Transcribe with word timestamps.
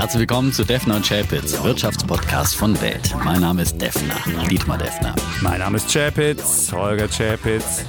Herzlich 0.00 0.20
willkommen 0.20 0.50
zu 0.50 0.64
Defner 0.64 0.96
und 0.96 1.06
Chapitz, 1.06 1.62
Wirtschaftspodcast 1.62 2.56
von 2.56 2.80
Welt. 2.80 3.14
Mein 3.22 3.42
Name 3.42 3.60
ist 3.60 3.78
Defner, 3.78 4.16
Dietmar 4.48 4.78
Defner. 4.78 5.14
Mein 5.42 5.58
Name 5.58 5.76
ist 5.76 5.92
Chapitz, 5.92 6.72
Holger 6.72 7.06
Chapitz. 7.06 7.84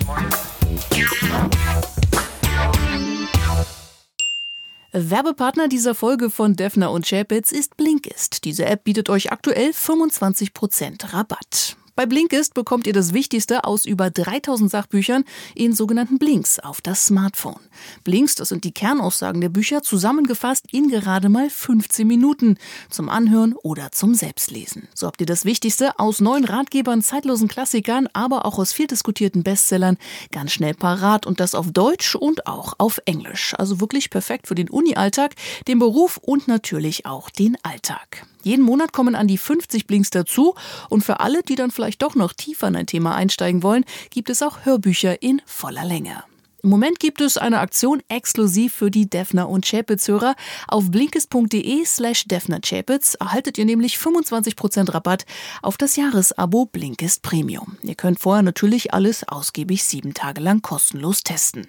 Werbepartner 4.91 5.69
dieser 5.69 5.95
Folge 5.95 6.29
von 6.29 6.57
Defner 6.57 6.91
und 6.91 7.07
Chapitz 7.07 7.53
ist 7.53 7.77
Blinkist. 7.77 8.43
Diese 8.43 8.65
App 8.65 8.83
bietet 8.83 9.09
euch 9.09 9.31
aktuell 9.31 9.69
25% 9.69 11.13
Rabatt. 11.13 11.77
Bei 12.01 12.07
Blinkist 12.07 12.55
bekommt 12.55 12.87
ihr 12.87 12.93
das 12.93 13.13
Wichtigste 13.13 13.63
aus 13.63 13.85
über 13.85 14.09
3000 14.09 14.71
Sachbüchern 14.71 15.23
in 15.53 15.75
sogenannten 15.75 16.17
Blinks 16.17 16.57
auf 16.57 16.81
das 16.81 17.05
Smartphone. 17.05 17.59
Blinks, 18.03 18.33
das 18.33 18.49
sind 18.49 18.63
die 18.63 18.71
Kernaussagen 18.71 19.39
der 19.39 19.49
Bücher, 19.49 19.83
zusammengefasst 19.83 20.65
in 20.71 20.89
gerade 20.89 21.29
mal 21.29 21.51
15 21.51 22.07
Minuten 22.07 22.57
zum 22.89 23.07
Anhören 23.07 23.53
oder 23.53 23.91
zum 23.91 24.15
Selbstlesen. 24.15 24.87
So 24.95 25.05
habt 25.05 25.21
ihr 25.21 25.27
das 25.27 25.45
Wichtigste 25.45 25.99
aus 25.99 26.21
neuen 26.21 26.45
Ratgebern, 26.45 27.03
zeitlosen 27.03 27.47
Klassikern, 27.47 28.09
aber 28.13 28.45
auch 28.45 28.57
aus 28.57 28.73
viel 28.73 28.87
diskutierten 28.87 29.43
Bestsellern 29.43 29.99
ganz 30.31 30.53
schnell 30.53 30.73
parat 30.73 31.27
und 31.27 31.39
das 31.39 31.53
auf 31.53 31.71
Deutsch 31.71 32.15
und 32.15 32.47
auch 32.47 32.73
auf 32.79 32.99
Englisch. 33.05 33.53
Also 33.59 33.79
wirklich 33.79 34.09
perfekt 34.09 34.47
für 34.47 34.55
den 34.55 34.71
Uni-Alltag, 34.71 35.35
den 35.67 35.77
Beruf 35.77 36.17
und 36.17 36.47
natürlich 36.47 37.05
auch 37.05 37.29
den 37.29 37.57
Alltag. 37.61 38.25
Jeden 38.43 38.63
Monat 38.63 38.93
kommen 38.93 39.15
an 39.15 39.27
die 39.27 39.37
50 39.37 39.87
Blinks 39.87 40.09
dazu 40.09 40.55
und 40.89 41.03
für 41.03 41.19
alle, 41.19 41.43
die 41.43 41.55
dann 41.55 41.71
vielleicht 41.71 42.01
doch 42.01 42.15
noch 42.15 42.33
tiefer 42.33 42.67
in 42.67 42.75
ein 42.75 42.87
Thema 42.87 43.15
einsteigen 43.15 43.63
wollen, 43.63 43.85
gibt 44.09 44.29
es 44.29 44.41
auch 44.41 44.65
Hörbücher 44.65 45.21
in 45.21 45.41
voller 45.45 45.85
Länge. 45.85 46.23
Im 46.63 46.69
Moment 46.69 46.99
gibt 46.99 47.21
es 47.21 47.37
eine 47.37 47.59
Aktion 47.59 48.03
exklusiv 48.07 48.73
für 48.73 48.91
die 48.91 49.09
Defner 49.09 49.49
und 49.49 49.65
Chapitz-Hörer. 49.65 50.35
Auf 50.67 50.91
blinkist.de 50.91 51.85
slash 51.85 52.25
Defner 52.25 52.59
Chapitz 52.63 53.15
erhaltet 53.15 53.57
ihr 53.57 53.65
nämlich 53.65 53.95
25% 53.95 54.93
Rabatt 54.93 55.25
auf 55.63 55.77
das 55.77 55.95
Jahresabo 55.95 56.67
Blinkist 56.67 57.23
Premium. 57.23 57.77
Ihr 57.81 57.95
könnt 57.95 58.19
vorher 58.19 58.43
natürlich 58.43 58.93
alles 58.93 59.27
ausgiebig 59.27 59.83
sieben 59.83 60.13
Tage 60.13 60.39
lang 60.39 60.61
kostenlos 60.61 61.23
testen. 61.23 61.65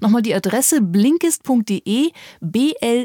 Nochmal 0.00 0.22
die 0.22 0.34
Adresse 0.34 0.80
blinkist.de, 0.82 2.10
B-L-I-N-K-I-S-T.de, 2.40 3.02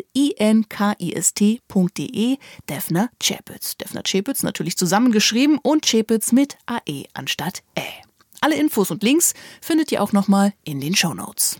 Defner 2.67 3.09
Chapitz. 3.21 3.77
Defner 3.77 4.01
Chapitz 4.03 4.41
natürlich 4.41 4.77
zusammengeschrieben 4.77 5.59
und 5.61 5.85
Chapitz 5.85 6.31
mit 6.31 6.57
AE 6.65 7.05
anstatt 7.13 7.61
Ä. 7.77 8.08
Alle 8.41 8.55
Infos 8.55 8.91
und 8.91 9.03
Links 9.03 9.33
findet 9.61 9.91
ihr 9.91 10.01
auch 10.01 10.13
nochmal 10.13 10.53
in 10.63 10.79
den 10.79 10.95
Show 10.95 11.13
Notes. 11.13 11.59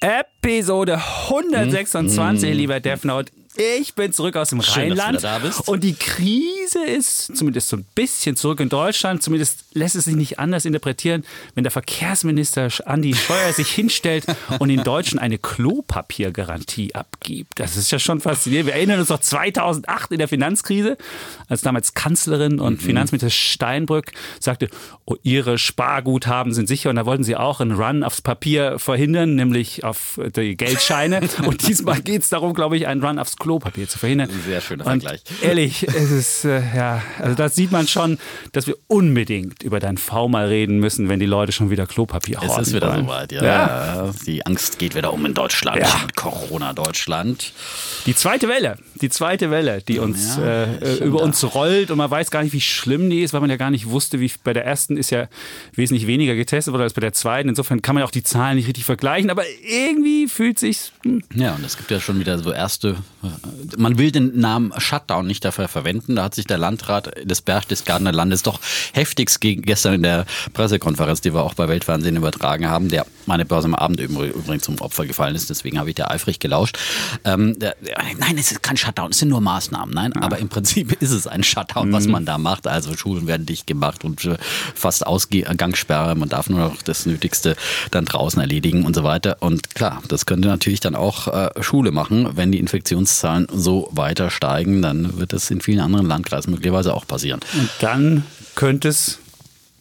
Episode 0.00 1.02
126, 1.28 2.50
hm? 2.50 2.56
lieber 2.56 2.78
Defnote. 2.78 3.32
Ich 3.60 3.94
bin 3.94 4.12
zurück 4.12 4.36
aus 4.36 4.50
dem 4.50 4.62
Schön, 4.62 4.92
Rheinland 4.92 5.20
und 5.66 5.82
die 5.82 5.94
Krise 5.94 6.84
ist 6.86 7.36
zumindest 7.36 7.68
so 7.68 7.76
ein 7.76 7.84
bisschen 7.96 8.36
zurück 8.36 8.60
in 8.60 8.68
Deutschland. 8.68 9.20
Zumindest 9.20 9.64
lässt 9.74 9.96
es 9.96 10.04
sich 10.04 10.14
nicht 10.14 10.38
anders 10.38 10.64
interpretieren, 10.64 11.24
wenn 11.56 11.64
der 11.64 11.72
Verkehrsminister 11.72 12.68
Andi 12.84 13.14
Scheuer 13.14 13.52
sich 13.52 13.68
hinstellt 13.70 14.26
und 14.60 14.68
den 14.68 14.84
Deutschen 14.84 15.18
eine 15.18 15.38
Klopapiergarantie 15.38 16.94
abgibt. 16.94 17.58
Das 17.58 17.76
ist 17.76 17.90
ja 17.90 17.98
schon 17.98 18.20
faszinierend. 18.20 18.68
Wir 18.68 18.74
erinnern 18.74 19.00
uns 19.00 19.08
noch 19.08 19.18
2008 19.18 20.12
in 20.12 20.18
der 20.18 20.28
Finanzkrise, 20.28 20.96
als 21.48 21.62
damals 21.62 21.94
Kanzlerin 21.94 22.60
und 22.60 22.74
mhm. 22.74 22.86
Finanzminister 22.86 23.30
Steinbrück 23.30 24.12
sagte, 24.38 24.68
oh, 25.04 25.16
ihre 25.24 25.58
Sparguthaben 25.58 26.54
sind 26.54 26.68
sicher 26.68 26.90
und 26.90 26.96
da 26.96 27.06
wollten 27.06 27.24
sie 27.24 27.34
auch 27.34 27.60
einen 27.60 27.72
Run 27.72 28.04
aufs 28.04 28.20
Papier 28.20 28.78
verhindern, 28.78 29.34
nämlich 29.34 29.82
auf 29.82 30.20
die 30.36 30.56
Geldscheine. 30.56 31.22
und 31.44 31.66
diesmal 31.66 32.00
geht 32.02 32.22
es 32.22 32.28
darum, 32.28 32.54
glaube 32.54 32.76
ich, 32.76 32.86
einen 32.86 33.02
Run 33.02 33.18
aufs 33.18 33.36
Klopapiergarantie 33.36 33.47
Klopapier 33.48 33.88
zu 33.88 33.98
verhindern. 33.98 34.28
Sehr 34.46 34.60
schöner 34.60 34.84
Vergleich. 34.84 35.22
Ehrlich, 35.42 35.82
es 35.88 36.10
ist, 36.10 36.44
äh, 36.44 36.60
ja, 36.76 37.02
also 37.18 37.34
das 37.34 37.54
sieht 37.54 37.72
man 37.72 37.88
schon, 37.88 38.18
dass 38.52 38.66
wir 38.66 38.76
unbedingt 38.88 39.62
über 39.62 39.80
dein 39.80 39.96
V 39.96 40.28
mal 40.28 40.48
reden 40.48 40.80
müssen, 40.80 41.08
wenn 41.08 41.18
die 41.18 41.24
Leute 41.24 41.52
schon 41.52 41.70
wieder 41.70 41.86
Klopapier 41.86 42.42
haben. 42.42 42.60
Es 42.60 42.68
ist 42.68 42.74
wieder 42.74 42.94
soweit, 42.94 43.32
ja. 43.32 43.42
ja. 43.42 44.14
Die 44.26 44.44
Angst 44.44 44.78
geht 44.78 44.94
wieder 44.94 45.14
um 45.14 45.24
in 45.24 45.32
Deutschland, 45.32 45.78
ja. 45.78 45.88
Corona-Deutschland. 46.14 47.54
Die 48.04 48.14
zweite 48.14 48.50
Welle, 48.50 48.76
die 49.00 49.08
zweite 49.08 49.50
Welle, 49.50 49.80
die 49.80 49.98
uns 49.98 50.36
ja, 50.36 50.64
äh, 50.64 50.96
über 50.96 51.20
da. 51.20 51.24
uns 51.24 51.42
rollt 51.54 51.90
und 51.90 51.96
man 51.96 52.10
weiß 52.10 52.30
gar 52.30 52.42
nicht, 52.42 52.52
wie 52.52 52.60
schlimm 52.60 53.08
die 53.08 53.22
ist, 53.22 53.32
weil 53.32 53.40
man 53.40 53.48
ja 53.48 53.56
gar 53.56 53.70
nicht 53.70 53.88
wusste, 53.88 54.20
wie 54.20 54.30
bei 54.44 54.52
der 54.52 54.66
ersten 54.66 54.98
ist 54.98 55.08
ja 55.08 55.26
wesentlich 55.72 56.06
weniger 56.06 56.34
getestet 56.34 56.72
worden 56.72 56.82
als 56.82 56.92
bei 56.92 57.00
der 57.00 57.14
zweiten. 57.14 57.48
Insofern 57.48 57.80
kann 57.80 57.94
man 57.94 58.04
auch 58.04 58.10
die 58.10 58.22
Zahlen 58.22 58.56
nicht 58.56 58.68
richtig 58.68 58.84
vergleichen, 58.84 59.30
aber 59.30 59.44
irgendwie 59.66 60.28
fühlt 60.28 60.58
sich. 60.58 60.92
Hm. 61.04 61.22
Ja, 61.34 61.54
und 61.54 61.64
es 61.64 61.78
gibt 61.78 61.90
ja 61.90 61.98
schon 61.98 62.20
wieder 62.20 62.38
so 62.38 62.52
erste 62.52 62.96
man 63.76 63.98
will 63.98 64.12
den 64.12 64.38
Namen 64.38 64.72
Shutdown 64.78 65.26
nicht 65.26 65.44
dafür 65.44 65.68
verwenden. 65.68 66.16
Da 66.16 66.24
hat 66.24 66.34
sich 66.34 66.46
der 66.46 66.58
Landrat 66.58 67.12
des 67.24 67.42
Berchtesgadener 67.42 68.12
Landes 68.12 68.42
doch 68.42 68.60
heftigst 68.92 69.40
gegen, 69.40 69.62
gestern 69.62 69.94
in 69.94 70.02
der 70.02 70.24
Pressekonferenz, 70.52 71.20
die 71.20 71.34
wir 71.34 71.42
auch 71.42 71.54
bei 71.54 71.68
Weltfernsehen 71.68 72.16
übertragen 72.16 72.68
haben, 72.68 72.88
der 72.88 73.06
meine 73.26 73.44
Börse 73.44 73.66
am 73.66 73.74
Abend 73.74 74.00
übrigens 74.00 74.62
zum 74.62 74.80
Opfer 74.80 75.04
gefallen 75.06 75.34
ist, 75.34 75.50
deswegen 75.50 75.78
habe 75.78 75.90
ich 75.90 75.96
da 75.96 76.08
eifrig 76.08 76.38
gelauscht. 76.38 76.78
Ähm, 77.24 77.58
der, 77.58 77.76
nein, 78.18 78.38
es 78.38 78.52
ist 78.52 78.62
kein 78.62 78.76
Shutdown, 78.76 79.10
es 79.10 79.18
sind 79.18 79.28
nur 79.28 79.40
Maßnahmen. 79.40 79.94
Nein, 79.94 80.12
ja. 80.14 80.22
aber 80.22 80.38
im 80.38 80.48
Prinzip 80.48 80.92
ist 81.02 81.10
es 81.10 81.26
ein 81.26 81.42
Shutdown, 81.42 81.88
mhm. 81.88 81.92
was 81.92 82.06
man 82.06 82.24
da 82.24 82.38
macht. 82.38 82.66
Also 82.66 82.96
Schulen 82.96 83.26
werden 83.26 83.46
dicht 83.46 83.66
gemacht 83.66 84.04
und 84.04 84.24
äh, 84.24 84.36
fast 84.74 85.06
Ausgangssperre. 85.06 86.14
Man 86.14 86.28
darf 86.28 86.48
nur 86.48 86.60
noch 86.60 86.82
das 86.82 87.06
Nötigste 87.06 87.56
dann 87.90 88.04
draußen 88.04 88.40
erledigen 88.40 88.84
und 88.84 88.94
so 88.94 89.02
weiter. 89.02 89.38
Und 89.40 89.74
klar, 89.74 90.02
das 90.08 90.24
könnte 90.24 90.48
natürlich 90.48 90.80
dann 90.80 90.94
auch 90.94 91.28
äh, 91.28 91.62
Schule 91.62 91.90
machen, 91.90 92.36
wenn 92.36 92.52
die 92.52 92.58
Infektionszahlen 92.58 93.07
Zahlen 93.16 93.46
so 93.50 93.88
weiter 93.92 94.30
steigen, 94.30 94.82
dann 94.82 95.18
wird 95.18 95.32
das 95.32 95.50
in 95.50 95.60
vielen 95.60 95.80
anderen 95.80 96.06
Landkreisen 96.06 96.50
möglicherweise 96.50 96.94
auch 96.94 97.06
passieren. 97.06 97.40
Und 97.58 97.70
dann 97.80 98.24
könnte 98.54 98.88
es 98.88 99.18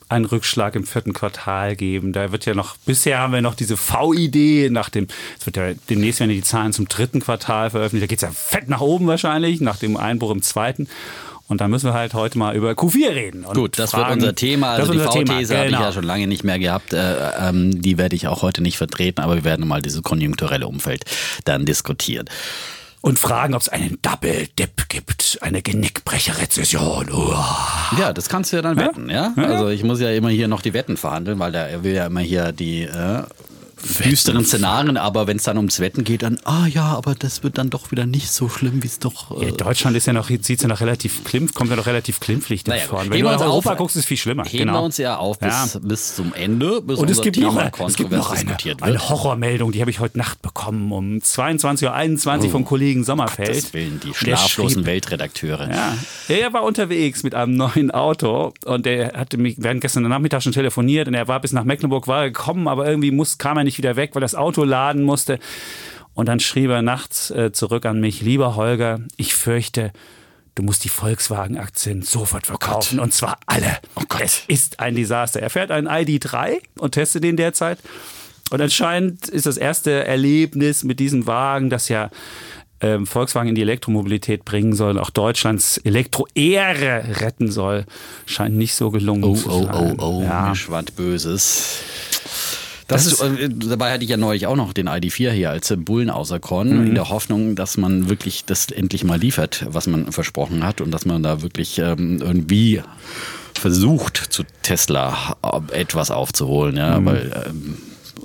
einen 0.10 0.26
Rückschlag 0.26 0.76
im 0.76 0.86
vierten 0.86 1.14
Quartal 1.14 1.76
geben. 1.76 2.14
Da 2.14 2.32
wird 2.32 2.46
ja 2.46 2.54
noch, 2.54 2.78
bisher 2.78 3.20
haben 3.20 3.34
wir 3.34 3.42
noch 3.42 3.56
diese 3.56 3.76
V-Idee 3.76 4.70
nach 4.70 4.90
dem, 4.90 5.08
es 5.40 5.46
wird 5.46 5.58
ja 5.58 5.74
demnächst 5.90 6.20
werden 6.20 6.32
die 6.32 6.42
Zahlen 6.42 6.72
zum 6.72 6.88
dritten 6.88 7.20
Quartal 7.20 7.70
veröffentlicht. 7.70 8.04
Da 8.04 8.08
geht 8.08 8.20
es 8.20 8.22
ja 8.22 8.32
fett 8.32 8.70
nach 8.70 8.82
oben 8.82 9.08
wahrscheinlich, 9.08 9.60
nach 9.60 9.78
dem 9.78 9.98
Einbruch 9.98 10.32
im 10.32 10.42
zweiten. 10.42 10.88
Und 11.50 11.62
da 11.62 11.68
müssen 11.68 11.88
wir 11.88 11.94
halt 11.94 12.14
heute 12.14 12.38
mal 12.38 12.56
über 12.56 12.72
Q4 12.72 13.10
reden. 13.10 13.44
Gut, 13.44 13.80
das 13.80 13.92
fragen, 13.92 14.10
wird 14.10 14.20
unser 14.22 14.36
Thema. 14.36 14.72
Also 14.72 14.92
die 14.92 15.00
V-These 15.00 15.54
genau. 15.54 15.60
habe 15.60 15.70
ich 15.70 15.80
ja 15.80 15.92
schon 15.94 16.04
lange 16.04 16.28
nicht 16.28 16.44
mehr 16.44 16.60
gehabt. 16.60 16.92
Äh, 16.92 17.16
ähm, 17.40 17.82
die 17.82 17.98
werde 17.98 18.16
ich 18.18 18.28
auch 18.28 18.42
heute 18.42 18.62
nicht 18.62 18.78
vertreten, 18.78 19.22
aber 19.22 19.36
wir 19.36 19.44
werden 19.46 19.66
mal 19.68 19.82
dieses 19.82 20.04
konjunkturelle 20.04 20.68
Umfeld 20.68 21.06
dann 21.46 21.66
diskutieren 21.66 22.26
und 23.08 23.18
fragen, 23.18 23.54
ob 23.54 23.62
es 23.62 23.70
einen 23.70 24.00
Double 24.02 24.48
Dip 24.60 24.90
gibt, 24.90 25.40
eine 25.42 25.62
Genickbrecher-Rezession. 25.62 27.08
Ja, 27.98 28.12
das 28.12 28.28
kannst 28.28 28.52
du 28.52 28.58
ja 28.58 28.62
dann 28.62 28.76
wetten, 28.76 29.10
ja? 29.10 29.34
ja? 29.38 29.44
Also 29.44 29.70
ich 29.70 29.84
muss 29.84 30.02
ja 30.02 30.12
immer 30.12 30.28
hier 30.28 30.50
noch 30.50 30.62
die 30.62 30.74
Wetten 30.74 30.98
verhandeln, 30.98 31.40
weil 31.40 31.54
der 31.54 31.84
will 31.86 31.94
ja 31.94 32.08
immer 32.08 32.20
hier 32.20 32.52
die 32.52 32.82
äh, 32.82 33.24
düsteren 34.04 34.46
Szenarien, 34.46 34.98
aber 34.98 35.28
wenn 35.28 35.38
es 35.38 35.44
dann 35.44 35.58
ums 35.58 35.80
Wetten 35.80 36.04
geht, 36.04 36.24
dann, 36.24 36.40
ah 36.44 36.68
ja, 36.68 36.96
aber 36.96 37.16
das 37.16 37.44
wird 37.44 37.58
dann 37.58 37.70
doch 37.70 37.92
wieder 37.92 38.06
nicht 38.06 38.32
so 38.32 38.50
schlimm, 38.50 38.84
wie 38.84 38.88
es 38.88 39.00
doch. 39.00 39.40
Äh 39.40 39.48
ja, 39.48 39.52
Deutschland 39.52 39.96
ist 39.96 40.08
ja 40.08 40.14
noch, 40.14 40.30
sieht 40.30 40.62
ja 40.62 40.68
noch 40.68 40.82
relativ 40.82 41.24
klimpf, 41.24 41.54
kommt 41.54 41.70
ja 41.70 41.76
noch 41.76 41.86
relativ 41.86 42.20
klimpflich 42.20 42.66
naja, 42.66 42.84
vor. 42.84 43.02
Wenn 43.02 43.12
du 43.12 43.18
in 43.18 43.26
Europa 43.26 43.72
auf, 43.72 43.78
guckst, 43.78 43.96
ist 43.96 44.04
es 44.04 44.06
viel 44.08 44.18
schlimmer. 44.18 44.46
Heben 44.46 44.66
genau. 44.66 44.74
wir 44.80 44.84
uns 44.84 44.98
ja 44.98 45.18
auf 45.18 45.40
bis, 45.40 45.74
ja. 45.74 45.80
bis 45.82 46.16
zum 46.16 46.34
Ende, 46.34 46.82
bis 46.82 47.00
Und 47.00 47.10
es 47.10 47.22
gibt, 47.22 47.38
noch, 47.38 47.56
es 47.88 47.96
gibt 47.96 48.12
noch 48.12 48.32
eine, 48.32 48.58
eine 48.82 49.10
Horrormeldung, 49.10 49.72
die 49.72 49.82
habe 49.82 49.92
ich 49.92 50.00
heute 50.00 50.18
Nacht 50.18 50.42
bekommen, 50.42 50.92
um 50.92 51.18
22.21 51.18 51.86
Uhr 51.86 52.46
oh. 52.46 52.50
vom 52.50 52.66
Kollegen 52.66 53.04
Sommerfeld. 53.04 53.50
Das 53.50 53.74
Willen, 53.74 54.00
die 54.04 54.14
schlaflosen 54.14 54.86
Weltredakteure. 54.86 55.70
Ja, 55.70 55.98
er 56.28 56.54
war 56.54 56.64
unterwegs 56.64 57.24
mit 57.24 57.36
einem 57.36 57.56
neuen 57.56 57.92
Auto 57.92 58.54
und 58.66 58.86
der 58.86 59.14
hatte 59.14 59.38
mich, 59.38 59.62
wir 59.62 59.70
hatten 59.70 59.80
gestern 59.80 60.04
Nachmittag 60.04 60.44
schon 60.44 60.54
telefoniert 60.54 61.08
und 61.08 61.14
er 61.14 61.28
war 61.28 61.40
bis 61.40 61.52
nach 61.52 61.64
Mecklenburg, 61.64 62.08
war 62.08 62.26
gekommen, 62.26 62.68
aber 62.68 62.88
irgendwie 62.88 63.12
muss, 63.12 63.38
kam 63.38 63.58
er 63.58 63.67
nicht 63.68 63.78
wieder 63.78 63.96
weg, 63.96 64.12
weil 64.14 64.22
das 64.22 64.36
Auto 64.36 64.64
laden 64.64 65.04
musste. 65.04 65.40
Und 66.14 66.28
dann 66.28 66.40
schrieb 66.40 66.72
er 66.72 66.82
nachts 66.82 67.30
äh, 67.30 67.52
zurück 67.52 67.86
an 67.86 68.00
mich, 68.00 68.22
lieber 68.22 68.56
Holger, 68.56 69.02
ich 69.18 69.36
fürchte, 69.36 69.92
du 70.56 70.64
musst 70.64 70.84
die 70.84 70.90
Volkswagen-Aktien 70.90 72.02
sofort 72.02 72.46
oh 72.46 72.48
verkaufen 72.48 73.00
oh 73.00 73.04
und 73.04 73.14
zwar 73.14 73.38
alle. 73.46 73.78
Oh 73.96 74.02
Gott. 74.10 74.24
Es 74.24 74.44
ist 74.48 74.80
ein 74.80 74.96
Desaster. 74.96 75.42
Er 75.42 75.52
fährt 75.52 75.70
einen 75.70 75.88
ID3 75.88 76.58
und 76.80 76.94
testet 76.94 77.24
den 77.24 77.38
derzeit. 77.38 77.80
Und 78.50 78.62
anscheinend 78.62 79.28
ist 79.28 79.46
das 79.46 79.58
erste 79.58 80.06
Erlebnis 80.06 80.84
mit 80.84 81.00
diesem 81.00 81.28
Wagen, 81.28 81.70
das 81.70 81.90
ja 81.90 82.10
ähm, 82.80 83.06
Volkswagen 83.06 83.50
in 83.50 83.56
die 83.56 83.62
Elektromobilität 83.62 84.46
bringen 84.46 84.74
soll, 84.74 85.00
auch 85.00 85.10
Deutschlands 85.10 85.78
Elektroehre 85.80 87.20
retten 87.22 87.52
soll, 87.52 87.86
scheint 88.26 88.56
nicht 88.56 88.76
so 88.76 88.92
gelungen 88.92 89.24
oh, 89.24 89.36
zu 89.36 89.50
oh, 89.50 89.64
sein. 89.64 89.96
Oh, 90.00 90.04
oh, 90.04 90.20
oh, 90.20 90.24
ja. 90.24 90.50
mir 90.50 90.56
schwand 90.56 90.96
Böses. 90.96 91.80
Das, 92.88 93.04
das 93.04 93.14
ist, 93.14 93.40
äh, 93.40 93.50
dabei 93.50 93.92
hatte 93.92 94.04
ich 94.04 94.10
ja 94.10 94.18
neulich 94.18 94.48
auch 94.48 94.56
noch 94.56 94.72
den 94.72 94.88
ID4 94.88 95.32
hier 95.32 95.50
als 95.50 95.74
Bullen 95.78 96.10
auserkoren, 96.10 96.82
mhm. 96.82 96.88
in 96.88 96.96
der 96.96 97.10
Hoffnung, 97.10 97.56
dass 97.56 97.78
man 97.78 98.10
wirklich 98.10 98.46
das 98.46 98.72
endlich 98.72 99.04
mal 99.04 99.20
liefert, 99.20 99.66
was 99.70 99.88
man 99.88 100.12
versprochen 100.12 100.64
hat 100.64 100.80
und 100.80 100.92
dass 100.92 101.06
man 101.06 101.22
da 101.22 101.42
wirklich 101.42 101.80
ähm, 101.80 102.22
irgendwie 102.22 102.82
versucht, 103.54 104.18
zu 104.18 104.44
Tesla 104.62 105.36
etwas 105.72 106.12
aufzuholen, 106.12 106.78
ja, 106.78 107.00
mhm. 107.00 107.06
weil 107.06 107.46
ähm, 107.48 107.78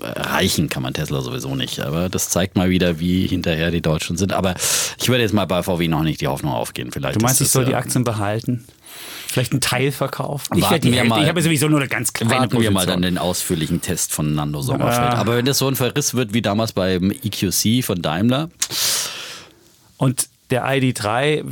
erreichen 0.03 0.69
kann 0.69 0.83
man 0.83 0.95
Tesla 0.95 1.21
sowieso 1.21 1.55
nicht. 1.55 1.81
Aber 1.81 2.09
das 2.09 2.29
zeigt 2.29 2.57
mal 2.57 2.71
wieder, 2.71 3.01
wie 3.01 3.27
hinterher 3.27 3.71
die 3.71 3.81
Deutschen 3.81 4.17
sind. 4.17 4.33
Aber 4.33 4.55
ich 5.01 5.09
würde 5.09 5.23
jetzt 5.23 5.33
mal 5.33 5.47
bei 5.47 5.63
VW 5.63 5.89
noch 5.89 6.03
nicht 6.03 6.21
die 6.21 6.29
Hoffnung 6.29 6.53
aufgehen. 6.53 6.91
Vielleicht 6.93 7.21
du 7.21 7.25
meinst, 7.25 7.41
ich 7.41 7.51
soll 7.51 7.65
die 7.65 7.75
Aktien 7.75 8.05
behalten? 8.05 8.65
Vielleicht 9.27 9.53
einen 9.53 9.61
Teil 9.61 9.93
verkaufen? 9.93 10.57
Ich, 10.57 10.71
werde 10.71 10.81
die 10.81 10.93
Hälfte. 10.95 11.21
ich 11.21 11.29
habe 11.29 11.41
sowieso 11.41 11.69
nur 11.69 11.81
eine 11.81 11.89
ganz 11.89 12.13
kleine 12.13 12.33
Warten 12.33 12.51
Position. 12.51 12.63
wir 12.63 12.71
mal 12.71 12.87
dann 12.87 13.03
den 13.03 13.19
ausführlichen 13.19 13.81
Test 13.81 14.13
von 14.13 14.35
Nando 14.35 14.61
Sommerfeld. 14.61 15.13
Ja. 15.13 15.15
Aber 15.15 15.37
wenn 15.37 15.47
das 15.47 15.59
so 15.59 15.69
ein 15.69 15.77
Verriss 15.77 16.15
wird 16.15 16.35
wie 16.35 16.43
damals 16.43 16.73
beim 16.73 17.11
EQC 17.11 17.85
von 17.85 18.03
Daimler. 18.03 18.51
Und 19.97 20.29
der 20.53 20.67
ID3 20.67 21.45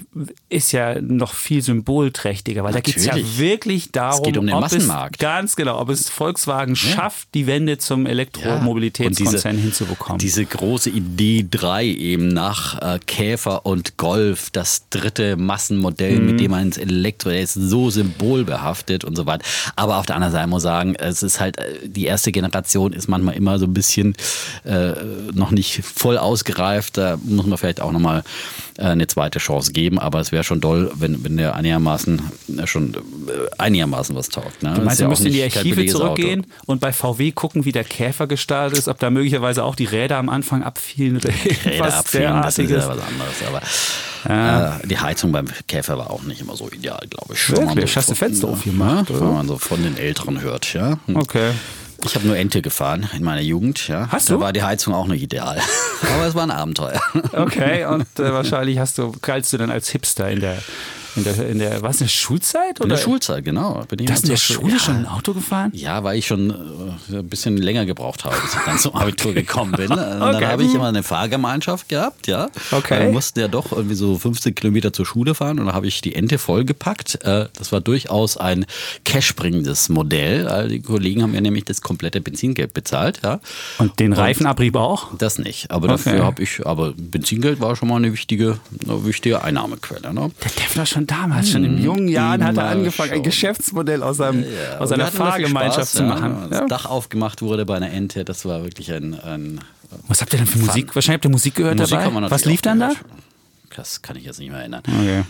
ist 0.50 0.72
ja 0.72 1.00
noch 1.00 1.32
viel 1.32 1.62
symbolträchtiger, 1.62 2.62
weil 2.62 2.72
Natürlich. 2.72 3.06
da 3.06 3.14
geht 3.14 3.24
es 3.24 3.30
ja 3.30 3.38
wirklich 3.38 3.92
darum, 3.92 4.20
es 4.20 4.22
geht 4.22 4.36
um 4.36 4.46
den 4.46 4.60
Massenmarkt. 4.60 5.16
Es, 5.16 5.18
ganz 5.18 5.56
genau, 5.56 5.80
ob 5.80 5.88
es 5.88 6.10
Volkswagen 6.10 6.74
ja. 6.74 6.80
schafft, 6.80 7.28
die 7.32 7.46
Wende 7.46 7.78
zum 7.78 8.04
Elektromobilitätskonzern 8.04 9.56
ja. 9.56 9.62
hinzubekommen. 9.62 10.18
Diese 10.18 10.44
große 10.44 10.90
Idee 10.90 11.46
3 11.50 11.86
eben 11.86 12.28
nach 12.28 12.80
äh, 12.82 12.98
Käfer 12.98 13.64
und 13.64 13.96
Golf, 13.96 14.50
das 14.50 14.88
dritte 14.90 15.36
Massenmodell, 15.36 16.20
mhm. 16.20 16.26
mit 16.26 16.40
dem 16.40 16.50
man 16.50 16.64
ins 16.64 16.76
Elektro, 16.76 17.30
der 17.30 17.40
ist 17.40 17.54
so 17.54 17.88
symbolbehaftet 17.88 19.04
und 19.04 19.16
so 19.16 19.24
weiter. 19.24 19.46
Aber 19.76 19.96
auf 19.96 20.04
der 20.04 20.16
anderen 20.16 20.32
Seite 20.32 20.46
muss 20.46 20.60
ich 20.62 20.64
sagen, 20.64 20.94
es 20.94 21.22
ist 21.22 21.40
halt, 21.40 21.58
äh, 21.58 21.88
die 21.88 22.04
erste 22.04 22.32
Generation 22.32 22.92
ist 22.92 23.08
manchmal 23.08 23.34
immer 23.34 23.58
so 23.58 23.64
ein 23.64 23.72
bisschen 23.72 24.14
äh, 24.64 24.92
noch 25.32 25.52
nicht 25.52 25.82
voll 25.82 26.18
ausgereift. 26.18 26.98
Da 26.98 27.18
muss 27.24 27.46
man 27.46 27.56
vielleicht 27.56 27.80
auch 27.80 27.92
nochmal 27.92 28.24
äh, 28.76 28.89
eine 28.92 29.06
zweite 29.06 29.38
Chance 29.38 29.72
geben, 29.72 29.98
aber 29.98 30.20
es 30.20 30.32
wäre 30.32 30.44
schon 30.44 30.60
doll, 30.60 30.90
wenn, 30.94 31.24
wenn 31.24 31.36
der 31.36 31.54
einigermaßen 31.54 32.22
äh, 32.58 32.66
schon 32.66 32.94
äh, 32.94 32.98
einigermaßen 33.58 34.14
was 34.16 34.28
taugt. 34.28 34.62
Ne? 34.62 34.74
Du 34.74 34.82
meinst, 34.82 35.00
ja 35.00 35.06
wir 35.06 35.10
müssen 35.10 35.26
in 35.26 35.32
die 35.32 35.42
Archive 35.42 35.86
zurückgehen 35.86 36.40
Auto. 36.40 36.50
und 36.66 36.80
bei 36.80 36.92
VW 36.92 37.32
gucken, 37.32 37.64
wie 37.64 37.72
der 37.72 37.84
Käfer 37.84 38.26
gestartet 38.26 38.78
ist, 38.78 38.88
ob 38.88 38.98
da 38.98 39.10
möglicherweise 39.10 39.64
auch 39.64 39.74
die 39.74 39.84
Räder 39.84 40.16
am 40.16 40.28
Anfang 40.28 40.62
abfielen 40.62 41.16
oder 41.16 41.30
Räder 41.64 41.94
abfielen, 41.98 42.42
das 42.42 42.58
ist 42.58 42.70
ja 42.70 42.76
was 42.76 42.88
anderes. 42.88 43.42
Aber 43.46 43.62
ja. 44.28 44.76
äh, 44.76 44.86
die 44.86 44.98
Heizung 44.98 45.32
beim 45.32 45.46
Käfer 45.66 45.98
war 45.98 46.10
auch 46.10 46.22
nicht 46.22 46.40
immer 46.40 46.56
so 46.56 46.68
ideal, 46.70 47.00
glaube 47.08 47.34
ich. 47.34 47.50
Wirklich? 47.50 47.90
So 47.90 47.96
Hast 47.96 48.10
du 48.10 48.14
Fenster 48.14 48.48
aufgemacht? 48.48 49.10
Ja, 49.10 49.20
wenn 49.20 49.34
man 49.34 49.48
so 49.48 49.58
von 49.58 49.82
den 49.82 49.96
Älteren 49.96 50.40
hört, 50.40 50.72
ja. 50.74 50.98
Okay. 51.12 51.52
Ich 52.04 52.14
habe 52.14 52.26
nur 52.26 52.36
Ente 52.36 52.62
gefahren 52.62 53.08
in 53.16 53.22
meiner 53.22 53.42
Jugend. 53.42 53.86
Ja. 53.88 54.08
Hast 54.10 54.28
du? 54.28 54.34
Da 54.34 54.40
war 54.40 54.52
die 54.52 54.62
Heizung 54.62 54.94
auch 54.94 55.06
nicht 55.06 55.22
ideal. 55.22 55.58
Aber 56.14 56.26
es 56.26 56.34
war 56.34 56.42
ein 56.42 56.50
Abenteuer. 56.50 57.00
Okay, 57.32 57.84
und 57.84 58.18
äh, 58.18 58.32
wahrscheinlich 58.32 58.78
hast 58.78 58.98
du, 58.98 59.12
galtst 59.20 59.52
du 59.52 59.58
dann 59.58 59.70
als 59.70 59.90
Hipster 59.90 60.30
in 60.30 60.40
der 60.40 60.58
in 61.16 61.24
der, 61.24 61.48
in 61.48 61.58
der, 61.58 61.82
was, 61.82 62.00
in 62.00 62.06
der 62.06 62.10
Schulzeit? 62.10 62.80
Oder? 62.80 62.84
In 62.84 62.88
der 62.90 62.96
Schulzeit, 62.96 63.44
genau. 63.44 63.84
Bin 63.88 63.98
ich 64.00 64.06
das 64.06 64.22
in 64.22 64.30
der 64.30 64.36
Schule 64.36 64.74
ja. 64.74 64.78
schon 64.78 64.96
ein 64.96 65.06
Auto 65.06 65.32
gefahren? 65.32 65.70
Ja, 65.74 66.04
weil 66.04 66.18
ich 66.18 66.26
schon 66.26 66.50
äh, 66.50 67.16
ein 67.16 67.28
bisschen 67.28 67.56
länger 67.56 67.86
gebraucht 67.86 68.24
habe, 68.24 68.36
bis 68.42 68.54
ich 68.54 68.60
dann 68.64 68.78
zum 68.78 68.94
Abitur 68.94 69.34
gekommen 69.34 69.72
bin. 69.72 69.90
okay. 69.90 70.12
Und 70.12 70.20
dann 70.20 70.46
habe 70.46 70.64
ich 70.64 70.74
immer 70.74 70.88
eine 70.88 71.02
Fahrgemeinschaft 71.02 71.88
gehabt, 71.88 72.26
ja. 72.26 72.48
Okay. 72.70 73.06
Wir 73.06 73.12
mussten 73.12 73.40
ja 73.40 73.48
doch 73.48 73.72
irgendwie 73.72 73.94
so 73.94 74.18
15 74.18 74.54
Kilometer 74.54 74.92
zur 74.92 75.06
Schule 75.06 75.34
fahren 75.34 75.58
und 75.58 75.66
dann 75.66 75.74
habe 75.74 75.86
ich 75.86 76.00
die 76.00 76.14
Ente 76.14 76.38
vollgepackt. 76.38 77.24
Äh, 77.24 77.48
das 77.54 77.72
war 77.72 77.80
durchaus 77.80 78.36
ein 78.36 78.66
cashbringendes 79.04 79.88
Modell. 79.88 80.48
Also 80.48 80.68
die 80.68 80.80
Kollegen 80.80 81.22
haben 81.22 81.32
mir 81.32 81.40
nämlich 81.40 81.64
das 81.64 81.80
komplette 81.80 82.20
Benzingeld 82.20 82.74
bezahlt, 82.74 83.20
ja. 83.22 83.40
Und 83.78 83.98
den 83.98 84.12
Reifenabrieb 84.12 84.76
auch? 84.76 85.08
Das 85.16 85.38
nicht. 85.38 85.70
Aber 85.70 85.88
dafür 85.88 86.14
okay. 86.14 86.22
habe 86.22 86.42
ich, 86.42 86.66
aber 86.66 86.92
Benzingeld 86.96 87.60
war 87.60 87.76
schon 87.76 87.88
mal 87.88 87.96
eine 87.96 88.12
wichtige, 88.12 88.58
eine 88.84 89.04
wichtige 89.04 89.42
Einnahmequelle. 89.42 90.12
Ne? 90.12 90.30
Der 90.42 90.50
Defner 90.50 90.86
schon 90.86 90.99
damals, 91.06 91.50
schon 91.50 91.64
in 91.64 91.76
hm, 91.76 91.84
jungen 91.84 92.08
Jahren, 92.08 92.44
hat 92.44 92.56
er 92.56 92.68
angefangen, 92.68 93.12
ein 93.12 93.22
Geschäftsmodell 93.22 94.02
aus, 94.02 94.20
einem, 94.20 94.42
ja, 94.42 94.78
aus 94.78 94.92
einer 94.92 95.06
Fahrgemeinschaft 95.06 95.92
zu 95.92 96.02
machen. 96.02 96.32
Ja, 96.32 96.42
als 96.42 96.50
ja. 96.50 96.66
Dach 96.66 96.86
aufgemacht 96.86 97.42
wurde 97.42 97.66
bei 97.66 97.76
einer 97.76 97.90
Ente, 97.90 98.24
das 98.24 98.44
war 98.44 98.62
wirklich 98.62 98.92
ein. 98.92 99.18
ein 99.20 99.60
Was 100.08 100.20
habt 100.20 100.32
ihr 100.32 100.38
denn 100.38 100.46
für 100.46 100.58
Musik? 100.58 100.86
Fun. 100.86 100.94
Wahrscheinlich 100.94 101.16
habt 101.16 101.24
ihr 101.24 101.30
Musik 101.30 101.54
gehört 101.54 101.78
Musik 101.78 101.98
dabei? 101.98 102.30
Was 102.30 102.44
lief 102.44 102.62
dann 102.62 102.80
da? 102.80 102.92
Das 103.76 104.02
kann 104.02 104.16
ich 104.16 104.24
jetzt 104.24 104.38
nicht 104.40 104.50
mehr 104.50 104.60
erinnern. 104.60 104.82
Okay. 104.86 105.22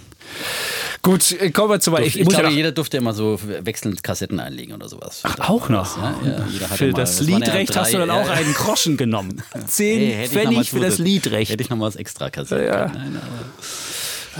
Gut, 1.02 1.32
äh, 1.32 1.50
kommen 1.50 1.70
wir 1.70 1.80
zu 1.80 1.92
weit. 1.92 2.06
Ich, 2.06 2.18
ich 2.18 2.28
glaube, 2.28 2.44
ja 2.44 2.50
jeder 2.50 2.72
durfte 2.72 2.96
immer 2.96 3.14
so 3.14 3.38
wechselnd 3.42 4.02
Kassetten 4.02 4.38
einlegen 4.38 4.74
oder 4.74 4.88
sowas. 4.88 5.20
Ach, 5.22 5.48
auch 5.48 5.68
noch? 5.68 5.96
Ja, 5.96 6.14
ja, 6.24 6.66
für 6.68 6.86
mal, 6.86 6.92
das, 6.92 7.18
das 7.18 7.26
Liedrecht 7.26 7.76
hast 7.76 7.94
du 7.94 7.98
dann 7.98 8.10
auch 8.10 8.28
einen 8.28 8.52
Groschen 8.54 8.96
genommen. 8.96 9.42
Zehn 9.66 10.14
hey, 10.14 10.28
Pfennig 10.28 10.70
für 10.70 10.80
das 10.80 10.98
Liedrecht. 10.98 11.52
Hätte 11.52 11.62
ich 11.62 11.70
noch 11.70 11.78
mal 11.78 11.86
was 11.86 11.96
extra 11.96 12.28
Kassette. 12.28 12.64
Ja. 12.64 12.86
Nein, 12.88 13.20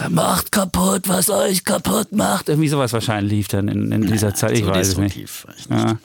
macht 0.09 0.53
kaputt, 0.53 1.09
was 1.09 1.31
euch 1.31 1.65
kaputt 1.65 2.13
macht. 2.13 2.49
Irgendwie 2.49 2.69
sowas 2.69 2.93
wahrscheinlich 2.93 3.33
lief 3.33 3.49
dann 3.49 3.69
in, 3.69 3.93
in 3.93 4.03
dieser 4.07 4.35
Zeit. 4.35 4.53
Ich 4.53 4.65
so 4.65 4.71
weiß 4.71 4.89
es 4.89 4.97
nicht. 4.99 5.17
Ja. 5.69 5.99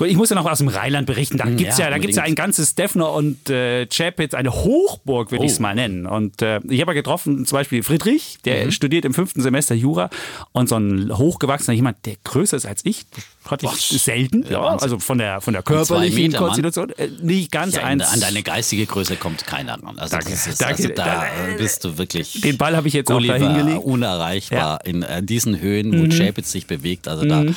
Ich 0.00 0.16
muss 0.16 0.30
ja 0.30 0.36
noch 0.36 0.46
aus 0.46 0.58
dem 0.58 0.68
Rheinland 0.68 1.06
berichten. 1.06 1.38
Da 1.38 1.44
gibt 1.44 1.70
es 1.70 1.78
ja, 1.78 1.88
ja, 1.90 1.96
ja 1.96 2.22
ein 2.22 2.34
ganzes 2.34 2.74
Defner 2.74 3.12
und 3.12 3.50
äh, 3.50 3.86
Chapitz, 3.86 4.34
eine 4.34 4.52
Hochburg, 4.52 5.30
würde 5.30 5.42
oh. 5.42 5.46
ich 5.46 5.52
es 5.52 5.60
mal 5.60 5.74
nennen. 5.74 6.06
Und 6.06 6.42
äh, 6.42 6.60
ich 6.68 6.80
habe 6.80 6.92
ja 6.92 6.94
getroffen, 6.94 7.46
zum 7.46 7.56
Beispiel 7.56 7.82
Friedrich, 7.82 8.38
der 8.44 8.66
mhm. 8.66 8.70
studiert 8.72 9.04
im 9.04 9.14
fünften 9.14 9.42
Semester 9.42 9.74
Jura. 9.74 10.10
Und 10.52 10.68
so 10.68 10.76
ein 10.76 11.16
hochgewachsener 11.16 11.74
jemand, 11.74 12.04
der 12.06 12.14
größer 12.24 12.56
ist 12.56 12.66
als 12.66 12.84
ich, 12.84 13.04
hatte 13.46 13.66
ich 13.66 14.02
selten. 14.02 14.44
Ja, 14.48 14.60
also 14.60 14.98
von 14.98 15.18
der, 15.18 15.40
von 15.40 15.54
der 15.54 15.62
körperlichen 15.62 16.32
Konstitution. 16.32 16.90
Äh, 16.90 17.08
nicht 17.20 17.52
ganz 17.52 17.76
ja, 17.76 17.84
eins. 17.84 18.04
An 18.04 18.20
deine 18.20 18.42
geistige 18.42 18.86
Größe 18.86 19.16
kommt 19.16 19.46
keiner 19.46 19.82
ran. 19.82 19.98
Also, 19.98 20.16
danke, 20.16 20.32
ist, 20.32 20.60
danke, 20.60 20.82
also 20.82 20.88
da 20.94 21.04
danke. 21.04 21.58
bist 21.58 21.84
du 21.84 21.98
wirklich. 21.98 22.40
Den 22.40 22.56
Ball 22.56 22.76
habe 22.76 22.88
ich 22.88 22.94
jetzt 22.94 23.10
Oliver 23.10 23.34
auch 23.34 23.38
da 23.38 23.54
hingelegt. 23.54 23.84
Unerreichbar 23.84 24.84
in 24.84 25.02
äh, 25.02 25.22
diesen 25.22 25.60
Höhen, 25.60 25.92
wo 25.92 26.04
mhm. 26.04 26.10
Chapitz 26.10 26.52
sich 26.52 26.66
bewegt. 26.66 27.08
Also 27.08 27.24
da. 27.24 27.42
Mhm. 27.42 27.56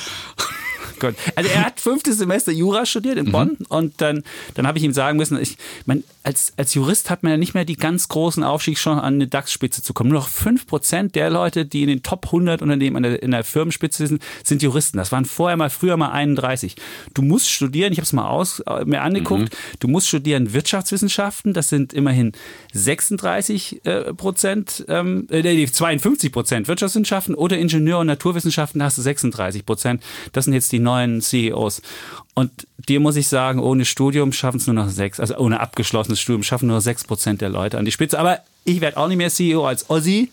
Gott. 1.00 1.16
Also 1.36 1.50
er 1.50 1.66
hat 1.66 1.80
fünftes 1.80 2.18
Semester 2.18 2.52
Jura 2.52 2.86
studiert 2.86 3.18
in 3.18 3.32
Bonn 3.32 3.58
mhm. 3.60 3.66
und 3.70 4.02
dann, 4.02 4.24
dann 4.54 4.68
habe 4.68 4.78
ich 4.78 4.84
ihm 4.84 4.94
sagen 4.94 5.18
müssen, 5.18 5.40
ich 5.40 5.58
mein, 5.86 6.04
als, 6.24 6.54
als 6.58 6.74
Jurist 6.74 7.10
hat 7.10 7.24
man 7.24 7.34
ja 7.34 7.38
nicht 7.38 7.54
mehr 7.54 7.66
die 7.66 7.76
ganz 7.76 8.08
großen 8.08 8.44
Aufstiegschancen 8.44 9.04
an 9.04 9.16
eine 9.16 9.28
DAX-Spitze 9.28 9.84
zu 9.84 9.94
kommen. 9.94 10.10
Nur 10.10 10.20
noch 10.20 10.30
5% 10.30 11.12
der 11.12 11.30
Leute, 11.30 11.66
die 11.66 11.84
in 11.84 11.88
den 11.88 12.04
Top 12.04 12.26
100 12.26 12.62
Unternehmen 12.62 13.04
der, 13.04 13.22
in 13.22 13.32
der 13.32 13.44
Firmenspitze 13.44 14.08
sind, 14.08 14.24
sind 14.44 14.64
Juristen. 14.64 14.98
Das 14.98 15.12
waren 15.12 15.26
vorher 15.26 15.56
mal, 15.58 15.70
früher 15.70 15.98
mal 15.98 16.12
31. 16.12 16.76
Du 17.14 17.22
musst 17.22 17.50
studieren, 17.50 17.92
ich 17.92 18.00
habe 18.00 18.06
es 18.06 18.14
mal 18.14 18.28
aus, 18.28 18.64
mir 18.86 19.02
angeguckt, 19.02 19.54
mhm. 19.54 19.78
du 19.80 19.88
musst 19.88 20.08
studieren 20.08 20.54
Wirtschaftswissenschaften, 20.54 21.54
das 21.54 21.70
sind 21.70 21.94
immerhin 21.94 22.32
36 22.76 23.86
äh, 23.86 24.14
Prozent, 24.14 24.86
ähm, 24.90 25.28
äh, 25.32 25.66
52 25.66 26.32
Prozent 26.32 26.68
Wirtschaftswissenschaften 26.68 27.34
oder 27.34 27.58
Ingenieur- 27.58 28.00
und 28.00 28.08
Naturwissenschaften, 28.08 28.84
hast 28.84 28.98
du 28.98 29.02
36 29.02 29.66
Prozent. 29.66 30.04
Das 30.34 30.46
sind 30.46 30.54
jetzt 30.54 30.72
die 30.74 30.80
neuen 30.80 31.22
CEOs. 31.22 31.82
Und 32.34 32.68
dir 32.90 33.00
muss 33.00 33.16
ich 33.16 33.30
sagen, 33.30 33.60
ohne 33.60 33.86
Studium 33.86 34.34
schaffen 34.34 34.58
es 34.58 34.68
nur 34.68 34.74
noch 34.74 34.90
sechs, 34.90 35.22
also 35.22 35.38
ohne 35.38 35.62
abgeschlossenes 35.62 36.20
Studium 36.20 36.44
schaffen 36.44 36.68
nur 36.68 36.82
sechs 36.82 37.06
Prozent 37.06 37.40
der 37.40 37.50
Leute 37.50 37.78
an 37.78 37.86
die 37.86 37.94
Spitze. 37.94 38.20
Aber 38.20 38.42
ich 38.66 38.82
werde 38.82 38.98
auch 38.98 39.08
nicht 39.08 39.18
mehr 39.18 39.30
CEO 39.30 39.66
als 39.66 39.90
Ossi. 39.90 40.30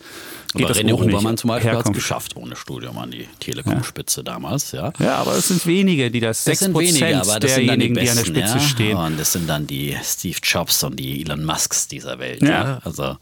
Geht 0.55 0.67
aber 0.67 0.79
René 0.79 0.93
Obermann 0.93 1.39
zum 1.39 1.49
Beispiel 1.49 1.73
hat 1.73 1.87
es 1.87 1.93
geschafft 1.93 2.37
ohne 2.37 2.57
Studium 2.57 2.99
an 2.99 3.11
die 3.11 3.27
Telekom-Spitze 3.41 4.21
ja. 4.21 4.25
damals. 4.25 4.73
Ja. 4.73 4.93
ja, 4.99 5.17
aber 5.17 5.35
es 5.35 5.49
sind 5.49 5.67
wenige, 5.67 6.11
die 6.11 6.21
das, 6.21 6.45
das 6.45 6.61
6% 6.61 6.79
wenige, 6.79 7.21
aber 7.21 7.41
das 7.41 7.55
derjenigen, 7.55 7.95
die, 7.95 8.01
Besten, 8.01 8.35
die, 8.35 8.43
an 8.43 8.49
der 8.49 8.49
Spitze 8.49 8.59
ja. 8.59 8.69
stehen. 8.69 8.97
Und 8.99 9.19
das 9.19 9.33
sind 9.33 9.49
dann 9.49 9.67
die 9.67 9.97
Steve 10.03 10.37
Jobs 10.43 10.85
und 10.85 10.97
die 10.97 11.23
Elon 11.23 11.45
Musks 11.45 11.89
dieser 11.89 12.19
Welt. 12.19 12.43
Ja. 12.43 12.81
Also, 12.85 13.17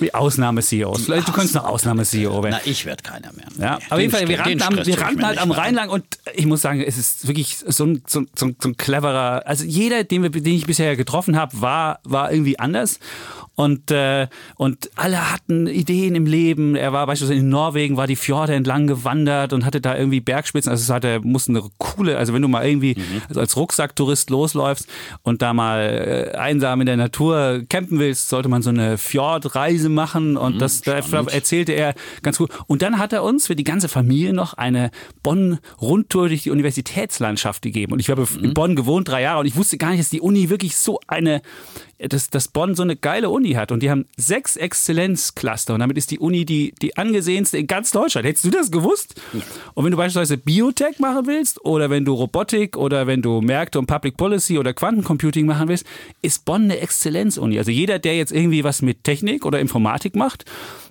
Wie 0.00 0.12
Ausnahme-CEOs. 0.12 1.04
Vielleicht 1.04 1.28
du 1.28 1.32
könntest 1.32 1.54
noch 1.54 1.66
Ausnahme-CEO 1.66 2.42
werden. 2.42 2.58
Na, 2.64 2.68
ich 2.68 2.84
werde 2.84 3.02
keiner 3.04 3.30
mehr. 3.32 3.46
Ja, 3.60 3.78
auf 3.88 4.00
jeden 4.00 4.10
Fall, 4.10 4.26
wir 4.26 4.40
rannten, 4.40 4.62
am, 4.62 4.84
wir 4.84 5.00
rannten 5.00 5.24
halt 5.24 5.38
am 5.38 5.52
Rheinlang 5.52 5.88
und 5.88 6.04
ich 6.34 6.46
muss 6.46 6.62
sagen, 6.62 6.80
es 6.80 6.98
ist 6.98 7.28
wirklich 7.28 7.58
so 7.64 7.84
ein, 7.84 8.02
so, 8.08 8.24
so, 8.34 8.50
so 8.60 8.68
ein 8.68 8.76
cleverer, 8.76 9.42
also 9.46 9.64
jeder, 9.64 10.02
den, 10.02 10.24
wir, 10.24 10.30
den 10.30 10.54
ich 10.54 10.66
bisher 10.66 10.96
getroffen 10.96 11.36
habe, 11.36 11.60
war, 11.60 12.00
war 12.02 12.32
irgendwie 12.32 12.58
anders. 12.58 12.98
Und, 13.54 13.90
äh, 13.90 14.28
und 14.56 14.90
alle 14.94 15.30
hatten 15.30 15.66
Ideen 15.66 16.14
im 16.14 16.24
Leben. 16.24 16.74
Er 16.74 16.92
war 16.92 17.06
beispielsweise 17.06 17.38
in 17.38 17.50
Norwegen, 17.50 17.98
war 17.98 18.06
die 18.06 18.16
Fjorde 18.16 18.54
entlang 18.54 18.86
gewandert 18.86 19.52
und 19.52 19.66
hatte 19.66 19.80
da 19.80 19.96
irgendwie 19.96 20.20
Bergspitzen. 20.20 20.70
Also 20.70 20.82
es 20.82 20.90
hatte, 20.90 21.20
musste 21.20 21.52
eine 21.52 21.62
coole, 21.76 22.16
also 22.16 22.32
wenn 22.32 22.40
du 22.40 22.48
mal 22.48 22.66
irgendwie 22.66 22.94
mhm. 22.96 23.22
also 23.28 23.40
als 23.40 23.56
Rucksacktourist 23.56 24.30
losläufst 24.30 24.88
und 25.22 25.42
da 25.42 25.52
mal 25.52 26.32
äh, 26.34 26.36
einsam 26.36 26.80
in 26.80 26.86
der 26.86 26.96
Natur 26.96 27.62
campen 27.68 27.98
willst, 27.98 28.30
sollte 28.30 28.48
man 28.48 28.62
so 28.62 28.70
eine 28.70 28.96
Fjordreise 28.96 29.90
machen. 29.90 30.38
Und 30.38 30.54
mhm, 30.54 30.58
das 30.58 30.80
da 30.80 30.94
erzählte 30.94 31.72
er 31.72 31.94
ganz 32.22 32.38
gut. 32.38 32.50
Und 32.66 32.80
dann 32.80 32.98
hat 32.98 33.12
er 33.12 33.22
uns 33.22 33.48
für 33.48 33.56
die 33.56 33.64
ganze 33.64 33.88
Familie 33.88 34.32
noch 34.32 34.54
eine 34.54 34.90
Bonn-Rundtour 35.22 36.28
durch 36.28 36.44
die 36.44 36.50
Universitätslandschaft 36.50 37.60
gegeben. 37.60 37.92
Und 37.92 38.00
ich 38.00 38.08
habe 38.08 38.22
mhm. 38.22 38.44
in 38.44 38.54
Bonn 38.54 38.76
gewohnt, 38.76 39.08
drei 39.08 39.22
Jahre, 39.22 39.40
und 39.40 39.46
ich 39.46 39.56
wusste 39.56 39.76
gar 39.76 39.90
nicht, 39.90 40.00
dass 40.00 40.10
die 40.10 40.20
Uni 40.22 40.48
wirklich 40.48 40.76
so 40.76 41.00
eine 41.06 41.42
dass, 42.08 42.30
dass 42.30 42.48
Bonn 42.48 42.74
so 42.74 42.82
eine 42.82 42.96
geile 42.96 43.30
Uni 43.30 43.52
hat 43.52 43.72
und 43.72 43.82
die 43.82 43.90
haben 43.90 44.06
sechs 44.16 44.56
Exzellenzcluster 44.56 45.74
und 45.74 45.80
damit 45.80 45.96
ist 45.96 46.10
die 46.10 46.18
Uni 46.18 46.44
die, 46.44 46.74
die 46.80 46.96
angesehenste 46.96 47.58
in 47.58 47.66
ganz 47.66 47.90
Deutschland. 47.90 48.26
Hättest 48.26 48.44
du 48.44 48.50
das 48.50 48.70
gewusst? 48.70 49.20
Und 49.74 49.84
wenn 49.84 49.92
du 49.92 49.96
beispielsweise 49.96 50.36
Biotech 50.36 50.98
machen 50.98 51.26
willst 51.26 51.64
oder 51.64 51.90
wenn 51.90 52.04
du 52.04 52.14
Robotik 52.14 52.76
oder 52.76 53.06
wenn 53.06 53.22
du 53.22 53.40
Märkte 53.40 53.78
und 53.78 53.86
Public 53.86 54.16
Policy 54.16 54.58
oder 54.58 54.72
Quantencomputing 54.72 55.46
machen 55.46 55.68
willst, 55.68 55.86
ist 56.22 56.44
Bonn 56.44 56.64
eine 56.64 56.78
Exzellenzuni. 56.78 57.58
Also 57.58 57.70
jeder, 57.70 57.98
der 57.98 58.16
jetzt 58.16 58.32
irgendwie 58.32 58.64
was 58.64 58.82
mit 58.82 59.04
Technik 59.04 59.44
oder 59.44 59.60
Informatik 59.60 60.16
macht, 60.16 60.44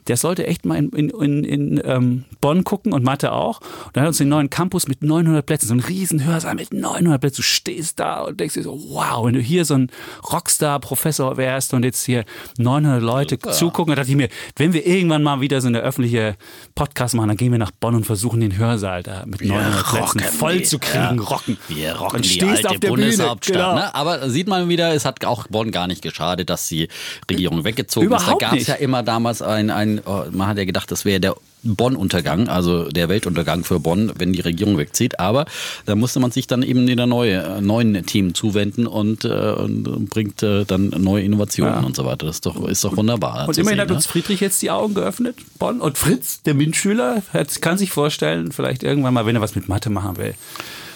der 0.07 0.17
sollte 0.17 0.47
echt 0.47 0.65
mal 0.65 0.77
in, 0.77 1.09
in, 1.09 1.43
in, 1.43 1.81
ähm, 1.83 2.25
Bonn 2.39 2.63
gucken 2.63 2.93
und 2.93 3.03
Mathe 3.03 3.31
auch. 3.31 3.59
Und 3.59 3.95
dann 3.95 4.03
hat 4.03 4.09
uns 4.09 4.17
den 4.17 4.29
neuen 4.29 4.49
Campus 4.49 4.87
mit 4.87 5.03
900 5.03 5.45
Plätzen, 5.45 5.67
so 5.67 5.73
ein 5.73 5.79
riesen 5.79 6.23
Hörsaal 6.23 6.55
mit 6.55 6.73
900 6.73 7.21
Plätzen. 7.21 7.37
Du 7.37 7.43
stehst 7.43 7.99
da 7.99 8.21
und 8.21 8.39
denkst 8.39 8.55
dir 8.55 8.63
so, 8.63 8.79
wow, 8.89 9.25
wenn 9.25 9.33
du 9.33 9.39
hier 9.39 9.65
so 9.65 9.75
ein 9.75 9.91
Rockstar-Professor 10.31 11.37
wärst 11.37 11.73
und 11.73 11.83
jetzt 11.83 12.03
hier 12.05 12.25
900 12.57 13.01
Leute 13.01 13.35
Super. 13.35 13.51
zugucken, 13.51 13.91
da 13.91 14.01
dachte 14.01 14.11
ich 14.11 14.17
mir, 14.17 14.29
wenn 14.55 14.73
wir 14.73 14.85
irgendwann 14.85 15.23
mal 15.23 15.41
wieder 15.41 15.61
so 15.61 15.67
eine 15.67 15.79
öffentliche 15.79 16.35
Podcast 16.75 17.15
machen, 17.15 17.27
dann 17.27 17.37
gehen 17.37 17.51
wir 17.51 17.59
nach 17.59 17.71
Bonn 17.71 17.95
und 17.95 18.05
versuchen 18.05 18.39
den 18.39 18.57
Hörsaal 18.57 19.03
da 19.03 19.25
mit 19.25 19.43
900 19.43 19.85
Plätzen 19.85 20.19
voll 20.19 20.63
zu 20.63 20.79
kriegen, 20.79 21.17
ja. 21.17 21.23
rocken. 21.23 21.57
Wir 21.67 21.95
rocken 21.95 22.17
und 22.17 22.25
die 22.25 22.43
alte 22.43 22.79
Bundeshauptstadt. 22.79 23.55
Genau. 23.55 23.75
Ne? 23.75 23.93
Aber 23.93 24.29
sieht 24.29 24.47
man 24.47 24.67
wieder, 24.69 24.93
es 24.93 25.05
hat 25.05 25.23
auch 25.25 25.47
Bonn 25.47 25.71
gar 25.71 25.87
nicht 25.87 26.01
geschadet, 26.01 26.49
dass 26.49 26.67
die 26.67 26.87
Regierung 27.29 27.63
weggezogen 27.63 28.07
Überhaupt 28.07 28.41
ist. 28.41 28.41
Da 28.41 28.49
gab 28.49 28.57
es 28.57 28.67
ja 28.67 28.75
immer 28.75 29.03
damals 29.03 29.41
ein, 29.41 29.69
ein 29.69 29.90
oh, 30.05 30.23
man 30.31 30.47
hat 30.47 30.57
ja 30.57 30.65
gedacht, 30.65 30.91
das 30.91 31.03
wäre 31.03 31.19
der 31.19 31.35
Bonn-Untergang, 31.63 32.47
also 32.47 32.89
der 32.89 33.09
Weltuntergang 33.09 33.63
für 33.63 33.79
Bonn, 33.79 34.11
wenn 34.17 34.33
die 34.33 34.41
Regierung 34.41 34.77
wegzieht. 34.77 35.19
Aber 35.19 35.45
da 35.85 35.95
musste 35.95 36.19
man 36.19 36.31
sich 36.31 36.47
dann 36.47 36.63
eben 36.63 36.87
in 36.87 36.97
der 36.97 37.07
neue, 37.07 37.61
neuen 37.61 38.05
Team 38.05 38.33
zuwenden 38.33 38.87
und, 38.87 39.25
äh, 39.25 39.51
und 39.51 40.09
bringt 40.09 40.41
äh, 40.43 40.65
dann 40.65 40.89
neue 40.89 41.23
Innovationen 41.23 41.81
ja. 41.81 41.85
und 41.85 41.95
so 41.95 42.05
weiter. 42.05 42.25
Das 42.25 42.37
ist 42.37 42.45
doch, 42.45 42.67
ist 42.67 42.83
doch 42.83 42.97
wunderbar. 42.97 43.47
Und 43.47 43.57
immerhin 43.57 43.77
sehen, 43.77 43.81
hat 43.81 43.89
ne? 43.89 43.95
uns 43.95 44.07
Friedrich 44.07 44.39
jetzt 44.39 44.61
die 44.61 44.71
Augen 44.71 44.93
geöffnet, 44.93 45.35
Bonn. 45.59 45.81
Und 45.81 45.97
Fritz, 45.97 46.41
der 46.43 46.55
MINT-Schüler, 46.55 47.21
kann 47.61 47.77
sich 47.77 47.91
vorstellen, 47.91 48.51
vielleicht 48.51 48.83
irgendwann 48.83 49.13
mal, 49.13 49.25
wenn 49.25 49.35
er 49.35 49.41
was 49.41 49.55
mit 49.55 49.69
Mathe 49.69 49.89
machen 49.89 50.17
will, 50.17 50.33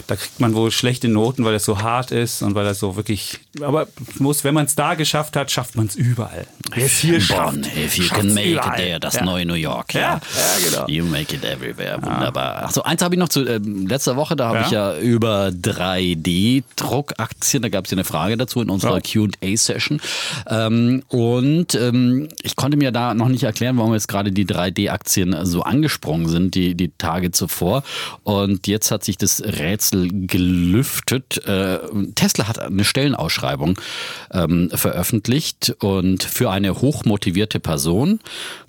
da 0.07 0.15
kriegt 0.15 0.39
man 0.39 0.53
wohl 0.53 0.71
schlechte 0.71 1.07
Noten, 1.07 1.45
weil 1.45 1.55
es 1.55 1.65
so 1.65 1.81
hart 1.81 2.11
ist 2.11 2.43
und 2.43 2.55
weil 2.55 2.65
er 2.65 2.75
so 2.75 2.95
wirklich. 2.95 3.39
Aber 3.61 3.87
muss, 4.19 4.43
wenn 4.43 4.53
man 4.53 4.65
es 4.65 4.75
da 4.75 4.93
geschafft 4.93 5.35
hat, 5.35 5.51
schafft 5.51 5.75
man 5.75 5.87
es 5.87 5.95
überall. 5.95 6.45
Wer 6.73 6.85
es 6.85 6.99
hier 6.99 7.13
Bonn, 7.13 7.63
schafft, 7.63 7.77
if 7.77 7.97
you 7.97 8.07
can 8.07 8.33
make 8.33 8.51
it 8.51 8.61
there, 8.75 8.99
das 8.99 9.15
ja. 9.15 9.23
neue 9.23 9.45
New 9.45 9.55
York. 9.55 9.93
Ja, 9.93 10.01
ja, 10.01 10.15
ja 10.15 10.69
genau. 10.69 10.87
You 10.87 11.05
make 11.05 11.35
it 11.35 11.43
everywhere. 11.43 11.97
Wunderbar. 12.01 12.65
Achso, 12.65 12.81
eins 12.81 13.01
habe 13.01 13.15
ich 13.15 13.19
noch 13.19 13.29
zu 13.29 13.45
äh, 13.45 13.57
letzter 13.57 14.15
Woche, 14.15 14.35
da 14.35 14.49
habe 14.49 14.61
ich 14.65 14.71
ja 14.71 14.97
über 14.97 15.47
3D-Druckaktien, 15.47 17.63
da 17.63 17.69
gab 17.69 17.85
es 17.85 17.91
ja 17.91 17.95
eine 17.95 18.03
Frage 18.03 18.37
dazu 18.37 18.61
in 18.61 18.69
unserer 18.69 19.01
QA-Session. 19.01 20.01
Ähm, 20.47 21.03
und 21.07 21.75
ähm, 21.75 22.29
ich 22.41 22.55
konnte 22.55 22.77
mir 22.77 22.91
da 22.91 23.13
noch 23.13 23.29
nicht 23.29 23.43
erklären, 23.43 23.77
warum 23.77 23.93
jetzt 23.93 24.07
gerade 24.07 24.31
die 24.31 24.45
3D-Aktien 24.45 25.45
so 25.45 25.63
angesprungen 25.63 26.27
sind, 26.27 26.55
die, 26.55 26.75
die 26.75 26.91
Tage 26.97 27.31
zuvor. 27.31 27.83
Und 28.23 28.67
jetzt 28.67 28.91
hat 28.91 29.03
sich 29.03 29.17
das 29.17 29.41
Rätsel 29.41 29.94
Rätsel 29.95 30.27
gelüftet. 30.27 31.45
Äh, 31.47 31.79
Tesla 32.15 32.47
hat 32.47 32.59
eine 32.59 32.83
Stellenausschreibung 32.83 33.79
ähm, 34.31 34.69
veröffentlicht 34.73 35.75
und 35.79 36.23
für 36.23 36.49
eine 36.49 36.81
hochmotivierte 36.81 37.59
Person 37.59 38.19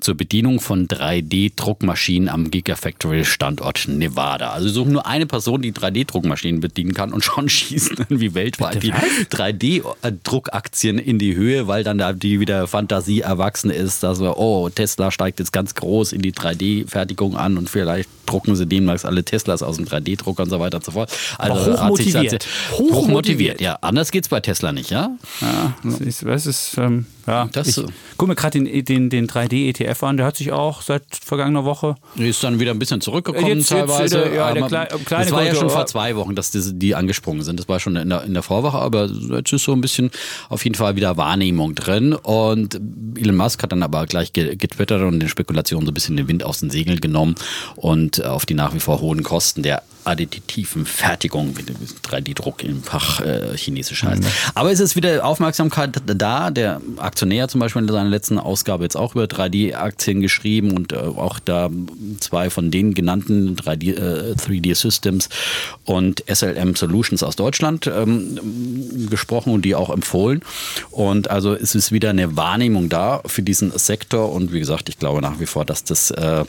zur 0.00 0.16
Bedienung 0.16 0.60
von 0.60 0.88
3D-Druckmaschinen 0.88 2.28
am 2.28 2.50
Gigafactory 2.50 3.24
Standort 3.24 3.88
Nevada. 3.88 4.50
Also 4.50 4.68
suchen 4.68 4.92
nur 4.92 5.06
eine 5.06 5.26
Person, 5.26 5.62
die 5.62 5.72
3D-Druckmaschinen 5.72 6.60
bedienen 6.60 6.94
kann 6.94 7.12
und 7.12 7.24
schon 7.24 7.48
schießen 7.48 7.96
irgendwie 7.98 8.34
weltweit 8.34 8.82
die 8.82 8.92
3D-Druckaktien 8.92 10.98
in 10.98 11.18
die 11.18 11.34
Höhe, 11.34 11.66
weil 11.66 11.84
dann 11.84 11.98
da 11.98 12.12
die 12.12 12.40
wieder 12.40 12.66
Fantasie 12.66 13.20
erwachsen 13.20 13.70
ist, 13.70 14.02
dass 14.02 14.20
wir, 14.20 14.38
oh, 14.38 14.68
Tesla 14.68 15.10
steigt 15.10 15.38
jetzt 15.38 15.52
ganz 15.52 15.74
groß 15.74 16.12
in 16.12 16.22
die 16.22 16.32
3D-Fertigung 16.32 17.36
an 17.36 17.58
und 17.58 17.70
vielleicht 17.70 18.08
drucken 18.26 18.56
sie 18.56 18.66
demnächst 18.66 19.06
alle 19.06 19.24
Teslas 19.24 19.62
aus 19.62 19.76
dem 19.76 19.86
3D-Drucker 19.86 20.42
und 20.42 20.50
so 20.50 20.60
weiter 20.60 20.78
und 20.78 20.84
so 20.84 20.92
fort. 20.92 21.10
Also 21.38 21.72
hochmotiviert. 21.72 22.46
Hochmotiviert, 22.72 23.60
ja. 23.60 23.78
Anders 23.80 24.10
geht 24.10 24.24
es 24.24 24.28
bei 24.28 24.40
Tesla 24.40 24.72
nicht, 24.72 24.90
ja? 24.90 25.10
Ja, 25.40 25.74
das 25.84 26.00
ist, 26.00 26.22
das 26.24 26.46
ist 26.46 26.78
ähm, 26.78 27.06
ja, 27.26 27.48
das 27.52 27.78
ich 27.78 27.84
guck 28.16 28.28
mir 28.28 28.34
gerade 28.34 28.60
den, 28.60 28.84
den, 28.84 29.10
den 29.10 29.26
3D-ETF 29.26 30.02
an, 30.04 30.16
der 30.16 30.26
hat 30.26 30.36
sich 30.36 30.52
auch 30.52 30.82
seit 30.82 31.02
vergangener 31.10 31.64
Woche. 31.64 31.96
Ist 32.16 32.42
dann 32.44 32.60
wieder 32.60 32.70
ein 32.70 32.78
bisschen 32.78 33.00
zurückgekommen 33.00 33.58
jetzt, 33.58 33.68
teilweise. 33.68 34.24
Jetzt, 34.24 34.34
ja, 34.34 34.52
der 34.52 34.66
Kle 34.66 34.86
kleine 35.04 35.24
das 35.24 35.32
war 35.32 35.42
ja 35.42 35.54
schon 35.54 35.70
vor 35.70 35.86
zwei 35.86 36.14
Wochen, 36.16 36.34
dass 36.34 36.50
die, 36.50 36.74
die 36.74 36.94
angesprungen 36.94 37.42
sind. 37.42 37.58
Das 37.58 37.68
war 37.68 37.80
schon 37.80 37.96
in 37.96 38.10
der, 38.10 38.22
in 38.22 38.34
der 38.34 38.42
Vorwoche, 38.42 38.78
aber 38.78 39.06
jetzt 39.06 39.52
ist 39.52 39.64
so 39.64 39.72
ein 39.72 39.80
bisschen 39.80 40.10
auf 40.48 40.64
jeden 40.64 40.76
Fall 40.76 40.96
wieder 40.96 41.16
Wahrnehmung 41.16 41.74
drin. 41.74 42.12
Und 42.12 42.80
Elon 43.16 43.36
Musk 43.36 43.62
hat 43.62 43.72
dann 43.72 43.82
aber 43.82 44.06
gleich 44.06 44.32
getwittert 44.32 45.02
und 45.02 45.20
den 45.20 45.28
Spekulationen 45.28 45.86
so 45.86 45.90
ein 45.90 45.94
bisschen 45.94 46.16
den 46.16 46.28
Wind 46.28 46.44
aus 46.44 46.60
den 46.60 46.70
Segeln 46.70 47.00
genommen 47.00 47.34
und 47.74 48.24
auf 48.24 48.46
die 48.46 48.54
nach 48.54 48.74
wie 48.74 48.80
vor 48.80 49.00
hohen 49.00 49.22
Kosten 49.22 49.62
der 49.62 49.82
additiven 50.06 50.86
Fertigung, 50.86 51.56
wie 51.58 51.62
3D-Druck 51.62 52.62
im 52.62 52.82
Fach 52.82 53.20
äh, 53.20 53.56
Chinesisch 53.56 54.04
heißt. 54.04 54.22
Mhm. 54.22 54.28
Aber 54.54 54.70
es 54.70 54.80
ist 54.80 54.94
wieder 54.94 55.24
Aufmerksamkeit 55.24 56.00
da. 56.06 56.50
Der 56.50 56.80
Aktionär 57.16 57.48
zum 57.48 57.60
Beispiel 57.60 57.80
in 57.80 57.88
seiner 57.88 58.10
letzten 58.10 58.38
Ausgabe 58.38 58.84
jetzt 58.84 58.94
auch 58.94 59.14
über 59.14 59.24
3D-Aktien 59.24 60.20
geschrieben 60.20 60.72
und 60.72 60.92
äh, 60.92 60.96
auch 60.96 61.38
da 61.38 61.70
zwei 62.20 62.50
von 62.50 62.70
den 62.70 62.92
genannten 62.92 63.56
3D, 63.56 63.94
äh, 63.96 64.34
3D 64.34 64.74
Systems 64.74 65.30
und 65.86 66.22
SLM 66.30 66.76
Solutions 66.76 67.22
aus 67.22 67.34
Deutschland 67.34 67.86
ähm, 67.86 69.08
gesprochen 69.08 69.54
und 69.54 69.64
die 69.64 69.74
auch 69.74 69.88
empfohlen. 69.88 70.42
Und 70.90 71.30
also 71.30 71.54
es 71.54 71.74
ist 71.74 71.90
wieder 71.90 72.10
eine 72.10 72.36
Wahrnehmung 72.36 72.90
da 72.90 73.22
für 73.24 73.40
diesen 73.40 73.70
Sektor 73.70 74.30
und 74.30 74.52
wie 74.52 74.60
gesagt, 74.60 74.90
ich 74.90 74.98
glaube 74.98 75.22
nach 75.22 75.40
wie 75.40 75.46
vor, 75.46 75.64
dass 75.64 75.84
das, 75.84 76.10
äh, 76.10 76.44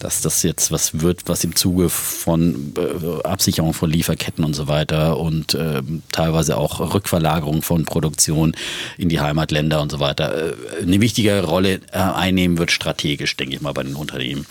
dass 0.00 0.20
das 0.20 0.42
jetzt 0.42 0.72
was 0.72 1.00
wird, 1.00 1.28
was 1.28 1.44
im 1.44 1.54
Zuge 1.54 1.90
von 1.90 2.72
äh, 2.76 3.22
Absicherung 3.24 3.72
von 3.72 3.88
Lieferketten 3.88 4.44
und 4.44 4.54
so 4.54 4.66
weiter 4.66 5.20
und 5.20 5.54
äh, 5.54 5.80
teilweise 6.10 6.56
auch 6.56 6.92
Rückverlagerung 6.92 7.62
von 7.62 7.84
Produktion 7.84 8.56
in 8.96 9.08
die 9.08 9.20
Heimatländer 9.20 9.80
und 9.80 9.92
so 9.92 10.00
weiter 10.00 10.07
weiter, 10.08 10.52
äh, 10.52 10.82
eine 10.82 11.00
wichtige 11.00 11.42
Rolle 11.42 11.80
äh, 11.92 11.98
einnehmen 11.98 12.58
wird, 12.58 12.70
strategisch, 12.70 13.36
denke 13.36 13.56
ich 13.56 13.60
mal, 13.60 13.72
bei 13.72 13.82
den 13.82 13.94
Unternehmen. 13.94 14.46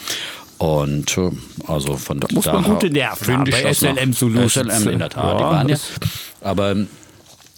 Und 0.57 1.17
äh, 1.17 1.31
also 1.67 1.97
von 1.97 2.19
da 2.19 2.27
muss 2.31 2.45
man 2.45 2.63
gute 2.63 2.89
Nerven 2.89 3.37
haben 3.37 3.49
bei 3.49 3.73
SLM 3.73 4.13
Solutions. 4.13 4.73
SLM 4.73 4.93
in 4.93 4.99
der 4.99 5.09
Tat, 5.09 5.23
ja, 5.23 5.37
die 5.37 5.43
waren 5.43 5.69
ja. 5.69 5.77
Aber 6.41 6.75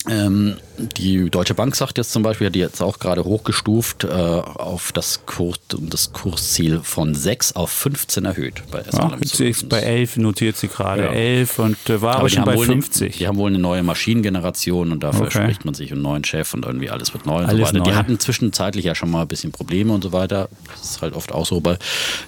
ähm, 0.08 0.56
die 0.98 1.30
Deutsche 1.30 1.54
Bank 1.54 1.76
sagt 1.76 1.98
jetzt 1.98 2.14
zum 2.14 2.24
Beispiel, 2.24 2.48
hat 2.48 2.56
die 2.56 2.60
jetzt 2.60 2.82
auch 2.82 3.00
gerade 3.00 3.26
hochgestuft 3.26 4.06
äh, 4.06 4.08
auf 4.08 4.94
das, 4.94 5.26
Kurs, 5.26 5.60
das 5.68 6.14
Kursziel 6.14 6.80
von 6.82 7.14
6 7.14 7.58
auf 7.58 7.70
15 7.70 8.24
erhöht. 8.24 8.64
Bei 8.72 8.82
ja, 8.82 9.18
jetzt 9.20 9.68
bei 9.68 9.82
11 9.82 10.18
notiert 10.18 10.56
sie 10.56 10.70
gerade 10.70 11.04
ja. 11.04 11.12
11 11.12 11.60
und 11.60 11.90
äh, 11.90 12.02
war 12.02 12.12
aber, 12.12 12.20
aber 12.20 12.30
schon 12.30 12.46
bei 12.46 12.58
50. 12.58 13.02
Eine, 13.02 13.12
die 13.12 13.28
haben 13.28 13.38
wohl 13.38 13.50
eine 13.50 13.60
neue 13.60 13.84
Maschinengeneration 13.84 14.94
und 14.94 15.04
dafür 15.04 15.26
okay. 15.26 15.44
spricht 15.44 15.66
man 15.66 15.74
sich 15.74 15.92
einen 15.92 16.02
neuen 16.02 16.24
Chef 16.24 16.54
und 16.54 16.66
irgendwie 16.66 16.90
alles 16.90 17.14
wird 17.14 17.26
neu 17.26 17.40
und 17.40 17.46
alles 17.46 17.60
so 17.60 17.66
weiter. 17.66 17.80
Neu. 17.80 17.84
Die 17.84 17.96
hatten 17.96 18.20
zwischenzeitlich 18.20 18.86
ja 18.86 18.96
schon 18.96 19.12
mal 19.12 19.24
ein 19.24 19.28
bisschen 19.28 19.52
Probleme 19.52 19.92
und 19.92 20.02
so 20.02 20.14
weiter. 20.14 20.48
Das 20.72 20.92
ist 20.92 21.02
halt 21.02 21.14
oft 21.14 21.34
auch 21.34 21.46
so 21.46 21.60
bei 21.60 21.78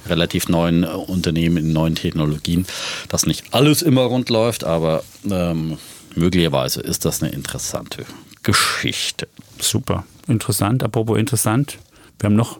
relativ 0.07 0.49
neuen 0.49 0.83
äh, 0.83 0.87
Unternehmen 0.87 1.55
in 1.55 1.71
neuen 1.71 1.95
Technologien, 1.95 2.65
dass 3.07 3.25
nicht 3.25 3.45
alles 3.51 3.81
immer 3.81 4.01
rund 4.01 4.29
läuft, 4.29 4.65
aber 4.65 5.03
ähm, 5.29 5.77
möglicherweise 6.15 6.81
ist 6.81 7.05
das 7.05 7.21
eine 7.21 7.31
interessante 7.31 8.05
Geschichte. 8.43 9.27
Super, 9.59 10.05
interessant. 10.27 10.83
Apropos 10.83 11.17
interessant, 11.17 11.77
wir 12.19 12.27
haben 12.27 12.35
noch 12.35 12.59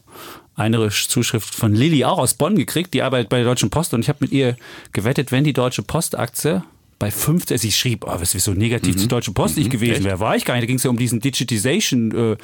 eine 0.55 0.89
Zuschrift 0.89 1.53
von 1.55 1.73
Lilly 1.73 2.05
auch 2.05 2.19
aus 2.19 2.33
Bonn 2.33 2.55
gekriegt, 2.55 2.93
die 2.93 3.01
arbeitet 3.01 3.29
bei 3.29 3.37
der 3.37 3.45
Deutschen 3.45 3.69
Post 3.69 3.93
und 3.93 4.01
ich 4.01 4.09
habe 4.09 4.19
mit 4.21 4.31
ihr 4.31 4.57
gewettet, 4.91 5.31
wenn 5.31 5.43
die 5.43 5.53
Deutsche 5.53 5.81
Postaktie 5.81 6.61
bei 7.01 7.09
15, 7.09 7.57
sie 7.57 7.71
schrieb, 7.71 8.05
oh, 8.05 8.13
was 8.19 8.35
ist 8.35 8.43
so 8.43 8.53
negativ 8.53 8.93
mhm. 8.93 8.99
zur 8.99 9.07
Deutschen 9.07 9.33
Post 9.33 9.55
mhm. 9.55 9.63
nicht 9.63 9.71
gewesen 9.71 10.03
wäre, 10.03 10.19
war 10.19 10.35
ich 10.35 10.45
gar 10.45 10.53
nicht. 10.53 10.61
Da 10.61 10.67
ging 10.67 10.75
es 10.75 10.83
ja 10.83 10.91
um 10.91 10.97
diesen 10.97 11.19
Digitization 11.19 12.37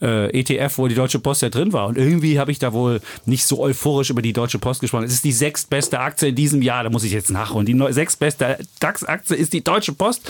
äh, 0.00 0.26
äh, 0.26 0.40
ETF, 0.40 0.78
wo 0.78 0.88
die 0.88 0.96
Deutsche 0.96 1.20
Post 1.20 1.42
ja 1.42 1.50
drin 1.50 1.72
war. 1.72 1.86
Und 1.86 1.96
irgendwie 1.96 2.40
habe 2.40 2.50
ich 2.50 2.58
da 2.58 2.72
wohl 2.72 3.00
nicht 3.26 3.46
so 3.46 3.60
euphorisch 3.60 4.10
über 4.10 4.20
die 4.20 4.32
Deutsche 4.32 4.58
Post 4.58 4.80
gesprochen. 4.80 5.04
Es 5.04 5.12
ist 5.12 5.22
die 5.22 5.30
sechstbeste 5.30 6.00
Aktie 6.00 6.30
in 6.30 6.34
diesem 6.34 6.62
Jahr, 6.62 6.82
da 6.82 6.90
muss 6.90 7.04
ich 7.04 7.12
jetzt 7.12 7.30
nachholen. 7.30 7.64
Die 7.64 7.92
sechstbeste 7.92 8.58
DAX-Aktie 8.80 9.36
ist 9.36 9.52
die 9.52 9.62
Deutsche 9.62 9.92
Post. 9.92 10.28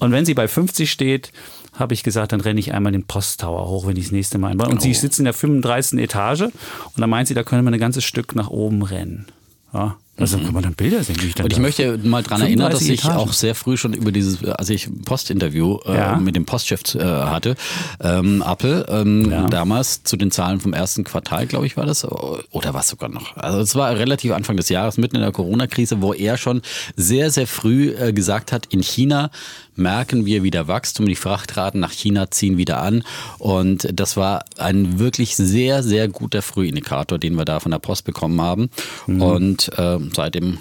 Und 0.00 0.12
wenn 0.12 0.26
sie 0.26 0.34
bei 0.34 0.46
50 0.46 0.90
steht, 0.90 1.32
habe 1.72 1.94
ich 1.94 2.02
gesagt, 2.02 2.32
dann 2.32 2.42
renne 2.42 2.60
ich 2.60 2.74
einmal 2.74 2.92
den 2.92 3.04
Posttower 3.04 3.70
hoch, 3.70 3.86
wenn 3.86 3.96
ich 3.96 4.04
das 4.04 4.12
nächste 4.12 4.36
Mal 4.36 4.50
einbaue. 4.50 4.68
Und 4.68 4.80
oh. 4.80 4.82
sie 4.82 4.92
sitzt 4.92 5.18
in 5.18 5.24
der 5.24 5.32
35. 5.32 5.98
Etage 5.98 6.42
und 6.42 6.52
da 6.98 7.06
meint 7.06 7.28
sie, 7.28 7.34
da 7.34 7.42
können 7.42 7.64
wir 7.64 7.72
ein 7.72 7.80
ganzes 7.80 8.04
Stück 8.04 8.34
nach 8.34 8.50
oben 8.50 8.82
rennen. 8.82 9.28
Ja, 9.72 9.96
also 10.18 10.38
kann 10.38 10.52
man 10.52 10.62
dann 10.62 10.74
Bilder 10.74 11.02
sehen, 11.02 11.16
wie 11.20 11.26
ich 11.26 11.34
dann 11.34 11.44
Und 11.44 11.52
ich 11.52 11.58
möchte 11.58 11.98
mal 11.98 12.22
daran 12.22 12.42
erinnern, 12.42 12.70
dass 12.70 12.82
ich 12.82 13.04
Etagen. 13.04 13.16
auch 13.16 13.32
sehr 13.32 13.54
früh 13.54 13.76
schon 13.76 13.92
über 13.92 14.12
dieses, 14.12 14.44
als 14.44 14.68
ich 14.70 14.86
ein 14.86 15.02
Postinterview 15.02 15.78
äh, 15.86 15.94
ja. 15.94 16.16
mit 16.16 16.34
dem 16.34 16.44
Postchef 16.44 16.94
äh, 16.94 17.02
hatte, 17.02 17.56
ähm, 18.00 18.42
Apple, 18.46 18.86
ähm, 18.88 19.30
ja. 19.30 19.46
damals 19.46 20.02
zu 20.02 20.16
den 20.16 20.30
Zahlen 20.30 20.60
vom 20.60 20.72
ersten 20.72 21.04
Quartal, 21.04 21.46
glaube 21.46 21.66
ich, 21.66 21.76
war 21.76 21.86
das, 21.86 22.04
oder 22.04 22.74
was 22.74 22.88
sogar 22.88 23.08
noch. 23.08 23.36
Also 23.36 23.60
es 23.60 23.74
war 23.74 23.96
relativ 23.96 24.32
Anfang 24.32 24.56
des 24.56 24.68
Jahres, 24.68 24.98
mitten 24.98 25.16
in 25.16 25.22
der 25.22 25.32
Corona-Krise, 25.32 26.02
wo 26.02 26.12
er 26.12 26.36
schon 26.36 26.62
sehr, 26.96 27.30
sehr 27.30 27.46
früh 27.46 27.90
äh, 27.90 28.12
gesagt 28.12 28.52
hat, 28.52 28.66
in 28.66 28.82
China 28.82 29.30
merken 29.78 30.26
wir 30.26 30.42
wieder 30.42 30.68
Wachstum, 30.68 31.06
die 31.06 31.14
Frachtraten 31.14 31.80
nach 31.80 31.92
China 31.92 32.30
ziehen 32.30 32.58
wieder 32.58 32.82
an 32.82 33.04
und 33.38 33.88
das 33.92 34.16
war 34.16 34.44
ein 34.58 34.98
wirklich 34.98 35.36
sehr, 35.36 35.82
sehr 35.82 36.08
guter 36.08 36.42
Frühindikator, 36.42 37.18
den 37.18 37.36
wir 37.36 37.44
da 37.44 37.60
von 37.60 37.70
der 37.70 37.78
Post 37.78 38.04
bekommen 38.04 38.40
haben 38.40 38.70
mhm. 39.06 39.22
und 39.22 39.78
äh, 39.78 39.98
seitdem 40.14 40.58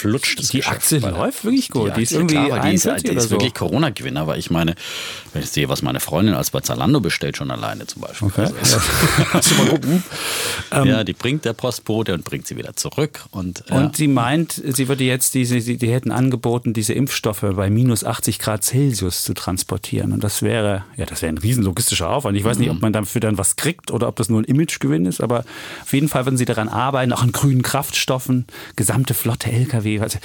flutscht 0.00 0.52
Die 0.52 0.64
Aktie 0.64 0.98
läuft 0.98 1.44
wirklich 1.44 1.68
gut. 1.70 1.96
Die 1.96 2.02
ist 2.02 2.12
irgendwie 2.12 2.34
klar, 2.34 2.60
die 2.60 2.74
ist, 2.74 2.86
41 2.86 3.10
die 3.10 3.16
ist 3.16 3.24
so. 3.24 3.30
wirklich 3.30 3.54
Corona-Gewinner, 3.54 4.20
aber 4.22 4.36
ich 4.38 4.50
meine, 4.50 4.74
wenn 5.32 5.42
ich 5.42 5.50
sehe, 5.50 5.68
was 5.68 5.82
meine 5.82 6.00
Freundin 6.00 6.34
als 6.34 6.50
bei 6.50 6.60
Zalando 6.60 7.00
bestellt, 7.00 7.36
schon 7.36 7.50
alleine 7.50 7.86
zum 7.86 8.02
Beispiel. 8.02 8.28
Okay. 8.28 8.48
Also, 8.60 9.54
mal 9.58 9.68
gucken. 9.68 10.02
ja, 10.72 11.04
die 11.04 11.12
bringt 11.12 11.44
der 11.44 11.52
Postbote 11.52 12.14
und 12.14 12.24
bringt 12.24 12.46
sie 12.46 12.56
wieder 12.56 12.74
zurück. 12.76 13.24
Und, 13.30 13.64
ja. 13.68 13.76
Und 13.76 13.96
sie 13.96 14.08
meint, 14.08 14.52
sie 14.64 14.88
würde 14.88 15.04
jetzt 15.04 15.34
diese, 15.34 15.60
sie- 15.60 15.76
die 15.76 15.90
hätten 15.92 16.10
angeboten, 16.10 16.72
diese 16.72 16.92
Impfstoffe 16.94 17.44
bei 17.54 17.70
minus 17.70 18.04
80 18.04 18.38
Grad 18.38 18.64
Celsius 18.64 19.22
zu 19.22 19.34
transportieren. 19.34 20.12
Und 20.12 20.24
das 20.24 20.42
wäre, 20.42 20.84
ja, 20.96 21.06
das 21.06 21.22
wäre 21.22 21.32
ein 21.32 21.38
riesen 21.38 21.64
logistischer 21.64 22.08
Aufwand. 22.10 22.36
Ich 22.36 22.44
weiß 22.44 22.58
nicht, 22.58 22.68
Mhm. 22.68 22.76
ob 22.76 22.82
man 22.82 22.92
dafür 22.92 23.20
dann 23.20 23.38
was 23.38 23.56
kriegt 23.56 23.90
oder 23.90 24.08
ob 24.08 24.16
das 24.16 24.28
nur 24.28 24.40
ein 24.40 24.44
Imagegewinn 24.44 25.06
ist, 25.06 25.20
aber 25.20 25.44
auf 25.82 25.92
jeden 25.92 26.08
Fall 26.08 26.24
würden 26.26 26.36
sie 26.36 26.44
daran 26.44 26.68
arbeiten, 26.68 27.12
auch 27.12 27.22
an 27.22 27.32
grünen 27.32 27.62
Kraftstoffen, 27.62 28.46
gesamte 28.76 29.14
Flotte 29.14 29.50
LKW. 29.50 29.89
Also, 29.98 30.18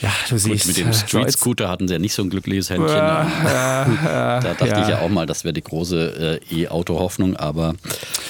ja, 0.00 0.10
du 0.28 0.34
Gut, 0.34 0.40
siehst. 0.40 0.66
mit 0.66 0.78
äh, 0.78 0.82
dem 0.82 0.92
so 0.92 1.06
Street 1.06 1.32
Scooter 1.32 1.68
hatten 1.68 1.88
sie 1.88 1.94
ja 1.94 1.98
nicht 1.98 2.14
so 2.14 2.22
ein 2.22 2.30
glückliches 2.30 2.70
Händchen. 2.70 2.96
da 2.96 4.40
dachte 4.40 4.68
ja. 4.68 4.82
ich 4.82 4.88
ja 4.88 5.00
auch 5.00 5.08
mal, 5.08 5.26
das 5.26 5.44
wäre 5.44 5.52
die 5.52 5.62
große 5.62 6.40
äh, 6.50 6.62
E-Auto-Hoffnung, 6.62 7.36
aber 7.36 7.74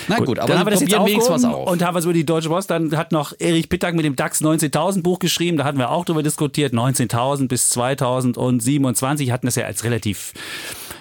na 0.09 0.19
gut, 0.19 0.39
aber 0.39 0.49
dann 0.49 0.61
haben 0.61 0.67
wir 0.67 0.71
das 0.71 0.81
jetzt 0.81 0.93
wenigstens 0.93 1.29
was 1.29 1.45
auf. 1.45 1.71
und 1.71 1.85
haben 1.85 1.95
was 1.95 2.05
über 2.05 2.15
die 2.15 2.25
Deutsche 2.25 2.49
Post. 2.49 2.71
Dann 2.71 2.97
hat 2.97 3.13
noch 3.13 3.35
Erich 3.39 3.69
Pittack 3.69 3.95
mit 3.95 4.07
dem 4.07 4.17
DAX 4.17 4.41
19.000 4.41 5.03
Buch 5.03 5.19
geschrieben. 5.19 5.59
Da 5.59 5.65
hatten 5.65 5.79
wir 5.79 5.91
auch 5.91 6.07
drüber 6.07 6.23
diskutiert. 6.23 6.73
19.000 6.73 7.49
bis 7.49 7.69
2027 7.69 9.31
hatten 9.31 9.47
das 9.47 9.57
ja 9.57 9.67
als 9.67 9.85
relativ 9.85 10.33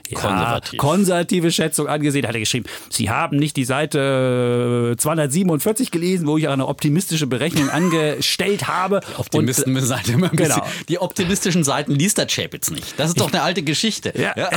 ja, 0.09 0.19
Konservativ. 0.19 0.79
konservative 0.79 1.51
Schätzung 1.51 1.87
angesehen. 1.87 2.27
Hat 2.27 2.33
er 2.33 2.39
geschrieben, 2.39 2.65
Sie 2.89 3.09
haben 3.09 3.37
nicht 3.37 3.55
die 3.55 3.65
Seite 3.65 4.93
äh, 4.93 4.97
247 4.97 5.91
gelesen, 5.91 6.27
wo 6.27 6.37
ich 6.37 6.47
eine 6.49 6.67
optimistische 6.67 7.27
Berechnung 7.27 7.69
angestellt 7.77 8.67
habe. 8.67 9.01
Optimisten 9.17 9.75
Und, 9.75 9.81
seid 9.83 10.09
immer 10.09 10.29
ein 10.29 10.35
bisschen. 10.35 10.55
Genau. 10.55 10.67
Die 10.89 10.99
optimistischen 10.99 11.63
Seiten 11.63 11.91
liest 11.93 12.17
der 12.17 12.27
Chapitz 12.27 12.71
nicht. 12.71 12.99
Das 12.99 13.09
ist 13.09 13.19
doch 13.19 13.31
eine 13.31 13.41
alte 13.41 13.63
Geschichte. 13.63 14.13
ja, 14.15 14.33
ja. 14.37 14.49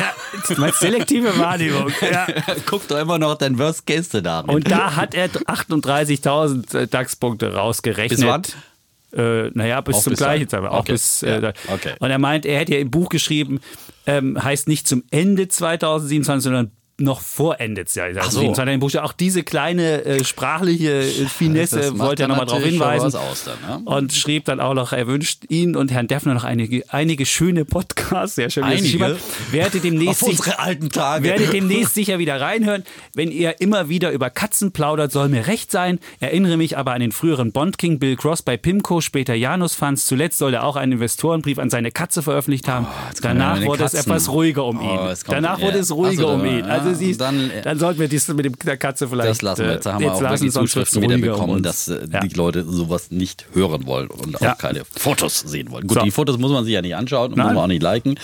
meinst 0.57 0.81
selektive 0.81 1.39
Wahrnehmung. 1.39 1.91
Ja. 2.11 2.27
Guck 2.67 2.87
doch 2.89 2.99
immer 2.99 3.19
noch 3.19 3.37
dein 3.37 3.59
Worst 3.59 3.87
Case 3.87 4.05
Szenario. 4.05 4.53
Und 4.53 4.71
da 4.71 4.97
hat 4.97 5.15
er 5.15 5.29
38.000 5.29 6.87
DAX-Punkte 6.87 7.55
rausgerechnet. 7.55 8.21
Bis 8.21 8.27
wann? 8.27 8.43
Äh, 9.13 9.51
naja, 9.55 9.81
bis 9.81 9.97
Auch 9.97 10.03
zum 10.03 10.11
bis 10.13 10.19
gleichen 10.19 10.49
dahin. 10.49 10.65
Zeit. 10.65 10.71
Auch 10.71 10.81
Okay. 10.81 10.93
bis, 10.93 11.21
Ja, 11.23 11.37
äh, 11.37 11.41
da- 11.41 11.53
okay. 11.69 11.93
Und 11.99 12.11
er 12.11 12.19
meint, 12.19 12.47
er 12.47 12.59
hätte 12.61 12.75
ja 12.75 12.79
im 12.81 12.91
Buch 12.91 13.09
geschrieben, 13.09 13.61
ähm, 14.07 14.43
heißt 14.43 14.69
nicht 14.69 14.87
zum 14.87 15.03
Ende 15.11 15.49
2027, 15.49 16.45
sondern 16.45 16.71
noch 17.01 17.21
vor 17.21 17.61
Ende 17.61 17.83
so. 17.87 18.01
2027. 18.01 18.75
Im 18.75 18.81
Buch 18.81 18.91
ja 18.91 19.03
auch 19.03 19.13
diese 19.13 19.43
kleine 19.43 20.05
äh, 20.05 20.25
sprachliche 20.25 21.01
äh, 21.01 21.27
Finesse 21.27 21.93
macht 21.93 21.99
wollte 21.99 22.23
er 22.25 22.29
nochmal 22.29 22.47
darauf 22.47 22.63
hinweisen. 22.63 23.11
dann, 23.13 23.83
ne? 23.85 23.91
Und 23.91 24.13
schrieb 24.13 24.45
dann 24.45 24.61
auch 24.61 24.75
noch, 24.75 24.93
er 24.93 25.07
wünscht 25.07 25.45
Ihnen 25.49 25.77
und 25.77 25.91
Herrn 25.91 26.07
Deffner 26.09 26.35
noch 26.35 26.45
einige, 26.45 26.85
einige 26.89 27.27
schöne 27.27 27.65
Podcasts. 27.65 28.37
Sehr 28.37 28.51
schön. 28.51 28.65
es 28.65 28.71
Einige? 28.71 28.83
geschrieben 28.85 29.05
hat. 29.05 29.53
Werde 29.53 29.81
demnächst 29.81 30.23
Auf 30.23 30.29
sich- 30.29 30.39
unsere 30.39 30.59
alten 30.59 30.91
Tage. 30.91 31.25
werde 31.25 31.47
demnächst 31.47 31.95
sicher 31.95 32.19
wieder 32.19 32.41
reinhören. 32.41 32.85
Wenn 33.15 33.31
ihr 33.31 33.61
immer 33.61 33.89
wieder 33.89 34.11
über 34.13 34.31
Katzen 34.31 34.73
plaudert, 34.73 35.13
soll 35.13 35.29
mir 35.29 35.47
recht 35.47 35.71
sein. 35.71 35.99
Erinnere 36.21 36.57
mich 36.57 36.77
aber 36.79 36.93
an 36.93 37.01
den 37.01 37.13
früheren 37.13 37.53
Bond-King 37.53 37.99
Bill 37.99 38.17
Cross 38.17 38.43
bei 38.43 38.57
Pimco, 38.57 39.01
später 39.01 39.35
Janus 39.35 39.75
Funds. 39.75 40.07
Zuletzt 40.07 40.39
soll 40.39 40.55
er 40.55 40.65
auch 40.65 40.77
einen 40.77 40.93
Investorenbrief 40.93 41.59
an 41.59 41.71
seine 41.71 41.91
Katze 41.91 42.23
veröffentlicht 42.23 42.69
haben. 42.69 42.87
kommen 43.21 43.39
Danach 43.39 43.63
wurde 43.63 43.85
es 43.85 43.93
Katzen. 43.93 44.11
etwas 44.13 44.29
ruhiger 44.31 44.65
um 44.65 44.79
Oh, 44.79 44.83
ihn. 44.83 44.99
kommt- 45.25 45.37
Danach 45.37 45.59
ja. 45.59 45.67
wurde 45.67 45.79
es 45.79 45.91
ruhiger 45.93 46.23
so, 46.23 46.29
um 46.31 46.45
ihn. 46.45 46.65
Also 46.65 46.90
ja, 46.93 46.99
siehst, 46.99 47.21
dann- 47.21 47.51
dann, 47.65 47.79
sollten 47.79 48.01
wir 48.01 48.09
dies 48.09 48.29
mit 48.29 48.45
dem, 48.45 48.55
der 48.65 48.77
Katze 48.77 49.09
vielleicht. 49.09 49.31
Das 49.31 49.43
lassen 49.43 49.65
wir 49.65 49.73
jetzt. 49.73 49.87
Haben 49.87 49.99
äh, 50.03 50.07
wir 50.07 50.15
auch 50.15 50.21
wirklich 50.21 50.53
Zuschriften 50.53 51.03
wieder 51.03 51.19
bekommen, 51.19 51.63
dass 51.63 51.89
äh, 51.89 52.07
Ja. 52.13 52.21
die 52.21 52.29
Leute 52.35 52.65
sowas 52.65 53.11
nicht 53.11 53.47
hören 53.53 53.87
wollen 53.87 54.09
und 54.09 54.37
auch 54.37 54.41
Ja. 54.41 54.55
keine 54.55 54.83
Fotos 54.97 55.41
sehen 55.41 55.71
wollen. 55.71 55.87
Gut, 55.87 55.99
So. 55.99 56.05
die 56.05 56.11
Fotos 56.11 56.39
muss 56.39 56.53
man 56.53 56.65
sich 56.65 56.75
ja 56.75 56.83
nicht 56.83 56.95
anschauen 56.97 57.33
und 57.33 57.39
muss 57.39 57.47
Nein. 57.47 57.55
man 57.55 57.65
auch 57.65 57.69
nicht 57.69 57.83
liken, 57.83 58.15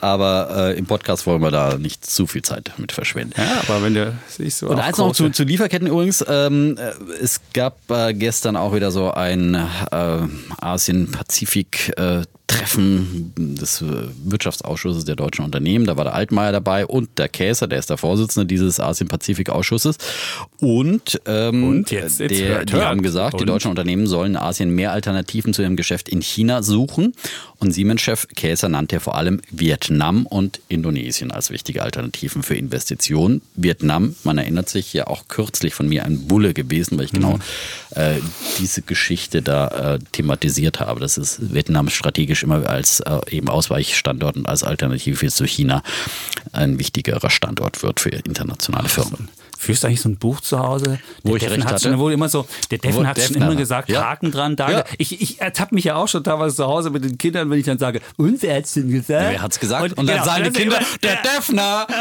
aber 0.00 0.70
äh, 0.74 0.78
im 0.78 0.86
Podcast 0.86 1.26
wollen 1.26 1.42
wir 1.42 1.50
da 1.50 1.76
nicht 1.78 2.04
zu 2.04 2.26
viel 2.26 2.42
Zeit 2.42 2.72
mit 2.78 2.92
verschwenden. 2.92 3.34
Ja, 3.36 3.62
aber 3.68 3.82
wenn 3.82 3.94
du 3.94 4.12
siehst 4.28 4.58
so 4.58 4.68
Und 4.68 4.78
eins 4.78 4.98
noch 4.98 5.12
zu, 5.12 5.30
zu 5.30 5.44
Lieferketten 5.44 5.86
übrigens. 5.88 6.24
Ähm, 6.28 6.76
äh, 6.78 6.92
es 7.22 7.40
gab 7.52 7.78
äh, 7.90 8.12
gestern 8.14 8.56
auch 8.56 8.74
wieder 8.74 8.90
so 8.90 9.10
ein 9.12 9.54
äh, 9.54 10.18
Asien-Pazifik-Treffen 12.62 13.32
des 13.36 13.82
äh, 13.82 13.84
Wirtschaftsausschusses 14.24 15.04
der 15.04 15.16
deutschen 15.16 15.44
Unternehmen. 15.44 15.86
Da 15.86 15.96
war 15.96 16.04
der 16.04 16.14
Altmaier 16.14 16.52
dabei 16.52 16.86
und 16.86 17.10
der 17.18 17.28
Käser, 17.28 17.66
der 17.66 17.78
ist 17.78 17.90
der 17.90 17.96
Vorsitzende 17.96 18.46
dieses 18.46 18.80
Asien-Pazifik-Ausschusses. 18.80 19.96
Und, 20.60 21.20
ähm, 21.26 21.64
Und 21.64 21.90
jetzt- 21.90 22.20
jetzt 22.20 22.30
der, 22.38 22.48
hört, 22.58 22.68
die 22.70 22.74
hört. 22.74 22.84
haben 22.86 23.02
gesagt, 23.02 23.34
die 23.34 23.40
Und? 23.42 23.48
deutschen 23.48 23.70
Unternehmen 23.70 24.06
sollen 24.06 24.32
in 24.32 24.36
Asien 24.36 24.70
mehr 24.74 24.92
Alternativen 24.92 25.54
zu 25.54 25.62
ihrem 25.62 25.76
Geschäft 25.76 26.08
in 26.08 26.22
China 26.22 26.62
suchen. 26.62 27.14
Und 27.58 27.70
Siemens-Chef 27.72 28.26
Käser 28.34 28.68
nannte 28.68 28.98
vor 28.98 29.16
allem 29.16 29.40
Vietnam 29.50 30.26
und 30.26 30.60
Indonesien 30.68 31.30
als 31.30 31.50
wichtige 31.50 31.82
Alternativen 31.82 32.42
für 32.42 32.56
Investitionen. 32.56 33.40
Vietnam, 33.54 34.16
man 34.24 34.38
erinnert 34.38 34.68
sich 34.68 34.92
ja 34.92 35.06
auch 35.06 35.28
kürzlich 35.28 35.72
von 35.74 35.88
mir 35.88 36.04
ein 36.04 36.26
Bulle 36.26 36.54
gewesen, 36.54 36.98
weil 36.98 37.04
ich 37.04 37.12
genau 37.12 37.38
äh, 37.94 38.14
diese 38.58 38.82
Geschichte 38.82 39.42
da 39.42 39.94
äh, 39.94 39.98
thematisiert 40.10 40.80
habe. 40.80 40.98
Das 40.98 41.16
ist 41.18 41.54
Vietnam 41.54 41.88
strategisch 42.42 42.44
immer 42.44 42.68
als 42.68 43.00
äh, 43.00 43.20
eben 43.30 43.48
Ausweichstandort 43.48 44.36
und 44.36 44.48
als 44.48 44.62
Alternative 44.62 45.26
zu 45.28 45.44
China 45.44 45.82
ein 46.52 46.78
wichtigerer 46.78 47.30
Standort 47.30 47.82
wird 47.82 48.00
für 48.00 48.10
internationale 48.10 48.88
Firmen. 48.88 49.28
Führst 49.62 49.84
du 49.84 49.86
eigentlich 49.86 50.00
so 50.00 50.08
ein 50.08 50.16
Buch 50.16 50.40
zu 50.40 50.58
Hause? 50.58 50.98
Wo 51.22 51.28
der 51.28 51.36
ich 51.36 51.42
Deffen 51.44 51.54
recht 51.54 51.66
hat 51.66 51.74
hatte? 51.74 51.88
schon 51.88 51.98
wohl 52.00 52.12
immer 52.12 52.28
so, 52.28 52.46
der 52.72 52.78
Deffen 52.78 53.04
Wo 53.04 53.06
hat 53.06 53.16
schon 53.20 53.28
Defner. 53.34 53.46
immer 53.46 53.54
gesagt, 53.56 53.88
Ja. 53.88 54.02
Haken 54.02 54.32
dran, 54.32 54.56
da. 54.56 54.70
Ja. 54.70 54.84
Ich, 54.98 55.22
ich 55.22 55.40
ertappe 55.40 55.74
mich 55.76 55.84
ja 55.84 55.94
auch 55.94 56.08
schon 56.08 56.24
teilweise 56.24 56.56
zu 56.56 56.66
Hause 56.66 56.90
mit 56.90 57.04
den 57.04 57.16
Kindern, 57.16 57.48
wenn 57.48 57.60
ich 57.60 57.64
dann 57.66 57.78
sage, 57.78 58.00
und 58.16 58.42
wer 58.42 58.56
hat's 58.56 58.74
denn 58.74 58.90
gesagt? 58.90 59.30
Wer 59.30 59.40
hat's 59.40 59.60
gesagt? 59.60 59.96
Und, 59.96 60.08
dann 60.08 60.16
genau, 60.16 60.24
sagen 60.24 60.44
die 60.44 60.50
Kinder, 60.50 60.78
immer- 60.78 60.86
der 61.02 61.18
Defner! 61.22 61.86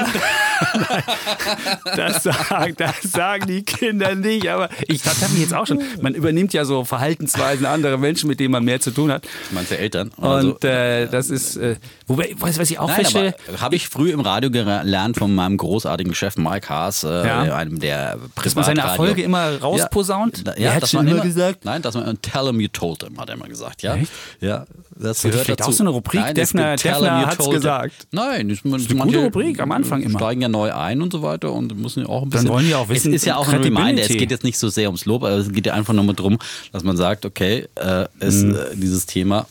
Das 1.95 2.23
sagen, 2.23 2.75
das 2.77 3.01
sagen 3.03 3.47
die 3.47 3.63
Kinder 3.63 4.15
nicht, 4.15 4.47
aber 4.47 4.69
ich 4.87 5.03
habe 5.05 5.17
mich 5.33 5.41
jetzt 5.41 5.53
auch 5.53 5.65
schon. 5.67 5.81
Man 6.01 6.13
übernimmt 6.15 6.53
ja 6.53 6.65
so 6.65 6.83
Verhaltensweisen 6.85 7.65
anderer 7.65 7.97
Menschen, 7.97 8.27
mit 8.27 8.39
denen 8.39 8.51
man 8.51 8.63
mehr 8.63 8.79
zu 8.79 8.91
tun 8.91 9.11
hat. 9.11 9.25
Du 9.69 9.75
Eltern? 9.75 10.09
Und 10.17 10.61
so? 10.61 10.67
äh, 10.67 11.07
das 11.07 11.29
ist, 11.29 11.57
äh, 11.57 11.75
wobei, 12.07 12.33
was, 12.37 12.57
was 12.59 12.69
ich 12.71 12.79
auch 12.79 12.87
Nein, 12.87 12.97
feststelle, 12.97 13.35
habe 13.59 13.75
ich 13.75 13.87
früh 13.89 14.11
im 14.11 14.19
Radio 14.19 14.49
gelernt 14.51 15.17
von 15.17 15.33
meinem 15.33 15.57
großartigen 15.57 16.13
Chef 16.13 16.37
Mike 16.37 16.69
Haas, 16.69 17.03
äh, 17.03 17.25
Ja. 17.27 17.43
Einem 17.55 17.79
der 17.79 18.17
dass 18.43 18.55
man 18.55 18.63
seine 18.63 18.81
Erfolge 18.81 19.21
immer 19.23 19.57
rausposaunt. 19.59 20.43
Ja, 20.57 20.73
ja 20.75 20.87
schon 20.87 21.05
man 21.05 21.13
immer 21.15 21.23
gesagt? 21.23 21.65
Nein, 21.65 21.81
dass 21.81 21.95
man 21.95 22.21
tell 22.21 22.45
him 22.47 22.59
you 22.59 22.67
told 22.67 23.03
him, 23.03 23.19
hat 23.19 23.29
er 23.29 23.35
immer 23.35 23.47
gesagt. 23.47 23.81
Ja, 23.83 23.95
Echt? 23.95 24.11
ja 24.39 24.65
das 24.95 25.21
gehört 25.23 25.45
vielleicht 25.45 25.59
dazu. 25.61 25.69
auch 25.69 25.73
so 25.73 25.83
eine 25.83 25.89
Rubrik? 25.89 26.21
Nein, 26.21 26.35
Defner- 26.35 26.75
Defner 26.75 27.25
hat's 27.25 27.49
gesagt. 27.49 28.07
Nein, 28.11 28.49
das, 28.49 28.63
man, 28.63 28.79
ist 28.79 28.91
eine 28.91 28.99
gute 28.99 29.17
Rubrik, 29.19 29.59
am 29.59 29.71
Anfang 29.71 30.01
immer. 30.03 30.19
Steigen 30.19 30.41
ja 30.41 30.47
neu 30.49 30.71
ein 30.73 31.01
und 31.01 31.11
so 31.11 31.21
weiter 31.23 31.51
und 31.51 31.75
müssen 31.77 32.01
ja 32.03 32.09
auch 32.09 32.21
ein 32.23 32.29
Dann 32.29 32.41
bisschen. 32.41 32.49
wollen 32.49 32.67
die 32.67 32.75
auch 32.75 32.89
wissen, 32.89 33.09
Es 33.13 33.21
ist 33.21 33.25
ja 33.25 33.37
auch 33.37 33.47
ein 33.47 33.61
Reminder. 33.61 34.01
Es 34.03 34.09
geht 34.09 34.29
jetzt 34.31 34.43
nicht 34.43 34.59
so 34.59 34.69
sehr 34.69 34.87
ums 34.89 35.05
Lob, 35.05 35.23
aber 35.23 35.35
es 35.37 35.51
geht 35.51 35.65
ja 35.65 35.73
einfach 35.73 35.93
nur 35.93 36.03
mal 36.03 36.13
darum, 36.13 36.37
dass 36.71 36.83
man 36.83 36.97
sagt, 36.97 37.25
okay, 37.25 37.67
äh, 37.75 38.05
es, 38.19 38.43
Mhm. 38.43 38.55
äh, 38.55 38.75
dieses 38.75 39.05
Thema 39.07 39.47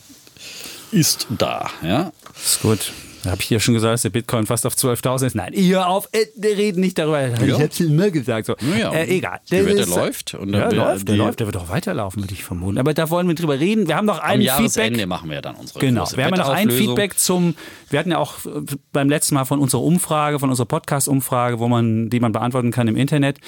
ist 0.91 1.27
da. 1.37 1.69
Ja, 1.81 2.11
Ist 2.35 2.61
gut. 2.61 2.91
Habe 3.25 3.41
ich 3.41 3.47
dir 3.49 3.59
schon 3.59 3.73
gesagt, 3.75 3.93
dass 3.93 4.01
der 4.01 4.09
Bitcoin 4.09 4.45
fast 4.45 4.65
auf 4.65 4.73
12.000 4.75 5.27
ist. 5.27 5.35
Nein, 5.35 5.53
ihr 5.53 5.87
auf, 5.87 6.09
äh, 6.11 6.25
wir 6.35 6.57
reden 6.57 6.81
nicht 6.81 6.97
darüber. 6.97 7.27
Ich 7.27 7.53
habe 7.53 7.69
schon 7.71 7.87
immer 7.87 8.09
gesagt. 8.09 8.47
So. 8.47 8.55
Naja, 8.61 8.91
äh, 8.93 9.05
egal. 9.17 9.39
die 9.49 9.65
Wette 9.65 9.81
ist- 9.81 9.89
läuft 9.95 10.33
und 10.33 10.53
ja, 10.53 10.67
dann- 10.69 10.75
läuft, 10.75 11.07
der 11.07 11.15
läuft. 11.17 11.39
Der 11.39 11.47
wird 11.47 11.57
auch 11.57 11.69
weiterlaufen, 11.69 12.23
würde 12.23 12.33
ich 12.33 12.43
vermuten. 12.43 12.77
Aber 12.77 12.93
da 12.93 13.09
wollen 13.09 13.27
wir 13.27 13.35
drüber 13.35 13.59
reden. 13.59 13.87
Wir 13.87 13.95
haben 13.95 14.05
noch 14.05 14.19
ein 14.19 14.41
Jahresende 14.41 14.89
Feedback. 14.91 15.07
machen 15.07 15.29
wir 15.29 15.35
ja 15.35 15.41
dann 15.41 15.55
unsere 15.55 15.79
Genau, 15.79 16.05
wir 16.15 16.25
haben 16.25 16.35
ja 16.35 16.41
noch 16.41 16.49
ein. 16.49 16.69
Feedback 16.71 17.17
zum, 17.19 17.55
wir 17.89 17.99
hatten 17.99 18.11
ja 18.11 18.17
auch 18.17 18.45
äh, 18.45 18.49
beim 18.91 19.09
letzten 19.09 19.35
Mal 19.35 19.45
von 19.45 19.59
unserer 19.59 19.81
Umfrage, 19.83 20.39
von 20.39 20.49
unserer 20.49 20.65
Podcast-Umfrage, 20.67 21.59
wo 21.59 21.67
man, 21.67 22.09
die 22.09 22.19
man 22.19 22.31
beantworten 22.31 22.71
kann 22.71 22.87
im 22.87 22.95
Internet. 22.95 23.39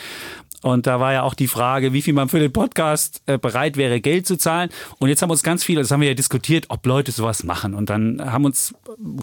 Und 0.64 0.88
da 0.88 1.00
war 1.00 1.14
ja 1.14 1.24
auch 1.24 1.34
die 1.34 1.48
Frage, 1.48 1.94
wie 1.94 2.02
viel 2.02 2.14
man 2.14 2.30
für 2.30 2.40
den 2.40 2.52
Podcast 2.52 3.22
äh, 3.26 3.38
bereit 3.38 3.78
wäre, 3.78 4.00
Geld 4.02 4.26
zu 4.26 4.38
zahlen. 4.38 4.70
Und 4.98 5.10
jetzt 5.10 5.22
haben 5.22 5.30
uns 5.30 5.44
ganz 5.44 5.64
viele, 5.64 5.82
das 5.82 5.92
haben 5.92 6.00
wir 6.02 6.08
ja 6.08 6.14
diskutiert, 6.14 6.66
ob 6.70 6.86
Leute 6.86 7.12
sowas 7.12 7.44
machen. 7.44 7.74
Und 7.74 7.90
dann 7.90 8.22
haben 8.32 8.46
uns 8.46 8.74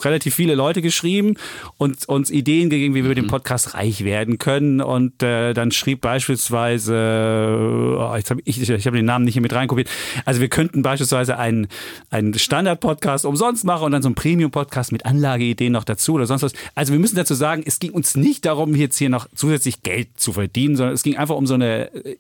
relativ 0.05 0.35
viele 0.35 0.55
Leute 0.55 0.83
geschrieben 0.83 1.37
und 1.79 2.09
uns 2.09 2.31
Ideen 2.31 2.69
gegeben, 2.69 2.95
wie 2.95 3.03
wir 3.03 3.09
mit 3.09 3.19
dem 3.19 3.27
Podcast 3.27 3.75
reich 3.75 4.05
werden 4.05 4.39
können. 4.39 4.81
Und 4.83 5.23
äh, 5.23 5.55
dann 5.55 5.73
schrieb 5.73 6.03
beispielsweise, 6.03 7.97
oh, 7.99 8.15
jetzt 8.17 8.31
hab 8.31 8.39
ich, 8.45 8.61
ich 8.61 8.87
habe 8.87 8.97
den 8.97 9.07
Namen 9.07 9.25
nicht 9.25 9.35
hier 9.35 9.43
mit 9.43 9.55
reinkopiert. 9.55 9.89
Also 10.27 10.41
wir 10.41 10.49
könnten 10.49 10.83
beispielsweise 10.83 11.39
einen, 11.39 11.69
einen 12.11 12.35
Standard-Podcast 12.35 13.25
umsonst 13.25 13.65
machen 13.65 13.85
und 13.85 13.93
dann 13.93 14.03
so 14.03 14.09
einen 14.09 14.15
Premium-Podcast 14.15 14.93
mit 14.93 15.07
Anlageideen 15.07 15.73
noch 15.73 15.85
dazu 15.85 16.15
oder 16.15 16.27
sonst 16.27 16.43
was. 16.43 16.53
Also 16.75 16.93
wir 16.93 17.01
müssen 17.01 17.17
dazu 17.17 17.33
sagen, 17.35 17.63
es 17.65 17.79
ging 17.79 17.93
uns 17.93 18.15
nicht 18.15 18.45
darum, 18.45 18.75
jetzt 18.75 18.99
hier 18.99 19.09
noch 19.09 19.27
zusätzlich 19.35 19.83
Geld 19.83 20.09
zu 20.17 20.35
verdienen, 20.35 20.77
sondern 20.77 20.95
es 20.95 21.03
ging 21.03 21.17
einfach 21.17 21.30
um 21.37 21.47
so 21.47 21.55
eine 21.55 21.93
äh, 21.95 22.17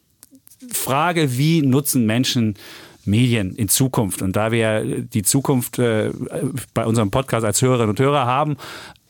Frage, 0.72 1.36
wie 1.38 1.62
nutzen 1.62 2.06
Menschen 2.06 2.54
Medien 3.04 3.54
in 3.54 3.68
Zukunft? 3.68 4.22
Und 4.22 4.36
da 4.36 4.52
wir 4.52 5.02
die 5.02 5.22
Zukunft 5.22 5.78
äh, 5.78 6.10
bei 6.74 6.86
unserem 6.86 7.10
Podcast 7.10 7.44
als 7.44 7.62
Hörerinnen 7.62 7.90
und 7.90 8.00
Hörer 8.00 8.26
haben, 8.26 8.56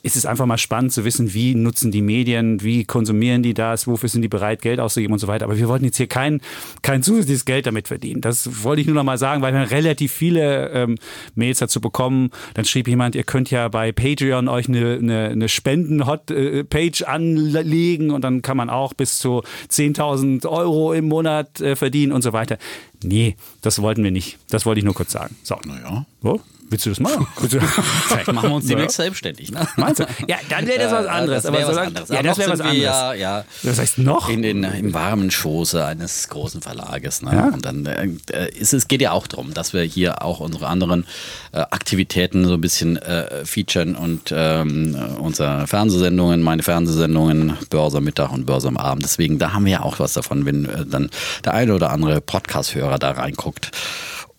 ist 0.03 0.17
es 0.17 0.27
einfach 0.27 0.47
mal 0.47 0.59
spannend 0.59 0.93
zu 0.93 1.05
wissen, 1.05 1.35
wie 1.35 1.55
nutzen 1.55 1.91
die 1.91 2.03
Medien, 2.03 2.63
wie 2.63 2.85
konsumieren 2.85 3.43
die 3.43 3.55
das, 3.55 3.87
wofür 3.87 4.09
sind 4.09 4.23
die 4.23 4.29
bereit, 4.29 4.63
Geld 4.63 4.81
auszugeben 4.81 5.13
und 5.13 5.19
so 5.19 5.29
weiter. 5.29 5.45
Aber 5.45 5.59
wir 5.59 5.69
wollten 5.69 5.85
jetzt 5.85 5.97
hier 5.97 6.07
kein, 6.07 6.41
kein 6.83 7.03
zusätzliches 7.03 7.45
Geld 7.45 7.67
damit 7.67 7.89
verdienen. 7.89 8.21
Das 8.21 8.65
wollte 8.65 8.81
ich 8.81 8.87
nur 8.87 8.97
noch 8.97 9.05
mal 9.05 9.19
sagen, 9.19 9.43
weil 9.43 9.53
wir 9.53 9.71
relativ 9.71 10.13
viele 10.13 10.71
ähm, 10.71 10.97
Mails 11.35 11.59
dazu 11.59 11.81
bekommen. 11.81 12.31
Dann 12.55 12.65
schrieb 12.65 12.89
jemand, 12.89 13.15
ihr 13.15 13.25
könnt 13.25 13.51
ja 13.51 13.69
bei 13.69 13.93
Patreon 13.93 14.49
euch 14.49 14.69
eine, 14.69 14.95
eine, 14.95 15.29
eine 15.29 15.49
Spenden-Hot-Page 15.49 17.03
anlegen 17.03 18.11
und 18.11 18.23
dann 18.23 18.43
kann 18.43 18.57
man 18.57 18.71
auch 18.71 18.95
bis 18.95 19.19
zu 19.19 19.43
10.000 19.71 20.47
Euro 20.47 20.93
im 20.93 21.09
Monat 21.09 21.61
äh, 21.61 21.77
verdienen 21.77 22.13
und 22.13 22.23
so 22.23 22.33
weiter. 22.33 22.59
Nee, 23.03 23.37
das 23.63 23.81
wollten 23.81 24.05
wir 24.05 24.11
nicht. 24.11 24.39
Das 24.49 24.67
wollte 24.67 24.79
ich 24.79 24.85
nur 24.85 24.95
kurz 24.95 25.13
sagen. 25.13 25.37
So. 25.43 25.57
Naja. 25.65 26.07
So. 26.23 26.41
Willst 26.71 26.87
du 26.87 26.91
das 26.91 27.01
machen? 27.01 27.27
Vielleicht 27.37 28.33
machen 28.33 28.51
wir 28.51 28.55
uns 28.55 28.67
demnächst 28.67 28.97
ja. 28.97 29.05
selbstständig. 29.05 29.51
Ne? 29.51 29.67
Meinst 29.77 30.01
du? 30.01 30.07
Ja, 30.29 30.37
dann 30.49 30.69
wäre 30.69 30.79
das 30.79 30.93
was 30.93 31.07
anderes. 31.07 31.43
Das 31.43 31.53
aber 31.53 31.67
was 31.67 31.77
anderes. 31.77 32.09
Ja, 32.09 32.23
das 32.23 32.39
wäre 32.39 32.51
was 32.53 32.61
anderes. 32.61 32.83
Ja, 32.83 33.13
ja, 33.13 33.45
das 33.65 33.79
heißt 33.81 33.99
noch? 33.99 34.29
In 34.29 34.43
den, 34.43 34.63
Im 34.63 34.95
warmen 34.95 35.33
Schoße 35.33 35.85
eines 35.85 36.29
großen 36.29 36.63
Verlages. 36.63 37.23
Ne? 37.23 37.33
Ja? 37.35 37.47
Und 37.49 37.65
dann 37.65 37.87
äh, 37.87 38.09
ist 38.55 38.73
es 38.73 38.87
geht 38.87 39.03
ja 39.03 39.11
auch 39.11 39.27
darum, 39.27 39.53
dass 39.53 39.73
wir 39.73 39.83
hier 39.83 40.23
auch 40.23 40.39
unsere 40.39 40.69
anderen 40.69 41.07
äh, 41.51 41.59
Aktivitäten 41.59 42.45
so 42.47 42.55
ein 42.55 42.61
bisschen 42.61 42.97
äh, 42.99 43.45
featuren 43.45 43.97
und 43.97 44.33
ähm, 44.33 44.97
unsere 45.19 45.67
Fernsehsendungen, 45.67 46.41
meine 46.41 46.63
Fernsehsendungen, 46.63 47.59
Börse 47.69 47.99
am 47.99 48.05
Mittag 48.05 48.31
und 48.31 48.47
Börse 48.47 48.69
am 48.69 48.77
Abend. 48.77 49.03
Deswegen, 49.03 49.41
da 49.41 49.53
haben 49.53 49.65
wir 49.65 49.73
ja 49.73 49.83
auch 49.83 49.99
was 49.99 50.13
davon, 50.13 50.47
wenn 50.47 50.67
äh, 50.67 50.87
dann 50.87 51.11
der 51.45 51.55
eine 51.55 51.75
oder 51.75 51.91
andere 51.91 52.21
Podcast-Hörer 52.21 53.01
da 53.01 53.11
reinguckt 53.11 53.73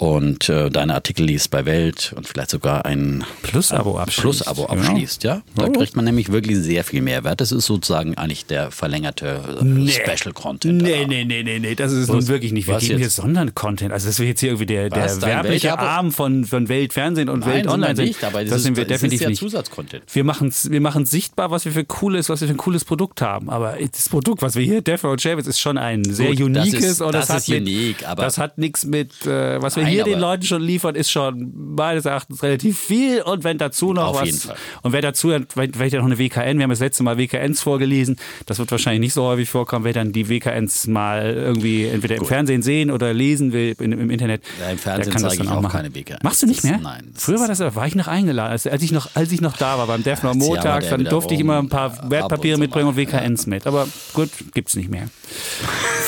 und 0.02 0.50
äh, 0.50 0.72
deine 0.72 0.96
Artikel 0.96 1.28
liest 1.28 1.52
bei 1.52 1.64
Welt 1.68 2.12
und 2.18 2.28
vielleicht 2.28 2.50
sogar 2.50 2.88
ein 2.88 3.24
Plus-Abo 3.44 4.00
abschließt. 4.00 4.44
Plus-Abo 4.44 4.66
abschließt, 4.66 5.24
ja. 5.24 5.44
Da 5.56 5.68
oh. 5.68 5.72
kriegt 5.72 5.96
man 5.96 6.06
nämlich 6.06 6.32
wirklich 6.32 6.58
sehr 6.58 6.84
viel 6.84 7.04
Mehrwert. 7.04 7.40
Das 7.40 7.52
ist 7.52 7.68
sozusagen 7.68 8.18
eigentlich 8.18 8.48
der 8.48 8.72
verlängerte 8.72 9.40
äh, 9.62 9.64
nee. 9.64 9.92
Special-Content. 9.92 10.82
Nee, 10.82 11.06
nee, 11.06 11.24
nee, 11.24 11.44
nee, 11.44 11.60
nee, 11.60 11.76
das 11.76 11.92
ist 11.92 12.08
Was? 12.08 12.16
nun 12.16 12.28
wirklich 12.30 12.52
nicht. 12.52 12.68
Wir 12.68 12.80
geben 12.80 12.98
hier 12.98 13.12
Sondern-Content. 13.12 13.94
Also 13.94 14.08
das 14.08 14.18
wäre 14.18 14.30
jetzt 14.30 14.40
hier 14.40 14.50
irgendwie 14.50 14.66
der, 14.66 14.90
der 14.90 15.22
werbliche 15.22 15.78
Arm 15.78 16.12
von, 16.12 16.46
von 16.46 16.68
Welt 16.68 16.94
Fernsehen 16.94 17.30
und 17.30 17.42
Nein, 17.42 17.50
Welt 17.50 17.68
Online. 17.68 17.96
Sind 17.96 18.06
nicht, 18.06 18.24
aber 18.24 18.42
das, 18.42 18.50
das 18.50 18.64
sind 18.64 18.78
wir 18.78 18.86
definitiv 18.86 19.22
ist 19.22 19.30
ja 19.30 19.34
Zusatzcontent. 19.36 20.06
Wir 20.12 20.24
machen 20.24 20.48
es 20.48 20.72
wir 20.72 20.82
machen's 20.82 21.12
sichtbar, 21.12 21.52
was 21.52 21.66
wir 21.66 21.74
für 21.74 21.86
cooles, 21.86 22.28
was 22.28 22.42
wir 22.42 22.48
für 22.48 22.56
ein 22.56 22.58
cooles 22.58 22.86
Produkt 22.86 23.22
haben. 23.22 23.52
Aber 23.52 23.78
das 23.80 24.10
Produkt, 24.10 24.42
was 24.42 24.56
wir 24.56 24.64
hier, 24.64 24.82
Defo 24.82 25.12
und 25.12 25.22
Chavez, 25.22 25.46
ist 25.46 25.60
schon 25.60 25.78
ein 25.78 26.04
sehr 26.06 26.30
Gut, 26.30 26.42
uniques. 26.42 26.72
Das 26.72 26.84
ist, 26.84 27.02
und 27.02 27.14
das, 27.14 27.28
das 27.28 27.48
hat 27.48 27.56
unique, 27.56 28.00
mit, 28.00 28.08
aber 28.08 28.24
das 28.24 28.40
hat 28.40 28.58
nichts 28.58 28.84
mit, 28.84 29.28
äh, 29.28 29.62
was 29.62 29.76
wir 29.76 29.91
Hier 29.92 30.04
den 30.04 30.20
Leuten 30.20 30.44
schon 30.44 30.62
liefert, 30.62 30.96
ist 30.96 31.12
schon 31.12 31.52
meines 31.76 32.06
Erachtens 32.06 32.44
relativ 32.44 32.80
viel. 32.80 33.22
Und 33.22 33.44
wenn 33.44 33.58
dazu 33.58 33.94
noch 33.94 34.10
Auf 34.10 34.22
was. 34.22 34.50
Und 34.82 34.94
wer 34.94 35.02
dazu, 35.02 35.34
vielleicht 35.50 35.96
noch 35.96 36.06
eine 36.06 36.18
WKN, 36.18 36.58
wir 36.58 36.64
haben 36.64 36.70
das 36.70 36.80
letzte 36.80 37.04
Mal 37.04 37.18
WKNs 37.18 37.62
vorgelesen, 37.62 38.18
das 38.46 38.60
wird 38.60 38.72
wahrscheinlich 38.72 39.02
nicht 39.02 39.14
so 39.14 39.24
häufig 39.24 39.50
vorkommen, 39.50 39.86
wer 39.86 39.94
dann 39.94 40.12
die 40.12 40.30
WKNs 40.30 40.88
mal 40.88 41.34
irgendwie 41.34 41.86
entweder 41.86 42.16
Gut. 42.16 42.24
im 42.24 42.28
Fernsehen 42.28 42.62
sehen 42.62 42.92
oder 42.92 43.14
lesen 43.14 43.54
will 43.54 43.76
in, 43.80 43.92
im 43.92 44.10
Internet. 44.10 44.44
Ja, 44.60 44.70
Im 44.70 44.78
Fernsehen 44.78 45.14
kann 45.14 45.24
das 45.24 45.38
dann 45.38 45.48
auch, 45.48 45.64
auch 45.64 45.72
keine 45.72 45.94
WKNs. 45.94 46.24
Machst 46.24 46.42
du 46.42 46.48
nicht 46.48 46.64
mehr? 46.64 46.80
nein. 46.80 47.12
Früher 47.16 47.40
war 47.40 47.48
das, 47.48 47.60
war 47.60 47.88
ich 47.88 47.96
noch 47.96 48.08
eingeladen. 48.08 48.52
Also, 48.52 48.70
als, 48.70 48.84
ich 48.84 48.92
noch, 48.92 49.10
als 49.16 49.32
ich 49.32 49.42
noch 49.42 49.58
da 49.58 49.78
war 49.78 49.88
beim 49.88 50.04
Defner 50.04 50.34
Montag, 50.34 50.90
dann 50.90 51.06
durfte 51.06 51.34
ich 51.34 51.40
immer 51.40 51.60
ein 51.60 51.70
paar 51.70 52.10
Wertpapiere 52.10 52.58
mitbringen 52.58 52.90
und 52.90 52.98
WKNs 52.98 53.48
mit. 53.48 53.68
Aber 53.68 53.88
gut, 54.14 54.30
gibt's 54.54 54.76
nicht 54.76 54.90
mehr. 54.90 55.08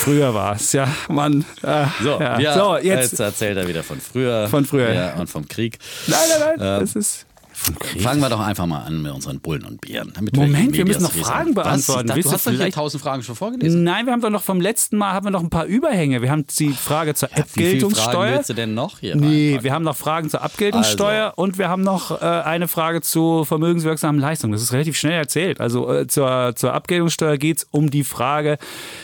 Früher 0.03 0.33
war 0.33 0.55
es, 0.55 0.73
ja, 0.73 0.87
Mann. 1.07 1.45
Äh, 1.61 1.85
so, 2.01 2.19
ja. 2.19 2.39
ja. 2.39 2.53
so 2.57 2.75
jetzt, 2.75 3.11
jetzt, 3.11 3.19
erzählt 3.19 3.57
er 3.57 3.67
wieder 3.67 3.72
von 3.81 3.99
früher. 3.99 4.47
Von 4.49 4.65
früher. 4.65 4.93
Ja, 4.93 5.15
und 5.15 5.29
vom 5.29 5.47
Krieg. 5.47 5.79
Nein, 6.07 6.19
nein, 6.29 6.39
nein. 6.57 6.75
Ähm, 6.75 6.79
das 6.81 6.95
ist. 6.95 7.25
Fangen 7.53 8.19
wir 8.19 8.29
doch 8.29 8.39
einfach 8.39 8.65
mal 8.65 8.81
an 8.81 9.01
mit 9.01 9.11
unseren 9.11 9.39
Bullen 9.39 9.63
und 9.63 9.79
Bieren. 9.79 10.11
Moment, 10.35 10.73
wir, 10.73 10.85
müssen 10.85 11.03
noch 11.03 11.11
Fragen 11.11 11.53
beantworten. 11.53 12.09
Was? 12.09 12.19
Du 12.19 12.31
hast 12.31 12.47
doch 12.47 12.69
tausend 12.69 13.03
Fragen 13.03 13.21
schon 13.21 13.35
vorgelesen. 13.35 13.83
Nein, 13.83 14.05
wir 14.05 14.13
haben 14.13 14.21
doch 14.21 14.31
noch 14.31 14.41
vom 14.41 14.59
letzten 14.59 14.97
Mal 14.97 15.13
haben 15.13 15.27
wir 15.27 15.31
noch 15.31 15.43
ein 15.43 15.51
paar 15.51 15.65
Überhänge. 15.65 16.21
Wir 16.21 16.31
haben 16.31 16.45
die 16.47 16.71
Frage 16.71 17.13
zur 17.13 17.29
ja, 17.29 17.37
Abgeltungssteuer. 17.37 18.07
Wie 18.07 18.15
Fragen 18.15 18.33
willst 18.33 18.49
du 18.49 18.53
denn 18.53 18.73
noch 18.73 18.99
hier? 18.99 19.15
Nee, 19.15 19.45
reinpacken? 19.45 19.63
wir 19.63 19.73
haben 19.73 19.83
noch 19.83 19.95
Fragen 19.95 20.29
zur 20.29 20.41
Abgeltungssteuer 20.41 21.25
also. 21.25 21.41
und 21.41 21.57
wir 21.59 21.69
haben 21.69 21.83
noch 21.83 22.21
äh, 22.21 22.25
eine 22.25 22.67
Frage 22.67 23.01
zu 23.01 23.45
vermögenswirksamen 23.45 24.19
Leistungen. 24.19 24.53
Das 24.53 24.63
ist 24.63 24.73
relativ 24.73 24.97
schnell 24.97 25.13
erzählt. 25.13 25.61
Also 25.61 25.91
äh, 25.93 26.07
zur, 26.07 26.53
zur 26.55 26.73
Abgeltungssteuer 26.73 27.37
geht 27.37 27.59
es 27.59 27.67
um 27.69 27.91
die 27.91 28.03
Frage, 28.03 28.57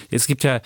es 0.10 0.26
gibt 0.26 0.44
ja 0.44 0.62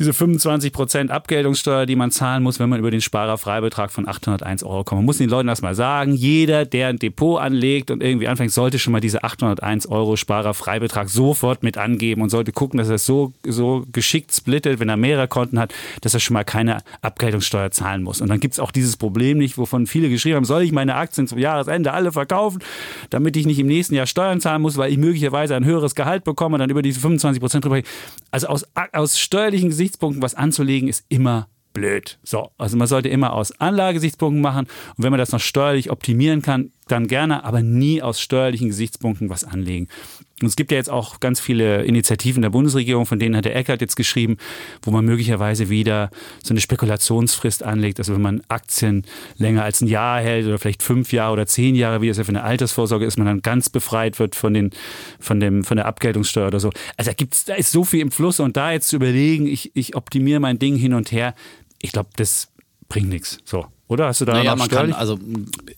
diese 0.00 0.12
25% 0.12 1.10
Abgeltungssteuer, 1.10 1.84
die 1.84 1.94
man 1.94 2.10
zahlen 2.10 2.42
muss, 2.42 2.58
wenn 2.58 2.70
man 2.70 2.78
über 2.78 2.90
den 2.90 3.02
Sparerfreibetrag 3.02 3.90
von 3.90 4.08
801 4.08 4.62
Euro 4.64 4.82
kommt. 4.82 5.00
Man 5.00 5.04
muss 5.04 5.18
den 5.18 5.28
Leuten 5.28 5.46
das 5.46 5.60
mal 5.60 5.74
sagen. 5.74 6.14
Jeder, 6.14 6.64
der 6.64 6.88
ein 6.88 6.98
Depot 6.98 7.38
anlegt 7.38 7.90
und 7.90 8.02
irgendwie 8.02 8.26
anfängt, 8.26 8.50
sollte 8.50 8.78
schon 8.78 8.92
mal 8.92 9.00
diese 9.00 9.22
801 9.22 9.86
Euro 9.88 10.16
Sparerfreibetrag 10.16 11.10
sofort 11.10 11.62
mit 11.62 11.76
angeben 11.76 12.22
und 12.22 12.30
sollte 12.30 12.50
gucken, 12.50 12.78
dass 12.78 12.88
er 12.88 12.94
es 12.94 13.04
so, 13.04 13.34
so 13.46 13.84
geschickt 13.92 14.34
splittet, 14.34 14.80
wenn 14.80 14.88
er 14.88 14.96
mehrere 14.96 15.28
Konten 15.28 15.58
hat, 15.58 15.74
dass 16.00 16.14
er 16.14 16.20
schon 16.20 16.32
mal 16.32 16.44
keine 16.44 16.78
Abgeltungssteuer 17.02 17.70
zahlen 17.70 18.02
muss. 18.02 18.22
Und 18.22 18.28
dann 18.28 18.40
gibt 18.40 18.54
es 18.54 18.60
auch 18.60 18.70
dieses 18.70 18.96
Problem 18.96 19.36
nicht, 19.36 19.58
wovon 19.58 19.86
viele 19.86 20.08
geschrieben 20.08 20.36
haben, 20.36 20.44
soll 20.46 20.62
ich 20.62 20.72
meine 20.72 20.94
Aktien 20.94 21.26
zum 21.26 21.38
Jahresende 21.38 21.92
alle 21.92 22.10
verkaufen, 22.10 22.62
damit 23.10 23.36
ich 23.36 23.44
nicht 23.44 23.58
im 23.58 23.66
nächsten 23.66 23.94
Jahr 23.94 24.06
Steuern 24.06 24.40
zahlen 24.40 24.62
muss, 24.62 24.78
weil 24.78 24.90
ich 24.90 24.96
möglicherweise 24.96 25.54
ein 25.56 25.66
höheres 25.66 25.94
Gehalt 25.94 26.24
bekomme, 26.24 26.54
und 26.54 26.60
dann 26.60 26.70
über 26.70 26.80
diese 26.80 27.06
25% 27.06 27.60
drüber. 27.60 27.82
Also 28.30 28.46
aus, 28.46 28.66
aus 28.92 29.18
steuerlichen 29.18 29.68
Gesichtspunkten 29.68 29.89
Gesichtspunkten 29.90 30.22
was 30.22 30.36
anzulegen, 30.36 30.88
ist 30.88 31.04
immer 31.08 31.48
blöd. 31.72 32.18
So, 32.22 32.50
also 32.58 32.76
man 32.76 32.86
sollte 32.86 33.08
immer 33.08 33.32
aus 33.32 33.52
Anlagesichtspunkten 33.60 34.40
machen 34.40 34.66
und 34.96 35.04
wenn 35.04 35.10
man 35.10 35.18
das 35.18 35.32
noch 35.32 35.40
steuerlich 35.40 35.90
optimieren 35.90 36.42
kann, 36.42 36.70
dann 36.86 37.08
gerne, 37.08 37.44
aber 37.44 37.62
nie 37.62 38.02
aus 38.02 38.20
steuerlichen 38.20 38.68
Gesichtspunkten 38.68 39.30
was 39.30 39.42
anlegen. 39.44 39.88
Und 40.42 40.48
es 40.48 40.56
gibt 40.56 40.70
ja 40.72 40.78
jetzt 40.78 40.90
auch 40.90 41.20
ganz 41.20 41.40
viele 41.40 41.84
Initiativen 41.84 42.42
der 42.42 42.50
Bundesregierung, 42.50 43.06
von 43.06 43.18
denen 43.18 43.36
hat 43.36 43.44
der 43.44 43.56
Eckert 43.56 43.80
jetzt 43.80 43.96
geschrieben, 43.96 44.36
wo 44.82 44.90
man 44.90 45.04
möglicherweise 45.04 45.68
wieder 45.68 46.10
so 46.42 46.52
eine 46.52 46.60
Spekulationsfrist 46.60 47.62
anlegt. 47.62 47.98
Also 47.98 48.14
wenn 48.14 48.22
man 48.22 48.42
Aktien 48.48 49.04
länger 49.36 49.64
als 49.64 49.80
ein 49.80 49.86
Jahr 49.86 50.20
hält 50.20 50.46
oder 50.46 50.58
vielleicht 50.58 50.82
fünf 50.82 51.12
Jahre 51.12 51.34
oder 51.34 51.46
zehn 51.46 51.74
Jahre, 51.74 52.00
wie 52.00 52.08
es 52.08 52.16
ja 52.16 52.24
für 52.24 52.30
eine 52.30 52.42
Altersvorsorge 52.42 53.04
ist, 53.04 53.18
man 53.18 53.26
dann 53.26 53.42
ganz 53.42 53.68
befreit 53.68 54.18
wird 54.18 54.34
von, 54.34 54.54
den, 54.54 54.70
von, 55.18 55.40
dem, 55.40 55.64
von 55.64 55.76
der 55.76 55.86
Abgeltungssteuer 55.86 56.48
oder 56.48 56.60
so. 56.60 56.70
Also 56.96 57.10
da, 57.10 57.14
gibt's, 57.14 57.44
da 57.44 57.54
ist 57.54 57.72
so 57.72 57.84
viel 57.84 58.00
im 58.00 58.10
Fluss 58.10 58.40
und 58.40 58.56
da 58.56 58.72
jetzt 58.72 58.88
zu 58.88 58.96
überlegen, 58.96 59.46
ich, 59.46 59.72
ich 59.74 59.94
optimiere 59.94 60.40
mein 60.40 60.58
Ding 60.58 60.76
hin 60.76 60.94
und 60.94 61.12
her, 61.12 61.34
ich 61.80 61.92
glaube, 61.92 62.10
das 62.16 62.48
bringt 62.88 63.08
nichts. 63.08 63.38
So. 63.44 63.66
Oder 63.90 64.06
hast 64.06 64.20
du 64.20 64.24
da 64.24 64.34
naja, 64.34 64.54
man 64.54 64.68
kann, 64.68 64.92
also 64.92 65.18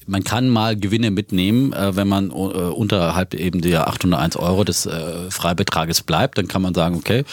man 0.07 0.22
kann 0.22 0.51
mal 0.51 0.77
Gewinne 0.77 1.11
mitnehmen, 1.11 1.72
äh, 1.72 1.96
wenn 1.96 2.09
man 2.09 2.29
äh, 2.29 2.33
unterhalb 2.35 3.33
eben 3.33 3.62
der 3.62 3.88
801 3.88 4.37
Euro 4.37 4.64
des 4.64 4.85
äh, 4.85 5.31
Freibetrages 5.31 6.03
bleibt, 6.03 6.37
dann 6.37 6.46
kann 6.46 6.61
man 6.61 6.75
sagen, 6.75 6.96
okay, 6.96 7.25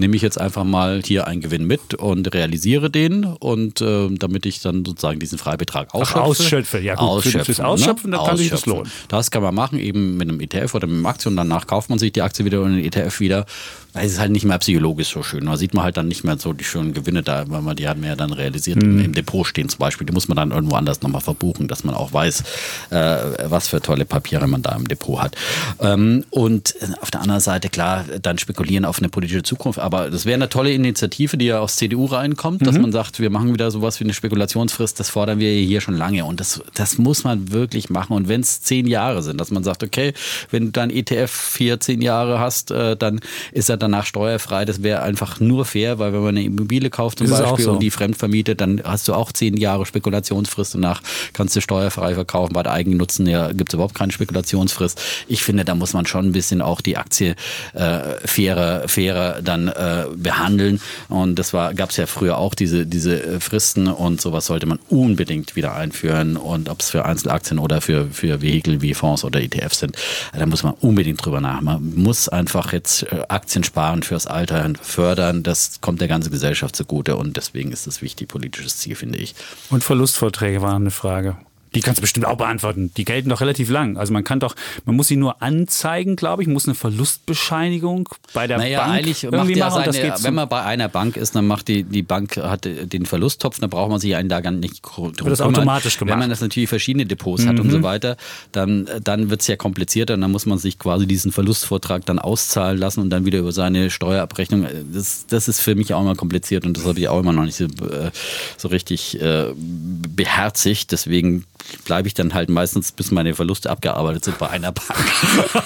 nehme 0.00 0.16
ich 0.16 0.22
jetzt 0.22 0.40
einfach 0.40 0.64
mal 0.64 1.02
hier 1.04 1.26
einen 1.26 1.40
Gewinn 1.40 1.64
mit 1.64 1.94
und 1.94 2.34
realisiere 2.34 2.90
den 2.90 3.24
und 3.24 3.80
äh, 3.80 4.08
damit 4.10 4.46
ich 4.46 4.60
dann 4.60 4.84
sozusagen 4.84 5.20
diesen 5.20 5.38
Freibetrag 5.38 5.94
ausschöpfe. 5.94 6.20
Ach, 6.20 6.26
ausschöpfe, 6.26 6.78
ja 6.80 6.94
gut. 6.94 7.08
Ausschöpfen, 7.08 7.54
ne? 7.58 7.66
ausschöpfen, 7.66 8.10
dann 8.10 8.26
kann 8.26 8.36
sich 8.36 8.50
das 8.50 8.66
lohnen. 8.66 8.90
Das 9.08 9.30
kann 9.30 9.42
man 9.42 9.54
machen, 9.54 9.78
eben 9.78 10.16
mit 10.16 10.28
einem 10.28 10.40
ETF 10.40 10.74
oder 10.74 10.86
mit 10.86 10.96
einem 10.96 11.06
Aktie 11.06 11.30
und 11.30 11.36
danach 11.36 11.66
kauft 11.66 11.90
man 11.90 11.98
sich 11.98 12.12
die 12.12 12.22
Aktie 12.22 12.44
wieder 12.44 12.60
und 12.62 12.76
den 12.76 12.84
ETF 12.84 13.20
wieder. 13.20 13.46
Es 13.92 14.12
ist 14.12 14.20
halt 14.20 14.30
nicht 14.30 14.44
mehr 14.44 14.58
psychologisch 14.58 15.08
so 15.08 15.22
schön. 15.22 15.46
Da 15.46 15.56
sieht 15.56 15.74
man 15.74 15.82
halt 15.82 15.96
dann 15.96 16.06
nicht 16.06 16.22
mehr 16.22 16.38
so 16.38 16.52
die 16.52 16.64
schönen 16.64 16.94
Gewinne 16.94 17.22
da, 17.22 17.44
weil 17.48 17.60
man 17.60 17.74
die 17.74 17.88
hat 17.88 17.98
man 17.98 18.08
ja 18.08 18.16
dann 18.16 18.32
realisiert 18.32 18.80
mhm. 18.82 19.00
im 19.00 19.12
Depot 19.14 19.46
stehen 19.46 19.68
zum 19.68 19.80
Beispiel. 19.80 20.06
Die 20.06 20.12
muss 20.12 20.28
man 20.28 20.36
dann 20.36 20.52
irgendwo 20.52 20.76
anders 20.76 21.02
nochmal 21.02 21.20
verbuchen, 21.20 21.66
dass 21.66 21.82
man 21.82 21.94
auch 21.94 22.12
weiß, 22.12 22.44
äh, 22.90 23.16
was 23.46 23.68
für 23.68 23.80
tolle 23.80 24.04
Papiere 24.04 24.46
man 24.46 24.62
da 24.62 24.76
im 24.76 24.86
Depot 24.86 25.20
hat. 25.20 25.34
Ähm, 25.80 26.24
und 26.30 26.76
auf 27.00 27.10
der 27.10 27.20
anderen 27.20 27.40
Seite, 27.40 27.68
klar, 27.68 28.04
dann 28.22 28.38
spekulieren 28.38 28.84
auf 28.84 28.98
eine 28.98 29.08
politische 29.08 29.42
Zukunft, 29.42 29.80
aber 29.92 30.08
das 30.08 30.24
wäre 30.24 30.36
eine 30.36 30.48
tolle 30.48 30.72
Initiative, 30.72 31.36
die 31.36 31.46
ja 31.46 31.58
aus 31.58 31.74
CDU 31.74 32.04
reinkommt, 32.04 32.60
mhm. 32.60 32.64
dass 32.64 32.78
man 32.78 32.92
sagt, 32.92 33.18
wir 33.18 33.28
machen 33.28 33.52
wieder 33.52 33.72
sowas 33.72 33.98
wie 33.98 34.04
eine 34.04 34.14
Spekulationsfrist, 34.14 35.00
das 35.00 35.10
fordern 35.10 35.40
wir 35.40 35.50
hier 35.50 35.80
schon 35.80 35.96
lange. 35.96 36.24
Und 36.24 36.38
das, 36.38 36.62
das 36.74 36.98
muss 36.98 37.24
man 37.24 37.50
wirklich 37.50 37.90
machen. 37.90 38.12
Und 38.12 38.28
wenn 38.28 38.40
es 38.40 38.62
zehn 38.62 38.86
Jahre 38.86 39.24
sind, 39.24 39.40
dass 39.40 39.50
man 39.50 39.64
sagt, 39.64 39.82
okay, 39.82 40.12
wenn 40.52 40.66
du 40.66 40.70
dein 40.70 40.90
ETF 40.90 41.56
hier 41.58 41.80
zehn 41.80 42.02
Jahre 42.02 42.38
hast, 42.38 42.70
äh, 42.70 42.96
dann 42.96 43.18
ist 43.50 43.68
er 43.68 43.78
danach 43.78 44.06
steuerfrei. 44.06 44.64
Das 44.64 44.84
wäre 44.84 45.02
einfach 45.02 45.40
nur 45.40 45.64
fair, 45.64 45.98
weil 45.98 46.12
wenn 46.12 46.20
man 46.20 46.36
eine 46.36 46.44
Immobilie 46.44 46.88
kauft 46.88 47.18
zum 47.18 47.26
ist 47.26 47.36
Beispiel 47.36 47.64
so. 47.64 47.72
und 47.72 47.82
die 47.82 47.90
fremd 47.90 48.16
vermietet, 48.16 48.60
dann 48.60 48.80
hast 48.84 49.08
du 49.08 49.14
auch 49.14 49.32
zehn 49.32 49.56
Jahre 49.56 49.86
Spekulationsfrist. 49.86 50.76
Danach 50.76 51.02
kannst 51.32 51.56
du 51.56 51.60
steuerfrei 51.60 52.14
verkaufen. 52.14 52.52
Bei 52.52 52.62
der 52.62 52.74
Eigennutzen 52.74 53.26
ja, 53.26 53.50
gibt 53.50 53.70
es 53.70 53.74
überhaupt 53.74 53.96
keine 53.96 54.12
Spekulationsfrist. 54.12 55.02
Ich 55.26 55.42
finde, 55.42 55.64
da 55.64 55.74
muss 55.74 55.94
man 55.94 56.06
schon 56.06 56.26
ein 56.26 56.32
bisschen 56.32 56.62
auch 56.62 56.80
die 56.80 56.96
Aktie 56.96 57.34
äh, 57.74 57.98
fairer, 58.24 58.86
fairer 58.86 59.42
dann 59.42 59.66
äh, 59.80 60.04
behandeln. 60.14 60.80
Und 61.08 61.38
das 61.38 61.52
gab 61.52 61.90
es 61.90 61.96
ja 61.96 62.06
früher 62.06 62.38
auch 62.38 62.54
diese, 62.54 62.86
diese 62.86 63.22
äh, 63.22 63.40
Fristen 63.40 63.88
und 63.88 64.20
sowas 64.20 64.46
sollte 64.46 64.66
man 64.66 64.78
unbedingt 64.88 65.56
wieder 65.56 65.74
einführen. 65.74 66.36
Und 66.36 66.68
ob 66.68 66.80
es 66.80 66.90
für 66.90 67.04
Einzelaktien 67.04 67.58
oder 67.58 67.80
für, 67.80 68.08
für 68.10 68.42
Vehikel 68.42 68.82
wie 68.82 68.94
Fonds 68.94 69.24
oder 69.24 69.40
ETFs 69.40 69.80
sind, 69.80 69.96
da 70.36 70.46
muss 70.46 70.62
man 70.62 70.74
unbedingt 70.74 71.24
drüber 71.24 71.40
nach. 71.40 71.60
Man 71.60 71.94
muss 71.96 72.28
einfach 72.28 72.72
jetzt 72.72 73.04
äh, 73.04 73.24
Aktien 73.28 73.64
sparen 73.64 74.02
fürs 74.02 74.26
Alter 74.26 74.72
fördern. 74.82 75.42
Das 75.42 75.80
kommt 75.80 76.00
der 76.00 76.08
ganzen 76.08 76.30
Gesellschaft 76.30 76.76
zugute 76.76 77.16
und 77.16 77.36
deswegen 77.36 77.72
ist 77.72 77.86
das 77.86 78.02
wichtig, 78.02 78.28
politisches 78.28 78.76
Ziel, 78.76 78.96
finde 78.96 79.18
ich. 79.18 79.34
Und 79.70 79.82
Verlustvorträge 79.82 80.62
waren 80.62 80.82
eine 80.82 80.90
Frage. 80.90 81.36
Die 81.74 81.80
kannst 81.80 81.98
du 81.98 82.02
bestimmt 82.02 82.26
auch 82.26 82.36
beantworten. 82.36 82.92
Die 82.96 83.04
gelten 83.04 83.28
doch 83.28 83.40
relativ 83.40 83.70
lang. 83.70 83.96
Also 83.96 84.12
man 84.12 84.24
kann 84.24 84.40
doch, 84.40 84.56
man 84.84 84.96
muss 84.96 85.08
sie 85.08 85.16
nur 85.16 85.40
anzeigen, 85.40 86.16
glaube 86.16 86.42
ich, 86.42 86.48
muss 86.48 86.66
eine 86.66 86.74
Verlustbescheinigung 86.74 88.08
bei 88.34 88.46
der 88.46 88.58
naja, 88.58 88.80
Bank 88.80 88.94
eigentlich 88.94 89.24
irgendwie 89.24 89.56
macht 89.56 89.76
machen. 89.76 89.92
Seine, 89.92 90.14
wenn 90.22 90.34
man 90.34 90.48
bei 90.48 90.62
einer 90.62 90.88
Bank 90.88 91.16
ist, 91.16 91.36
dann 91.36 91.46
macht 91.46 91.68
die, 91.68 91.84
die 91.84 92.02
Bank 92.02 92.36
hat 92.36 92.64
den 92.64 93.06
Verlusttopf, 93.06 93.60
dann 93.60 93.70
braucht 93.70 93.90
man 93.90 94.00
sich 94.00 94.16
einen 94.16 94.28
da 94.28 94.40
gar 94.40 94.50
nicht 94.50 94.82
drum 94.82 95.12
Wird 95.16 95.26
das 95.26 95.40
automatisch 95.40 95.98
gemacht. 95.98 96.12
Wenn 96.12 96.18
man 96.18 96.30
das 96.30 96.40
natürlich 96.40 96.68
verschiedene 96.68 97.06
Depots 97.06 97.44
mhm. 97.44 97.48
hat 97.48 97.60
und 97.60 97.70
so 97.70 97.78
mhm. 97.78 97.82
weiter, 97.84 98.16
dann, 98.52 98.88
dann 99.02 99.30
wird 99.30 99.42
es 99.42 99.46
ja 99.46 99.56
komplizierter 99.56 100.14
und 100.14 100.22
dann 100.22 100.32
muss 100.32 100.46
man 100.46 100.58
sich 100.58 100.78
quasi 100.78 101.06
diesen 101.06 101.30
Verlustvortrag 101.30 102.04
dann 102.04 102.18
auszahlen 102.18 102.78
lassen 102.78 103.00
und 103.00 103.10
dann 103.10 103.24
wieder 103.24 103.38
über 103.38 103.52
seine 103.52 103.90
Steuerabrechnung. 103.90 104.66
Das, 104.92 105.26
das 105.28 105.46
ist 105.46 105.60
für 105.60 105.76
mich 105.76 105.94
auch 105.94 106.00
immer 106.00 106.16
kompliziert 106.16 106.66
und 106.66 106.76
das 106.76 106.84
habe 106.84 106.98
ich 106.98 107.08
auch 107.08 107.20
immer 107.20 107.32
noch 107.32 107.44
nicht 107.44 107.56
so, 107.56 107.64
äh, 107.64 108.10
so 108.56 108.68
richtig 108.68 109.20
äh, 109.20 109.52
beherzigt. 109.56 110.92
Deswegen 110.92 111.44
bleibe 111.84 112.08
ich 112.08 112.14
dann 112.14 112.34
halt 112.34 112.48
meistens, 112.48 112.92
bis 112.92 113.10
meine 113.10 113.34
Verluste 113.34 113.70
abgearbeitet 113.70 114.24
sind 114.24 114.38
bei 114.38 114.50
einer 114.50 114.72
Bank. 114.72 114.88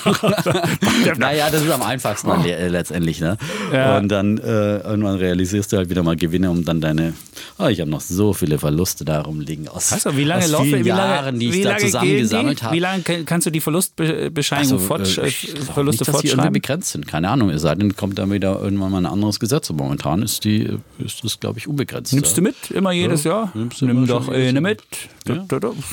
naja, 1.19 1.51
das 1.51 1.63
ist 1.63 1.71
am 1.71 1.83
einfachsten 1.83 2.31
oh. 2.31 2.43
letztendlich. 2.45 3.21
Ne? 3.21 3.37
Ja. 3.73 3.99
Und 3.99 4.09
dann 4.09 4.39
äh, 4.39 4.79
irgendwann 4.79 5.17
realisierst 5.17 5.73
du 5.73 5.77
halt 5.77 5.91
wieder 5.91 6.03
mal 6.03 6.17
Gewinne, 6.17 6.51
um 6.51 6.65
dann 6.65 6.81
deine, 6.81 7.15
oh, 7.59 7.67
ich 7.67 7.81
habe 7.81 7.91
noch 7.91 8.01
so 8.01 8.33
viele 8.33 8.59
Verluste 8.59 9.05
da 9.05 9.21
rumliegen 9.21 9.69
aus, 9.69 9.93
also, 9.93 10.17
wie 10.17 10.25
lange 10.25 10.45
aus 10.45 10.63
vielen 10.63 10.85
wie 10.85 10.89
lange, 10.89 11.15
Jahren, 11.15 11.39
die 11.39 11.49
ich 11.51 11.63
da 11.63 11.77
zusammengesammelt 11.79 12.63
habe. 12.63 12.75
Wie 12.75 12.81
lange 12.81 13.03
kannst 13.25 13.47
du 13.47 13.51
die 13.51 13.61
Verlustbescheinigung 13.61 14.79
also, 14.79 14.87
fort, 14.87 15.19
äh, 15.19 15.31
Verluste 15.31 16.11
nicht, 16.11 16.37
dass? 16.39 16.45
Die 16.45 16.51
begrenzt 16.51 16.93
sind, 16.93 17.07
keine 17.07 17.31
Ahnung. 17.31 17.51
Es 17.51 17.63
sei 17.63 17.75
denn, 17.75 17.97
kommt 17.97 18.19
da 18.19 18.31
wieder 18.31 18.61
irgendwann 18.61 18.93
mal 18.93 18.99
ein 18.99 19.07
anderes 19.07 19.41
Gesetz. 19.41 19.71
Und 19.71 19.77
momentan 19.77 20.23
ist 20.23 20.45
die, 20.45 20.79
ist 20.99 21.25
das, 21.25 21.41
glaube 21.41 21.59
ich, 21.59 21.69
unbegrenzt. 21.69 22.13
Nimmst 22.13 22.37
du 22.37 22.43
mit? 22.43 22.71
Immer 22.71 22.93
jedes 22.93 23.25
ja. 23.25 23.51
Jahr? 23.53 23.53
Nimm 23.55 24.07
doch 24.07 24.29
eine 24.29 24.61
mit. 24.61 24.83
Ja. 25.27 25.45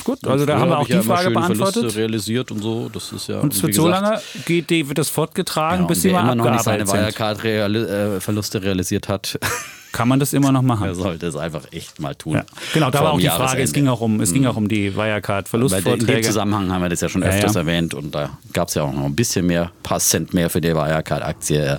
Gut, 0.04 0.26
also 0.26 0.46
da 0.46 0.58
haben 0.58 0.70
wir 0.70 0.78
auch 0.78 0.86
die 0.86 0.92
ja 0.92 1.02
Frage 1.02 1.30
beantwortet. 1.30 1.74
Verluste 1.74 1.98
realisiert 1.98 2.50
und 2.50 2.62
so. 2.62 2.88
Das 2.88 3.12
ist 3.12 3.28
ja. 3.28 3.40
Und 3.40 3.54
es 3.54 3.62
wird 3.62 3.74
so 3.74 3.88
lange 3.88 4.20
geht, 4.46 4.70
wird 4.70 4.98
das 4.98 5.08
fortgetragen, 5.08 5.82
ja, 5.82 5.86
bis 5.86 6.02
sie 6.02 6.10
mal 6.10 6.22
immer 6.22 6.34
noch 6.34 6.50
nicht 6.50 6.64
seine 6.64 6.86
Wirecard-Verluste 6.86 8.58
äh, 8.58 8.60
realisiert 8.60 9.08
hat. 9.08 9.38
Kann 9.92 10.08
man 10.08 10.18
das 10.18 10.32
immer 10.32 10.52
noch 10.52 10.62
machen? 10.62 10.86
Er 10.86 10.94
sollte 10.94 11.26
es 11.26 11.36
einfach 11.36 11.70
echt 11.70 12.00
mal 12.00 12.14
tun. 12.14 12.36
Ja. 12.36 12.44
Genau, 12.72 12.90
da 12.90 13.04
war 13.04 13.12
auch 13.12 13.20
die 13.20 13.28
Frage. 13.28 13.62
Es 13.62 13.74
ging 13.74 13.88
auch 13.88 14.00
um, 14.00 14.22
es 14.22 14.30
mhm. 14.30 14.34
ging 14.34 14.46
auch 14.46 14.56
um 14.56 14.66
die 14.66 14.96
Wirecard-Verlustvorträge. 14.96 16.00
In 16.00 16.06
dem 16.06 16.24
Zusammenhang 16.24 16.72
haben 16.72 16.82
wir 16.82 16.88
das 16.88 17.02
ja 17.02 17.10
schon 17.10 17.22
öfters 17.22 17.56
erwähnt 17.56 17.92
und 17.92 18.14
da 18.14 18.30
gab 18.54 18.68
es 18.68 18.74
ja 18.74 18.84
auch 18.84 18.92
noch 18.92 19.04
ein 19.04 19.14
bisschen 19.14 19.46
mehr, 19.46 19.64
ein 19.64 19.82
paar 19.82 20.00
Cent 20.00 20.32
mehr 20.32 20.48
für 20.48 20.62
die 20.62 20.74
Wirecard-Aktie. 20.74 21.78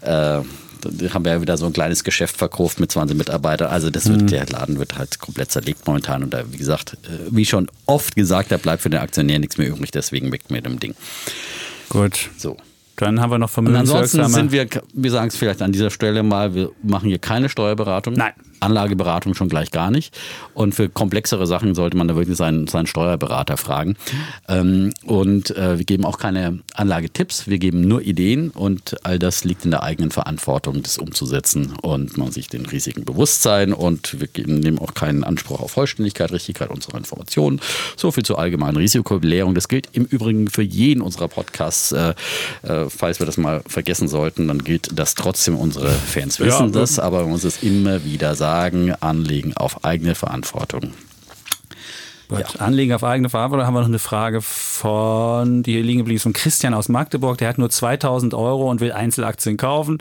Äh, 0.00 0.40
haben 1.12 1.24
wir 1.24 1.32
ja 1.32 1.40
wieder 1.40 1.56
so 1.56 1.66
ein 1.66 1.72
kleines 1.72 2.04
Geschäft 2.04 2.36
verkauft 2.36 2.80
mit 2.80 2.90
20 2.92 3.16
Mitarbeitern. 3.16 3.68
Also 3.68 3.90
das 3.90 4.08
wird, 4.08 4.22
mhm. 4.22 4.26
der 4.28 4.46
Laden 4.46 4.78
wird 4.78 4.96
halt 4.98 5.18
komplett 5.18 5.50
zerlegt 5.50 5.86
momentan. 5.86 6.22
Und 6.22 6.34
da, 6.34 6.44
wie 6.50 6.56
gesagt, 6.56 6.94
äh, 7.04 7.30
wie 7.30 7.44
schon 7.44 7.68
oft 7.86 8.16
gesagt, 8.16 8.52
da 8.52 8.56
bleibt 8.56 8.82
für 8.82 8.90
den 8.90 9.00
Aktionär 9.00 9.38
nichts 9.38 9.58
mehr 9.58 9.68
übrig. 9.68 9.90
Deswegen 9.90 10.32
weg 10.32 10.50
mit 10.50 10.66
dem 10.66 10.80
Ding. 10.80 10.94
Gut. 11.88 12.30
So. 12.36 12.56
Dann 12.96 13.20
haben 13.20 13.30
wir 13.30 13.38
noch 13.38 13.50
Vermögenswirksame. 13.50 14.24
ansonsten 14.24 14.50
sind 14.50 14.52
wir, 14.52 14.82
wir 14.92 15.10
sagen 15.10 15.28
es 15.28 15.36
vielleicht 15.36 15.62
an 15.62 15.72
dieser 15.72 15.90
Stelle 15.90 16.22
mal, 16.22 16.54
wir 16.54 16.70
machen 16.82 17.08
hier 17.08 17.18
keine 17.18 17.48
Steuerberatung. 17.48 18.14
Nein. 18.14 18.32
Anlageberatung 18.64 19.34
schon 19.34 19.48
gleich 19.48 19.70
gar 19.70 19.90
nicht. 19.90 20.16
Und 20.54 20.74
für 20.74 20.88
komplexere 20.88 21.46
Sachen 21.46 21.74
sollte 21.74 21.96
man 21.96 22.08
da 22.08 22.16
wirklich 22.16 22.36
seinen, 22.36 22.66
seinen 22.66 22.86
Steuerberater 22.86 23.56
fragen. 23.56 23.96
Ähm, 24.48 24.92
und 25.04 25.56
äh, 25.56 25.78
wir 25.78 25.84
geben 25.84 26.04
auch 26.04 26.18
keine 26.18 26.60
Anlagetipps, 26.74 27.46
wir 27.46 27.58
geben 27.58 27.82
nur 27.82 28.02
Ideen 28.02 28.50
und 28.50 28.96
all 29.04 29.18
das 29.18 29.44
liegt 29.44 29.64
in 29.64 29.70
der 29.70 29.82
eigenen 29.82 30.10
Verantwortung, 30.10 30.82
das 30.82 30.98
umzusetzen 30.98 31.74
und 31.82 32.16
man 32.16 32.32
sich 32.32 32.48
den 32.48 32.66
Risiken 32.66 33.04
bewusst 33.04 33.42
sein 33.42 33.72
und 33.72 34.20
wir 34.20 34.28
geben, 34.28 34.60
nehmen 34.60 34.78
auch 34.78 34.94
keinen 34.94 35.24
Anspruch 35.24 35.60
auf 35.60 35.72
Vollständigkeit, 35.72 36.32
Richtigkeit 36.32 36.70
unserer 36.70 36.96
Informationen. 36.96 37.60
So 37.96 38.10
viel 38.10 38.24
zur 38.24 38.38
allgemeinen 38.38 38.76
Risikobelehrung. 38.76 39.54
Das 39.54 39.68
gilt 39.68 39.88
im 39.92 40.04
Übrigen 40.04 40.48
für 40.48 40.62
jeden 40.62 41.02
unserer 41.02 41.28
Podcasts. 41.28 41.92
Falls 42.96 43.18
wir 43.18 43.26
das 43.26 43.36
mal 43.36 43.62
vergessen 43.66 44.08
sollten, 44.08 44.48
dann 44.48 44.64
gilt 44.64 44.98
das 44.98 45.14
trotzdem. 45.14 45.56
Unsere 45.56 45.90
Fans 45.90 46.40
wissen 46.40 46.66
ja, 46.66 46.80
das, 46.80 46.98
aber 46.98 47.22
man 47.22 47.30
muss 47.30 47.44
es 47.44 47.62
immer 47.62 48.04
wieder 48.04 48.34
sagen 48.34 48.92
Anlegen 49.00 49.56
auf 49.56 49.84
eigene 49.84 50.14
Verantwortung. 50.14 50.92
Ja. 52.30 52.46
Anlegen 52.58 52.92
auf 52.94 53.04
eigene 53.04 53.28
Verantwortung 53.28 53.66
haben 53.66 53.74
wir 53.74 53.80
noch 53.80 53.88
eine 53.88 53.98
Frage 53.98 54.40
von, 54.40 55.62
die 55.62 55.72
hier 55.72 55.82
liegen 55.82 55.98
geblieben 55.98 56.16
ist, 56.16 56.22
von 56.22 56.32
Christian 56.32 56.74
aus 56.74 56.88
Magdeburg. 56.88 57.38
Der 57.38 57.48
hat 57.48 57.58
nur 57.58 57.70
2000 57.70 58.34
Euro 58.34 58.70
und 58.70 58.80
will 58.80 58.92
Einzelaktien 58.92 59.56
kaufen 59.56 59.98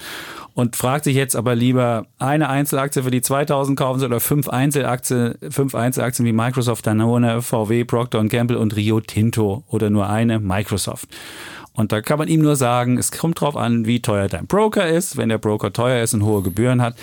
und 0.54 0.76
fragt 0.76 1.04
sich 1.04 1.16
jetzt, 1.16 1.36
ob 1.36 1.48
er 1.48 1.56
lieber 1.56 2.06
eine 2.20 2.50
Einzelaktie 2.50 3.04
für 3.04 3.12
die 3.12 3.22
2000 3.22 3.78
kaufen 3.78 4.00
soll 4.00 4.08
oder 4.08 4.20
fünf 4.20 4.48
Einzelaktien, 4.48 5.36
fünf 5.50 5.76
Einzelaktien 5.76 6.26
wie 6.26 6.34
Microsoft, 6.34 6.88
Danone, 6.88 7.42
VW, 7.42 7.84
Procter 7.84 8.24
Gamble 8.24 8.58
und 8.58 8.76
Rio 8.76 9.02
Tinto 9.02 9.64
oder 9.68 9.90
nur 9.90 10.10
eine 10.10 10.40
Microsoft. 10.40 11.10
Und 11.76 11.92
da 11.92 12.02
kann 12.02 12.20
man 12.20 12.28
ihm 12.28 12.42
nur 12.42 12.56
sagen, 12.56 12.98
es 12.98 13.12
kommt 13.12 13.42
drauf 13.42 13.58
an, 13.58 13.86
wie 13.86 14.02
teuer 14.02 14.28
dein 14.28 14.46
Broker 14.46 14.88
ist. 14.88 15.18
Wenn 15.18 15.30
der 15.30 15.40
Broker 15.40 15.74
teuer 15.74 16.04
ist 16.04 16.14
und 16.14 16.24
hohe 16.24 16.44
Gebühren 16.44 16.82
hat, 16.82 16.96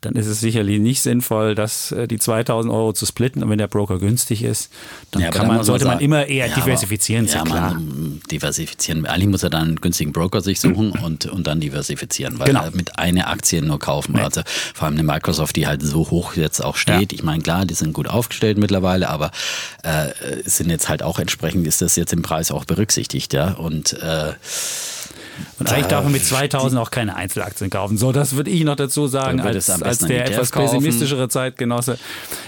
dann 0.00 0.14
ist 0.14 0.26
es 0.26 0.40
sicherlich 0.40 0.80
nicht 0.80 1.02
sinnvoll, 1.02 1.54
das, 1.54 1.92
äh, 1.92 2.06
die 2.06 2.18
2000 2.18 2.72
Euro 2.72 2.92
zu 2.92 3.06
splitten. 3.06 3.42
Und 3.42 3.50
wenn 3.50 3.58
der 3.58 3.66
Broker 3.66 3.98
günstig 3.98 4.42
ist, 4.42 4.70
dann 5.10 5.22
ja, 5.22 5.30
kann 5.30 5.48
man, 5.48 5.64
sollte 5.64 5.86
man, 5.86 6.00
immer 6.00 6.26
eher 6.26 6.46
ja, 6.46 6.54
diversifizieren. 6.54 7.28
Aber, 7.28 7.36
ja, 7.36 7.44
klar. 7.44 7.74
Man 7.74 8.20
diversifizieren. 8.30 9.06
Eigentlich 9.06 9.28
muss 9.28 9.42
er 9.42 9.50
dann 9.50 9.68
einen 9.68 9.76
günstigen 9.76 10.12
Broker 10.12 10.40
sich 10.40 10.60
suchen 10.60 10.90
und, 11.04 11.26
und 11.26 11.46
dann 11.46 11.60
diversifizieren, 11.60 12.38
weil 12.38 12.48
genau. 12.48 12.64
mit 12.72 12.98
einer 12.98 13.28
Aktie 13.28 13.62
nur 13.62 13.78
kaufen. 13.78 14.16
Ja. 14.16 14.24
Also 14.24 14.42
vor 14.74 14.86
allem 14.86 14.94
eine 14.94 15.02
Microsoft, 15.02 15.56
die 15.56 15.66
halt 15.66 15.82
so 15.82 16.10
hoch 16.10 16.34
jetzt 16.34 16.64
auch 16.64 16.76
steht. 16.76 17.12
Ich 17.12 17.22
meine, 17.22 17.42
klar, 17.42 17.66
die 17.66 17.74
sind 17.74 17.92
gut 17.92 18.08
aufgestellt 18.08 18.58
mittlerweile, 18.58 19.08
aber 19.08 19.32
äh, 19.82 20.08
sind 20.44 20.70
jetzt 20.70 20.88
halt 20.88 21.02
auch 21.02 21.18
entsprechend, 21.18 21.66
ist 21.66 21.82
das 21.82 21.96
jetzt 21.96 22.12
im 22.12 22.22
Preis 22.22 22.50
auch 22.50 22.64
berücksichtigt, 22.64 23.32
ja. 23.32 23.52
Und 23.52 23.94
äh, 23.94 24.32
und 25.58 25.72
eigentlich 25.72 25.86
darf 25.86 26.04
man 26.04 26.12
mit 26.12 26.24
2000 26.24 26.80
auch 26.80 26.90
keine 26.90 27.16
Einzelaktien 27.16 27.70
kaufen. 27.70 27.98
So, 27.98 28.12
das 28.12 28.36
würde 28.36 28.50
ich 28.50 28.64
noch 28.64 28.76
dazu 28.76 29.06
sagen, 29.06 29.40
als, 29.40 29.68
als 29.70 29.98
der 29.98 30.26
etwas 30.26 30.50
pessimistischere 30.50 31.28
Zeitgenosse. 31.28 31.98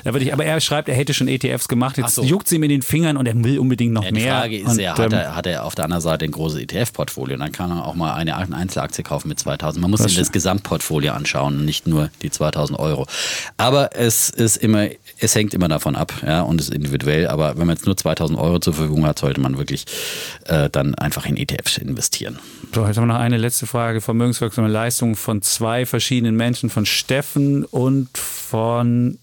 Da 0.05 0.13
würde 0.13 0.25
ich, 0.25 0.33
aber 0.33 0.45
er 0.45 0.61
schreibt, 0.61 0.89
er 0.89 0.95
hätte 0.95 1.15
schon 1.15 1.29
ETFs 1.29 1.69
gemacht. 1.69 1.99
Jetzt 1.99 2.15
so. 2.15 2.23
juckt 2.23 2.49
sie 2.49 2.57
ihm 2.57 2.63
in 2.63 2.71
den 2.71 2.83
Fingern 2.83 3.17
und 3.17 3.27
er 3.27 3.43
will 3.43 3.59
unbedingt 3.59 3.93
noch 3.93 4.05
ja, 4.05 4.13
mehr. 4.13 4.23
Die 4.23 4.63
Frage 4.63 4.73
ist 4.73 4.79
ja, 4.79 4.97
hat, 4.97 5.13
ähm, 5.13 5.19
er, 5.19 5.37
hat 5.37 5.47
er 5.47 5.65
auf 5.65 5.75
der 5.75 5.85
anderen 5.85 6.03
Seite 6.03 6.25
ein 6.25 6.31
großes 6.31 6.61
ETF-Portfolio? 6.61 7.37
Dann 7.37 7.53
kann 7.53 7.71
er 7.71 7.87
auch 7.87 7.95
mal 7.95 8.15
eine 8.15 8.37
Einzelaktie 8.37 9.05
kaufen 9.05 9.29
mit 9.29 9.39
2000. 9.39 9.81
Man 9.83 9.91
muss 9.91 10.01
sich 10.01 10.17
das 10.17 10.33
Gesamtportfolio 10.33 11.13
anschauen, 11.13 11.65
nicht 11.65 11.87
nur 11.87 12.11
die 12.23 12.31
2000 12.31 12.79
Euro. 12.79 13.07
Aber 13.57 13.97
es 13.97 14.31
ist 14.31 14.57
immer, 14.57 14.89
es 15.21 15.35
hängt 15.35 15.55
immer 15.55 15.69
davon 15.69 15.97
ab, 15.97 16.13
ja, 16.27 16.43
und 16.43 16.61
ist 16.61 16.73
individuell. 16.73 17.29
Aber 17.29 17.57
wenn 17.57 17.67
man 17.67 17.77
jetzt 17.77 17.87
nur 17.87 17.97
2000 17.97 18.39
Euro 18.39 18.59
zur 18.59 18.75
Verfügung 18.75 19.07
hat, 19.07 19.19
sollte 19.19 19.41
man 19.41 19.59
wirklich 19.59 19.85
äh, 20.47 20.71
dann 20.71 20.95
einfach 20.95 21.27
in 21.27 21.37
ETFs 21.37 21.79
investieren. 21.79 22.39
So, 22.75 22.87
jetzt 22.87 22.97
haben 22.97 23.05
wir 23.05 23.15
noch 23.15 23.21
eine 23.21 23.37
letzte 23.37 23.67
Frage. 23.67 24.01
Vermögenswirksame 24.01 24.69
Leistungen 24.69 25.15
von 25.15 25.43
zwei 25.43 25.87
verschiedenen 25.87 26.37
Menschen, 26.37 26.71
von 26.71 26.87
Steffen 26.87 27.65
und 27.65 28.17
von 28.17 29.19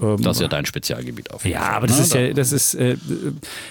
ähm, 0.00 0.22
das 0.22 0.36
ist 0.36 0.42
ja 0.42 0.48
dein 0.48 0.66
Spezialgebiet 0.66 1.30
auf. 1.32 1.44
Ja, 1.44 1.62
aber 1.62 1.86
das 1.86 1.98
ist 1.98 2.14
ja, 2.14 2.32
das 2.32 2.52
ist, 2.52 2.74
äh, 2.74 2.96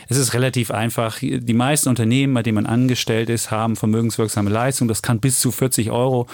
es 0.07 0.17
ist 0.17 0.33
relativ 0.33 0.71
einfach. 0.71 1.19
Die 1.19 1.53
meisten 1.53 1.89
Unternehmen, 1.89 2.33
bei 2.33 2.43
denen 2.43 2.55
man 2.55 2.65
angestellt 2.65 3.29
ist, 3.29 3.51
haben 3.51 3.75
vermögenswirksame 3.75 4.49
Leistungen. 4.49 4.87
Das 4.87 5.01
kann 5.01 5.19
bis 5.19 5.39
zu 5.39 5.51
40 5.51 5.91
Euro 5.91 6.27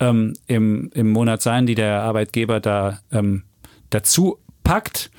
ähm, 0.00 0.34
im, 0.46 0.90
im 0.94 1.10
Monat 1.10 1.42
sein, 1.42 1.66
die 1.66 1.74
der 1.74 2.02
Arbeitgeber 2.02 2.60
da 2.60 3.00
ähm, 3.12 3.42
dazu 3.90 4.38
packt. 4.68 5.10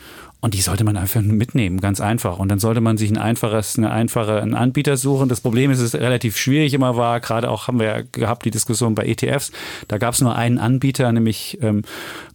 Und 0.42 0.54
die 0.54 0.62
sollte 0.62 0.86
man 0.86 0.96
einfach 0.96 1.20
mitnehmen, 1.22 1.82
ganz 1.82 2.00
einfach. 2.00 2.40
Und 2.40 2.48
dann 2.48 2.60
sollte 2.60 2.80
man 2.80 2.96
sich 2.96 3.10
ein 3.12 3.18
einfaches, 3.18 3.78
eine 3.78 3.92
einfache, 3.92 4.42
einen 4.42 4.54
Anbieter 4.54 4.96
suchen. 4.96 5.28
Das 5.28 5.42
Problem 5.42 5.70
ist, 5.70 5.80
es 5.80 5.96
relativ 5.96 6.38
schwierig 6.38 6.74
immer 6.74 6.96
war. 6.96 7.20
Gerade 7.20 7.50
auch 7.50 7.68
haben 7.68 7.78
wir 7.78 7.88
ja 7.88 8.02
gehabt 8.10 8.46
die 8.46 8.52
Diskussion 8.52 8.96
bei 8.96 9.06
ETFs. 9.06 9.52
Da 9.90 9.98
gab 9.98 10.14
es 10.14 10.22
nur 10.22 10.36
einen 10.36 10.60
Anbieter, 10.60 11.12
nämlich 11.12 11.58
ähm, 11.62 11.82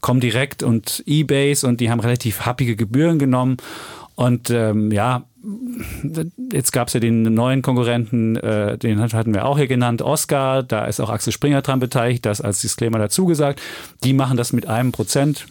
Comdirect 0.03 0.63
und 0.63 1.03
eBase, 1.07 1.67
und 1.67 1.81
die 1.81 1.91
haben 1.91 2.01
relativ 2.01 2.45
happige 2.45 2.77
Gebühren 2.77 3.19
genommen. 3.19 3.57
Und 4.17 4.51
ähm, 4.51 4.93
ja, 4.93 5.25
jetzt 6.53 6.73
gab 6.73 6.89
es 6.89 6.95
ja 6.95 7.01
den 7.01 7.23
neuen 7.23 7.63
Konkurrenten, 7.63 8.37
äh, 8.37 8.77
den 8.77 9.01
hatten 9.01 9.33
wir 9.33 9.47
auch 9.47 9.57
hier 9.57 9.67
genannt, 9.67 10.03
Oscar. 10.03 10.63
Da 10.63 10.85
ist 10.85 11.01
auch 11.01 11.09
Axel 11.09 11.33
Springer 11.33 11.63
dran 11.63 11.81
beteiligt, 11.81 12.27
das 12.27 12.43
als 12.43 12.61
Disclaimer 12.61 12.99
dazu 12.99 13.25
gesagt. 13.25 13.63
Die 14.03 14.13
machen 14.13 14.37
das 14.37 14.53
mit 14.53 14.67
einem 14.67 14.93
Prozent 14.93 15.47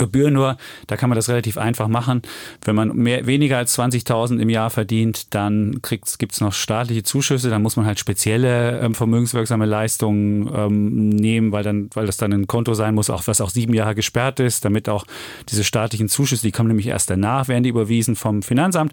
Gebühr 0.00 0.30
nur, 0.30 0.56
da 0.86 0.96
kann 0.96 1.08
man 1.08 1.16
das 1.16 1.28
relativ 1.28 1.58
einfach 1.58 1.88
machen. 1.88 2.22
Wenn 2.64 2.74
man 2.74 2.96
mehr, 2.96 3.26
weniger 3.26 3.58
als 3.58 3.78
20.000 3.78 4.40
im 4.40 4.48
Jahr 4.48 4.70
verdient, 4.70 5.34
dann 5.34 5.80
gibt 5.82 6.32
es 6.32 6.40
noch 6.40 6.52
staatliche 6.52 7.02
Zuschüsse, 7.02 7.50
dann 7.50 7.62
muss 7.62 7.76
man 7.76 7.86
halt 7.86 8.00
spezielle 8.00 8.80
ähm, 8.80 8.94
vermögenswirksame 8.94 9.66
Leistungen 9.66 10.50
ähm, 10.54 11.08
nehmen, 11.10 11.52
weil, 11.52 11.62
dann, 11.62 11.90
weil 11.94 12.06
das 12.06 12.16
dann 12.16 12.32
ein 12.32 12.46
Konto 12.46 12.74
sein 12.74 12.94
muss, 12.94 13.10
auch 13.10 13.26
was 13.26 13.40
auch 13.40 13.50
sieben 13.50 13.74
Jahre 13.74 13.94
gesperrt 13.94 14.40
ist, 14.40 14.64
damit 14.64 14.88
auch 14.88 15.04
diese 15.48 15.64
staatlichen 15.64 16.08
Zuschüsse, 16.08 16.42
die 16.42 16.52
kommen 16.52 16.68
nämlich 16.68 16.88
erst 16.88 17.10
danach, 17.10 17.48
werden 17.48 17.62
die 17.62 17.70
überwiesen 17.70 18.16
vom 18.16 18.42
Finanzamt. 18.42 18.92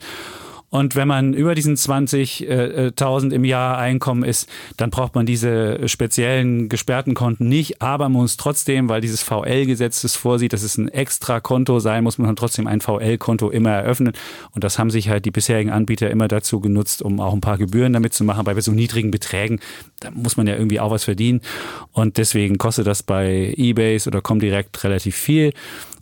Und 0.70 0.98
wenn 0.98 1.08
man 1.08 1.34
über 1.34 1.56
diesen 1.56 1.76
20.000 1.76 3.32
im 3.32 3.46
Jahr 3.46 3.78
Einkommen 3.78 4.24
ist, 4.24 4.50
dann 4.76 4.90
braucht 4.90 5.16
man 5.16 5.26
diese 5.26 5.88
speziellen 5.88 6.68
gesperrten 6.68 7.14
Konten 7.14 7.48
nicht. 7.48 7.82
Aber 7.82 8.10
man 8.10 8.22
muss 8.24 8.36
trotzdem, 8.36 8.90
weil 8.90 9.00
dieses 9.00 9.24
VL-Gesetz 9.24 10.04
es 10.04 10.18
vorsieht, 10.18 10.52
dass 10.52 10.64
es 10.64 10.78
ein 10.78 10.90
extra 10.90 11.40
Konto 11.40 11.80
sein 11.80 12.04
muss, 12.04 12.18
muss 12.18 12.28
man 12.28 12.36
trotzdem 12.36 12.68
ein 12.68 12.82
VL-Konto 12.82 13.50
immer 13.50 13.72
eröffnen. 13.72 14.12
Und 14.52 14.66
das 14.66 14.78
haben 14.78 14.90
sich 14.90 15.08
halt 15.08 15.24
die 15.24 15.32
bisherigen 15.32 15.70
Anbieter 15.70 16.12
immer 16.12 16.28
dazu 16.28 16.60
genutzt, 16.60 17.02
um 17.02 17.22
auch 17.22 17.34
ein 17.34 17.42
paar 17.42 17.58
Gebühren 17.58 17.94
damit 17.94 18.14
zu 18.14 18.26
machen. 18.26 18.44
Bei 18.44 18.60
so 18.60 18.74
niedrigen 18.74 19.10
Beträgen, 19.12 19.62
da 20.02 20.12
muss 20.12 20.36
man 20.36 20.48
ja 20.48 20.56
irgendwie 20.56 20.82
auch 20.82 20.92
was 20.92 21.06
verdienen. 21.06 21.42
Und 21.94 22.18
deswegen 22.18 22.58
kostet 22.58 22.88
das 22.88 23.04
bei 23.04 23.54
Ebay 23.56 23.98
oder 24.06 24.22
Comdirect 24.22 24.84
relativ 24.84 25.16
viel. 25.16 25.54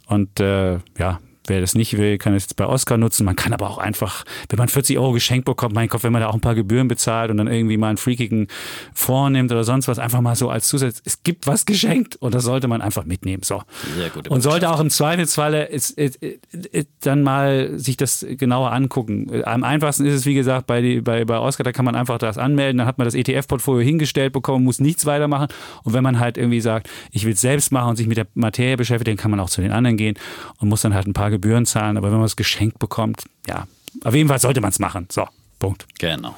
Und 0.08 0.40
äh, 0.40 0.80
ja, 0.98 1.20
Wer 1.48 1.62
das 1.62 1.76
nicht 1.76 1.98
will, 1.98 2.18
kann 2.18 2.34
es 2.34 2.44
jetzt 2.44 2.56
bei 2.56 2.66
Oscar 2.66 2.98
nutzen. 2.98 3.26
Man 3.26 3.36
kann 3.36 3.54
aber 3.54 3.70
auch 3.70 3.78
einfach, 3.78 4.24
wenn 4.50 4.58
man 4.58 4.68
40 4.68 4.98
Euro 4.98 5.12
geschenkt 5.12 5.46
bekommt, 5.46 5.76
mein 5.76 5.88
Gott, 5.88 6.04
wenn 6.04 6.12
man 6.12 6.22
da 6.22 6.30
auch 6.30 6.34
ein 6.34 6.42
paar 6.42 6.56
Gebühren 6.56 6.88
bezahlt 6.88 7.32
und 7.32 7.38
dann 7.38 7.48
irgendwie 7.48 7.78
mal 7.78 7.90
einen 7.90 7.98
freakigen 7.98 8.48
vornimmt 8.94 9.52
oder 9.52 9.64
sonst 9.64 9.88
was, 9.88 10.00
einfach 10.00 10.22
mal 10.22 10.36
so 10.36 10.50
als 10.50 10.68
Zusatz. 10.68 11.02
Es 11.06 11.24
gibt 11.24 11.48
was 11.48 11.66
geschenkt 11.66 12.16
und 12.16 12.34
das 12.34 12.44
sollte 12.44 12.68
man 12.68 12.82
einfach 12.82 13.06
mitnehmen. 13.06 13.44
So. 13.44 13.62
Sehr 13.96 14.10
gut. 14.10 14.28
Und 14.28 14.42
sollte 14.42 14.70
auch 14.72 14.80
im 14.80 14.90
Zweifelsfalle 14.90 15.66
ist, 15.66 15.92
ist, 15.92 16.18
ist, 16.18 16.88
dann 17.02 17.24
mal 17.24 17.78
sich 17.78 17.98
das 17.98 18.26
genauer 18.28 18.72
angucken. 18.72 19.44
Am 19.46 19.64
einfachsten 19.64 20.06
ist 20.06 20.14
es, 20.14 20.26
wie 20.26 20.34
gesagt, 20.34 20.68
bei, 20.68 21.02
bei, 21.02 21.26
bei 21.26 21.38
Oscar, 21.38 21.64
da 21.64 21.72
kann 21.72 21.86
man 21.86 21.96
einfach 21.96 22.18
das 22.18 22.38
anmelden, 22.38 22.80
dann 22.80 22.88
hat 22.88 22.98
man 22.98 23.06
das 23.06 23.14
ETF-Portfolio 23.14 23.84
hingestellt 23.84 24.34
bekommen, 24.34 24.66
muss 24.66 24.80
nichts 24.80 25.06
weitermachen. 25.06 25.48
Und 25.84 25.94
wenn 25.94 26.04
man 26.04 26.20
halt 26.20 26.38
irgendwie 26.38 26.62
sagt, 26.62 26.90
ich 27.12 27.26
will 27.26 27.34
es 27.34 27.42
selbst 27.42 27.72
machen 27.72 27.90
und 27.90 27.96
sich 27.98 28.08
mit 28.08 28.18
der 28.18 28.28
Materie 28.34 28.78
beschäftigt, 28.78 29.08
dann 29.08 29.18
kann 29.18 29.32
man 29.32 29.40
auch 29.40 29.50
zu 29.50 29.62
den 29.62 29.72
anderen 29.72 29.98
gehen 29.98 30.18
und 30.60 30.70
muss 30.70 30.82
dann 30.82 30.94
halt 30.94 31.08
ein 31.08 31.14
paar 31.14 31.35
Gebühren 31.36 31.66
zahlen, 31.66 31.98
aber 31.98 32.12
wenn 32.12 32.18
man 32.18 32.26
es 32.26 32.36
geschenkt 32.36 32.80
bekommt, 32.80 33.24
ja, 33.48 33.68
auf 34.04 34.14
jeden 34.14 34.30
Fall 34.30 34.40
sollte 34.40 34.62
man 34.62 34.72
es 34.72 34.80
machen. 34.80 35.08
So, 35.12 35.28
Punkt. 35.60 35.86
Genau. 36.00 36.36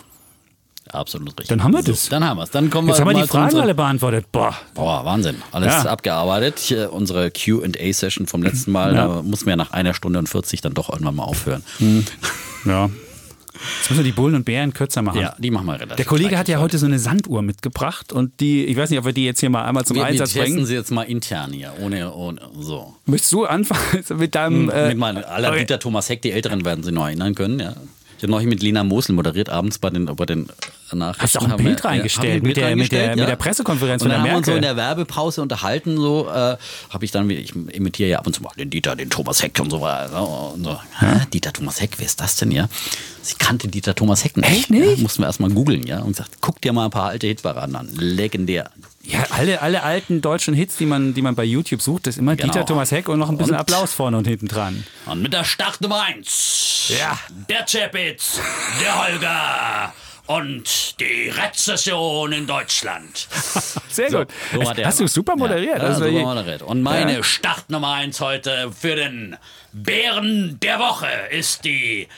Absolut 0.91 1.29
richtig. 1.31 1.47
Dann 1.49 1.63
haben 1.63 1.73
wir 1.73 1.83
das. 1.83 2.05
So, 2.05 2.09
dann 2.11 2.23
haben 2.23 2.37
wir 2.37 2.43
es. 2.43 2.51
Dann 2.51 2.69
kommen 2.69 2.87
Jetzt 2.87 2.99
wir 2.99 3.05
haben 3.05 3.15
wir 3.15 3.21
die 3.21 3.27
Fragen 3.27 3.45
unsere... 3.45 3.63
alle 3.63 3.75
beantwortet. 3.75 4.31
Boah. 4.31 4.55
Boah, 4.73 5.03
Wahnsinn. 5.03 5.41
Alles 5.51 5.73
ja. 5.73 5.89
abgearbeitet. 5.89 6.59
Hier, 6.59 6.93
unsere 6.93 7.29
QA-Session 7.29 8.27
vom 8.27 8.41
letzten 8.41 8.71
Mal, 8.71 8.95
ja. 8.95 9.07
da 9.07 9.21
muss 9.21 9.41
man 9.45 9.51
ja 9.51 9.55
nach 9.57 9.71
einer 9.71 9.93
Stunde 9.93 10.19
und 10.19 10.29
40 10.29 10.61
dann 10.61 10.73
doch 10.73 10.89
irgendwann 10.89 11.15
mal 11.15 11.23
aufhören. 11.23 11.63
Hm. 11.79 12.05
Ja. 12.65 12.89
Jetzt 13.79 13.89
müssen 13.89 13.97
wir 13.99 14.03
die 14.03 14.11
Bullen 14.11 14.35
und 14.35 14.43
Bären 14.45 14.73
kürzer 14.73 15.01
machen. 15.01 15.19
Ja, 15.19 15.35
die 15.37 15.51
machen 15.51 15.65
wir 15.65 15.73
relativ. 15.73 15.95
Der 15.95 16.05
Kollege 16.05 16.37
hat 16.37 16.47
ja 16.47 16.59
heute 16.59 16.77
so 16.77 16.85
eine 16.85 16.99
Sanduhr 16.99 17.41
mitgebracht 17.41 18.13
und 18.13 18.39
die, 18.39 18.65
ich 18.65 18.77
weiß 18.77 18.89
nicht, 18.89 18.99
ob 18.99 19.05
wir 19.05 19.13
die 19.13 19.25
jetzt 19.25 19.39
hier 19.39 19.49
mal 19.49 19.65
einmal 19.65 19.85
zum 19.85 19.97
wir, 19.97 20.05
Einsatz 20.05 20.35
wir 20.35 20.43
bringen. 20.43 20.65
sie 20.65 20.75
jetzt 20.75 20.91
mal 20.91 21.03
intern 21.03 21.53
hier, 21.53 21.73
ohne, 21.81 22.13
ohne 22.13 22.41
so. 22.59 22.93
Möchtest 23.05 23.31
du 23.33 23.45
anfangen 23.45 24.03
mit 24.17 24.35
deinem. 24.35 24.69
Hm, 24.69 24.69
äh, 24.69 24.87
mit 24.89 24.97
meinem 24.97 25.23
aller. 25.23 25.55
Dieter 25.55 25.79
Thomas 25.79 26.09
Heck, 26.09 26.21
die 26.21 26.31
Älteren 26.31 26.65
werden 26.65 26.83
sie 26.83 26.91
noch 26.91 27.05
erinnern 27.05 27.35
können, 27.35 27.59
ja. 27.59 27.73
Ich 28.17 28.23
habe 28.23 28.31
neulich 28.31 28.47
mit 28.47 28.63
Lina 28.63 28.83
Mosel 28.83 29.13
moderiert, 29.13 29.49
abends 29.49 29.77
bei 29.77 29.91
den, 29.91 30.05
bei 30.05 30.25
den 30.25 30.49
Nachrichten. 30.91 31.21
Hast 31.21 31.35
du 31.35 31.39
auch 31.39 31.49
ein 31.49 31.57
Bild 31.57 31.83
wir, 31.83 31.89
reingestellt, 31.89 32.43
mit, 32.43 32.57
der, 32.57 32.75
mit, 32.75 32.91
der, 32.91 33.09
ja. 33.09 33.15
mit 33.15 33.27
der 33.27 33.35
Pressekonferenz 33.35 34.01
und 34.01 34.09
von 34.09 34.09
der 34.09 34.19
Merkel. 34.19 34.31
haben 34.31 34.33
wir 34.33 34.37
uns 34.37 34.45
so 34.47 34.53
in 34.53 34.61
der 34.63 34.75
Werbepause 34.75 35.41
unterhalten, 35.43 35.97
so 35.97 36.27
äh, 36.27 36.57
habe 36.89 37.05
ich 37.05 37.11
dann, 37.11 37.29
ich 37.29 37.55
imitiere 37.55 38.09
ja 38.09 38.19
ab 38.19 38.25
und 38.25 38.33
zu 38.33 38.41
mal 38.41 38.51
den 38.57 38.71
Dieter, 38.71 38.95
den 38.95 39.11
Thomas 39.11 39.43
Heck 39.43 39.59
und 39.59 39.69
so 39.69 39.81
weiter. 39.81 40.27
Und 40.53 40.63
so. 40.63 40.79
Ja. 41.01 41.25
Dieter 41.31 41.53
Thomas 41.53 41.79
Heck, 41.79 41.91
wer 41.97 42.05
ist 42.05 42.19
das 42.19 42.37
denn, 42.37 42.51
ja? 42.51 42.67
Sie 43.21 43.35
kannte 43.37 43.67
Dieter 43.67 43.93
Thomas 43.93 44.23
Heck 44.23 44.35
nicht. 44.37 44.49
Echt 44.49 44.69
nicht? 44.71 44.97
Ja, 44.97 45.03
mussten 45.03 45.21
wir 45.21 45.27
erstmal 45.27 45.51
googeln, 45.51 45.85
ja, 45.85 45.99
und 45.99 46.09
gesagt, 46.09 46.37
guck 46.41 46.59
dir 46.61 46.73
mal 46.73 46.85
ein 46.85 46.91
paar 46.91 47.09
alte 47.09 47.27
Hitparaden 47.27 47.75
an. 47.75 47.89
Legendär. 47.95 48.71
Ja, 49.07 49.25
alle, 49.29 49.61
alle 49.61 49.83
alten 49.83 50.21
deutschen 50.21 50.53
Hits, 50.53 50.75
die 50.75 50.85
man, 50.85 51.13
die 51.13 51.21
man 51.21 51.33
bei 51.33 51.45
YouTube 51.45 51.81
sucht, 51.81 52.07
ist 52.07 52.17
immer 52.17 52.35
genau. 52.35 52.51
Dieter 52.51 52.65
Thomas 52.65 52.91
Heck 52.91 53.07
und 53.07 53.19
noch 53.19 53.29
ein 53.29 53.37
bisschen 53.37 53.53
und, 53.53 53.59
Applaus 53.59 53.93
vorne 53.93 54.17
und 54.17 54.27
hinten 54.27 54.49
dran. 54.49 54.85
Und 55.05 55.21
mit 55.21 55.31
der 55.31 55.45
Start 55.45 55.79
Nummer 55.79 56.03
1. 56.03 56.93
Ja. 56.99 57.17
Der 57.47 57.65
Chapitz, 57.65 58.41
der 58.81 59.01
Holger 59.01 59.93
und 60.25 60.99
die 60.99 61.29
Rezession 61.29 62.33
in 62.33 62.47
Deutschland. 62.47 63.29
Sehr 63.89 64.11
gut. 64.11 64.27
So, 64.53 64.83
Hast 64.83 64.99
du 64.99 65.07
super 65.07 65.37
moderiert. 65.37 65.77
Ja, 65.77 65.89
ja, 65.89 65.95
super 65.95 66.11
moderiert. 66.11 66.61
Und 66.61 66.81
meine 66.81 67.15
ja. 67.15 67.23
Startnummer 67.23 67.93
1 67.93 68.19
heute 68.19 68.73
für 68.77 68.97
den 68.97 69.37
Bären 69.71 70.59
der 70.61 70.79
Woche 70.79 71.07
ist 71.31 71.63
die 71.63 72.09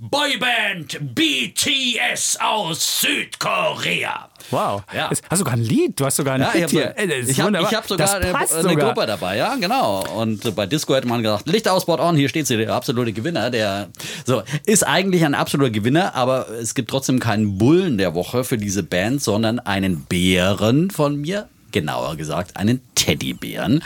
Boyband 0.00 0.96
BTS 1.12 2.38
aus 2.40 3.00
Südkorea. 3.00 4.28
Wow. 4.48 4.84
Ja. 4.94 5.10
Hast 5.10 5.24
du 5.28 5.36
sogar 5.38 5.54
ein 5.54 5.62
Lied? 5.62 5.98
Du 5.98 6.04
hast 6.04 6.14
sogar 6.14 6.34
ein 6.34 6.40
ja, 6.40 6.52
Hit 6.52 6.70
hier. 6.70 6.94
Ich 7.26 7.40
habe 7.40 7.58
hab 7.58 7.88
sogar 7.88 8.14
eine, 8.14 8.32
eine 8.32 8.46
sogar. 8.46 8.76
Gruppe 8.76 9.06
dabei, 9.08 9.38
ja, 9.38 9.56
genau. 9.56 10.04
Und 10.14 10.54
bei 10.54 10.66
Disco 10.66 10.94
hätte 10.94 11.08
man 11.08 11.24
gesagt, 11.24 11.48
Licht 11.48 11.66
aus, 11.66 11.82
Spot 11.82 11.98
on, 11.98 12.14
hier 12.14 12.28
steht 12.28 12.46
sie, 12.46 12.56
der 12.56 12.72
absolute 12.72 13.12
Gewinner. 13.12 13.50
Der 13.50 13.88
so 14.24 14.44
ist 14.66 14.86
eigentlich 14.86 15.24
ein 15.24 15.34
absoluter 15.34 15.70
Gewinner, 15.70 16.14
aber 16.14 16.48
es 16.48 16.76
gibt 16.76 16.90
trotzdem 16.90 17.18
keinen 17.18 17.58
Bullen 17.58 17.98
der 17.98 18.14
Woche 18.14 18.44
für 18.44 18.56
diese 18.56 18.84
Band, 18.84 19.20
sondern 19.20 19.58
einen 19.58 20.04
Bären 20.04 20.92
von 20.92 21.16
mir, 21.16 21.48
genauer 21.72 22.14
gesagt, 22.14 22.56
einen 22.56 22.80
Teddybären 22.94 23.82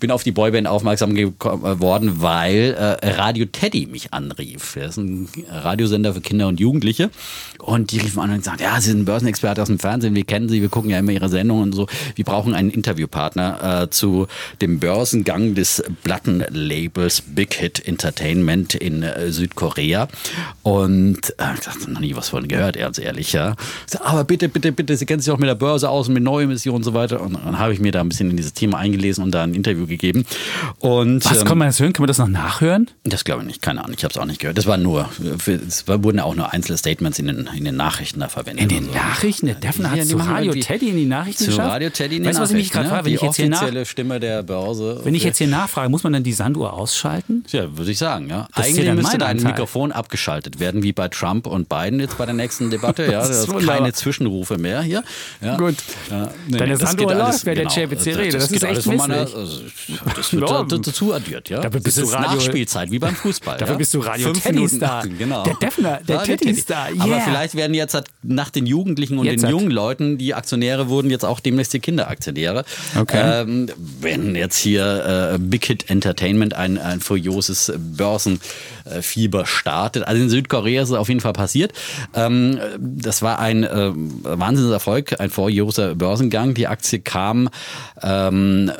bin 0.00 0.10
auf 0.10 0.22
die 0.22 0.32
Boyband 0.32 0.66
aufmerksam 0.66 1.14
geworden, 1.14 2.14
weil 2.16 2.74
äh, 2.74 3.10
Radio 3.10 3.46
Teddy 3.46 3.86
mich 3.86 4.12
anrief. 4.12 4.74
Das 4.74 4.92
ist 4.92 4.96
ein 4.96 5.28
Radiosender 5.48 6.14
für 6.14 6.20
Kinder 6.20 6.48
und 6.48 6.58
Jugendliche. 6.58 7.10
Und 7.58 7.92
die 7.92 7.98
riefen 7.98 8.20
an 8.20 8.30
und 8.30 8.38
gesagt, 8.38 8.60
ja, 8.60 8.80
Sie 8.80 8.90
sind 8.90 9.00
ein 9.00 9.04
Börsenexperte 9.04 9.60
aus 9.60 9.68
dem 9.68 9.78
Fernsehen, 9.78 10.14
wir 10.14 10.24
kennen 10.24 10.48
Sie, 10.48 10.62
wir 10.62 10.70
gucken 10.70 10.90
ja 10.90 10.98
immer 10.98 11.12
Ihre 11.12 11.28
Sendungen 11.28 11.64
und 11.64 11.72
so. 11.74 11.86
Wir 12.14 12.24
brauchen 12.24 12.54
einen 12.54 12.70
Interviewpartner 12.70 13.82
äh, 13.82 13.90
zu 13.90 14.26
dem 14.62 14.80
Börsengang 14.80 15.54
des 15.54 15.84
Plattenlabels 16.02 17.22
Big 17.26 17.54
Hit 17.54 17.86
Entertainment 17.86 18.74
in 18.74 19.02
äh, 19.02 19.30
Südkorea. 19.30 20.08
Und 20.62 21.34
äh, 21.38 21.54
ich 21.54 21.60
dachte, 21.60 21.90
noch 21.90 22.00
nie 22.00 22.16
was 22.16 22.30
von 22.30 22.48
gehört, 22.48 22.78
ganz 22.78 22.98
ehrlich, 22.98 23.34
ja. 23.34 23.56
Aber 24.02 24.24
bitte, 24.24 24.48
bitte, 24.48 24.72
bitte, 24.72 24.96
Sie 24.96 25.04
kennen 25.04 25.20
sich 25.20 25.30
auch 25.30 25.38
mit 25.38 25.48
der 25.48 25.54
Börse 25.54 25.90
aus 25.90 26.08
und 26.08 26.14
mit 26.14 26.22
Neuemissionen 26.22 26.78
und 26.78 26.84
so 26.84 26.94
weiter. 26.94 27.20
Und 27.20 27.34
dann 27.34 27.58
habe 27.58 27.74
ich 27.74 27.80
mir 27.80 27.92
da 27.92 28.00
ein 28.00 28.08
bisschen 28.08 28.30
in 28.30 28.36
dieses 28.38 28.54
Thema 28.54 28.78
eingelesen 28.78 29.22
und 29.22 29.32
da 29.32 29.42
ein 29.42 29.54
Interview 29.54 29.86
gegeben. 29.90 30.24
Und, 30.78 31.24
Was, 31.24 31.40
ähm, 31.40 31.44
kann 31.44 31.58
man 31.58 31.68
das 31.68 31.78
hören? 31.80 31.92
Kann 31.92 32.02
man 32.02 32.08
das 32.08 32.18
noch 32.18 32.28
nachhören? 32.28 32.90
Das 33.04 33.24
glaube 33.24 33.42
ich 33.42 33.46
nicht, 33.46 33.62
keine 33.62 33.84
Ahnung, 33.84 33.94
ich 33.96 34.04
habe 34.04 34.12
es 34.12 34.18
auch 34.18 34.24
nicht 34.24 34.40
gehört. 34.40 34.56
Das 34.56 34.66
war 34.66 34.78
nur, 34.78 35.10
es 35.46 35.86
wurden 35.86 36.20
auch 36.20 36.34
nur 36.34 36.52
einzelne 36.52 36.78
Statements 36.78 37.18
in 37.18 37.26
den, 37.26 37.48
in 37.54 37.64
den 37.64 37.76
Nachrichten 37.76 38.20
da 38.20 38.28
verwendet. 38.28 38.62
In 38.62 38.68
den 38.68 38.86
so. 38.86 38.94
Nachrichten? 38.94 39.46
Der 39.46 39.56
Defner 39.56 39.90
hat 39.90 40.06
zu 40.06 40.16
Radio 40.16 40.54
Teddy 40.54 40.88
in 40.88 40.96
die 40.96 41.06
Nachrichten 41.06 41.44
zu 41.44 41.50
geschafft? 41.50 41.68
Radio 41.68 41.90
Teddy 41.90 42.16
in 42.16 42.22
die 42.22 42.28
weißt, 42.28 42.40
was 42.40 42.50
ich 42.50 42.56
mich 42.56 42.70
gerade 42.70 42.88
frage? 42.88 43.04
Wenn 43.04 43.10
die 43.10 43.16
ich 43.16 43.22
jetzt 43.22 43.30
offizielle 43.40 43.70
hier 43.70 43.80
nach 43.80 43.86
Stimme 43.86 44.20
der 44.20 44.42
Börse. 44.42 45.00
Wenn 45.04 45.14
ich 45.14 45.24
jetzt 45.24 45.38
hier 45.38 45.48
nachfrage, 45.48 45.88
muss 45.88 46.02
man 46.02 46.12
dann 46.12 46.22
die 46.22 46.32
Sanduhr 46.32 46.72
ausschalten? 46.72 47.44
Ja, 47.50 47.76
würde 47.76 47.90
ich 47.90 47.98
sagen, 47.98 48.28
ja. 48.28 48.48
Das 48.54 48.66
Eigentlich 48.66 48.92
müsste 48.94 49.18
da 49.18 49.26
ein 49.26 49.42
Mikrofon 49.42 49.92
abgeschaltet 49.92 50.60
werden, 50.60 50.82
wie 50.82 50.92
bei 50.92 51.08
Trump 51.08 51.46
und 51.46 51.68
Biden 51.68 52.00
jetzt 52.00 52.18
bei 52.18 52.26
der 52.26 52.34
nächsten 52.34 52.70
Debatte. 52.70 53.04
Ja, 53.04 53.10
das 53.26 53.30
ist 53.30 53.66
keine 53.66 53.92
Zwischenrufe 53.92 54.58
mehr 54.58 54.82
hier. 54.82 55.02
Ja. 55.40 55.56
Gut. 55.56 55.76
Ja, 56.10 56.30
nee, 56.48 56.58
Deine 56.58 56.76
Sanduhr 56.76 57.14
läuft, 57.14 57.44
wer 57.46 57.54
genau, 57.54 57.72
der 57.74 57.84
JPC 57.84 58.06
redet. 58.06 58.34
Das, 58.34 58.48
das 58.48 58.52
ist 58.52 58.62
echt 58.62 58.86
misslich. 58.86 59.16
Also, 59.16 59.60
das 60.16 60.32
wird 60.32 60.50
dazu 60.50 61.12
addiert, 61.14 61.48
ja. 61.48 61.60
Dafür 61.60 61.80
bist 61.80 61.98
das 61.98 62.04
ist 62.04 62.14
Radio, 62.14 62.32
Nachspielzeit, 62.32 62.90
wie 62.90 62.98
beim 62.98 63.14
Fußball. 63.14 63.58
Dafür 63.58 63.74
ja? 63.74 63.78
bist 63.78 63.94
du 63.94 64.00
Radio 64.00 64.32
Teddy-Star. 64.32 65.06
Genau. 65.06 65.42
Der 65.44 65.54
Defner, 65.54 66.00
der 66.06 66.22
Teddy-Star. 66.22 66.92
Yeah. 66.92 67.04
Aber 67.04 67.20
vielleicht 67.20 67.54
werden 67.54 67.74
jetzt 67.74 67.96
nach 68.22 68.50
den 68.50 68.66
Jugendlichen 68.66 69.18
und 69.18 69.26
jetzt 69.26 69.42
den 69.42 69.50
jungen 69.50 69.70
Leuten, 69.70 70.18
die 70.18 70.34
Aktionäre 70.34 70.88
wurden, 70.88 71.10
jetzt 71.10 71.24
auch 71.24 71.40
demnächst 71.40 71.72
die 71.72 71.80
Kinderaktionäre. 71.80 72.64
Okay. 72.98 73.42
Ähm, 73.42 73.68
wenn 74.00 74.34
jetzt 74.34 74.56
hier 74.56 75.34
äh, 75.34 75.38
Big 75.38 75.64
Hit 75.66 75.90
Entertainment 75.90 76.54
ein, 76.54 76.78
ein 76.78 77.00
furioses 77.00 77.72
Börsenfieber 77.76 79.46
startet. 79.46 80.06
Also 80.06 80.22
in 80.22 80.30
Südkorea 80.30 80.82
ist 80.82 80.90
es 80.90 80.94
auf 80.96 81.08
jeden 81.08 81.20
Fall 81.20 81.32
passiert. 81.32 81.72
Ähm, 82.14 82.58
das 82.78 83.22
war 83.22 83.38
ein 83.38 83.64
äh, 83.64 83.92
Wahnsinnserfolg, 83.94 85.20
ein 85.20 85.30
furioser 85.30 85.94
Börsengang. 85.94 86.54
Die 86.54 86.66
Aktie 86.66 87.00
kam 87.00 87.48
ähm, 88.02 88.70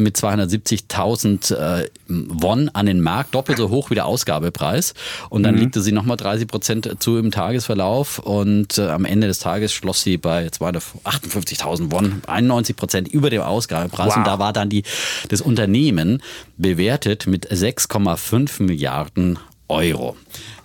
mit 0.00 0.16
270.000 0.16 1.54
äh, 1.54 1.88
Won 2.08 2.68
an 2.70 2.86
den 2.86 3.00
Markt, 3.00 3.34
doppelt 3.34 3.58
so 3.58 3.70
hoch 3.70 3.90
wie 3.90 3.94
der 3.94 4.06
Ausgabepreis. 4.06 4.94
Und 5.28 5.42
dann 5.42 5.54
mhm. 5.54 5.62
legte 5.62 5.80
sie 5.80 5.92
nochmal 5.92 6.16
30 6.16 6.48
Prozent 6.48 6.96
zu 6.98 7.18
im 7.18 7.30
Tagesverlauf 7.30 8.18
und 8.18 8.78
äh, 8.78 8.88
am 8.88 9.04
Ende 9.04 9.26
des 9.26 9.38
Tages 9.38 9.72
schloss 9.72 10.02
sie 10.02 10.16
bei 10.16 10.48
258.000 10.48 11.92
Won, 11.92 12.22
91 12.26 12.76
Prozent 12.76 13.08
über 13.08 13.30
dem 13.30 13.42
Ausgabepreis. 13.42 14.08
Wow. 14.08 14.16
Und 14.16 14.26
da 14.26 14.38
war 14.38 14.52
dann 14.52 14.68
die, 14.68 14.82
das 15.28 15.40
Unternehmen 15.40 16.22
bewertet 16.56 17.26
mit 17.26 17.50
6,5 17.50 18.62
Milliarden 18.62 19.38
Euro. 19.70 20.16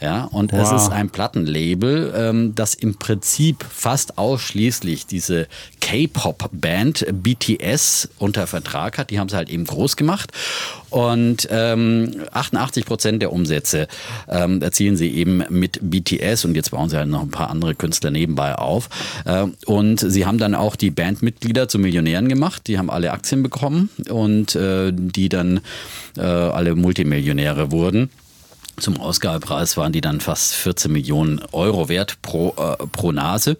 Ja, 0.02 0.26
und 0.26 0.52
wow. 0.52 0.62
es 0.62 0.84
ist 0.84 0.92
ein 0.92 1.10
Plattenlabel, 1.10 2.14
ähm, 2.16 2.56
das 2.56 2.76
im 2.76 2.96
Prinzip 2.96 3.64
fast 3.64 4.18
ausschließlich 4.18 5.08
diese 5.08 5.48
K-Pop-Band 5.80 7.06
BTS 7.12 8.10
unter 8.20 8.46
Vertrag 8.48 8.98
hat. 8.98 9.10
Die 9.10 9.20
haben 9.20 9.30
sie 9.30 9.36
halt 9.36 9.50
eben 9.50 9.66
groß 9.66 9.96
gemacht. 9.96 10.32
Und 10.90 11.48
ähm, 11.52 12.24
88 12.32 12.86
Prozent 12.86 13.22
der 13.22 13.32
Umsätze 13.32 13.88
ähm, 14.28 14.62
erzielen 14.62 14.98
sie 14.98 15.10
eben 15.10 15.44
mit 15.50 15.80
BTS 15.82 16.46
und 16.46 16.56
jetzt 16.56 16.72
bauen 16.72 16.90
sie 16.90 16.98
halt 16.98 17.10
noch 17.10 17.22
ein 17.22 17.32
paar 17.32 17.50
andere 17.50 17.76
Künstler 17.76 18.12
nebenbei 18.12 18.56
auf. 18.56 18.90
Äh, 19.26 19.48
und 19.66 20.00
sie 20.00 20.26
haben 20.26 20.38
dann 20.38 20.56
auch 20.56 20.76
die 20.76 20.92
Bandmitglieder 20.92 21.68
zu 21.68 21.80
Millionären 21.80 22.28
gemacht. 22.30 22.68
Die 22.68 22.78
haben 22.78 22.90
alle 22.90 23.12
Aktien 23.12 23.44
bekommen 23.44 23.90
und 24.10 24.56
äh, 24.56 24.92
die 24.94 25.30
dann 25.30 25.62
äh, 26.18 26.22
alle 26.22 26.76
Multimillionäre 26.76 27.72
wurden. 27.72 28.10
Zum 28.78 29.00
Ausgabepreis 29.00 29.78
waren 29.78 29.94
die 29.94 30.02
dann 30.02 30.20
fast 30.20 30.54
14 30.54 30.92
Millionen 30.92 31.42
Euro 31.54 31.88
wert 31.88 32.18
pro, 32.22 32.54
äh, 32.58 32.86
pro 32.92 33.14
Nase. 33.14 33.58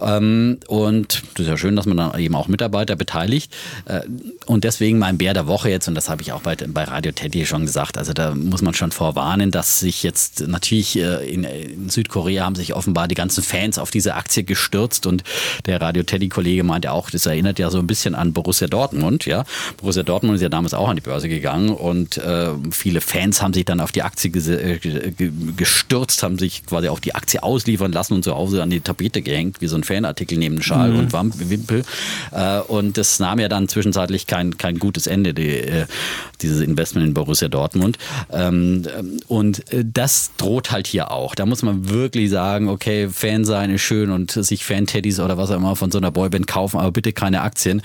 Ähm, 0.00 0.58
und 0.68 1.22
das 1.34 1.42
ist 1.42 1.48
ja 1.48 1.56
schön, 1.58 1.76
dass 1.76 1.84
man 1.84 1.98
dann 1.98 2.18
eben 2.18 2.34
auch 2.34 2.48
Mitarbeiter 2.48 2.96
beteiligt. 2.96 3.52
Äh, 3.84 4.00
und 4.46 4.64
deswegen 4.64 4.98
mein 4.98 5.18
Bär 5.18 5.34
der 5.34 5.46
Woche 5.46 5.68
jetzt, 5.68 5.86
und 5.86 5.94
das 5.94 6.08
habe 6.08 6.22
ich 6.22 6.32
auch 6.32 6.40
bei, 6.40 6.56
bei 6.56 6.84
Radio 6.84 7.12
Teddy 7.12 7.44
schon 7.44 7.66
gesagt, 7.66 7.98
also 7.98 8.14
da 8.14 8.34
muss 8.34 8.62
man 8.62 8.72
schon 8.72 8.90
vorwarnen, 8.90 9.50
dass 9.50 9.80
sich 9.80 10.02
jetzt 10.02 10.46
natürlich 10.46 10.96
äh, 10.98 11.28
in, 11.28 11.44
in, 11.44 11.90
Südkorea 11.90 12.44
haben 12.44 12.54
sich 12.54 12.74
offenbar 12.74 13.06
die 13.06 13.14
ganzen 13.14 13.42
Fans 13.42 13.78
auf 13.78 13.90
diese 13.90 14.14
Aktie 14.14 14.44
gestürzt 14.44 15.06
und 15.06 15.24
der 15.66 15.80
Radio 15.80 16.04
Teddy-Kollege 16.04 16.64
meinte 16.64 16.90
auch, 16.92 17.10
das 17.10 17.26
erinnert 17.26 17.58
ja 17.58 17.68
so 17.68 17.78
ein 17.78 17.86
bisschen 17.86 18.14
an 18.14 18.32
Borussia 18.32 18.66
Dortmund. 18.66 19.26
Ja, 19.26 19.44
Borussia 19.76 20.02
Dortmund 20.02 20.36
ist 20.36 20.42
ja 20.42 20.48
damals 20.48 20.72
auch 20.72 20.88
an 20.88 20.96
die 20.96 21.02
Börse 21.02 21.28
gegangen 21.28 21.68
und 21.68 22.16
äh, 22.16 22.48
viele 22.70 23.02
Fans 23.02 23.42
haben 23.42 23.52
sich 23.52 23.66
dann 23.66 23.80
auf 23.80 23.92
die 23.92 24.02
Aktie 24.02 24.30
gesetzt 24.30 24.53
gestürzt, 25.56 26.22
haben 26.22 26.38
sich 26.38 26.66
quasi 26.66 26.88
auch 26.88 27.00
die 27.00 27.14
Aktie 27.14 27.42
ausliefern 27.42 27.92
lassen 27.92 28.14
und 28.14 28.24
zu 28.24 28.34
Hause 28.34 28.62
an 28.62 28.70
die 28.70 28.80
Tapete 28.80 29.22
gehängt, 29.22 29.60
wie 29.60 29.66
so 29.66 29.76
ein 29.76 29.84
Fanartikel 29.84 30.38
neben 30.38 30.62
Schal 30.62 30.90
mhm. 30.90 30.98
und 31.14 31.50
Wimpel. 31.50 31.82
Äh, 32.32 32.60
und 32.60 32.96
das 32.96 33.18
nahm 33.20 33.38
ja 33.38 33.48
dann 33.48 33.68
zwischenzeitlich 33.68 34.26
kein, 34.26 34.56
kein 34.58 34.78
gutes 34.78 35.06
Ende, 35.06 35.34
die, 35.34 35.48
äh, 35.48 35.86
dieses 36.42 36.60
Investment 36.60 37.06
in 37.06 37.14
Borussia 37.14 37.48
Dortmund. 37.48 37.98
Ähm, 38.32 38.82
und 39.28 39.62
das 39.84 40.32
droht 40.36 40.70
halt 40.70 40.86
hier 40.86 41.10
auch. 41.10 41.34
Da 41.34 41.46
muss 41.46 41.62
man 41.62 41.88
wirklich 41.88 42.30
sagen, 42.30 42.68
okay, 42.68 43.08
Fan 43.08 43.44
sein 43.44 43.70
ist 43.70 43.82
schön 43.82 44.10
und 44.10 44.30
sich 44.30 44.64
Fan-Teddys 44.64 45.20
oder 45.20 45.36
was 45.36 45.50
auch 45.50 45.56
immer 45.56 45.76
von 45.76 45.90
so 45.90 45.98
einer 45.98 46.10
Boyband 46.10 46.46
kaufen, 46.46 46.78
aber 46.78 46.92
bitte 46.92 47.12
keine 47.12 47.42
Aktien. 47.42 47.82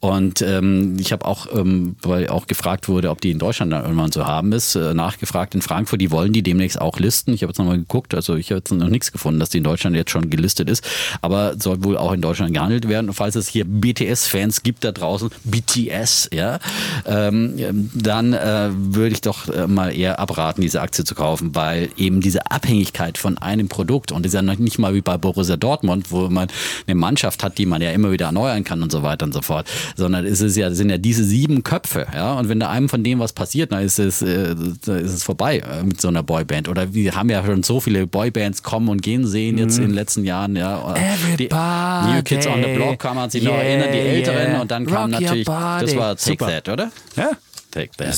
Und 0.00 0.42
ähm, 0.42 0.96
ich 0.98 1.12
habe 1.12 1.24
auch, 1.24 1.46
ähm, 1.54 1.96
weil 2.02 2.28
auch 2.28 2.46
gefragt 2.46 2.88
wurde, 2.88 3.10
ob 3.10 3.20
die 3.20 3.30
in 3.30 3.38
Deutschland 3.38 3.72
dann 3.72 3.82
irgendwann 3.82 4.12
so 4.12 4.26
haben 4.26 4.52
ist, 4.52 4.74
äh, 4.74 4.94
nachgefragt 4.94 5.54
in 5.54 5.62
Frankfurt, 5.62 6.00
die 6.00 6.10
wollen 6.12 6.32
die 6.32 6.42
demnächst 6.42 6.80
auch 6.80 6.98
listen. 6.98 7.32
Ich 7.32 7.42
habe 7.42 7.50
jetzt 7.50 7.58
nochmal 7.58 7.78
geguckt, 7.78 8.14
also 8.14 8.36
ich 8.36 8.50
habe 8.50 8.58
jetzt 8.58 8.72
noch 8.72 8.88
nichts 8.88 9.10
gefunden, 9.10 9.40
dass 9.40 9.50
die 9.50 9.58
in 9.58 9.64
Deutschland 9.64 9.96
jetzt 9.96 10.10
schon 10.10 10.30
gelistet 10.30 10.70
ist, 10.70 10.84
aber 11.20 11.54
soll 11.58 11.82
wohl 11.82 11.96
auch 11.96 12.12
in 12.12 12.20
Deutschland 12.20 12.54
gehandelt 12.54 12.88
werden. 12.88 13.08
Und 13.08 13.14
falls 13.14 13.34
es 13.34 13.48
hier 13.48 13.64
BTS-Fans 13.64 14.62
gibt 14.62 14.84
da 14.84 14.92
draußen, 14.92 15.30
BTS, 15.44 16.30
ja, 16.32 16.58
ähm, 17.06 17.90
dann 17.94 18.32
äh, 18.32 18.70
würde 18.72 19.14
ich 19.14 19.20
doch 19.20 19.48
äh, 19.48 19.66
mal 19.66 19.96
eher 19.96 20.20
abraten, 20.20 20.62
diese 20.62 20.80
Aktie 20.80 21.04
zu 21.04 21.14
kaufen, 21.14 21.54
weil 21.54 21.88
eben 21.96 22.20
diese 22.20 22.50
Abhängigkeit 22.50 23.18
von 23.18 23.38
einem 23.38 23.68
Produkt 23.68 24.12
und 24.12 24.26
ist 24.26 24.34
ja 24.34 24.42
noch 24.42 24.58
nicht 24.58 24.78
mal 24.78 24.94
wie 24.94 25.00
bei 25.00 25.16
Borussia 25.16 25.56
Dortmund, 25.56 26.10
wo 26.10 26.28
man 26.28 26.48
eine 26.86 26.94
Mannschaft 26.94 27.42
hat, 27.42 27.58
die 27.58 27.66
man 27.66 27.82
ja 27.82 27.90
immer 27.90 28.12
wieder 28.12 28.26
erneuern 28.26 28.64
kann 28.64 28.82
und 28.82 28.92
so 28.92 29.02
weiter 29.02 29.24
und 29.24 29.32
so 29.32 29.42
fort 29.42 29.66
sondern 29.96 30.26
es 30.26 30.40
ist 30.40 30.56
ja, 30.56 30.70
sind 30.70 30.90
ja 30.90 30.98
diese 30.98 31.24
sieben 31.24 31.62
Köpfe, 31.62 32.06
ja, 32.12 32.34
und 32.34 32.48
wenn 32.48 32.60
da 32.60 32.68
einem 32.70 32.88
von 32.88 33.02
dem 33.04 33.18
was 33.18 33.32
passiert, 33.32 33.72
dann 33.72 33.82
ist 33.82 33.98
es, 33.98 34.22
äh, 34.22 34.54
ist 34.54 34.88
es 34.88 35.22
vorbei 35.22 35.62
mit 35.84 36.00
so 36.02 36.08
einer 36.08 36.22
Boyband. 36.22 36.68
Oder 36.68 36.92
wir 36.92 37.14
haben 37.14 37.30
ja 37.30 37.44
schon 37.44 37.62
so 37.62 37.80
viele 37.80 38.06
Boybands 38.06 38.62
kommen 38.62 38.88
und 38.88 39.02
gehen 39.02 39.26
sehen 39.26 39.58
jetzt 39.58 39.78
mhm. 39.78 39.84
in 39.84 39.90
den 39.90 39.94
letzten 39.94 40.24
Jahren, 40.24 40.56
ja. 40.56 40.94
Die 41.38 41.48
New 41.48 42.22
Kids 42.22 42.46
on 42.46 42.62
the 42.62 42.74
Block 42.74 42.98
kann 42.98 43.16
man 43.16 43.30
sich 43.30 43.42
yeah, 43.42 43.52
noch 43.52 43.58
erinnern, 43.58 43.88
die 43.92 43.98
Älteren, 43.98 44.50
yeah. 44.52 44.60
und 44.60 44.70
dann 44.70 44.86
kam 44.86 45.12
Rock 45.12 45.20
natürlich, 45.20 45.46
das 45.46 45.96
war 45.96 46.16
Take 46.16 46.30
Super. 46.32 46.46
That, 46.46 46.68
oder? 46.68 46.92
Ja. 47.16 47.30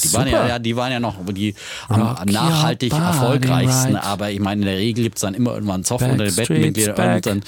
Die 0.03 0.13
waren, 0.13 0.29
ja, 0.29 0.59
die 0.59 0.77
waren 0.77 0.93
ja 0.93 1.01
noch 1.01 1.17
die 1.33 1.55
am 1.89 2.17
nachhaltig 2.27 2.93
erfolgreichsten, 2.93 3.95
right. 3.95 4.05
aber 4.05 4.31
ich 4.31 4.41
meine, 4.41 4.63
in 4.63 4.67
der 4.67 4.77
Regel 4.77 5.05
gibt 5.05 5.17
es 5.17 5.23
dann 5.23 5.35
immer 5.35 5.55
irgendwann 5.55 5.77
einen 5.77 5.85
Zoff 5.85 6.03
unter 6.03 6.25
den 6.25 6.35
Bettenmitgliedern 6.35 7.43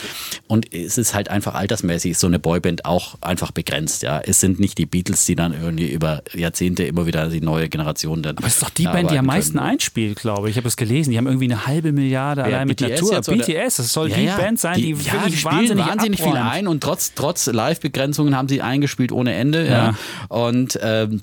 und, 0.49 0.67
es 0.73 0.99
ist 0.99 1.15
halt 1.15 1.29
einfach 1.29 1.55
altersmäßig 1.55 2.19
so 2.19 2.27
eine 2.27 2.39
Boyband 2.39 2.85
auch 2.85 3.17
einfach 3.21 3.51
begrenzt. 3.51 4.03
Ja, 4.03 4.21
Es 4.21 4.41
sind 4.41 4.59
nicht 4.59 4.79
die 4.79 4.87
Beatles, 4.87 5.25
die 5.25 5.37
dann 5.37 5.53
irgendwie 5.53 5.89
über 5.89 6.23
Jahrzehnte 6.35 6.85
immer 6.85 7.07
wieder 7.07 7.29
die 7.29 7.41
neue 7.41 7.69
Generation 7.69 8.23
dann. 8.23 8.37
Aber 8.37 8.47
es 8.47 8.55
ist 8.55 8.63
doch 8.63 8.71
die 8.71 8.85
Band, 8.85 9.11
die 9.11 9.19
am 9.19 9.27
meisten 9.27 9.55
können. 9.55 9.71
einspielt, 9.71 10.19
glaube 10.19 10.49
ich. 10.49 10.53
Ich 10.53 10.59
habe 10.59 10.69
es 10.69 10.77
gelesen. 10.77 11.11
Die 11.11 11.19
haben 11.19 11.27
irgendwie 11.27 11.47
eine 11.47 11.67
halbe 11.67 11.93
Milliarde 11.93 12.43
ja, 12.43 12.47
allein 12.47 12.69
mit 12.69 12.79
BTS 12.79 13.11
Natur. 13.11 13.37
BTS, 13.37 13.77
das 13.77 13.93
soll 13.93 14.11
ja, 14.11 14.17
die 14.17 14.27
Band 14.27 14.59
sein, 14.59 14.75
die, 14.77 14.95
die 14.95 15.13
wirklich 15.13 15.45
wahnsinnig, 15.45 15.87
wahnsinnig 15.87 16.23
viel 16.23 16.37
ein 16.37 16.67
und 16.67 16.83
trotz, 16.83 17.13
trotz 17.15 17.47
Live-Begrenzungen 17.47 18.37
haben 18.37 18.49
sie 18.49 18.63
eingespielt 18.63 19.13
ohne 19.13 19.35
Ende. 19.35 19.67
Ja. 19.67 19.95
Und 20.29 20.79
ähm, 20.83 21.23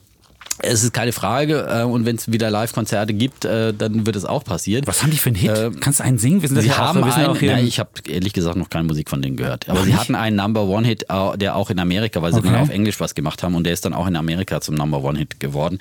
es 0.64 0.84
ist 0.84 0.94
keine 0.94 1.12
Frage. 1.12 1.68
Äh, 1.70 1.84
und 1.84 2.06
wenn 2.06 2.16
es 2.16 2.32
wieder 2.32 2.50
Live-Konzerte 2.50 3.14
gibt, 3.14 3.46
äh, 3.46 3.74
dann 3.74 4.06
wird 4.06 4.16
es 4.16 4.26
auch 4.26 4.44
passieren. 4.44 4.86
Was 4.88 5.04
haben 5.04 5.12
die 5.12 5.18
für 5.18 5.30
einen 5.30 5.36
Hit? 5.36 5.52
Äh, 5.52 5.72
Kannst 5.80 6.00
du 6.00 6.04
einen 6.04 6.18
singen? 6.18 6.42
Wir 6.42 6.50
sind 6.50 6.62
sie 6.62 6.72
haben 6.72 7.04
auch, 7.04 7.18
einen, 7.18 7.38
nein, 7.46 7.68
ich 7.68 7.80
habe 7.80 7.90
ehrlich 8.08 8.34
gesagt 8.34 8.56
noch 8.56 8.70
keine 8.70 8.86
Musik 8.86 9.10
von 9.10 9.22
denen 9.22 9.36
gehört. 9.36 9.70
Aber 9.70 9.80
Ach, 9.80 9.84
sie 9.84 9.92
nicht? 9.92 10.00
hatten 10.00 10.16
einen 10.16 10.38
Number 10.38 10.64
One 10.64 10.88
Hit, 10.88 11.06
der 11.36 11.56
auch 11.56 11.70
in 11.70 11.80
Amerika, 11.80 12.22
weil 12.22 12.32
sie 12.32 12.40
okay. 12.40 12.50
dann 12.50 12.62
auf 12.62 12.70
Englisch 12.70 13.00
was 13.00 13.16
gemacht 13.16 13.44
haben 13.44 13.56
und 13.56 13.66
der 13.66 13.74
ist 13.74 13.86
dann 13.86 13.94
auch 13.94 14.08
in 14.08 14.16
Amerika 14.16 14.62
zum 14.62 14.76
Number 14.76 15.04
One 15.04 15.20
Hit 15.20 15.40
geworden. 15.40 15.80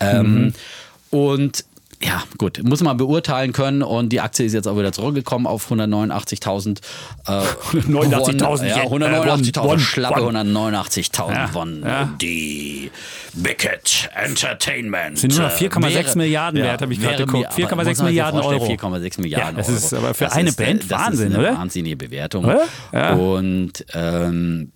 Ähm, 0.00 0.44
mhm. 0.44 0.54
Und 1.10 1.64
ja, 2.02 2.22
gut, 2.36 2.62
muss 2.62 2.82
man 2.82 2.96
beurteilen 2.96 3.52
können 3.52 3.82
und 3.82 4.10
die 4.10 4.20
Aktie 4.20 4.44
ist 4.44 4.52
jetzt 4.52 4.68
auch 4.68 4.76
wieder 4.76 4.92
zurückgekommen 4.92 5.46
auf 5.46 5.70
189.000 5.70 6.80
äh, 7.26 7.30
189.000 7.30 8.66
ja, 8.66 8.76
189.000 8.84 9.74
äh, 9.74 9.78
schlappe 9.78 10.20
189.000 10.20 11.32
ja, 11.32 11.46
von 11.48 11.82
ja. 11.82 12.14
die 12.20 12.90
Beckett 13.32 14.10
Entertainment. 14.14 15.18
Sind 15.18 15.36
nur 15.36 15.48
noch 15.48 15.56
4,6 15.56 16.18
Milliarden 16.18 16.62
wert, 16.62 16.82
habe 16.82 16.92
ich 16.92 17.00
gerade 17.00 17.24
geguckt. 17.24 17.52
4,6 17.52 18.04
Milliarden 18.04 18.40
Euro. 18.40 18.66
4,6 18.66 19.20
Milliarden 19.20 19.56
Euro. 19.56 19.66
Das 19.66 19.68
ist 19.68 19.94
aber 19.94 20.12
für 20.12 20.24
das 20.24 20.34
eine 20.34 20.50
ist, 20.50 20.56
Band 20.56 20.90
Wahnsinn, 20.90 21.10
das 21.10 21.14
ist 21.18 21.38
eine 21.38 21.38
oder? 21.38 21.58
Wahnsinnige 21.58 21.96
Bewertung. 21.96 22.44
Und 22.92 23.84
ähm, 23.94 24.72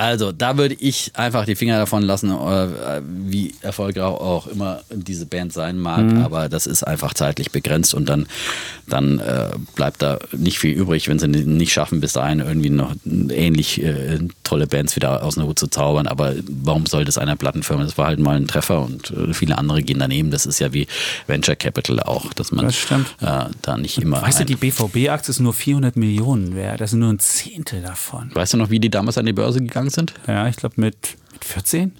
also, 0.00 0.32
da 0.32 0.56
würde 0.56 0.74
ich 0.80 1.12
einfach 1.14 1.44
die 1.44 1.54
Finger 1.54 1.76
davon 1.76 2.02
lassen, 2.02 2.30
äh, 2.30 3.02
wie 3.04 3.54
erfolgreich 3.60 4.02
auch 4.04 4.46
immer 4.46 4.80
diese 4.90 5.26
Band 5.26 5.52
sein 5.52 5.76
mag. 5.76 6.00
Mhm. 6.00 6.22
Aber 6.22 6.48
das 6.48 6.66
ist 6.66 6.84
einfach 6.84 7.12
zeitlich 7.12 7.50
begrenzt 7.50 7.92
und 7.92 8.08
dann, 8.08 8.26
dann 8.88 9.18
äh, 9.18 9.50
bleibt 9.74 10.00
da 10.00 10.18
nicht 10.32 10.58
viel 10.58 10.72
übrig, 10.72 11.08
wenn 11.08 11.18
sie 11.18 11.28
nicht 11.28 11.74
schaffen, 11.74 12.00
bis 12.00 12.14
dahin 12.14 12.40
irgendwie 12.40 12.70
noch 12.70 12.94
ähnlich 13.04 13.82
äh, 13.82 14.20
tolle 14.42 14.66
Bands 14.66 14.96
wieder 14.96 15.22
aus 15.22 15.34
dem 15.34 15.44
Hut 15.44 15.58
zu 15.58 15.66
zaubern. 15.66 16.06
Aber 16.06 16.32
warum 16.48 16.86
soll 16.86 17.04
das 17.04 17.18
einer 17.18 17.36
Plattenfirma? 17.36 17.84
Das 17.84 17.98
war 17.98 18.06
halt 18.06 18.20
mal 18.20 18.36
ein 18.36 18.46
Treffer 18.48 18.80
und 18.80 19.10
äh, 19.10 19.34
viele 19.34 19.58
andere 19.58 19.82
gehen 19.82 19.98
daneben. 19.98 20.30
Das 20.30 20.46
ist 20.46 20.60
ja 20.60 20.72
wie 20.72 20.86
Venture 21.26 21.56
Capital 21.56 22.00
auch, 22.00 22.32
dass 22.32 22.52
man 22.52 22.64
das 22.64 22.90
äh, 22.90 23.50
da 23.60 23.76
nicht 23.76 23.98
immer. 23.98 24.22
Weißt 24.22 24.40
du, 24.40 24.46
die 24.46 24.56
BVB-Aktie 24.56 25.30
ist 25.30 25.40
nur 25.40 25.52
400 25.52 25.96
Millionen 25.96 26.56
wert. 26.56 26.80
Das 26.80 26.92
sind 26.92 27.00
nur 27.00 27.12
ein 27.12 27.18
Zehntel 27.18 27.82
davon. 27.82 28.30
Weißt 28.32 28.54
du 28.54 28.56
noch, 28.56 28.70
wie 28.70 28.80
die 28.80 28.88
damals 28.88 29.18
an 29.18 29.26
die 29.26 29.34
Börse 29.34 29.58
gegangen 29.58 29.89
sind? 29.90 30.14
Ja, 30.26 30.48
ich 30.48 30.56
glaube 30.56 30.74
mit, 30.80 31.16
mit 31.32 31.44
14? 31.44 31.92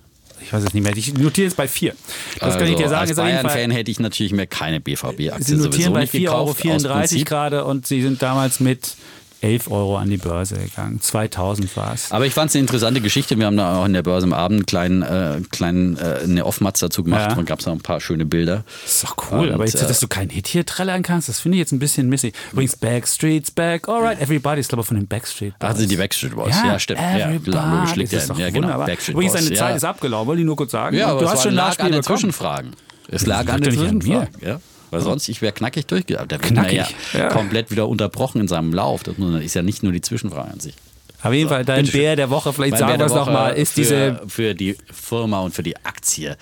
Ich 0.43 0.53
weiß 0.53 0.65
es 0.65 0.75
nicht 0.75 0.83
mehr. 0.83 0.97
Ich 0.97 1.13
notiere 1.15 1.47
jetzt 1.47 1.57
bei 1.57 1.69
4. 1.69 1.95
Das 2.35 2.43
also, 2.43 2.59
kann 2.59 2.69
ich 2.69 2.77
dir 2.77 2.85
also, 2.85 2.95
sagen. 2.95 3.09
Als 3.09 3.17
Bayern-Fan 3.17 3.71
hätte 3.71 3.91
ich 3.91 4.01
natürlich 4.01 4.33
mehr 4.33 4.47
keine 4.47 4.81
BVB-Aktie 4.81 5.45
Sie 5.45 5.57
notieren 5.57 5.93
bei 5.93 6.05
4,34 6.05 6.31
Euro 6.31 7.25
gerade 7.25 7.65
und 7.65 7.87
sie 7.87 8.01
sind 8.01 8.23
damals 8.23 8.61
mit 8.61 8.95
11 9.43 9.71
Euro 9.71 9.97
an 9.97 10.11
die 10.11 10.19
Börse 10.19 10.57
gegangen. 10.57 11.01
2000 11.01 11.75
war 11.77 11.95
es. 11.95 12.13
Aber 12.13 12.27
ich 12.27 12.35
fand 12.35 12.51
es 12.51 12.57
eine 12.57 12.61
interessante 12.61 13.01
Geschichte. 13.01 13.39
Wir 13.39 13.47
haben 13.47 13.57
da 13.57 13.79
auch 13.79 13.87
in 13.87 13.93
der 13.93 14.03
Börse 14.03 14.27
am 14.27 14.33
Abend 14.33 14.67
kleinen, 14.67 15.03
äh, 15.03 15.41
kleinen, 15.51 15.97
äh, 15.97 16.21
eine 16.25 16.45
Off-Matz 16.45 16.81
dazu 16.81 17.03
gemacht 17.03 17.33
ja. 17.33 17.37
und 17.39 17.47
gab 17.47 17.61
es 17.61 17.67
noch 17.67 17.73
ein 17.73 17.81
paar 17.81 18.01
schöne 18.01 18.27
Bilder. 18.27 18.65
Das 18.83 18.95
ist 18.95 19.05
doch 19.05 19.17
cool. 19.31 19.49
Und, 19.49 19.53
aber 19.53 19.65
jetzt, 19.65 19.81
dass 19.81 19.99
äh, 19.99 20.01
du 20.01 20.09
keinen 20.09 20.31
Hit 20.31 20.47
hier 20.49 20.67
trällern 20.67 21.03
kannst, 21.03 21.29
das 21.29 21.41
finde 21.41 21.57
ich 21.57 21.61
jetzt 21.61 21.73
ein 21.73 21.79
bisschen 21.79 22.09
missig. 22.09 22.35
Übrigens, 22.53 22.77
Backstreet's 22.77 23.51
back. 23.51 23.89
Alright, 23.89 24.21
everybody 24.21 24.61
ist, 24.61 24.69
glaube 24.69 24.83
ich, 24.83 24.89
von 24.89 24.97
den 24.97 25.07
Backstreet 25.07 25.59
Boys. 25.59 25.71
Also 25.71 25.87
die 25.87 25.97
Backstreet 25.97 26.35
Boys. 26.35 26.57
Ja, 26.57 26.73
ja 26.73 26.79
stimmt. 26.79 27.01
Everybody. 27.01 27.57
Ja, 27.57 27.75
logisch 27.75 27.97
liegt 27.97 28.13
ja, 28.13 28.21
ja 28.37 28.51
genau. 28.51 28.79
Backstreet 28.79 29.15
Übrigens, 29.15 29.33
deine 29.35 29.53
Zeit 29.55 29.77
ist 29.77 29.85
abgelaufen, 29.85 30.29
wollte 30.29 30.41
ich 30.41 30.47
nur 30.47 30.57
kurz 30.57 30.73
sagen. 30.73 30.97
Ja, 30.97 31.09
aber 31.09 31.21
du 31.21 31.31
hast 31.31 31.43
schon 31.43 31.55
lag 31.55 31.79
an 31.79 31.93
den 31.93 32.03
Zwischenfragen. 32.03 32.73
Es 33.09 33.27
lag 33.27 33.49
an 33.49 33.61
den 33.61 33.73
Zwischenfragen. 33.75 34.29
Ja. 34.41 34.61
Weil 34.91 35.01
sonst, 35.01 35.29
ich 35.29 35.43
wäre 35.43 35.53
knackig 35.53 35.87
durchgegangen. 35.87 36.29
Der 36.29 36.43
wird 36.43 36.73
ja, 36.73 36.89
ja 37.13 37.29
komplett 37.29 37.71
wieder 37.71 37.89
unterbrochen 37.89 38.41
in 38.41 38.49
seinem 38.49 38.73
Lauf. 38.73 39.03
Das 39.03 39.17
ist 39.19 39.55
ja 39.55 39.63
nicht 39.63 39.83
nur 39.83 39.93
die 39.93 40.01
Zwischenfrage 40.01 40.51
an 40.51 40.61
sich. 40.61 40.75
Auf 41.23 41.33
jeden 41.33 41.49
Fall, 41.49 41.65
dein 41.65 41.87
Bär 41.87 42.17
der 42.17 42.31
Woche, 42.31 42.53
vielleicht 42.53 42.79
sagen 42.79 42.99
wir 42.99 43.07
es 43.07 43.15
nochmal, 43.15 43.55
ist 43.55 43.75
für, 43.75 43.81
diese. 43.81 44.21
Für 44.27 44.55
die 44.55 44.77
Firma 44.91 45.41
und 45.41 45.55
für 45.55 45.63
die 45.63 45.77
Aktie. 45.77 46.37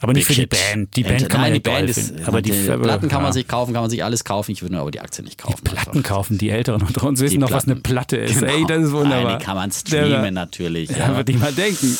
Aber 0.00 0.12
nicht 0.12 0.26
für 0.26 0.34
die 0.34 0.46
Band. 0.46 0.94
Die 0.94 1.04
Band 1.04 1.28
kann 1.28 1.40
man 1.40 1.52
die 1.54 1.60
Band 1.60 1.88
ist, 1.88 2.12
aber 2.26 2.42
die, 2.42 2.50
die 2.50 2.66
Platten 2.66 3.08
kann 3.08 3.22
man 3.22 3.32
sich 3.32 3.48
kaufen, 3.48 3.72
kann 3.72 3.82
man 3.82 3.90
sich 3.90 4.04
alles 4.04 4.24
kaufen. 4.24 4.52
Ich 4.52 4.60
würde 4.60 4.74
nur 4.74 4.82
aber 4.82 4.90
die 4.90 5.00
Aktie 5.00 5.24
nicht 5.24 5.38
kaufen. 5.38 5.56
Die 5.64 5.70
Platten 5.70 6.02
kaufen, 6.02 6.38
die 6.38 6.50
Älteren 6.50 6.82
unter 6.82 7.04
uns 7.04 7.20
wissen 7.20 7.40
noch, 7.40 7.50
was 7.50 7.64
eine 7.64 7.76
Platte 7.76 8.18
ist. 8.18 8.40
Genau. 8.40 8.52
Ey, 8.52 8.64
das 8.66 8.84
ist 8.84 8.92
wunderbar. 8.92 9.24
Nein, 9.24 9.38
die 9.38 9.44
kann 9.44 9.56
man 9.56 9.72
streamen 9.72 10.22
der, 10.22 10.30
natürlich. 10.32 10.90
Ja, 10.90 10.98
ja. 10.98 11.16
würde 11.16 11.32
ich 11.32 11.38
mal 11.38 11.52
denken. 11.52 11.96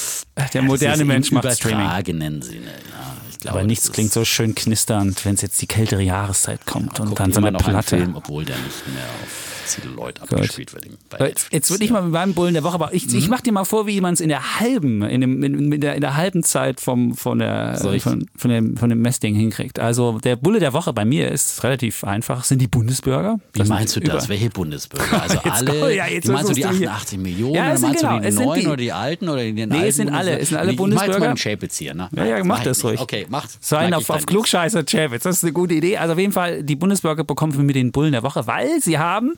Der 0.53 0.63
moderne 0.63 1.05
Mensch 1.07 1.31
macht 1.33 1.51
Streaming. 1.53 1.81
Übertragenen 1.81 2.43
Sinne, 2.43 2.67
ja. 2.67 3.17
Glaube, 3.41 3.59
aber 3.59 3.67
nichts 3.67 3.93
klingt 3.93 4.13
so 4.13 4.25
schön 4.25 4.55
knisternd, 4.55 5.25
wenn 5.25 5.35
es 5.35 5.43
jetzt 5.43 5.61
die 5.61 5.67
kältere 5.67 6.03
Jahreszeit 6.03 6.67
kommt 6.67 6.99
ja, 6.99 7.05
und 7.05 7.19
dann 7.19 7.33
so 7.33 7.41
eine 7.41 7.53
Platte. 7.53 7.97
Film, 7.97 8.17
obwohl 8.17 8.45
der 8.45 8.57
nicht 8.57 8.87
mehr 8.89 9.05
auf 9.23 9.57
viele 9.67 9.93
Leute 9.95 10.23
abgespielt 10.23 10.73
wird. 10.73 10.87
Jetzt, 11.19 11.53
jetzt 11.53 11.71
würde 11.71 11.85
ich 11.85 11.91
mal 11.91 12.03
mit 12.03 12.13
meinem 12.13 12.35
Bullen 12.35 12.55
der 12.55 12.63
Woche, 12.63 12.75
aber 12.75 12.95
ich, 12.95 13.07
mhm. 13.09 13.19
ich 13.19 13.29
mache 13.29 13.43
dir 13.43 13.53
mal 13.53 13.65
vor, 13.65 13.87
wie 13.87 14.01
man 14.01 14.15
es 14.15 14.21
in 14.21 14.29
der 14.29 14.61
halben, 14.61 15.03
in, 15.03 15.21
dem, 15.21 15.43
in, 15.43 15.73
in, 15.73 15.81
der, 15.81 15.95
in 15.95 16.01
der 16.01 16.17
halben 16.17 16.43
Zeit 16.43 16.81
vom, 16.81 17.15
von, 17.15 17.39
der, 17.39 17.77
von, 18.01 18.27
von, 18.37 18.51
dem, 18.51 18.77
von 18.77 18.89
dem 18.89 19.01
Messding 19.01 19.35
hinkriegt. 19.35 19.79
Also 19.79 20.19
der 20.19 20.37
Bulle 20.37 20.61
der 20.61 20.73
Woche 20.73 20.93
bei 20.93 21.05
mir 21.05 21.31
ist 21.31 21.63
relativ 21.65 22.05
einfach, 22.05 22.45
sind 22.45 22.61
die 22.61 22.69
Bundesbürger. 22.69 23.39
Wie 23.53 23.59
das 23.59 23.69
meinst 23.69 23.97
du 23.97 24.01
das? 24.01 24.25
Über. 24.25 24.29
Welche 24.29 24.51
Bundesbürger? 24.51 25.07
Also 25.27 25.39
alle, 25.41 25.95
ja, 25.95 26.07
jetzt 26.07 26.29
meinst 26.29 26.51
du 26.51 26.55
die 26.55 26.65
88 26.65 27.19
Millionen? 27.19 27.55
Ja, 27.55 27.73
oder 27.73 27.81
meinst 27.81 28.01
genau, 28.01 28.19
du 28.19 28.31
die 28.31 28.37
neuen 28.37 28.61
die, 28.61 28.67
oder 28.67 28.77
die 28.77 28.93
alten 28.93 29.29
oder 29.29 29.43
die 29.43 29.53
Nee, 29.53 29.89
es 29.89 29.97
sind 29.97 30.11
alle, 30.11 30.39
es 30.39 30.51
sind 30.51 30.59
alle 30.59 30.73
ich, 30.73 30.77
Bundesbürger. 30.77 31.33
Ich 31.33 31.43
Chapitz 31.43 31.79
hier, 31.79 31.95
ne? 31.95 32.09
Ja, 32.15 32.25
ja, 32.25 32.45
mach 32.45 32.63
das 32.63 32.85
ruhig. 32.85 33.01
Okay, 33.01 33.27
macht. 33.37 33.65
So 33.65 33.77
einen 33.77 33.95
auf, 33.95 34.11
auf 34.11 34.27
Klugscheißer 34.27 34.85
Chapitz. 34.85 35.23
Das 35.23 35.37
ist 35.37 35.45
eine 35.45 35.53
gute 35.53 35.75
Idee. 35.75 35.97
Also 35.99 36.15
auf 36.15 36.19
jeden 36.19 36.33
Fall, 36.33 36.63
die 36.63 36.77
Bundesbürger 36.77 37.25
bekommen 37.25 37.57
wir 37.57 37.63
mit 37.63 37.77
den 37.77 37.93
Bullen 37.93 38.13
der 38.13 38.23
Woche, 38.23 38.47
weil 38.47 38.81
sie 38.81 38.99
haben 38.99 39.35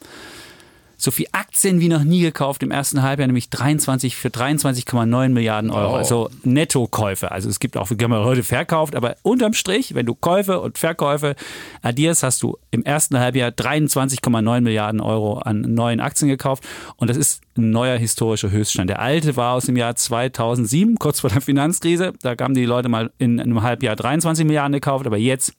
so 1.00 1.12
viel 1.12 1.26
Aktien 1.30 1.80
wie 1.80 1.88
noch 1.88 2.02
nie 2.02 2.20
gekauft 2.20 2.62
im 2.64 2.72
ersten 2.72 3.02
Halbjahr, 3.02 3.28
nämlich 3.28 3.50
23 3.50 4.16
für 4.16 4.28
23,9 4.28 5.28
Milliarden 5.28 5.70
Euro. 5.70 5.92
Wow. 5.92 5.98
Also 5.98 6.28
Nettokäufe. 6.42 7.30
Also 7.30 7.48
es 7.48 7.60
gibt 7.60 7.76
auch, 7.76 7.88
wir 7.88 7.96
haben 8.02 8.12
heute 8.12 8.42
verkauft, 8.42 8.96
aber 8.96 9.16
unterm 9.22 9.54
Strich, 9.54 9.94
wenn 9.94 10.06
du 10.06 10.16
Käufe 10.16 10.60
und 10.60 10.76
Verkäufe 10.76 11.36
addierst, 11.82 12.24
hast 12.24 12.42
du 12.42 12.58
im 12.72 12.82
ersten 12.82 13.18
Halbjahr 13.18 13.50
23,9 13.50 14.60
Milliarden 14.60 15.00
Euro 15.00 15.38
an 15.38 15.60
neuen 15.60 16.00
Aktien 16.00 16.28
gekauft. 16.28 16.64
Und 16.96 17.08
das 17.08 17.16
ist 17.16 17.42
ein 17.56 17.70
neuer 17.70 17.96
historischer 17.96 18.50
Höchststand. 18.50 18.90
Der 18.90 19.00
alte 19.00 19.36
war 19.36 19.54
aus 19.54 19.66
dem 19.66 19.76
Jahr 19.76 19.94
2007, 19.94 20.96
kurz 20.96 21.20
vor 21.20 21.30
der 21.30 21.40
Finanzkrise. 21.40 22.12
Da 22.22 22.34
haben 22.40 22.54
die 22.54 22.64
Leute 22.64 22.88
mal 22.88 23.12
in 23.18 23.40
einem 23.40 23.62
Halbjahr 23.62 23.94
23 23.94 24.44
Milliarden 24.44 24.72
gekauft, 24.72 25.06
aber 25.06 25.16
jetzt 25.16 25.52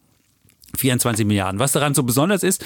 24 0.80 1.26
Milliarden. 1.26 1.60
Was 1.60 1.74
daran 1.74 1.94
so 1.94 2.04
besonders 2.04 2.44
ist, 2.44 2.66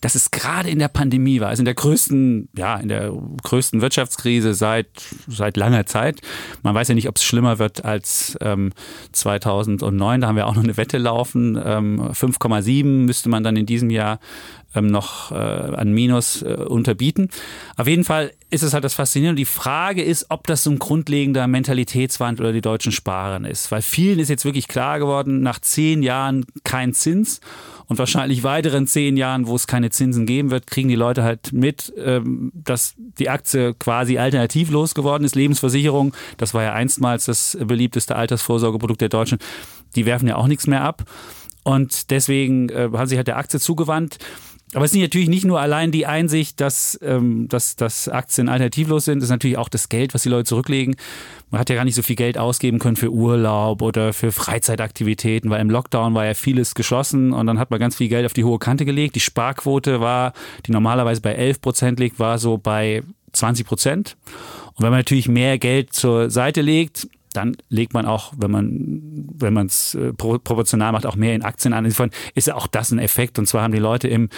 dass 0.00 0.14
es 0.14 0.30
gerade 0.30 0.70
in 0.70 0.78
der 0.78 0.88
Pandemie 0.88 1.40
war, 1.40 1.48
also 1.48 1.60
in 1.60 1.64
der 1.64 1.74
größten, 1.74 2.48
ja, 2.56 2.76
in 2.76 2.88
der 2.88 3.12
größten 3.42 3.80
Wirtschaftskrise 3.80 4.54
seit, 4.54 4.86
seit 5.26 5.56
langer 5.56 5.86
Zeit. 5.86 6.20
Man 6.62 6.74
weiß 6.74 6.88
ja 6.88 6.94
nicht, 6.94 7.08
ob 7.08 7.16
es 7.16 7.24
schlimmer 7.24 7.58
wird 7.58 7.84
als 7.84 8.36
ähm, 8.40 8.72
2009. 9.12 10.20
Da 10.20 10.26
haben 10.28 10.36
wir 10.36 10.46
auch 10.46 10.54
noch 10.54 10.64
eine 10.64 10.76
Wette 10.76 10.98
laufen. 10.98 11.60
Ähm, 11.62 12.00
5,7 12.12 12.84
müsste 12.84 13.28
man 13.28 13.42
dann 13.42 13.56
in 13.56 13.66
diesem 13.66 13.90
Jahr 13.90 14.20
ähm, 14.74 14.86
noch 14.86 15.32
äh, 15.32 15.34
an 15.34 15.92
Minus 15.92 16.42
äh, 16.42 16.54
unterbieten. 16.54 17.28
Auf 17.76 17.86
jeden 17.86 18.04
Fall 18.04 18.32
ist 18.50 18.62
es 18.62 18.72
halt 18.72 18.84
das 18.84 18.94
Faszinierende. 18.94 19.40
Die 19.40 19.44
Frage 19.44 20.02
ist, 20.02 20.26
ob 20.30 20.46
das 20.46 20.62
so 20.62 20.70
ein 20.70 20.78
grundlegender 20.78 21.46
Mentalitätswandel 21.46 22.46
oder 22.46 22.52
die 22.52 22.60
deutschen 22.60 22.92
Sparern 22.92 23.44
ist. 23.44 23.70
Weil 23.70 23.82
vielen 23.82 24.18
ist 24.18 24.28
jetzt 24.28 24.44
wirklich 24.44 24.68
klar 24.68 24.98
geworden, 24.98 25.40
nach 25.40 25.58
zehn 25.58 26.02
Jahren 26.02 26.44
kein 26.62 26.94
Zins 26.94 27.40
und 27.86 27.98
wahrscheinlich 27.98 28.42
weiteren 28.42 28.86
zehn 28.86 29.16
Jahren, 29.16 29.46
wo 29.46 29.56
es 29.56 29.66
keine 29.66 29.90
Zinsen 29.90 30.26
geben 30.26 30.50
wird, 30.50 30.66
kriegen 30.66 30.88
die 30.88 30.94
Leute 30.94 31.22
halt 31.22 31.52
mit, 31.52 31.92
ähm, 31.96 32.52
dass 32.54 32.94
die 32.96 33.28
Aktie 33.28 33.74
quasi 33.74 34.18
alternativlos 34.18 34.94
geworden 34.94 35.24
ist. 35.24 35.34
Lebensversicherung, 35.34 36.14
das 36.36 36.54
war 36.54 36.62
ja 36.62 36.72
einstmals 36.72 37.26
das 37.26 37.58
beliebteste 37.60 38.16
Altersvorsorgeprodukt 38.16 39.00
der 39.00 39.08
Deutschen, 39.08 39.38
die 39.96 40.06
werfen 40.06 40.28
ja 40.28 40.36
auch 40.36 40.46
nichts 40.46 40.66
mehr 40.66 40.82
ab. 40.82 41.04
Und 41.62 42.10
deswegen 42.10 42.68
äh, 42.68 42.90
haben 42.92 43.06
sich 43.06 43.16
halt 43.16 43.26
der 43.26 43.38
Aktie 43.38 43.58
zugewandt. 43.58 44.18
Aber 44.74 44.84
es 44.84 44.92
ist 44.92 45.00
natürlich 45.00 45.28
nicht 45.28 45.44
nur 45.44 45.60
allein 45.60 45.92
die 45.92 46.06
Einsicht, 46.06 46.60
dass, 46.60 46.98
ähm, 47.02 47.48
dass, 47.48 47.76
dass 47.76 48.08
Aktien 48.08 48.48
alternativlos 48.48 49.04
sind, 49.04 49.18
es 49.18 49.24
ist 49.24 49.30
natürlich 49.30 49.56
auch 49.56 49.68
das 49.68 49.88
Geld, 49.88 50.14
was 50.14 50.22
die 50.22 50.28
Leute 50.28 50.44
zurücklegen. 50.44 50.96
Man 51.50 51.60
hat 51.60 51.70
ja 51.70 51.76
gar 51.76 51.84
nicht 51.84 51.94
so 51.94 52.02
viel 52.02 52.16
Geld 52.16 52.36
ausgeben 52.36 52.78
können 52.78 52.96
für 52.96 53.12
Urlaub 53.12 53.82
oder 53.82 54.12
für 54.12 54.32
Freizeitaktivitäten, 54.32 55.50
weil 55.50 55.60
im 55.60 55.70
Lockdown 55.70 56.14
war 56.14 56.26
ja 56.26 56.34
vieles 56.34 56.74
geschlossen 56.74 57.32
und 57.32 57.46
dann 57.46 57.58
hat 57.58 57.70
man 57.70 57.78
ganz 57.78 57.96
viel 57.96 58.08
Geld 58.08 58.26
auf 58.26 58.32
die 58.32 58.44
hohe 58.44 58.58
Kante 58.58 58.84
gelegt. 58.84 59.14
Die 59.14 59.20
Sparquote 59.20 60.00
war, 60.00 60.32
die 60.66 60.72
normalerweise 60.72 61.20
bei 61.20 61.34
11 61.34 61.60
Prozent 61.60 62.00
liegt, 62.00 62.18
war 62.18 62.38
so 62.38 62.58
bei 62.58 63.02
20 63.32 63.66
Prozent. 63.66 64.16
Und 64.74 64.82
wenn 64.82 64.90
man 64.90 65.00
natürlich 65.00 65.28
mehr 65.28 65.58
Geld 65.58 65.92
zur 65.92 66.30
Seite 66.30 66.60
legt, 66.60 67.06
dann 67.34 67.56
legt 67.68 67.92
man 67.94 68.06
auch, 68.06 68.32
wenn 68.36 68.50
man 68.50 69.14
wenn 69.36 69.52
man 69.52 69.66
es 69.66 69.94
äh, 69.94 70.12
proportional 70.12 70.92
macht, 70.92 71.06
auch 71.06 71.16
mehr 71.16 71.34
in 71.34 71.42
Aktien 71.42 71.74
an. 71.74 71.84
Insofern 71.84 72.10
ist 72.34 72.50
auch 72.52 72.66
das 72.66 72.92
ein 72.92 72.98
Effekt. 72.98 73.38
Und 73.38 73.46
zwar 73.46 73.62
haben 73.62 73.72
die 73.72 73.78
Leute 73.78 74.08
im 74.08 74.28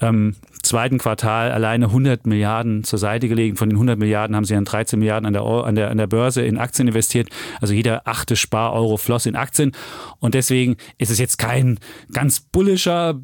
ähm, 0.00 0.36
zweiten 0.62 0.98
Quartal 0.98 1.50
alleine 1.50 1.86
100 1.86 2.26
Milliarden 2.26 2.84
zur 2.84 2.98
Seite 2.98 3.28
gelegt. 3.28 3.58
Von 3.58 3.70
den 3.70 3.76
100 3.76 3.98
Milliarden 3.98 4.36
haben 4.36 4.44
sie 4.44 4.54
dann 4.54 4.64
13 4.64 4.98
Milliarden 4.98 5.26
an 5.26 5.32
der, 5.32 5.42
an 5.42 5.74
der, 5.74 5.90
an 5.90 5.98
der 5.98 6.06
Börse 6.06 6.42
in 6.42 6.58
Aktien 6.58 6.88
investiert. 6.88 7.28
Also 7.60 7.74
jeder 7.74 8.06
achte 8.06 8.36
Spar-Euro 8.36 8.96
floss 8.96 9.26
in 9.26 9.36
Aktien. 9.36 9.72
Und 10.18 10.34
deswegen 10.34 10.76
ist 10.98 11.10
es 11.10 11.18
jetzt 11.18 11.38
kein 11.38 11.78
ganz 12.12 12.40
bullischer 12.40 13.20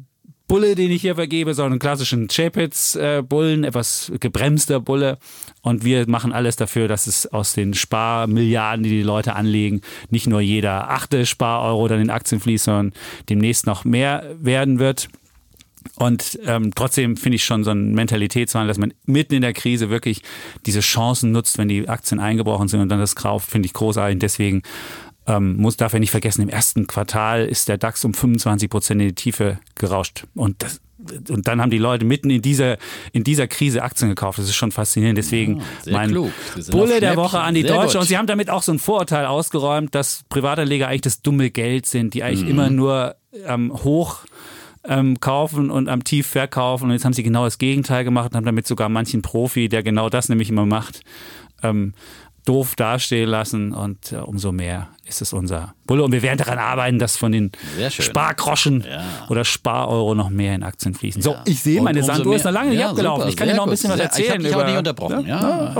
Bulle, 0.51 0.75
den 0.75 0.91
ich 0.91 0.99
hier 0.99 1.15
vergebe, 1.15 1.53
sondern 1.53 1.71
einen 1.71 1.79
klassischen 1.79 2.27
Chapitz-Bullen, 2.27 3.63
etwas 3.63 4.11
gebremster 4.19 4.81
Bulle. 4.81 5.17
Und 5.61 5.85
wir 5.85 6.09
machen 6.09 6.33
alles 6.33 6.57
dafür, 6.57 6.89
dass 6.89 7.07
es 7.07 7.25
aus 7.25 7.53
den 7.53 7.73
Sparmilliarden, 7.73 8.83
die 8.83 8.89
die 8.89 9.01
Leute 9.01 9.37
anlegen, 9.37 9.79
nicht 10.09 10.27
nur 10.27 10.41
jeder 10.41 10.89
achte 10.89 11.25
Spareuro 11.25 11.87
dann 11.87 12.01
in 12.01 12.09
Aktien 12.09 12.41
fließt, 12.41 12.65
sondern 12.65 12.91
demnächst 13.29 13.65
noch 13.65 13.85
mehr 13.85 14.25
werden 14.41 14.77
wird. 14.77 15.07
Und 15.95 16.37
ähm, 16.45 16.75
trotzdem 16.75 17.15
finde 17.15 17.37
ich 17.37 17.45
schon 17.45 17.63
so 17.63 17.71
ein 17.71 17.93
Mentalitätswandel, 17.93 18.67
dass 18.67 18.77
man 18.77 18.93
mitten 19.05 19.35
in 19.35 19.43
der 19.43 19.53
Krise 19.53 19.89
wirklich 19.89 20.21
diese 20.65 20.81
Chancen 20.81 21.31
nutzt, 21.31 21.59
wenn 21.59 21.69
die 21.69 21.87
Aktien 21.87 22.19
eingebrochen 22.19 22.67
sind 22.67 22.81
und 22.81 22.89
dann 22.89 22.99
das 22.99 23.15
kauft, 23.15 23.49
finde 23.49 23.67
ich 23.67 23.73
großartig. 23.73 24.19
Deswegen 24.19 24.63
ähm, 25.27 25.57
muss 25.57 25.77
darf 25.77 25.93
er 25.93 25.99
nicht 25.99 26.11
vergessen, 26.11 26.41
im 26.41 26.49
ersten 26.49 26.87
Quartal 26.87 27.45
ist 27.45 27.69
der 27.69 27.77
DAX 27.77 28.03
um 28.05 28.13
25 28.13 28.69
Prozent 28.69 29.01
in 29.01 29.09
die 29.09 29.15
Tiefe 29.15 29.59
gerauscht. 29.75 30.25
Und 30.35 30.63
das, 30.63 30.81
und 31.29 31.47
dann 31.47 31.61
haben 31.61 31.71
die 31.71 31.77
Leute 31.77 32.05
mitten 32.05 32.29
in 32.29 32.41
dieser, 32.41 32.77
in 33.11 33.23
dieser 33.23 33.47
Krise 33.47 33.83
Aktien 33.83 34.09
gekauft. 34.09 34.37
Das 34.39 34.45
ist 34.45 34.55
schon 34.55 34.71
faszinierend. 34.71 35.17
Deswegen 35.17 35.61
ja, 35.85 35.93
mein 35.93 36.13
Bulle 36.71 36.99
der 36.99 37.15
Woche 37.15 37.39
an 37.39 37.55
die 37.55 37.63
Deutsche. 37.63 37.99
Und 37.99 38.05
sie 38.05 38.17
haben 38.17 38.27
damit 38.27 38.49
auch 38.49 38.63
so 38.63 38.71
ein 38.71 38.79
Vorurteil 38.79 39.25
ausgeräumt, 39.25 39.95
dass 39.95 40.23
Privatanleger 40.29 40.87
eigentlich 40.87 41.01
das 41.01 41.21
dumme 41.21 41.49
Geld 41.49 41.85
sind, 41.85 42.13
die 42.13 42.23
eigentlich 42.23 42.43
mhm. 42.43 42.49
immer 42.49 42.69
nur 42.69 43.15
ähm, 43.45 43.73
hoch 43.73 44.19
ähm, 44.83 45.19
kaufen 45.19 45.71
und 45.71 45.89
am 45.89 46.03
Tief 46.03 46.27
verkaufen. 46.27 46.85
Und 46.85 46.91
jetzt 46.91 47.05
haben 47.05 47.13
sie 47.13 47.23
genau 47.23 47.45
das 47.45 47.57
Gegenteil 47.57 48.03
gemacht 48.03 48.31
und 48.31 48.37
haben 48.37 48.45
damit 48.45 48.67
sogar 48.67 48.89
manchen 48.89 49.21
Profi, 49.21 49.69
der 49.69 49.83
genau 49.83 50.09
das 50.09 50.29
nämlich 50.29 50.49
immer 50.49 50.65
macht, 50.65 51.01
ähm, 51.63 51.93
doof 52.45 52.75
dastehen 52.75 53.29
lassen 53.29 53.73
und 53.73 54.11
äh, 54.11 54.17
umso 54.17 54.51
mehr 54.51 54.89
ist 55.11 55.21
es 55.21 55.33
unser 55.33 55.73
Bulle. 55.85 56.03
Und 56.03 56.11
wir 56.11 56.21
werden 56.21 56.37
daran 56.37 56.57
arbeiten, 56.57 56.97
dass 56.97 57.17
von 57.17 57.31
den 57.31 57.51
Spargroschen 57.89 58.85
ja. 58.87 59.03
oder 59.29 59.43
Spareuro 59.45 60.15
noch 60.15 60.29
mehr 60.29 60.55
in 60.55 60.63
Aktien 60.63 60.93
fließen. 60.93 61.21
So, 61.21 61.35
ich 61.45 61.61
sehe, 61.61 61.81
meine 61.81 62.01
Sanduhr 62.03 62.35
ist 62.35 62.45
noch 62.45 62.51
lange 62.51 62.71
nicht 62.71 62.83
abgelaufen. 62.83 63.21
Super, 63.21 63.29
ich 63.29 63.35
kann 63.35 63.47
dir 63.47 63.55
noch 63.55 63.65
ein 63.65 63.69
bisschen 63.69 63.91
was 63.91 63.99
erzählen. 63.99 64.25
Ich 64.25 64.31
habe 64.31 64.43
dich 64.43 64.55
auch 64.55 64.65
nicht 64.65 64.77
unterbrochen. 64.77 65.25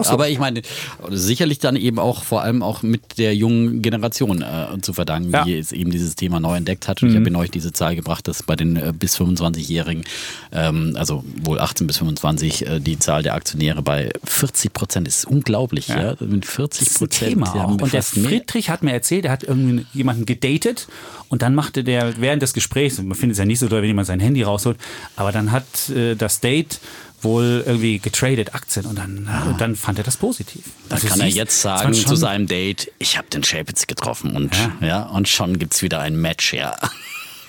So. 0.03 0.11
Aber 0.11 0.29
ich 0.29 0.39
meine, 0.39 0.61
sicherlich 1.09 1.59
dann 1.59 1.75
eben 1.75 1.99
auch 1.99 2.23
vor 2.23 2.41
allem 2.41 2.61
auch 2.61 2.83
mit 2.83 3.17
der 3.17 3.35
jungen 3.35 3.81
Generation 3.81 4.41
äh, 4.41 4.81
zu 4.81 4.93
verdanken, 4.93 5.33
die 5.45 5.55
jetzt 5.55 5.73
eben 5.73 5.91
dieses 5.91 6.15
Thema 6.15 6.39
neu 6.39 6.57
entdeckt 6.57 6.87
hat. 6.87 7.01
Und 7.01 7.09
mhm. 7.09 7.15
ich 7.15 7.19
habe 7.19 7.29
Ihnen 7.29 7.35
euch 7.37 7.51
diese 7.51 7.71
Zahl 7.71 7.95
gebracht, 7.95 8.27
dass 8.27 8.43
bei 8.43 8.55
den 8.55 8.75
äh, 8.75 8.93
bis 8.97 9.17
25-Jährigen, 9.17 10.03
ähm, 10.51 10.93
also 10.97 11.23
wohl 11.41 11.59
18 11.59 11.87
bis 11.87 11.97
25, 11.97 12.67
äh, 12.67 12.79
die 12.79 12.99
Zahl 12.99 13.23
der 13.23 13.35
Aktionäre 13.35 13.81
bei 13.81 14.11
40 14.23 14.73
Prozent 14.73 15.07
ist 15.07 15.25
unglaublich. 15.25 15.87
Ja. 15.87 16.15
Mit 16.19 16.45
40 16.45 16.93
Prozent. 16.95 17.37
Und 17.37 17.93
der 17.93 18.03
Friedrich 18.03 18.69
hat 18.69 18.83
mir 18.83 18.93
erzählt, 18.93 19.20
der 19.21 19.31
hat 19.31 19.43
irgendwie 19.43 19.85
jemanden 19.93 20.25
gedatet 20.25 20.87
und 21.29 21.41
dann 21.41 21.55
machte 21.55 21.83
der 21.83 22.19
während 22.19 22.41
des 22.41 22.53
Gesprächs, 22.53 23.01
man 23.01 23.15
findet 23.15 23.33
es 23.33 23.39
ja 23.39 23.45
nicht 23.45 23.59
so 23.59 23.67
toll, 23.67 23.81
wenn 23.81 23.87
jemand 23.87 24.07
sein 24.07 24.19
Handy 24.19 24.43
rausholt, 24.43 24.77
aber 25.15 25.31
dann 25.31 25.51
hat 25.51 25.89
äh, 25.89 26.15
das 26.15 26.39
Date 26.39 26.79
wohl 27.23 27.63
irgendwie 27.65 27.99
getradet 27.99 28.55
Aktien 28.55 28.85
und 28.85 28.97
dann, 28.97 29.27
ah. 29.29 29.49
und 29.49 29.61
dann 29.61 29.75
fand 29.75 29.97
er 29.99 30.03
das 30.03 30.17
positiv. 30.17 30.63
Dann 30.89 30.97
also 30.97 31.07
kann 31.07 31.19
siehst, 31.19 31.37
er 31.37 31.43
jetzt 31.43 31.61
sagen 31.61 31.93
zu 31.93 32.15
seinem 32.15 32.47
Date, 32.47 32.91
ich 32.99 33.17
habe 33.17 33.27
den 33.29 33.43
Chapitz 33.43 33.87
getroffen 33.87 34.35
und 34.35 34.55
ja, 34.55 34.87
ja 34.87 35.03
und 35.03 35.27
schon 35.27 35.59
gibt 35.59 35.73
es 35.73 35.81
wieder 35.81 35.99
ein 35.99 36.15
Match, 36.15 36.53
ja. 36.53 36.75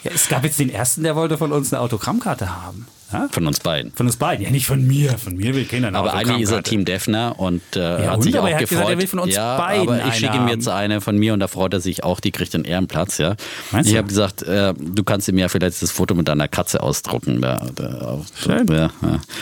ja. 0.04 0.10
Es 0.14 0.28
gab 0.28 0.44
jetzt 0.44 0.58
den 0.58 0.70
ersten, 0.70 1.02
der 1.02 1.16
wollte 1.16 1.38
von 1.38 1.52
uns 1.52 1.72
eine 1.72 1.80
Autogrammkarte 1.80 2.62
haben. 2.62 2.86
Ja? 3.12 3.28
Von 3.30 3.46
uns 3.46 3.60
beiden. 3.60 3.92
Von 3.92 4.06
uns 4.06 4.16
beiden. 4.16 4.44
Ja, 4.44 4.50
nicht 4.50 4.66
von 4.66 4.86
mir. 4.86 5.18
Von 5.18 5.36
mir 5.36 5.54
will 5.54 5.64
keiner 5.64 5.88
eine 5.88 5.98
Aber 5.98 6.14
eigentlich 6.14 6.42
ist 6.42 6.50
er 6.50 6.62
Team 6.62 6.84
Defner 6.84 7.38
und 7.38 7.62
äh, 7.76 8.04
ja, 8.04 8.10
hat 8.12 8.22
sich 8.22 8.38
auch 8.38 8.48
hat 8.48 8.58
gefreut. 8.58 8.68
Gesagt, 8.68 8.90
er 8.90 8.98
will 8.98 9.06
von 9.06 9.18
uns 9.18 9.34
ja, 9.34 9.56
beiden 9.56 9.88
aber 9.88 10.06
ich 10.06 10.14
schicke 10.14 10.36
ihm 10.36 10.48
jetzt 10.48 10.68
eine 10.68 11.00
von 11.00 11.16
mir 11.18 11.32
und 11.32 11.40
da 11.40 11.48
freut 11.48 11.74
er 11.74 11.80
sich 11.80 12.04
auch. 12.04 12.20
Die 12.20 12.30
kriegt 12.30 12.54
einen 12.54 12.64
Ehrenplatz. 12.64 13.18
Ja. 13.18 13.36
Meinst 13.70 13.90
ich 13.90 13.96
habe 13.96 14.08
gesagt, 14.08 14.42
äh, 14.42 14.74
du 14.74 15.04
kannst 15.04 15.28
ihm 15.28 15.38
ja 15.38 15.48
vielleicht 15.48 15.82
das 15.82 15.90
Foto 15.90 16.14
mit 16.14 16.28
deiner 16.28 16.48
Katze 16.48 16.82
ausdrucken. 16.82 17.40
Da, 17.40 17.66
da, 17.74 18.20
Schön. 18.34 18.66
Ja, 18.68 18.90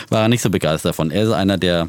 War 0.09 0.21
er 0.21 0.27
nicht 0.27 0.41
so 0.41 0.49
begeistert 0.49 0.89
davon. 0.89 1.11
Er 1.11 1.23
ist 1.23 1.31
einer, 1.31 1.57
der 1.57 1.87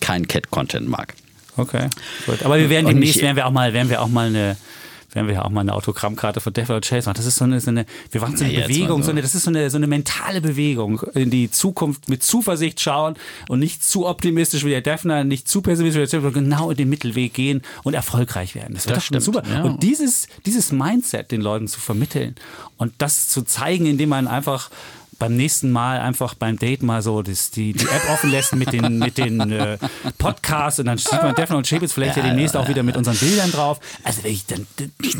kein 0.00 0.28
Cat-Content 0.28 0.88
mag. 0.88 1.14
Okay, 1.56 1.88
gut. 2.26 2.42
Aber 2.42 2.58
wir 2.58 2.68
werden 2.68 2.86
demnächst, 2.86 3.22
werden 3.22 3.36
wir 3.36 3.46
auch 3.46 3.52
mal, 3.52 3.72
werden 3.72 3.88
wir 3.88 4.02
auch 4.02 4.08
mal 4.08 4.26
eine 4.26 4.56
werden 5.14 5.26
wir 5.26 5.34
ja 5.34 5.44
auch 5.44 5.50
mal 5.50 5.60
eine 5.60 5.74
Autogrammkarte 5.74 6.40
von 6.40 6.52
Devil 6.52 6.80
Chase 6.80 7.08
machen. 7.08 7.16
Das 7.16 7.26
ist 7.26 7.36
so 7.36 7.44
eine, 7.44 7.60
so 7.60 7.70
eine 7.70 7.86
wir 8.10 8.20
machen 8.20 8.36
so 8.36 8.44
eine 8.44 8.52
ja, 8.52 8.66
Bewegung, 8.66 9.02
so 9.02 9.10
eine, 9.10 9.22
das 9.22 9.34
ist 9.34 9.44
so 9.44 9.50
eine, 9.50 9.70
so 9.70 9.76
eine 9.76 9.86
mentale 9.86 10.40
Bewegung 10.40 11.00
in 11.14 11.30
die 11.30 11.50
Zukunft 11.50 12.08
mit 12.08 12.22
Zuversicht 12.22 12.80
schauen 12.80 13.14
und 13.48 13.60
nicht 13.60 13.84
zu 13.84 14.06
optimistisch 14.06 14.64
wie 14.64 14.70
der 14.70 14.82
Defner, 14.82 15.24
nicht 15.24 15.48
zu 15.48 15.62
pessimistisch 15.62 16.00
wie 16.00 16.06
der 16.06 16.20
Defner, 16.20 16.32
genau 16.32 16.70
in 16.70 16.76
den 16.76 16.88
Mittelweg 16.88 17.32
gehen 17.32 17.62
und 17.82 17.94
erfolgreich 17.94 18.54
werden. 18.54 18.74
Das 18.74 18.86
wird 18.86 18.96
das 18.96 19.08
doch 19.08 19.20
super. 19.20 19.42
Ja. 19.48 19.62
Und 19.62 19.82
dieses, 19.82 20.26
dieses 20.46 20.72
Mindset 20.72 21.30
den 21.30 21.40
Leuten 21.40 21.68
zu 21.68 21.80
vermitteln 21.80 22.34
und 22.76 22.92
das 22.98 23.28
zu 23.28 23.42
zeigen, 23.42 23.86
indem 23.86 24.10
man 24.10 24.26
einfach 24.26 24.70
beim 25.18 25.36
nächsten 25.36 25.70
Mal 25.70 26.00
einfach 26.00 26.34
beim 26.34 26.58
Date 26.58 26.82
mal 26.82 27.02
so 27.02 27.22
das, 27.22 27.50
die, 27.50 27.72
die 27.72 27.84
App 27.84 28.10
offen 28.10 28.30
lässt 28.30 28.54
mit 28.54 28.72
den, 28.72 28.98
mit 28.98 29.18
den 29.18 29.52
äh, 29.52 29.78
Podcasts 30.18 30.80
und 30.80 30.86
dann 30.86 30.98
sieht 30.98 31.22
man 31.22 31.34
Defner 31.34 31.56
und 31.56 31.68
Chapitz 31.68 31.92
vielleicht 31.92 32.16
ja, 32.16 32.22
ja 32.22 32.30
demnächst 32.30 32.54
ja, 32.54 32.60
auch 32.60 32.68
wieder 32.68 32.82
mit 32.82 32.96
unseren 32.96 33.16
Bildern 33.16 33.52
drauf. 33.52 33.80
Also 34.02 34.22
dann, 34.48 34.66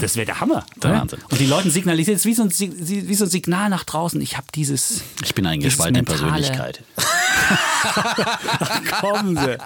das 0.01 0.17
wäre 0.17 0.27
der 0.27 0.41
Hammer. 0.41 0.65
Der 0.83 0.91
Wahnsinn. 0.91 1.21
Und 1.31 1.41
die 1.41 1.47
Leute 1.47 1.71
signalisieren, 1.71 2.17
es 2.17 2.25
wie 2.25 2.35
so, 2.35 2.43
ein, 2.43 2.51
wie 2.51 3.15
so 3.15 3.25
ein 3.25 3.31
Signal 3.31 3.69
nach 3.69 3.85
draußen. 3.85 4.21
Ich 4.21 4.37
habe 4.37 4.47
dieses. 4.55 5.03
Ich 5.23 5.35
bin 5.35 5.47
eine 5.47 5.63
gespaltene 5.63 6.03
Persönlichkeit. 6.03 6.83
Kommen 9.01 9.37
Sie. 9.37 9.59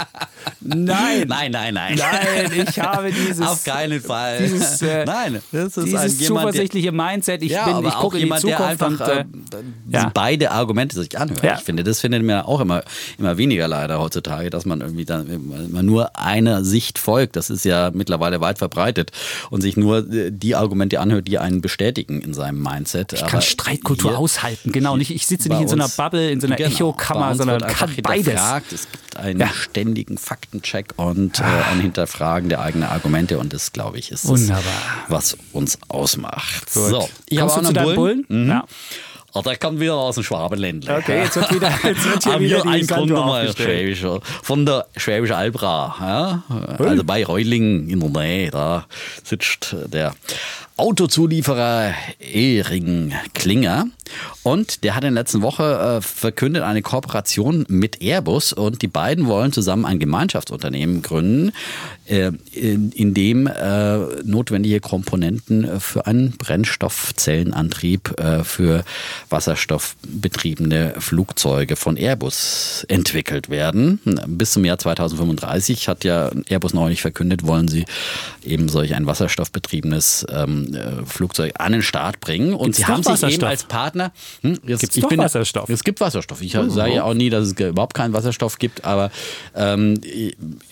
Nein. 0.61 1.29
Nein, 1.29 1.53
nein, 1.53 1.75
nein. 1.75 1.97
Nein, 1.97 2.67
ich 2.67 2.79
habe 2.79 3.13
dieses. 3.13 3.47
Auf 3.47 3.65
keinen 3.65 4.01
Fall. 4.01 4.39
Dieses, 4.39 4.83
äh, 4.83 5.05
nein, 5.05 5.41
das 5.53 5.77
ist 5.77 5.87
dieses 5.87 6.01
ein, 6.01 6.19
jemand, 6.19 6.47
zuversichtliche 6.47 6.93
Mindset. 6.93 7.43
Ich, 7.43 7.53
ja, 7.53 7.67
bin, 7.67 7.87
ich 7.87 7.95
gucke 7.95 8.19
in 8.19 8.33
die 8.33 8.41
Zukunft. 8.41 8.63
einfach, 8.63 8.91
und, 8.91 9.01
äh, 9.01 9.25
ja. 9.89 10.11
Beide 10.19 10.51
Argumente 10.51 10.97
sich 10.97 11.17
anhört. 11.17 11.45
Ja. 11.45 11.55
Ich 11.59 11.65
finde, 11.65 11.85
das 11.85 12.01
findet 12.01 12.25
man 12.25 12.41
auch 12.41 12.59
immer, 12.59 12.83
immer 13.19 13.39
weniger 13.39 13.69
leider 13.69 14.01
heutzutage, 14.01 14.51
dass 14.51 14.67
man 14.67 14.81
irgendwie 14.81 15.05
dann 15.05 15.29
immer 15.29 15.85
nur 15.85 16.19
einer 16.19 16.65
Sicht 16.65 16.99
folgt. 16.99 17.37
Das 17.37 17.51
ist 17.51 17.65
ja 17.65 17.93
mittlerweile 17.95 18.41
weit 18.41 18.59
verbreitet 18.59 19.13
und 19.51 19.61
sich 19.61 19.77
nur 19.77 20.11
äh, 20.13 20.33
die 20.33 20.57
Argumente 20.57 20.99
anhört, 20.99 21.29
die 21.29 21.39
einen 21.39 21.61
bestätigen 21.61 22.21
in 22.21 22.35
seinem 22.35 22.61
Mindset. 22.61 23.13
Ich 23.13 23.25
kann 23.27 23.43
Streitkultur 23.43 24.11
hier, 24.11 24.19
aushalten, 24.19 24.73
genau. 24.73 24.97
Nicht, 24.97 25.13
ich 25.13 25.25
sitze 25.25 25.51
nicht 25.51 25.61
in 25.61 25.69
so 25.69 25.77
einer 25.77 25.89
Bubble, 25.89 26.33
in 26.33 26.41
so 26.41 26.49
einer 26.49 26.57
genau, 26.57 26.71
Echokammer, 26.71 27.37
sondern 27.37 27.61
kann 27.61 27.95
beides. 28.03 28.41
Es 28.73 28.89
gibt 28.91 29.17
einen 29.19 29.39
ja. 29.39 29.47
ständigen 29.47 30.19
Faktencheck 30.19 30.95
und 30.97 31.39
äh, 31.39 31.45
ein 31.45 31.81
Hinterfragen 31.81 32.49
der 32.49 32.61
eigenen 32.61 32.89
Argumente 32.89 33.39
und 33.39 33.53
das, 33.53 33.73
glaube 33.73 33.99
ich, 34.01 34.11
ist 34.11 34.29
das, 34.29 34.51
was 35.07 35.37
uns 35.53 35.79
ausmacht. 35.87 36.75
Gut. 36.75 36.89
So, 36.89 37.09
ich 37.29 37.39
habe 37.39 37.53
auch 37.53 37.63
noch 37.63 37.69
einen 37.69 37.85
Bullen. 37.85 37.97
Bullen? 37.97 38.25
Mhm. 38.29 38.49
Ja. 38.49 38.65
Oh, 39.39 39.43
der 39.43 39.57
kommt 39.57 39.79
wieder 39.79 39.95
aus 39.95 40.17
dem 40.17 40.25
Schwabenländle. 40.25 40.97
Okay, 40.97 41.23
jetzt 41.23 41.37
wird 41.37 41.55
wieder, 41.55 41.71
jetzt 41.85 42.05
wird 42.11 42.25
hier 42.25 42.41
wieder 42.41 42.67
ein 42.67 42.85
Kunde 42.87 43.15
mal 43.15 43.55
Schwäbischer, 43.55 44.21
von 44.43 44.67
der 44.67 44.87
Schwäbischen 44.97 45.37
Albra. 45.37 45.95
Ja? 46.01 46.43
Also 46.79 47.05
bei 47.05 47.25
Reulingen 47.25 47.89
in 47.89 48.01
der 48.01 48.11
Nähe, 48.11 48.51
da 48.51 48.87
sitzt 49.23 49.77
der 49.87 50.13
Autozulieferer 50.79 51.93
Ehring 52.21 53.13
Klinger. 53.35 53.87
Und 54.45 54.85
der 54.85 54.95
hat 54.95 55.03
in 55.03 55.15
der 55.15 55.23
letzten 55.23 55.43
Woche 55.43 55.99
äh, 55.99 56.01
verkündet 56.01 56.63
eine 56.63 56.83
Kooperation 56.83 57.67
mit 57.69 58.01
Airbus 58.01 58.53
und 58.53 58.81
die 58.81 58.87
beiden 58.89 59.27
wollen 59.27 59.53
zusammen 59.53 59.85
ein 59.85 59.99
Gemeinschaftsunternehmen 59.99 61.03
gründen, 61.03 61.53
äh, 62.07 62.31
in, 62.53 62.93
in, 62.93 63.13
dem 63.13 63.49
äh, 63.49 63.99
notwendige 64.23 64.81
Komponenten 64.81 65.81
für 65.81 66.07
einen 66.07 66.37
Brennstoffzellenantrieb 66.39 68.15
für 68.45 68.85
wasserstoffbetriebene 69.31 70.95
Flugzeuge 70.99 71.77
von 71.77 71.97
Airbus 71.97 72.85
entwickelt 72.89 73.49
werden. 73.49 74.01
Bis 74.27 74.53
zum 74.53 74.65
Jahr 74.65 74.79
2035 74.79 75.89
hat 75.89 76.05
ja 76.05 76.31
Airbus 76.49 76.75
neulich 76.75 77.01
verkündet, 77.01 77.47
wollen 77.47 77.69
sie 77.69 77.85
eben 78.45 78.69
solch 78.69 78.95
ein 78.95 79.07
wasserstoffbetriebenes 79.07 80.27
ähm, 80.31 80.75
äh, 80.75 81.05
Flugzeug 81.07 81.55
an 81.59 81.73
den 81.73 81.83
Start 81.83 82.21
bringen. 82.21 82.55
Und 82.55 82.67
Gibt's 82.67 82.79
sie 82.79 82.87
haben 82.87 83.03
sich 83.03 83.35
eben 83.35 83.45
als 83.45 83.65
Partner. 83.65 84.13
Hm, 84.43 84.59
jetzt, 84.67 84.81
Gibt's 84.81 85.01
doch 85.01 85.09
bin, 85.09 85.19
Wasserstoff? 85.19 85.69
Es 85.69 85.85
gibt 85.85 86.01
Wasserstoff. 86.01 86.43
Ich 86.43 86.57
oh, 86.57 86.69
sage 86.69 86.95
ja 86.95 87.05
auch 87.05 87.15
nie, 87.15 87.31
dass 87.31 87.47
es 87.47 87.53
überhaupt 87.53 87.95
keinen 87.95 88.13
Wasserstoff 88.13 88.59
gibt, 88.59 88.85
aber 88.85 89.11
ähm, 89.55 90.01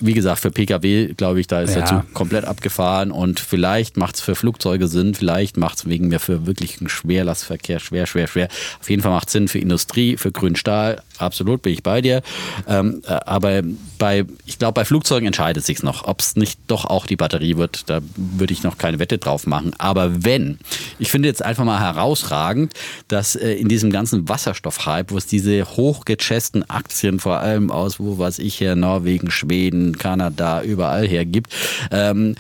wie 0.00 0.12
gesagt, 0.14 0.40
für 0.40 0.50
Pkw, 0.50 1.14
glaube 1.14 1.40
ich, 1.40 1.46
da 1.46 1.62
ist 1.62 1.74
ja. 1.74 1.80
der 1.80 1.86
Zug 1.86 2.14
komplett 2.14 2.44
abgefahren 2.44 3.11
und 3.11 3.40
vielleicht 3.40 3.96
macht 3.96 4.16
es 4.16 4.20
für 4.20 4.34
Flugzeuge 4.34 4.88
Sinn, 4.88 5.14
vielleicht 5.14 5.57
macht 5.57 5.78
es 5.78 5.88
wegen 5.88 6.09
mir 6.09 6.20
für 6.20 6.46
wirklichen 6.46 6.88
Schwerlastverkehr 6.88 7.80
schwer, 7.80 8.07
schwer, 8.07 8.26
schwer. 8.26 8.45
Auf 8.80 8.90
jeden 8.90 9.03
Fall 9.03 9.12
macht 9.12 9.30
Sinn 9.30 9.49
für 9.49 9.59
Industrie, 9.59 10.16
für 10.16 10.32
grünen 10.32 10.57
Stahl, 10.57 11.03
absolut 11.18 11.62
bin 11.62 11.72
ich 11.72 11.82
bei 11.82 12.01
dir. 12.01 12.22
Ähm, 12.66 13.03
äh, 13.07 13.12
aber 13.12 13.62
bei, 13.99 14.24
ich 14.44 14.59
glaube, 14.59 14.74
bei 14.74 14.84
Flugzeugen 14.84 15.26
entscheidet 15.26 15.64
sich 15.64 15.82
noch, 15.82 16.05
ob 16.05 16.20
es 16.20 16.36
nicht 16.36 16.59
doch 16.66 16.84
auch 16.84 17.07
die 17.07 17.16
Batterie 17.16 17.57
wird. 17.57 17.88
Da 17.88 18.01
würde 18.16 18.53
ich 18.53 18.62
noch 18.62 18.78
keine 18.78 18.99
Wette 18.99 19.18
drauf 19.18 19.47
machen. 19.47 19.72
Aber 19.78 20.24
wenn, 20.24 20.59
ich 20.99 21.11
finde 21.11 21.28
jetzt 21.28 21.44
einfach 21.44 21.64
mal 21.64 21.80
herausragend, 21.80 22.72
dass 23.09 23.36
äh, 23.36 23.53
in 23.53 23.68
diesem 23.68 23.90
ganzen 23.90 24.28
Wasserstoffhype, 24.28 25.11
wo 25.11 25.18
es 25.18 25.26
diese 25.26 25.64
hochgechesten 25.64 26.68
Aktien 26.68 27.20
vor 27.20 27.38
allem 27.38 27.70
aus, 27.70 28.01
wo 28.01 28.18
was 28.18 28.38
ich 28.38 28.57
hier, 28.57 28.76
Norwegen, 28.76 29.30
Schweden, 29.30 29.97
Kanada, 29.99 30.62
überall 30.62 31.07
her 31.07 31.24
gibt, 31.24 31.53
ähm, 31.90 32.16
ähm, 32.16 32.34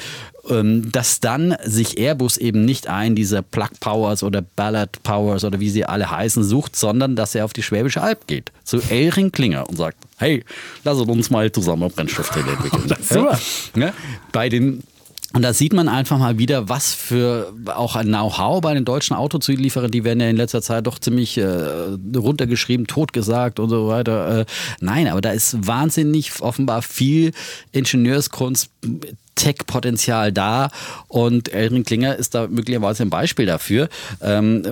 dass 0.48 1.20
dann 1.20 1.56
sich 1.64 1.98
Airbus 1.98 2.36
eben 2.36 2.64
nicht 2.64 2.88
ein 2.88 3.14
dieser 3.14 3.42
Plug 3.42 3.70
Powers 3.80 4.22
oder 4.22 4.42
Ballard 4.42 5.02
Powers 5.02 5.44
oder 5.44 5.60
wie 5.60 5.70
sie 5.70 5.84
alle 5.84 6.10
heißen 6.10 6.44
sucht, 6.44 6.76
sondern 6.76 7.16
dass 7.16 7.34
er 7.34 7.44
auf 7.44 7.52
die 7.52 7.62
Schwäbische 7.62 8.00
Alb 8.00 8.26
geht, 8.26 8.52
zu 8.64 8.80
Elring 8.88 9.32
Klinger 9.32 9.68
und 9.68 9.76
sagt, 9.76 9.98
hey, 10.18 10.44
lass 10.84 10.98
uns 10.98 11.30
mal 11.30 11.50
zusammen 11.50 11.90
Brennstoffzelle 11.90 12.52
entwickeln. 12.52 12.84
ja? 13.10 13.86
Ja? 13.86 13.92
Bei 14.32 14.48
den 14.48 14.82
und 15.32 15.42
da 15.42 15.52
sieht 15.52 15.74
man 15.74 15.88
einfach 15.88 16.18
mal 16.18 16.38
wieder, 16.38 16.70
was 16.70 16.94
für 16.94 17.52
auch 17.66 17.94
ein 17.96 18.06
Know-how 18.06 18.62
bei 18.62 18.72
den 18.72 18.86
deutschen 18.86 19.14
Autozulieferern, 19.14 19.90
die 19.90 20.02
werden 20.02 20.20
ja 20.20 20.30
in 20.30 20.36
letzter 20.36 20.62
Zeit 20.62 20.86
doch 20.86 20.98
ziemlich 20.98 21.36
äh, 21.36 21.44
runtergeschrieben, 22.16 22.86
totgesagt 22.86 23.60
und 23.60 23.68
so 23.68 23.86
weiter. 23.86 24.40
Äh, 24.40 24.44
nein, 24.80 25.08
aber 25.08 25.20
da 25.20 25.32
ist 25.32 25.66
wahnsinnig 25.66 26.40
offenbar 26.40 26.80
viel 26.80 27.32
Ingenieurskunst, 27.72 28.70
Tech-Potenzial 29.36 30.32
da 30.32 30.70
und 31.08 31.52
Elrin 31.52 31.84
Klinger 31.84 32.16
ist 32.16 32.34
da 32.34 32.48
möglicherweise 32.48 33.04
ein 33.04 33.10
Beispiel 33.10 33.46
dafür. 33.46 33.88
Ähm, 34.20 34.62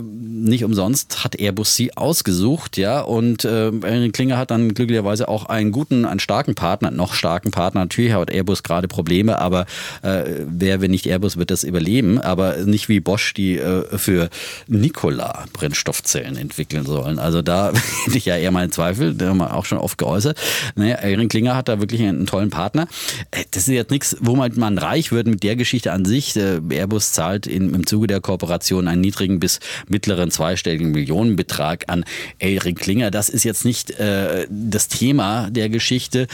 nicht 0.45 0.65
umsonst 0.65 1.23
hat 1.23 1.39
Airbus 1.39 1.77
sie 1.77 1.97
ausgesucht, 1.97 2.77
ja, 2.77 3.01
und 3.01 3.45
äh, 3.45 3.69
Elrin 3.69 4.13
Klinger 4.13 4.37
hat 4.37 4.51
dann 4.51 4.75
glücklicherweise 4.75 5.29
auch 5.29 5.47
einen 5.47 5.71
guten, 5.71 6.05
einen 6.05 6.21
starken 6.21 6.55
Partner, 6.55 6.91
noch 6.91 7.15
starken 7.15 7.51
Partner. 7.51 7.83
Natürlich 7.83 8.13
hat 8.13 8.31
Airbus 8.31 8.63
gerade 8.63 8.89
Probleme, 8.89 9.39
aber 9.39 9.67
äh, 10.03 10.25
wer, 10.47 10.81
wenn 10.81 10.91
nicht 10.91 11.07
Airbus, 11.07 11.37
wird 11.37 11.51
das 11.51 11.63
überleben, 11.63 12.21
aber 12.21 12.57
nicht 12.65 12.89
wie 12.89 13.01
Bosch, 13.01 13.35
die 13.35 13.59
äh, 13.59 13.99
für 13.99 14.31
Nikola 14.67 15.45
Brennstoffzellen 15.53 16.37
entwickeln 16.37 16.87
sollen. 16.87 17.19
Also 17.19 17.43
da 17.43 17.73
hätte 18.05 18.19
ich 18.19 18.25
ja 18.25 18.37
eher 18.37 18.51
mal 18.51 18.65
Zweifel, 18.71 19.15
da 19.15 19.29
haben 19.29 19.39
wir 19.39 19.55
auch 19.55 19.65
schon 19.65 19.79
oft 19.79 19.99
geäußert. 19.99 20.39
Naja, 20.75 20.97
Elrin 20.97 21.29
Klinger 21.29 21.55
hat 21.55 21.69
da 21.69 21.81
wirklich 21.81 22.01
einen, 22.01 22.19
einen 22.19 22.27
tollen 22.27 22.51
Partner. 22.51 22.89
Äh, 23.31 23.45
das 23.51 23.69
ist 23.69 23.75
jetzt 23.75 23.91
nichts, 23.91 24.17
wo 24.21 24.35
man 24.37 24.54
man 24.57 24.79
reich 24.79 25.13
wird 25.13 25.27
mit 25.27 25.43
der 25.43 25.57
Geschichte 25.57 25.93
an 25.93 26.05
sich. 26.05 26.37
Äh, 26.37 26.61
Airbus 26.71 27.13
zahlt 27.13 27.47
in, 27.47 27.75
im 27.75 27.87
Zuge 27.87 28.07
der 28.07 28.21
Kooperation 28.21 28.89
einen 28.89 29.01
niedrigen 29.01 29.41
bis 29.41 29.61
mittleren 29.89 30.31
zweistelligen 30.31 30.91
Millionenbetrag 30.91 31.85
an 31.89 32.05
Elring 32.39 32.75
Klinger. 32.75 33.11
Das 33.11 33.29
ist 33.29 33.45
jetzt 33.45 33.65
nicht 33.65 33.91
äh, 33.99 34.47
das 34.51 34.89
Thema 34.89 35.51
der 35.51 35.69
Geschichte, 35.69 36.27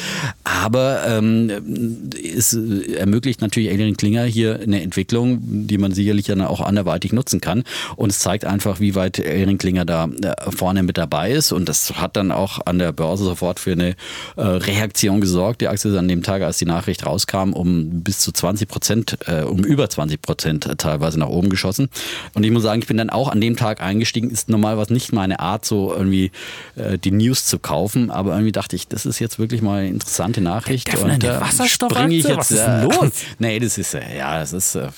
aber 0.44 1.02
ähm, 1.06 2.10
es 2.14 2.52
ermöglicht 2.52 3.40
natürlich 3.40 3.70
Elring 3.70 3.96
Klinger 3.96 4.24
hier 4.24 4.60
eine 4.60 4.82
Entwicklung, 4.82 5.38
die 5.42 5.78
man 5.78 5.92
sicherlich 5.92 6.26
dann 6.26 6.40
auch 6.40 6.60
anderweitig 6.60 7.12
nutzen 7.12 7.40
kann. 7.40 7.64
Und 7.96 8.10
es 8.10 8.18
zeigt 8.18 8.44
einfach, 8.44 8.80
wie 8.80 8.94
weit 8.94 9.18
Elring 9.18 9.58
Klinger 9.58 9.84
da 9.84 10.08
äh, 10.22 10.50
vorne 10.50 10.82
mit 10.82 10.98
dabei 10.98 11.32
ist. 11.32 11.52
Und 11.52 11.68
das 11.68 11.94
hat 11.94 12.16
dann 12.16 12.32
auch 12.32 12.66
an 12.66 12.78
der 12.78 12.92
Börse 12.92 13.24
sofort 13.24 13.60
für 13.60 13.72
eine 13.72 13.96
äh, 14.36 14.42
Reaktion 14.42 15.20
gesorgt. 15.20 15.60
Die 15.60 15.68
Aktie 15.68 15.90
ist 15.90 15.96
an 15.96 16.08
dem 16.08 16.22
Tag, 16.22 16.42
als 16.42 16.58
die 16.58 16.66
Nachricht 16.66 17.06
rauskam, 17.06 17.52
um 17.52 18.02
bis 18.10 18.18
zu 18.18 18.32
20 18.32 18.68
Prozent, 18.68 19.18
äh, 19.26 19.42
um 19.42 19.62
über 19.62 19.88
20 19.88 20.20
Prozent 20.20 20.68
teilweise 20.78 21.16
nach 21.20 21.28
oben 21.28 21.48
geschossen. 21.48 21.88
Und 22.34 22.42
ich 22.42 22.50
muss 22.50 22.64
sagen, 22.64 22.82
ich 22.82 22.88
bin 22.88 22.96
dann 22.96 23.08
auch 23.08 23.28
an 23.28 23.40
dem 23.40 23.54
Tag 23.54 23.80
eingestiegen. 23.80 24.30
Ist 24.30 24.48
normal 24.48 24.76
was 24.78 24.90
nicht 24.90 25.12
meine 25.12 25.38
Art, 25.38 25.64
so 25.64 25.94
irgendwie 25.94 26.32
äh, 26.74 26.98
die 26.98 27.12
News 27.12 27.44
zu 27.44 27.60
kaufen. 27.60 28.10
Aber 28.10 28.32
irgendwie 28.32 28.50
dachte 28.50 28.74
ich, 28.74 28.88
das 28.88 29.06
ist 29.06 29.20
jetzt 29.20 29.38
wirklich 29.38 29.62
mal 29.62 29.82
eine 29.82 29.90
interessante 29.90 30.40
Nachricht. 30.40 30.92
Der 30.92 31.00
und 31.04 31.22
äh, 31.22 31.68
springe 31.68 32.16
ich 32.16 32.24
jetzt. 32.24 32.36
Was 32.36 32.50
ist 32.50 32.64
denn 32.66 32.80
äh, 32.80 32.84
los? 32.84 33.12
nee, 33.38 33.60
das 33.60 33.78
ist, 33.78 33.94
äh, 33.94 34.18
ja, 34.18 34.40
das 34.40 34.52
ist. 34.52 34.74
Äh, 34.74 34.88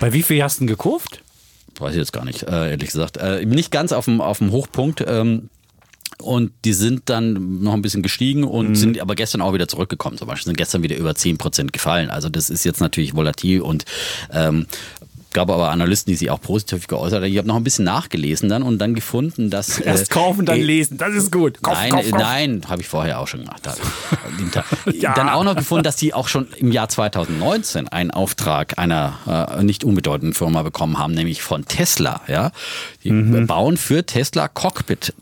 Bei 0.00 0.12
wie 0.12 0.24
viel 0.24 0.42
hast 0.42 0.56
du 0.56 0.62
denn 0.62 0.66
gekauft? 0.66 1.22
Weiß 1.78 1.92
ich 1.92 1.98
jetzt 1.98 2.12
gar 2.12 2.24
nicht, 2.24 2.42
ehrlich 2.42 2.90
gesagt. 2.90 3.20
Nicht 3.44 3.70
ganz 3.70 3.92
auf 3.92 4.06
dem, 4.06 4.20
auf 4.20 4.38
dem 4.38 4.50
Hochpunkt. 4.50 5.04
Ähm, 5.06 5.48
und 6.20 6.52
die 6.64 6.72
sind 6.72 7.02
dann 7.06 7.62
noch 7.62 7.74
ein 7.74 7.82
bisschen 7.82 8.02
gestiegen 8.02 8.44
und 8.44 8.70
mhm. 8.70 8.74
sind 8.74 9.00
aber 9.00 9.14
gestern 9.14 9.40
auch 9.40 9.54
wieder 9.54 9.68
zurückgekommen. 9.68 10.18
Zum 10.18 10.28
Beispiel 10.28 10.46
sind 10.46 10.56
gestern 10.56 10.82
wieder 10.82 10.96
über 10.96 11.10
10% 11.10 11.72
gefallen. 11.72 12.10
Also 12.10 12.28
das 12.28 12.50
ist 12.50 12.64
jetzt 12.64 12.80
natürlich 12.80 13.14
volatil 13.14 13.60
und 13.60 13.84
ähm, 14.32 14.66
gab 15.32 15.50
aber 15.50 15.70
Analysten, 15.70 16.10
die 16.10 16.16
sich 16.16 16.30
auch 16.30 16.40
positiv 16.40 16.86
geäußert 16.86 17.22
haben. 17.22 17.30
Ich 17.30 17.38
habe 17.38 17.46
noch 17.46 17.56
ein 17.56 17.64
bisschen 17.64 17.84
nachgelesen 17.84 18.48
dann 18.48 18.62
und 18.62 18.78
dann 18.78 18.94
gefunden, 18.94 19.50
dass. 19.50 19.78
Erst 19.88 20.10
kaufen, 20.10 20.46
dann 20.46 20.58
äh, 20.58 20.62
lesen, 20.62 20.96
das 20.96 21.14
ist 21.14 21.30
gut. 21.30 21.62
Kauf, 21.62 21.74
nein, 21.74 21.90
kauf, 21.90 22.10
kauf. 22.10 22.20
nein, 22.20 22.62
habe 22.68 22.80
ich 22.80 22.88
vorher 22.88 23.20
auch 23.20 23.28
schon 23.28 23.40
gemacht. 23.40 23.62
ja. 24.92 25.14
Dann 25.14 25.28
auch 25.28 25.44
noch 25.44 25.54
gefunden, 25.54 25.84
dass 25.84 25.96
die 25.96 26.14
auch 26.14 26.28
schon 26.28 26.48
im 26.56 26.72
Jahr 26.72 26.88
2019 26.88 27.88
einen 27.88 28.10
Auftrag 28.10 28.78
einer 28.78 29.56
äh, 29.58 29.62
nicht 29.62 29.84
unbedeutenden 29.84 30.34
Firma 30.34 30.62
bekommen 30.62 30.98
haben, 30.98 31.14
nämlich 31.14 31.42
von 31.42 31.64
Tesla. 31.66 32.22
Ja, 32.26 32.52
die 33.04 33.12
mhm. 33.12 33.46
bauen 33.46 33.76
für 33.76 34.04
Tesla 34.04 34.48
Cockpit 34.48 35.14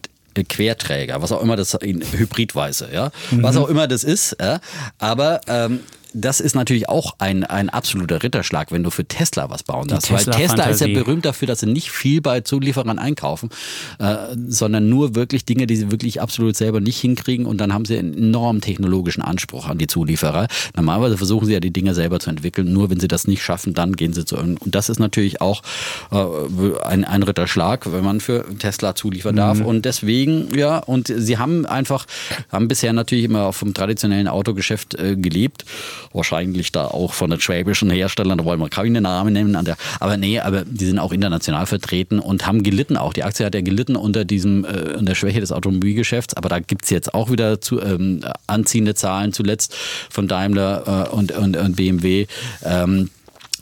Querträger, 0.45 1.22
was 1.22 1.32
auch 1.32 1.43
immer 1.43 1.57
das 1.57 1.74
in 1.74 2.03
Hybridweise, 2.03 2.89
ja, 2.93 3.11
mhm. 3.30 3.43
was 3.43 3.57
auch 3.57 3.68
immer 3.68 3.87
das 3.89 4.05
ist, 4.05 4.37
ja, 4.41 4.61
aber 4.99 5.41
ähm, 5.47 5.80
das 6.17 6.41
ist 6.41 6.55
natürlich 6.55 6.89
auch 6.89 7.17
ein, 7.19 7.45
ein 7.45 7.69
absoluter 7.69 8.23
Ritterschlag, 8.23 8.73
wenn 8.73 8.83
du 8.83 8.91
für 8.91 9.05
Tesla 9.05 9.51
was 9.51 9.62
bauen 9.62 9.87
darfst. 9.87 10.11
Weil 10.11 10.25
Tesla 10.25 10.64
ist 10.64 10.81
ja 10.81 10.87
berühmt 10.87 11.27
dafür, 11.27 11.47
dass 11.47 11.61
sie 11.61 11.67
nicht 11.67 11.91
viel 11.91 12.23
bei 12.23 12.41
Zulieferern 12.41 12.99
einkaufen, 12.99 13.51
äh, 13.99 14.17
sondern 14.49 14.89
nur 14.89 15.14
wirklich 15.14 15.45
Dinge, 15.45 15.67
die 15.67 15.77
sie 15.77 15.91
wirklich 15.91 16.23
absolut 16.23 16.57
selber 16.57 16.81
nicht 16.81 16.99
hinkriegen 16.99 17.45
und 17.45 17.61
dann 17.61 17.75
haben 17.75 17.85
sie 17.85 17.99
einen 17.99 18.17
enormen 18.17 18.62
technologischen 18.62 19.23
Anspruch 19.23 19.69
an 19.69 19.77
die 19.77 19.87
Zulieferer. 19.87 20.49
Normalerweise 20.75 21.19
versuchen 21.19 21.47
sie 21.47 21.53
ja 21.53 21.61
die 21.61 21.73
Dinge 21.73 21.95
selber 21.95 22.19
zu 22.19 22.31
entwickeln, 22.31 22.73
nur 22.73 22.89
wenn 22.89 22.99
sie 22.99 23.09
das 23.09 23.27
nicht 23.27 23.43
schaffen, 23.43 23.75
dann 23.75 23.95
gehen 23.95 24.14
sie 24.14 24.25
zu 24.25 24.37
und 24.37 24.59
das 24.64 24.89
ist 24.89 24.99
natürlich 24.99 25.41
auch 25.41 25.62
äh, 26.11 26.85
ein, 26.85 27.05
ein 27.05 27.23
Ritterschlag, 27.23 27.93
wenn 27.93 28.05
man 28.05 28.21
für 28.21 28.45
Tesla 28.59 28.95
zuliefern 28.95 29.37
darf 29.37 29.59
mhm. 29.59 29.67
und 29.67 29.85
deswegen, 29.85 30.49
ja, 30.57 30.79
und 30.79 31.12
sie 31.14 31.37
haben 31.37 31.67
einfach, 31.67 32.07
haben 32.51 32.69
bisher 32.69 32.93
natürlich 32.93 33.25
immer 33.25 33.53
vom 33.53 33.75
traditionellen 33.75 34.29
Autogeschäft 34.29 34.95
äh, 34.95 35.17
gelebt, 35.17 35.64
wahrscheinlich 36.12 36.72
da 36.72 36.86
auch 36.86 37.12
von 37.12 37.30
den 37.30 37.40
schwäbischen 37.40 37.90
Herstellern, 37.90 38.38
da 38.38 38.44
wollen 38.44 38.61
wir 38.61 38.68
keine 38.68 39.00
Namen 39.00 39.32
nennen, 39.32 39.64
der, 39.64 39.76
aber 40.00 40.16
nee, 40.16 40.40
aber 40.40 40.64
die 40.64 40.86
sind 40.86 40.98
auch 40.98 41.12
international 41.12 41.66
vertreten 41.66 42.18
und 42.18 42.46
haben 42.46 42.62
gelitten 42.62 42.96
auch. 42.96 43.12
Die 43.12 43.24
Aktie 43.24 43.46
hat 43.46 43.54
ja 43.54 43.61
gelitten 43.61 43.96
unter 43.96 44.24
diesem, 44.24 44.64
äh, 44.64 44.94
unter 44.94 45.07
der 45.07 45.14
Schwäche 45.14 45.40
des 45.40 45.52
Automobilgeschäfts, 45.52 46.34
aber 46.34 46.48
da 46.48 46.59
gibt 46.61 46.84
es 46.84 46.90
jetzt 46.90 47.14
auch 47.14 47.30
wieder 47.30 47.61
zu, 47.61 47.80
ähm, 47.80 48.20
anziehende 48.46 48.94
Zahlen 48.94 49.32
zuletzt 49.32 49.74
von 50.11 50.28
Daimler 50.28 51.09
äh, 51.11 51.14
und, 51.14 51.32
und, 51.32 51.57
und 51.57 51.76
BMW. 51.76 52.26
Ähm, 52.64 53.11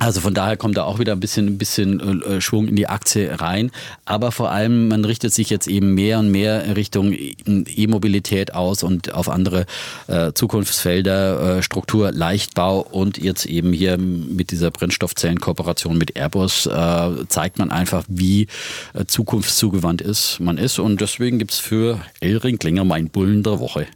also 0.05 0.21
von 0.21 0.35
daher 0.35 0.57
kommt 0.57 0.77
da 0.77 0.85
auch 0.85 0.99
wieder 0.99 1.13
ein 1.13 1.21
bisschen, 1.21 1.47
ein 1.47 1.59
bisschen 1.59 2.23
äh, 2.23 2.41
Schwung 2.41 2.69
in 2.69 2.77
die 2.77 2.89
Aktie 2.89 3.41
rein. 3.41 3.71
Aber 4.05 4.33
vor 4.33 4.51
allem, 4.51 4.89
man 4.89 5.05
richtet 5.05 5.33
sich 5.33 5.51
jetzt 5.51 5.67
eben 5.67 5.95
mehr 5.95 6.19
und 6.19 6.31
mehr 6.31 6.77
Richtung 6.77 7.13
E-Mobilität 7.15 8.55
aus 8.55 8.83
und 8.83 9.15
auf 9.15 9.29
andere 9.29 9.67
äh, 10.07 10.33
Zukunftsfelder, 10.33 11.59
äh, 11.59 11.63
Struktur, 11.63 12.13
Leichtbau 12.13 12.81
und 12.81 13.19
jetzt 13.19 13.47
eben 13.47 13.73
hier 13.73 13.97
mit 13.97 14.51
dieser 14.51 14.71
Brennstoffzellenkooperation 14.71 15.97
mit 15.97 16.17
Airbus 16.17 16.67
äh, 16.67 17.27
zeigt 17.29 17.59
man 17.59 17.71
einfach, 17.71 18.05
wie 18.09 18.49
äh, 18.93 19.07
zukunftszugewandt 19.07 20.03
ist 20.03 20.39
man 20.41 20.59
ist. 20.59 20.79
Und 20.79 21.01
deswegen 21.01 21.39
gibt's 21.39 21.59
für 21.59 22.01
Elring 22.21 22.59
Klinger 22.59 22.85
mein 22.85 23.09
Bullen 23.09 23.43
der 23.43 23.59
Woche. 23.59 23.87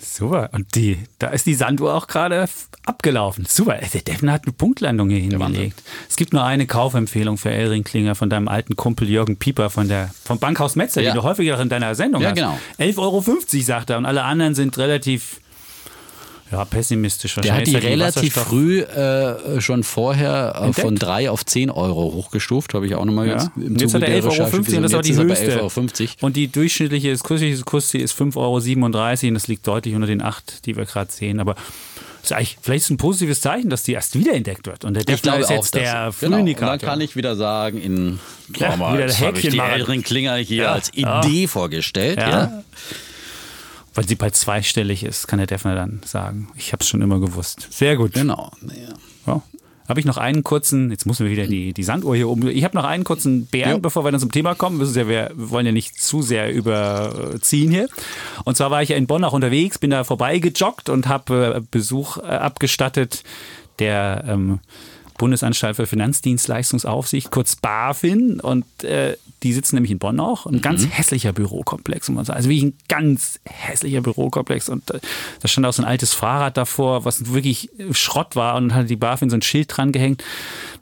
Super. 0.00 0.50
Und 0.52 0.74
die, 0.74 0.98
da 1.18 1.28
ist 1.28 1.46
die 1.46 1.54
Sanduhr 1.54 1.94
auch 1.94 2.06
gerade 2.06 2.48
abgelaufen. 2.86 3.44
Super. 3.46 3.78
Der 3.92 4.00
Devner 4.00 4.32
hat 4.32 4.44
eine 4.44 4.52
Punktlandung 4.52 5.10
hier 5.10 5.20
hingelegt. 5.20 5.82
Es 6.08 6.16
gibt 6.16 6.32
nur 6.32 6.42
eine 6.42 6.66
Kaufempfehlung 6.66 7.38
für 7.38 7.50
Elring 7.50 7.84
Klinger 7.84 8.14
von 8.14 8.30
deinem 8.30 8.48
alten 8.48 8.76
Kumpel 8.76 9.08
Jürgen 9.08 9.36
Pieper 9.36 9.70
von 9.70 9.88
der, 9.88 10.10
vom 10.24 10.38
Bankhaus 10.38 10.76
Metzer, 10.76 11.02
ja. 11.02 11.10
den 11.10 11.16
du 11.16 11.22
häufiger 11.22 11.60
in 11.60 11.68
deiner 11.68 11.94
Sendung 11.94 12.22
ja, 12.22 12.30
hast. 12.30 12.38
Ja, 12.38 12.56
genau. 12.78 12.92
11,50 12.92 12.98
Euro, 12.98 13.22
sagt 13.62 13.90
er. 13.90 13.98
Und 13.98 14.06
alle 14.06 14.22
anderen 14.22 14.54
sind 14.54 14.78
relativ 14.78 15.40
ja, 16.50 16.64
pessimistisch 16.64 17.36
wahrscheinlich. 17.36 17.70
Der 17.70 17.76
hat 17.76 17.84
die 17.84 17.88
relativ 17.88 18.34
früh 18.34 18.80
äh, 18.80 19.60
schon 19.60 19.84
vorher 19.84 20.54
äh, 20.56 20.72
von 20.72 20.96
3 20.96 21.30
auf 21.30 21.46
10 21.46 21.70
Euro 21.70 22.12
hochgestuft, 22.12 22.74
habe 22.74 22.86
ich 22.86 22.94
auch 22.94 23.04
nochmal 23.04 23.28
ja. 23.28 23.34
jetzt 23.34 23.50
im 23.56 23.78
Zuge 23.78 23.80
jetzt 23.80 23.94
hat 23.94 24.02
er 24.02 24.22
11,50 24.22 24.24
Euro 24.24 24.76
und 24.76 24.82
das 24.82 24.92
war 24.92 25.02
die 25.02 25.16
höchste. 25.16 25.62
Euro. 25.62 25.70
Und 26.20 26.36
die 26.36 26.48
durchschnittliche 26.48 27.16
kursige 27.18 27.60
Kursziel 27.62 28.00
ist 28.00 28.14
5,37 28.14 28.36
Euro 28.36 29.28
und 29.28 29.34
das 29.34 29.48
liegt 29.48 29.66
deutlich 29.66 29.94
unter 29.94 30.06
den 30.06 30.22
8, 30.22 30.66
die 30.66 30.76
wir 30.76 30.86
gerade 30.86 31.12
sehen. 31.12 31.38
Aber 31.38 31.54
ist 32.22 32.32
eigentlich, 32.32 32.58
vielleicht 32.60 32.80
ist 32.80 32.84
es 32.86 32.90
ein 32.90 32.96
positives 32.96 33.40
Zeichen, 33.40 33.70
dass 33.70 33.82
die 33.84 33.92
erst 33.92 34.18
wieder 34.18 34.34
entdeckt 34.34 34.66
wird. 34.66 34.84
Und 34.84 34.94
der 34.94 35.04
Defner 35.04 35.38
ist 35.38 35.50
jetzt 35.50 35.74
der 35.74 36.12
Frühindikator. 36.12 36.42
Genau. 36.56 36.72
Und 36.72 36.82
dann 36.82 36.90
kann 36.90 37.00
ich 37.00 37.16
wieder 37.16 37.36
sagen, 37.36 37.80
in 37.80 38.18
ja, 38.56 38.76
mal, 38.76 38.98
wieder 38.98 39.12
habe 39.20 39.38
ich 39.38 39.48
die 39.48 40.02
Klinger 40.02 40.36
hier 40.36 40.64
ja. 40.64 40.72
als 40.72 40.92
Idee 40.94 41.46
vorgestellt. 41.46 42.18
Ja 42.18 42.62
weil 43.94 44.06
sie 44.06 44.14
bald 44.14 44.36
zweistellig 44.36 45.04
ist, 45.04 45.26
kann 45.26 45.38
der 45.38 45.46
Defner 45.46 45.74
dann 45.74 46.00
sagen. 46.04 46.48
Ich 46.56 46.72
habe 46.72 46.82
es 46.82 46.88
schon 46.88 47.02
immer 47.02 47.20
gewusst. 47.20 47.68
Sehr 47.70 47.96
gut. 47.96 48.14
Genau. 48.14 48.50
Ja. 48.62 48.94
ja. 49.34 49.42
Habe 49.88 49.98
ich 49.98 50.06
noch 50.06 50.18
einen 50.18 50.44
kurzen, 50.44 50.92
jetzt 50.92 51.04
müssen 51.04 51.26
wir 51.26 51.32
wieder 51.32 51.48
die, 51.48 51.72
die 51.72 51.82
Sanduhr 51.82 52.14
hier 52.14 52.28
oben. 52.28 52.46
Ich 52.46 52.62
habe 52.62 52.76
noch 52.76 52.84
einen 52.84 53.02
kurzen 53.02 53.46
Bären, 53.46 53.72
ja. 53.72 53.78
bevor 53.78 54.04
wir 54.04 54.12
dann 54.12 54.20
zum 54.20 54.30
Thema 54.30 54.54
kommen. 54.54 54.80
Ja, 54.94 55.08
wir 55.08 55.32
wollen 55.34 55.66
ja 55.66 55.72
nicht 55.72 56.00
zu 56.00 56.22
sehr 56.22 56.52
überziehen 56.52 57.72
hier. 57.72 57.88
Und 58.44 58.56
zwar 58.56 58.70
war 58.70 58.84
ich 58.84 58.90
ja 58.90 58.96
in 58.96 59.08
Bonn 59.08 59.24
auch 59.24 59.32
unterwegs, 59.32 59.78
bin 59.78 59.90
da 59.90 60.04
vorbeigejoggt 60.04 60.90
und 60.90 61.08
habe 61.08 61.56
äh, 61.56 61.60
Besuch 61.68 62.18
äh, 62.18 62.20
abgestattet 62.20 63.24
der 63.80 64.24
ähm, 64.28 64.60
Bundesanstalt 65.20 65.76
für 65.76 65.86
Finanzdienstleistungsaufsicht, 65.86 67.30
kurz 67.30 67.54
BaFin. 67.56 68.40
Und 68.40 68.64
äh, 68.82 69.16
die 69.42 69.52
sitzen 69.52 69.76
nämlich 69.76 69.92
in 69.92 69.98
Bonn 69.98 70.18
auch. 70.18 70.46
Ein 70.46 70.54
mhm. 70.54 70.62
ganz 70.62 70.86
hässlicher 70.86 71.32
Bürokomplex, 71.32 72.08
muss 72.08 72.16
man 72.16 72.24
sagen. 72.24 72.36
Also 72.38 72.48
wirklich 72.48 72.64
ein 72.64 72.78
ganz 72.88 73.38
hässlicher 73.44 74.00
Bürokomplex. 74.00 74.70
Und 74.70 74.90
äh, 74.90 75.00
da 75.40 75.48
stand 75.48 75.66
auch 75.66 75.74
so 75.74 75.82
ein 75.82 75.88
altes 75.88 76.14
Fahrrad 76.14 76.56
davor, 76.56 77.04
was 77.04 77.32
wirklich 77.32 77.70
Schrott 77.92 78.34
war. 78.34 78.56
Und 78.56 78.68
dann 78.68 78.78
hatte 78.78 78.88
die 78.88 78.96
BaFin 78.96 79.28
so 79.28 79.36
ein 79.36 79.42
Schild 79.42 79.76
dran 79.76 79.92
gehängt 79.92 80.24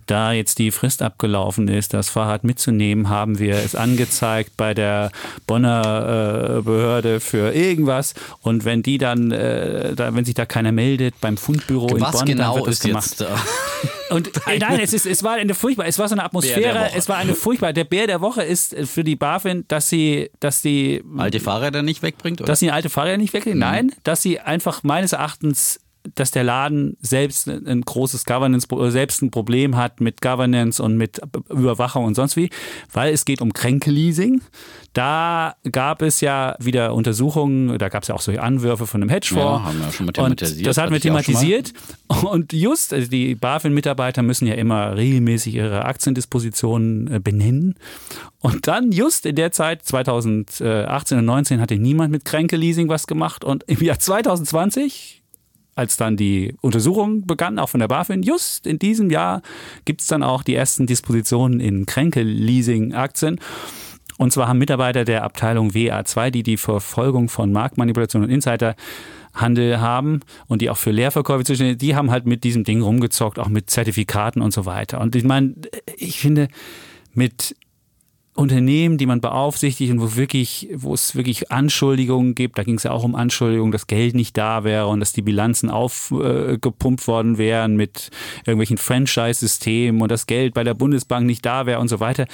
da 0.09 0.33
jetzt 0.33 0.59
die 0.59 0.71
Frist 0.71 1.03
abgelaufen 1.03 1.69
ist, 1.69 1.95
das 1.95 2.09
Fahrrad 2.09 2.45
mitzunehmen, 2.45 3.09
haben 3.09 3.39
wir 3.39 3.57
es 3.57 3.75
angezeigt 3.75 4.53
bei 4.57 4.75
der 4.75 5.13
Bonner 5.47 6.59
äh, 6.59 6.63
Behörde 6.63 7.21
für 7.21 7.55
irgendwas. 7.55 8.15
Und 8.41 8.65
wenn 8.65 8.83
die 8.83 8.99
dann, 8.99 9.31
äh, 9.31 9.95
da, 9.95 10.15
wenn 10.15 10.25
sich 10.25 10.35
da 10.35 10.47
keiner 10.47 10.73
meldet 10.73 11.21
beim 11.21 11.37
Fundbüro 11.37 11.91
Was 11.91 12.15
in 12.15 12.19
Bonn, 12.19 12.27
genau 12.27 12.55
dann 12.55 12.65
wird 12.65 12.75
es 12.75 12.81
gemacht. 12.81 13.21
Jetzt, 13.21 13.27
Und 14.11 14.29
äh, 14.47 14.59
nein, 14.59 14.81
es, 14.81 14.93
ist, 14.93 15.07
es 15.07 15.23
war 15.23 15.35
eine 15.35 15.55
furchtbar, 15.55 15.87
es 15.87 15.99
war 15.99 16.09
so 16.09 16.15
eine 16.15 16.25
Atmosphäre, 16.25 16.91
es 16.95 17.09
war 17.09 17.17
eine 17.17 17.35
furchtbar. 17.35 17.73
Der 17.73 17.85
Bär 17.85 18.07
der 18.07 18.21
Woche 18.21 18.43
ist 18.43 18.77
für 18.85 19.05
die 19.05 19.17
BaFin, 19.17 19.65
dass 19.69 19.89
sie, 19.89 20.31
dass 20.41 20.63
die 20.63 21.03
alte 21.17 21.41
Fahrräder 21.41 21.83
nicht 21.83 22.03
wegbringt, 22.03 22.41
oder? 22.41 22.47
Dass 22.47 22.61
sie 22.61 22.71
alte 22.71 22.89
Fahrräder 22.89 23.19
nicht 23.19 23.33
wegbringt. 23.33 23.57
Mhm. 23.57 23.61
Nein, 23.61 23.93
dass 24.05 24.23
sie 24.23 24.41
einfach 24.41 24.83
meines 24.83 25.13
Erachtens 25.13 25.81
dass 26.15 26.31
der 26.31 26.45
Laden 26.45 26.97
selbst 27.01 27.49
ein 27.49 27.81
großes 27.83 28.25
Governance, 28.25 28.67
selbst 28.91 29.23
ein 29.23 29.31
Problem 29.31 29.77
hat 29.77 30.01
mit 30.01 30.21
Governance 30.21 30.83
und 30.83 30.97
mit 30.97 31.21
Überwachung 31.51 32.05
und 32.05 32.15
sonst 32.15 32.37
wie, 32.37 32.51
weil 32.93 33.13
es 33.13 33.25
geht 33.25 33.41
um 33.41 33.53
Kränke-Leasing. 33.53 34.41
Da 34.93 35.55
gab 35.71 36.03
es 36.03 36.21
ja 36.21 36.57
wieder 36.59 36.95
Untersuchungen, 36.95 37.79
da 37.79 37.89
gab 37.89 38.03
es 38.03 38.09
ja 38.09 38.15
auch 38.15 38.21
solche 38.21 38.43
Anwürfe 38.43 38.87
von 38.87 39.03
einem 39.03 39.11
Hedgefonds. 39.11 39.45
Ja, 39.45 39.65
haben 39.65 39.79
wir 39.79 39.93
schon 39.93 40.07
mal 40.07 40.13
thematisiert. 40.13 40.59
Und 40.59 40.67
das 40.67 40.79
hatten 40.79 40.93
wir 40.93 41.01
thematisiert. 41.01 41.73
Und 42.09 42.53
just, 42.53 42.93
also 42.93 43.09
die 43.09 43.35
BaFin-Mitarbeiter 43.35 44.23
müssen 44.23 44.47
ja 44.47 44.55
immer 44.55 44.97
regelmäßig 44.97 45.55
ihre 45.55 45.85
Aktiendispositionen 45.85 47.13
äh, 47.13 47.21
benennen. 47.21 47.75
Und 48.41 48.67
dann 48.67 48.93
just 48.93 49.27
in 49.27 49.37
der 49.37 49.53
Zeit, 49.53 49.85
2018 49.85 51.19
und 51.19 51.25
2019, 51.25 51.61
hatte 51.61 51.77
niemand 51.77 52.13
mit 52.13 52.25
Kränke-Leasing 52.25 52.89
was 52.89 53.07
gemacht. 53.07 53.45
Und 53.45 53.65
im 53.65 53.81
Jahr 53.81 53.99
2020 53.99 55.18
als 55.79 55.97
dann 55.97 56.17
die 56.17 56.57
Untersuchung 56.61 57.25
begann, 57.27 57.59
auch 57.59 57.69
von 57.69 57.81
der 57.81 57.89
BaFin, 57.89 58.23
just 58.23 58.67
in 58.67 58.81
diesem 58.81 59.11
Jahr 59.11 59.43
gibt 59.85 60.01
es 60.01 60.09
dann 60.09 60.25
auch 60.25 60.43
die 60.43 60.57
ersten 60.57 60.87
Dispositionen 60.87 61.61
in 61.61 61.87
Kränkel-Leasing-Aktien. 61.87 63.41
Und 64.17 64.33
zwar 64.33 64.49
haben 64.49 64.59
Mitarbeiter 64.59 65.05
der 65.05 65.23
Abteilung 65.23 65.71
WA2, 65.71 66.31
die 66.31 66.43
die 66.43 66.57
Verfolgung 66.57 67.29
von 67.29 67.53
Marktmanipulation 67.53 68.25
und 68.25 68.31
Insiderhandel 68.31 69.81
haben 69.81 70.21
und 70.49 70.61
die 70.63 70.71
auch 70.71 70.77
für 70.77 70.91
Leerverkäufe 70.91 71.45
zuständig 71.45 71.75
sind, 71.75 71.83
die 71.83 71.95
haben 71.95 72.11
halt 72.11 72.27
mit 72.27 72.43
diesem 72.43 72.65
Ding 72.65 72.83
rumgezockt, 72.83 73.39
auch 73.39 73.49
mit 73.49 73.71
Zertifikaten 73.71 74.43
und 74.43 74.53
so 74.53 74.67
weiter. 74.67 75.01
Und 75.01 75.15
ich 75.15 75.23
meine, 75.23 75.55
ich 75.97 76.19
finde, 76.19 76.49
mit 77.15 77.55
Unternehmen, 78.39 78.99
die 78.99 79.07
man 79.07 79.21
beaufsichtigt 79.21 79.91
und 79.91 80.01
wo 80.01 80.15
wirklich, 80.15 80.69
wo 80.73 80.95
es 80.95 81.17
wirklich 81.17 81.51
Anschuldigungen 81.51 82.37
gibt, 82.37 82.57
da 82.57 82.63
ging 82.63 82.77
es 82.77 82.85
ja 82.85 82.93
auch 82.93 83.03
um 83.03 83.17
Anschuldigungen, 83.17 83.73
dass 83.73 83.89
Geld 83.89 84.15
nicht 84.15 84.37
da 84.37 84.63
wäre 84.63 84.87
und 84.87 85.01
dass 85.01 85.13
die 85.13 85.23
Bilanzen 85.23 85.71
aufgepumpt 85.71 87.03
äh, 87.03 87.07
worden 87.09 87.37
wären 87.37 87.75
mit 87.75 88.11
irgendwelchen 88.47 88.79
Franchise-Systemen 88.79 90.01
und 90.01 90.11
das 90.13 90.27
Geld 90.27 90.55
bei 90.55 90.63
der 90.63 90.75
Bundesbank 90.75 91.27
nicht 91.27 91.45
da 91.45 91.67
wäre 91.67 91.81
und 91.81 91.89
so 91.89 91.99
weiter 91.99 92.27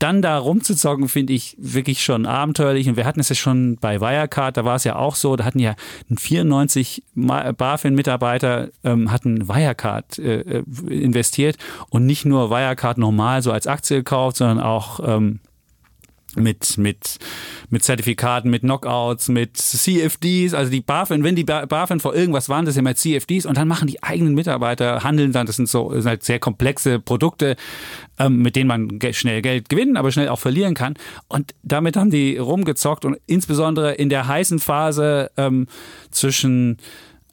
dann 0.00 0.22
da 0.22 0.38
rumzuzocken, 0.38 1.08
finde 1.08 1.34
ich 1.34 1.56
wirklich 1.58 2.02
schon 2.02 2.26
abenteuerlich. 2.26 2.88
Und 2.88 2.96
wir 2.96 3.04
hatten 3.04 3.20
es 3.20 3.28
ja 3.28 3.34
schon 3.34 3.76
bei 3.76 4.00
Wirecard, 4.00 4.56
da 4.56 4.64
war 4.64 4.76
es 4.76 4.84
ja 4.84 4.96
auch 4.96 5.14
so, 5.14 5.36
da 5.36 5.44
hatten 5.44 5.58
ja 5.58 5.74
94 6.16 7.04
BaFin-Mitarbeiter 7.14 8.70
ähm, 8.82 9.12
hatten 9.12 9.46
Wirecard 9.46 10.18
äh, 10.18 10.40
äh, 10.40 10.64
investiert 10.88 11.56
und 11.90 12.06
nicht 12.06 12.24
nur 12.24 12.50
Wirecard 12.50 12.98
normal 12.98 13.42
so 13.42 13.52
als 13.52 13.66
Aktie 13.66 13.98
gekauft, 13.98 14.38
sondern 14.38 14.58
auch 14.60 15.00
ähm, 15.04 15.40
mit, 16.36 16.78
mit, 16.78 17.18
mit 17.70 17.84
Zertifikaten, 17.84 18.50
mit 18.50 18.62
Knockouts, 18.62 19.28
mit 19.28 19.56
CFDs, 19.56 20.54
also 20.54 20.70
die 20.70 20.80
BaFin, 20.80 21.24
wenn 21.24 21.36
die 21.36 21.44
BaFin 21.44 22.00
vor 22.00 22.14
irgendwas 22.14 22.48
waren, 22.48 22.64
das 22.64 22.74
sind 22.74 22.84
immer 22.84 22.94
CFDs 22.94 23.46
und 23.46 23.56
dann 23.56 23.68
machen 23.68 23.88
die 23.88 24.02
eigenen 24.02 24.34
Mitarbeiter, 24.34 25.02
handeln 25.02 25.32
dann, 25.32 25.46
das 25.46 25.56
sind 25.56 25.68
so 25.68 25.90
das 25.90 26.04
sind 26.04 26.10
halt 26.10 26.22
sehr 26.22 26.38
komplexe 26.38 27.00
Produkte, 27.00 27.56
ähm, 28.18 28.42
mit 28.42 28.56
denen 28.56 28.68
man 28.68 28.98
schnell 29.12 29.42
Geld 29.42 29.68
gewinnen, 29.68 29.96
aber 29.96 30.12
schnell 30.12 30.28
auch 30.28 30.38
verlieren 30.38 30.74
kann. 30.74 30.94
Und 31.28 31.54
damit 31.62 31.96
haben 31.96 32.10
die 32.10 32.36
rumgezockt 32.36 33.04
und 33.04 33.18
insbesondere 33.26 33.94
in 33.94 34.08
der 34.08 34.28
heißen 34.28 34.58
Phase 34.58 35.30
ähm, 35.36 35.66
zwischen 36.10 36.78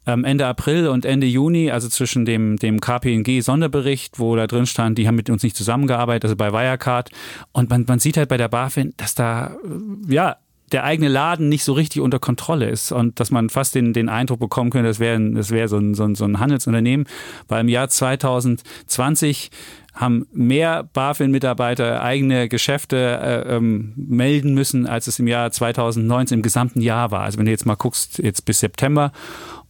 Ende 0.08 0.46
April 0.46 0.88
und 0.88 1.04
Ende 1.04 1.26
Juni, 1.26 1.70
also 1.70 1.88
zwischen 1.88 2.24
dem, 2.24 2.56
dem 2.56 2.80
KPNG-Sonderbericht, 2.80 4.18
wo 4.18 4.36
da 4.36 4.46
drin 4.46 4.66
stand, 4.66 4.98
die 4.98 5.06
haben 5.06 5.16
mit 5.16 5.30
uns 5.30 5.42
nicht 5.42 5.56
zusammengearbeitet, 5.56 6.24
also 6.24 6.36
bei 6.36 6.52
Wirecard. 6.52 7.10
Und 7.52 7.70
man, 7.70 7.84
man 7.86 7.98
sieht 7.98 8.16
halt 8.16 8.28
bei 8.28 8.36
der 8.36 8.48
BaFin, 8.48 8.94
dass 8.96 9.14
da, 9.14 9.56
äh, 9.64 10.12
ja, 10.12 10.36
der 10.72 10.84
eigene 10.84 11.08
Laden 11.08 11.48
nicht 11.48 11.64
so 11.64 11.72
richtig 11.72 12.02
unter 12.02 12.18
Kontrolle 12.18 12.68
ist 12.68 12.92
und 12.92 13.20
dass 13.20 13.30
man 13.30 13.48
fast 13.48 13.74
den, 13.74 13.92
den 13.92 14.08
Eindruck 14.08 14.40
bekommen 14.40 14.70
könnte, 14.70 14.88
das 14.88 14.98
wäre 14.98 15.18
das 15.32 15.50
wär 15.50 15.68
so, 15.68 15.78
ein, 15.78 15.94
so, 15.94 16.04
ein, 16.04 16.14
so 16.14 16.24
ein 16.24 16.40
Handelsunternehmen. 16.40 17.06
Weil 17.48 17.62
im 17.62 17.68
Jahr 17.68 17.88
2020 17.88 19.50
haben 19.94 20.26
mehr 20.32 20.84
BaFin-Mitarbeiter 20.92 22.02
eigene 22.02 22.48
Geschäfte 22.48 22.96
äh, 22.96 23.56
ähm, 23.56 23.94
melden 23.96 24.54
müssen, 24.54 24.86
als 24.86 25.06
es 25.08 25.18
im 25.18 25.26
Jahr 25.26 25.50
2019 25.50 26.38
im 26.38 26.42
gesamten 26.42 26.80
Jahr 26.80 27.10
war. 27.10 27.22
Also 27.22 27.38
wenn 27.38 27.46
du 27.46 27.50
jetzt 27.50 27.66
mal 27.66 27.74
guckst, 27.74 28.18
jetzt 28.18 28.44
bis 28.44 28.60
September 28.60 29.12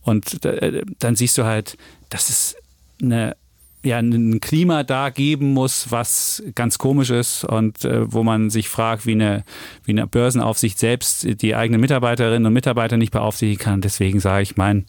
und 0.09 0.45
äh, 0.45 0.83
dann 0.99 1.17
siehst 1.17 1.37
du 1.37 1.45
halt, 1.45 1.77
dass 2.09 2.31
es 2.31 2.57
eine 3.03 3.37
ja, 3.85 3.99
ein 3.99 4.41
Klima 4.41 4.83
da 4.83 5.11
geben 5.11 5.53
muss, 5.53 5.91
was 5.91 6.43
ganz 6.55 6.79
komisch 6.79 7.11
ist 7.11 7.45
und 7.45 7.85
äh, 7.85 8.13
wo 8.13 8.25
man 8.25 8.51
sich 8.51 8.69
fragt, 8.69 9.07
wie 9.07 9.13
eine, 9.13 9.45
wie 9.85 9.93
eine 9.93 10.07
Börsenaufsicht 10.07 10.79
selbst 10.79 11.43
die 11.43 11.55
eigenen 11.55 11.81
Mitarbeiterinnen 11.81 12.47
und 12.47 12.53
Mitarbeiter 12.53 12.97
nicht 12.97 13.13
beaufsichtigen 13.13 13.63
kann. 13.63 13.81
Deswegen 13.81 14.19
sage 14.19 14.43
ich 14.43 14.57
mein 14.57 14.85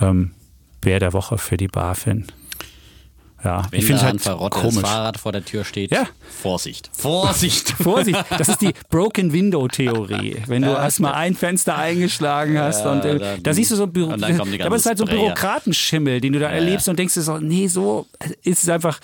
ähm, 0.00 0.30
Bär 0.80 1.00
der 1.00 1.12
Woche 1.12 1.38
für 1.38 1.56
die 1.56 1.66
BaFin. 1.66 2.26
Ja, 3.44 3.62
Wenn 3.70 3.78
ich 3.78 3.86
finde 3.86 4.02
halt 4.02 4.14
ein 4.14 4.18
verrottetes 4.18 4.80
Fahrrad 4.80 5.18
vor 5.18 5.30
der 5.30 5.44
Tür 5.44 5.64
steht, 5.64 5.92
ja. 5.92 6.08
Vorsicht. 6.42 6.90
Vorsicht. 6.92 7.70
Vorsicht. 7.80 8.18
Das 8.36 8.48
ist 8.48 8.60
die 8.60 8.72
Broken 8.90 9.32
Window 9.32 9.68
Theorie. 9.68 10.38
Wenn 10.46 10.62
du 10.62 10.70
ja, 10.70 10.82
erstmal 10.82 11.14
ein 11.14 11.36
Fenster 11.36 11.76
eingeschlagen 11.76 12.58
hast 12.58 12.84
ja, 12.84 12.92
und 12.92 13.04
äh, 13.04 13.38
da 13.40 13.54
siehst 13.54 13.70
du 13.70 13.76
so 13.76 13.86
Büro, 13.86 14.12
aber 14.12 14.76
es 14.76 14.82
ist 14.82 14.86
halt 14.86 14.98
so 14.98 15.04
ein 15.04 15.10
Bürokratenschimmel, 15.10 16.20
den 16.20 16.32
du 16.32 16.40
da 16.40 16.48
erlebst 16.48 16.88
und 16.88 16.98
denkst 16.98 17.14
dir 17.14 17.22
so, 17.22 17.38
nee, 17.38 17.68
so 17.68 18.06
ist 18.42 18.64
es 18.64 18.68
einfach 18.68 18.98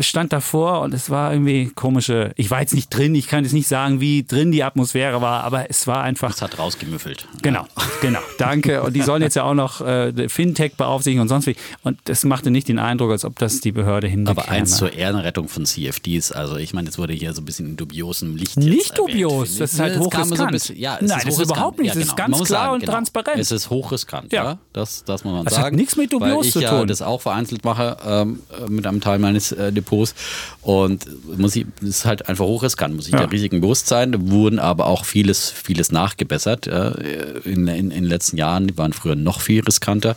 stand 0.00 0.32
davor 0.32 0.80
und 0.80 0.94
es 0.94 1.10
war 1.10 1.32
irgendwie 1.32 1.70
komische, 1.74 2.32
ich 2.36 2.50
war 2.50 2.60
jetzt 2.60 2.74
nicht 2.74 2.88
drin, 2.94 3.14
ich 3.14 3.28
kann 3.28 3.44
jetzt 3.44 3.52
nicht 3.52 3.68
sagen, 3.68 4.00
wie 4.00 4.24
drin 4.24 4.52
die 4.52 4.64
Atmosphäre 4.64 5.20
war, 5.20 5.44
aber 5.44 5.70
es 5.70 5.86
war 5.86 6.02
einfach. 6.02 6.30
Es 6.30 6.42
hat 6.42 6.58
rausgemüffelt. 6.58 7.26
Genau, 7.42 7.66
genau, 8.00 8.20
danke. 8.38 8.82
Und 8.82 8.94
die 8.94 9.02
sollen 9.02 9.22
jetzt 9.22 9.36
ja 9.36 9.44
auch 9.44 9.54
noch 9.54 9.80
äh, 9.80 10.28
Fintech 10.28 10.74
beaufsichtigen 10.76 11.20
und 11.20 11.28
sonst 11.28 11.46
wie. 11.46 11.56
Und 11.82 11.98
das 12.04 12.24
machte 12.24 12.50
nicht 12.50 12.68
den 12.68 12.78
Eindruck, 12.78 13.10
als 13.10 13.24
ob 13.24 13.38
das 13.38 13.60
die 13.60 13.72
Behörde 13.72 14.08
hinbekäme. 14.08 14.42
Aber 14.42 14.50
eins 14.50 14.76
zur 14.76 14.92
Ehrenrettung 14.92 15.48
von 15.48 15.64
CFDs, 15.64 16.32
also 16.32 16.56
ich 16.56 16.74
meine, 16.74 16.88
das 16.88 16.98
wurde 16.98 17.12
hier 17.12 17.32
so 17.32 17.42
ein 17.42 17.44
bisschen 17.44 17.66
in 17.66 17.76
dubiosem 17.76 18.36
Licht 18.36 18.56
Nicht 18.56 18.98
dubios, 18.98 19.56
das 19.56 19.74
ist 19.74 19.80
halt 19.80 19.98
hochriskant. 19.98 20.36
So 20.36 20.46
bisschen, 20.46 20.78
ja, 20.78 20.98
Nein, 21.00 21.18
ist 21.18 21.26
das 21.26 21.38
ist 21.38 21.44
überhaupt 21.44 21.78
nicht, 21.78 21.88
ja, 21.88 21.92
genau. 21.94 22.02
es 22.02 22.08
ist 22.08 22.16
ganz 22.16 22.36
klar 22.36 22.46
sagen, 22.46 22.74
und 22.74 22.80
genau. 22.80 22.92
transparent. 22.92 23.38
Es 23.38 23.50
ist 23.50 23.70
hochriskant, 23.70 24.32
ja. 24.32 24.44
ja. 24.44 24.58
Das, 24.72 25.04
das 25.04 25.24
muss 25.24 25.32
man 25.32 25.44
das 25.44 25.54
sagen. 25.54 25.62
Das 25.62 25.72
hat 25.72 25.76
nichts 25.78 25.96
mit 25.96 26.12
dubios 26.12 26.50
zu 26.50 26.60
tun. 26.60 26.62
Ich 26.62 26.70
ja 26.70 26.84
das 26.84 27.02
auch 27.02 27.20
vereinzelt 27.20 27.64
mache 27.64 27.96
ähm, 28.04 28.40
mit 28.68 28.86
einem 28.86 29.00
Teil 29.00 29.18
meines 29.18 29.52
Depots 29.70 30.14
und 30.62 31.06
muss 31.38 31.56
ich, 31.56 31.66
ist 31.82 32.04
halt 32.04 32.28
einfach 32.28 32.44
hochriskant, 32.44 32.94
muss 32.94 33.06
ich 33.06 33.12
ja. 33.12 33.20
der 33.20 33.32
Risiken 33.32 33.60
bewusst 33.60 33.86
sein. 33.86 34.12
Da 34.12 34.18
wurden 34.20 34.58
aber 34.58 34.86
auch 34.86 35.04
vieles, 35.04 35.50
vieles 35.50 35.92
nachgebessert. 35.92 36.66
In, 36.66 37.68
in, 37.68 37.68
in 37.68 37.90
den 37.90 38.04
letzten 38.04 38.36
Jahren 38.36 38.66
die 38.66 38.78
waren 38.78 38.92
früher 38.92 39.16
noch 39.16 39.40
viel 39.40 39.62
riskanter. 39.62 40.14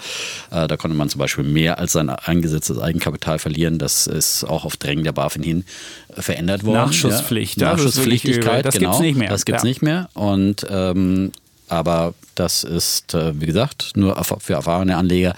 Äh, 0.51 0.67
da 0.67 0.77
konnte 0.77 0.95
man 0.95 1.09
zum 1.09 1.19
Beispiel 1.19 1.43
mehr 1.43 1.79
als 1.79 1.93
sein 1.93 2.09
eingesetztes 2.09 2.79
Eigenkapital 2.79 3.39
verlieren. 3.39 3.79
Das 3.79 4.07
ist 4.07 4.43
auch 4.43 4.65
auf 4.65 4.77
Drängen 4.77 5.03
der 5.03 5.11
BaFin 5.11 5.43
hin 5.43 5.65
verändert 6.09 6.63
worden. 6.63 6.87
Nachschusspflicht. 6.87 7.59
Ja. 7.59 7.71
Nachschusspflichtigkeit, 7.71 8.65
das 8.65 8.75
genau. 8.75 8.91
gibt 8.91 8.95
es 8.95 9.01
nicht 9.01 9.17
mehr. 9.17 9.29
Das 9.29 9.45
gibt 9.45 9.57
es 9.57 9.63
ja. 9.63 9.69
nicht 9.69 9.81
mehr. 9.81 10.09
Und 10.13 10.65
ähm, 10.69 11.31
aber 11.69 12.13
das 12.35 12.63
ist, 12.63 13.13
äh, 13.13 13.39
wie 13.39 13.45
gesagt, 13.45 13.93
nur 13.95 14.21
für 14.23 14.53
erfahrene 14.53 14.97
Anleger 14.97 15.33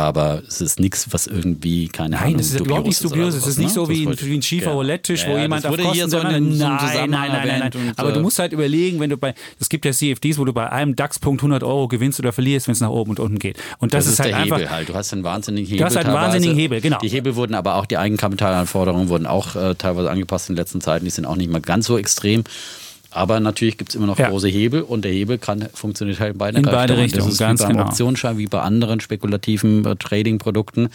aber 0.00 0.42
es 0.46 0.60
ist 0.60 0.80
nichts, 0.80 1.08
was 1.10 1.26
irgendwie 1.26 1.88
keine 1.88 2.16
Nein, 2.16 2.26
Ahnung, 2.26 2.40
es 2.40 2.52
ist 2.52 2.60
überhaupt 2.60 2.86
nicht 2.86 3.02
dubios. 3.02 3.34
Es 3.34 3.46
ist 3.46 3.58
nicht 3.58 3.68
ne? 3.68 3.74
so 3.74 3.88
wie 3.88 4.06
ein, 4.06 4.20
wie 4.20 4.34
ein 4.34 4.42
schiefer 4.42 4.72
Roulette-Tisch, 4.72 5.26
wo 5.26 5.36
jemand 5.36 5.66
auf 5.66 5.76
Kosten... 5.76 5.92
Hier 5.92 6.08
so 6.08 6.22
nein, 6.22 6.56
nein, 6.56 6.78
nein, 7.08 7.10
nein, 7.10 7.70
nein. 7.74 7.92
Aber 7.96 8.12
du 8.12 8.20
musst 8.20 8.38
halt 8.38 8.52
überlegen, 8.52 9.00
wenn 9.00 9.10
du 9.10 9.16
bei... 9.16 9.34
Es 9.58 9.68
gibt 9.68 9.84
ja 9.84 9.92
CFDs, 9.92 10.38
wo 10.38 10.44
du 10.44 10.52
bei 10.52 10.70
einem 10.70 10.96
DAX-Punkt 10.96 11.40
100 11.40 11.62
Euro 11.62 11.88
gewinnst 11.88 12.18
oder 12.18 12.32
verlierst, 12.32 12.66
wenn 12.68 12.72
es 12.72 12.80
nach 12.80 12.90
oben 12.90 13.10
und 13.10 13.20
unten 13.20 13.38
geht. 13.38 13.58
Und 13.78 13.94
das, 13.94 14.06
ist, 14.06 14.18
halt 14.20 14.30
der 14.30 14.38
einfach... 14.38 14.58
Hebel 14.58 14.70
halt. 14.70 14.88
Du 14.88 14.94
hast 14.94 15.12
einen 15.12 15.24
wahnsinnigen 15.24 15.66
Hebel 15.66 15.78
Du 15.78 15.84
hast 15.84 15.96
halt 15.96 16.06
einen 16.06 16.14
wahnsinnigen 16.14 16.56
Hebel, 16.56 16.80
genau. 16.80 16.98
Die 16.98 17.08
Hebel 17.08 17.36
wurden 17.36 17.54
aber 17.54 17.76
auch, 17.76 17.86
die 17.86 17.98
Eigenkapitalanforderungen 17.98 19.08
wurden 19.08 19.26
auch 19.26 19.56
äh, 19.56 19.74
teilweise 19.74 20.10
angepasst 20.10 20.48
in 20.48 20.54
den 20.54 20.60
letzten 20.60 20.80
Zeiten. 20.80 21.04
Die 21.04 21.10
sind 21.10 21.26
auch 21.26 21.36
nicht 21.36 21.50
mal 21.50 21.60
ganz 21.60 21.86
so 21.86 21.98
extrem. 21.98 22.44
Aber 23.12 23.40
natürlich 23.40 23.76
gibt 23.76 23.90
es 23.90 23.96
immer 23.96 24.06
noch 24.06 24.18
ja. 24.18 24.28
große 24.28 24.48
Hebel 24.48 24.82
und 24.82 25.04
der 25.04 25.12
Hebel 25.12 25.38
kann 25.38 25.68
funktioniert 25.74 26.20
halt 26.20 26.32
in 26.32 26.38
beide, 26.38 26.58
in 26.58 26.64
beide 26.64 26.96
Richtungen. 26.96 27.24
Das 27.24 27.32
ist 27.32 27.38
ganz 27.38 27.60
wie 27.60 27.64
beim 27.64 27.76
genau. 27.76 27.88
Optionsschein, 27.88 28.38
wie 28.38 28.46
bei 28.46 28.60
anderen 28.60 29.00
spekulativen 29.00 29.84
äh, 29.84 29.96
Trading-Produkten. 29.96 30.90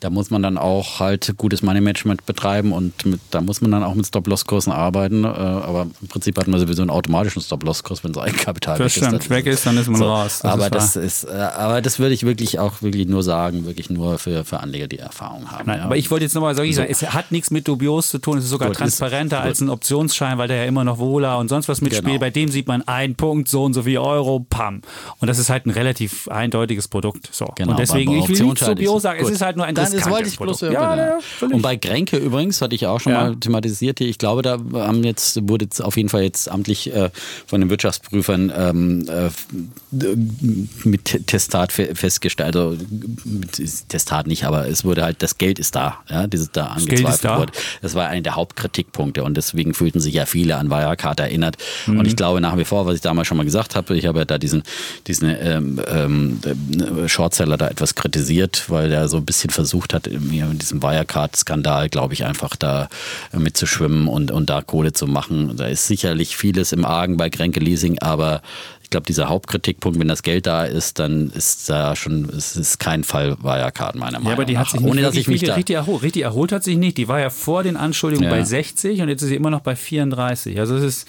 Da 0.00 0.10
muss 0.10 0.30
man 0.30 0.42
dann 0.42 0.56
auch 0.56 1.00
halt 1.00 1.34
gutes 1.36 1.62
Money-Management 1.62 2.24
betreiben 2.24 2.72
und 2.72 3.04
mit, 3.04 3.20
da 3.30 3.40
muss 3.40 3.60
man 3.60 3.70
dann 3.70 3.82
auch 3.82 3.94
mit 3.94 4.06
Stop-Loss-Kursen 4.06 4.72
arbeiten. 4.72 5.24
Äh, 5.24 5.28
aber 5.28 5.88
im 6.00 6.08
Prinzip 6.08 6.38
hat 6.38 6.48
man 6.48 6.58
sowieso 6.58 6.82
einen 6.82 6.90
automatischen 6.90 7.42
Stop-Loss-Kurs, 7.42 8.02
wenn 8.02 8.14
so 8.14 8.20
ein 8.20 8.34
Kapital 8.34 8.78
das 8.78 8.96
weg 8.96 9.04
stimmt. 9.04 9.22
ist. 9.22 9.30
weg 9.30 9.46
ist, 9.46 9.66
dann 9.66 9.76
ist 9.76 9.88
man 9.88 10.00
so. 10.00 10.06
raus. 10.06 10.40
Das 10.42 10.52
aber, 10.52 10.64
ist 10.66 10.74
das 10.74 10.96
ist, 10.96 11.24
äh, 11.24 11.32
aber 11.32 11.82
das 11.82 11.98
würde 11.98 12.14
ich 12.14 12.24
wirklich 12.24 12.58
auch 12.58 12.80
wirklich 12.80 13.06
nur 13.06 13.22
sagen, 13.22 13.66
wirklich 13.66 13.90
nur 13.90 14.18
für, 14.18 14.44
für 14.44 14.60
Anleger, 14.60 14.86
die 14.86 14.98
Erfahrung 14.98 15.50
haben. 15.50 15.66
Nein, 15.66 15.80
ja. 15.80 15.84
Aber 15.84 15.96
ich 15.96 16.10
wollte 16.10 16.24
jetzt 16.24 16.34
nochmal 16.34 16.54
sagen, 16.54 16.72
so. 16.72 16.82
es 16.82 17.02
hat 17.02 17.30
nichts 17.30 17.50
mit 17.50 17.68
dubios 17.68 18.08
zu 18.08 18.18
tun, 18.18 18.38
es 18.38 18.44
ist 18.44 18.50
sogar 18.50 18.68
gut, 18.68 18.78
transparenter 18.78 19.40
ist, 19.40 19.44
als 19.44 19.60
ein 19.60 19.68
Optionsschein, 19.68 20.38
weil 20.38 20.48
der 20.48 20.58
ja 20.58 20.64
immer 20.64 20.84
noch 20.84 20.98
Wohler 20.98 21.38
und 21.38 21.48
sonst 21.48 21.57
was 21.66 21.80
mitspielt. 21.80 22.06
Genau. 22.06 22.20
Bei 22.20 22.30
dem 22.30 22.48
sieht 22.48 22.68
man 22.68 22.86
einen 22.86 23.16
Punkt, 23.16 23.48
so 23.48 23.64
und 23.64 23.74
so 23.74 23.82
viel 23.82 23.98
Euro, 23.98 24.46
pam. 24.48 24.82
Und 25.18 25.28
das 25.28 25.38
ist 25.38 25.50
halt 25.50 25.66
ein 25.66 25.70
relativ 25.70 26.28
eindeutiges 26.28 26.86
Produkt. 26.86 27.28
So. 27.32 27.46
Genau, 27.56 27.72
und 27.72 27.78
deswegen, 27.78 28.12
ich 28.12 28.28
will 28.28 28.46
nicht 28.46 28.58
so 28.58 28.74
bio 28.74 28.98
sagen, 28.98 29.20
Gut. 29.20 29.28
es 29.28 29.36
ist 29.36 29.42
halt 29.42 29.56
nur 29.56 29.66
ein 29.66 29.74
Dann 29.74 29.92
wollte 30.10 30.28
ich 30.28 30.38
bloß 30.38 30.60
Produkt. 30.60 30.74
Ja, 30.74 30.96
ja, 30.96 31.18
und 31.40 31.62
bei 31.62 31.76
Grenke 31.76 32.18
übrigens, 32.18 32.60
hatte 32.60 32.74
ich 32.74 32.86
auch 32.86 33.00
schon 33.00 33.12
ja. 33.12 33.24
mal 33.24 33.36
thematisiert, 33.36 34.00
ich 34.00 34.18
glaube, 34.18 34.42
da 34.42 34.58
haben 34.74 35.02
jetzt, 35.04 35.48
wurde 35.48 35.64
jetzt 35.64 35.80
auf 35.80 35.96
jeden 35.96 36.08
Fall 36.08 36.22
jetzt 36.22 36.50
amtlich 36.50 36.92
äh, 36.94 37.10
von 37.46 37.60
den 37.60 37.70
Wirtschaftsprüfern 37.70 38.52
ähm, 38.54 39.06
äh, 39.08 39.30
mit 40.84 41.26
Testat 41.26 41.72
festgestellt, 41.72 42.54
also 42.54 42.76
mit 43.24 43.88
Testat 43.88 44.26
nicht, 44.26 44.44
aber 44.44 44.68
es 44.68 44.84
wurde 44.84 45.02
halt, 45.02 45.22
das 45.22 45.38
Geld 45.38 45.58
ist 45.58 45.74
da, 45.74 45.98
ja, 46.08 46.26
dieses 46.26 46.50
da 46.50 46.66
angezweifelt 46.66 47.38
wurde. 47.38 47.52
Das 47.80 47.94
war 47.94 48.08
einer 48.08 48.22
der 48.22 48.36
Hauptkritikpunkte 48.36 49.24
und 49.24 49.36
deswegen 49.36 49.74
fühlten 49.74 50.00
sich 50.00 50.14
ja 50.14 50.26
viele 50.26 50.56
an 50.56 50.70
Wirecard 50.70 51.20
erinnert. 51.20 51.47
Mhm. 51.86 52.00
Und 52.00 52.06
ich 52.06 52.16
glaube 52.16 52.40
nach 52.40 52.56
wie 52.56 52.64
vor, 52.64 52.86
was 52.86 52.96
ich 52.96 53.00
damals 53.00 53.28
schon 53.28 53.36
mal 53.36 53.44
gesagt 53.44 53.74
habe, 53.74 53.96
ich 53.96 54.06
habe 54.06 54.20
ja 54.20 54.24
da 54.24 54.38
diesen, 54.38 54.62
diesen 55.06 55.34
ähm, 55.40 55.80
ähm, 55.88 56.40
Shortseller 57.06 57.56
da 57.56 57.68
etwas 57.68 57.94
kritisiert, 57.94 58.64
weil 58.68 58.92
er 58.92 59.08
so 59.08 59.16
ein 59.16 59.24
bisschen 59.24 59.50
versucht 59.50 59.94
hat, 59.94 60.06
in 60.06 60.58
diesem 60.58 60.82
Wirecard-Skandal, 60.82 61.88
glaube 61.88 62.14
ich, 62.14 62.24
einfach 62.24 62.56
da 62.56 62.88
mitzuschwimmen 63.32 64.08
und, 64.08 64.30
und 64.30 64.50
da 64.50 64.62
Kohle 64.62 64.92
zu 64.92 65.06
machen. 65.06 65.56
Da 65.56 65.66
ist 65.66 65.86
sicherlich 65.86 66.36
vieles 66.36 66.72
im 66.72 66.84
Argen 66.84 67.16
bei 67.16 67.30
Kränke 67.30 67.60
Leasing, 67.60 67.98
aber 68.00 68.42
ich 68.88 68.90
glaube, 68.90 69.04
dieser 69.04 69.28
Hauptkritikpunkt, 69.28 70.00
wenn 70.00 70.08
das 70.08 70.22
Geld 70.22 70.46
da 70.46 70.64
ist, 70.64 70.98
dann 70.98 71.28
ist 71.28 71.68
da 71.68 71.94
schon, 71.94 72.26
es 72.34 72.56
ist 72.56 72.80
kein 72.80 73.04
Fall 73.04 73.36
Wirecard, 73.42 73.96
meiner 73.96 74.12
Meinung 74.12 74.22
nach. 74.22 74.30
Ja, 74.30 74.32
aber 74.32 74.44
die 74.46 74.56
hat 74.56 74.70
sich 74.70 74.80
nicht 74.80 74.90
Ohne, 74.90 75.02
dass 75.02 75.14
ich 75.14 75.28
mich 75.28 75.42
richtig, 75.42 75.76
erholt. 75.76 76.02
richtig 76.02 76.22
erholt 76.22 76.52
hat 76.52 76.64
sich 76.64 76.78
nicht. 76.78 76.96
Die 76.96 77.06
war 77.06 77.20
ja 77.20 77.28
vor 77.28 77.62
den 77.62 77.76
Anschuldigungen 77.76 78.30
ja. 78.30 78.34
bei 78.34 78.42
60 78.42 79.02
und 79.02 79.10
jetzt 79.10 79.20
ist 79.20 79.28
sie 79.28 79.34
immer 79.34 79.50
noch 79.50 79.60
bei 79.60 79.76
34. 79.76 80.58
Also 80.58 80.76
es 80.76 80.84
ist. 80.84 81.08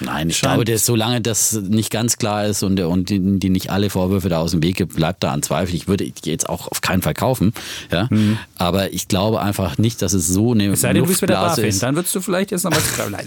Nein, 0.00 0.30
ich 0.30 0.40
glaube, 0.40 0.64
dass 0.64 0.84
solange 0.84 1.20
das 1.20 1.52
nicht 1.52 1.92
ganz 1.92 2.16
klar 2.16 2.46
ist 2.46 2.64
und, 2.64 2.80
und 2.80 3.10
die, 3.10 3.20
die, 3.38 3.50
nicht 3.50 3.70
alle 3.70 3.90
Vorwürfe 3.90 4.28
da 4.28 4.38
aus 4.38 4.50
dem 4.50 4.62
Weg 4.64 4.74
gibt, 4.74 4.96
bleibt 4.96 5.22
da 5.22 5.30
an 5.30 5.44
Zweifel. 5.44 5.76
Ich 5.76 5.86
würde 5.86 6.10
die 6.10 6.30
jetzt 6.30 6.48
auch 6.48 6.66
auf 6.66 6.80
keinen 6.80 7.02
Fall 7.02 7.14
kaufen. 7.14 7.52
Ja? 7.92 8.08
Mhm. 8.10 8.38
Aber 8.56 8.92
ich 8.92 9.06
glaube 9.06 9.40
einfach 9.40 9.78
nicht, 9.78 10.02
dass 10.02 10.14
es 10.14 10.26
so 10.26 10.50
eine 10.50 10.72
es 10.72 10.80
sei 10.80 10.94
denn, 10.94 11.04
Luftblase 11.04 11.64
ist. 11.64 11.80
Dann 11.80 11.94
würdest 11.94 12.12
du 12.12 12.20
vielleicht 12.20 12.50
jetzt 12.50 12.64
nochmal. 12.64 12.80
Nein, 13.10 13.26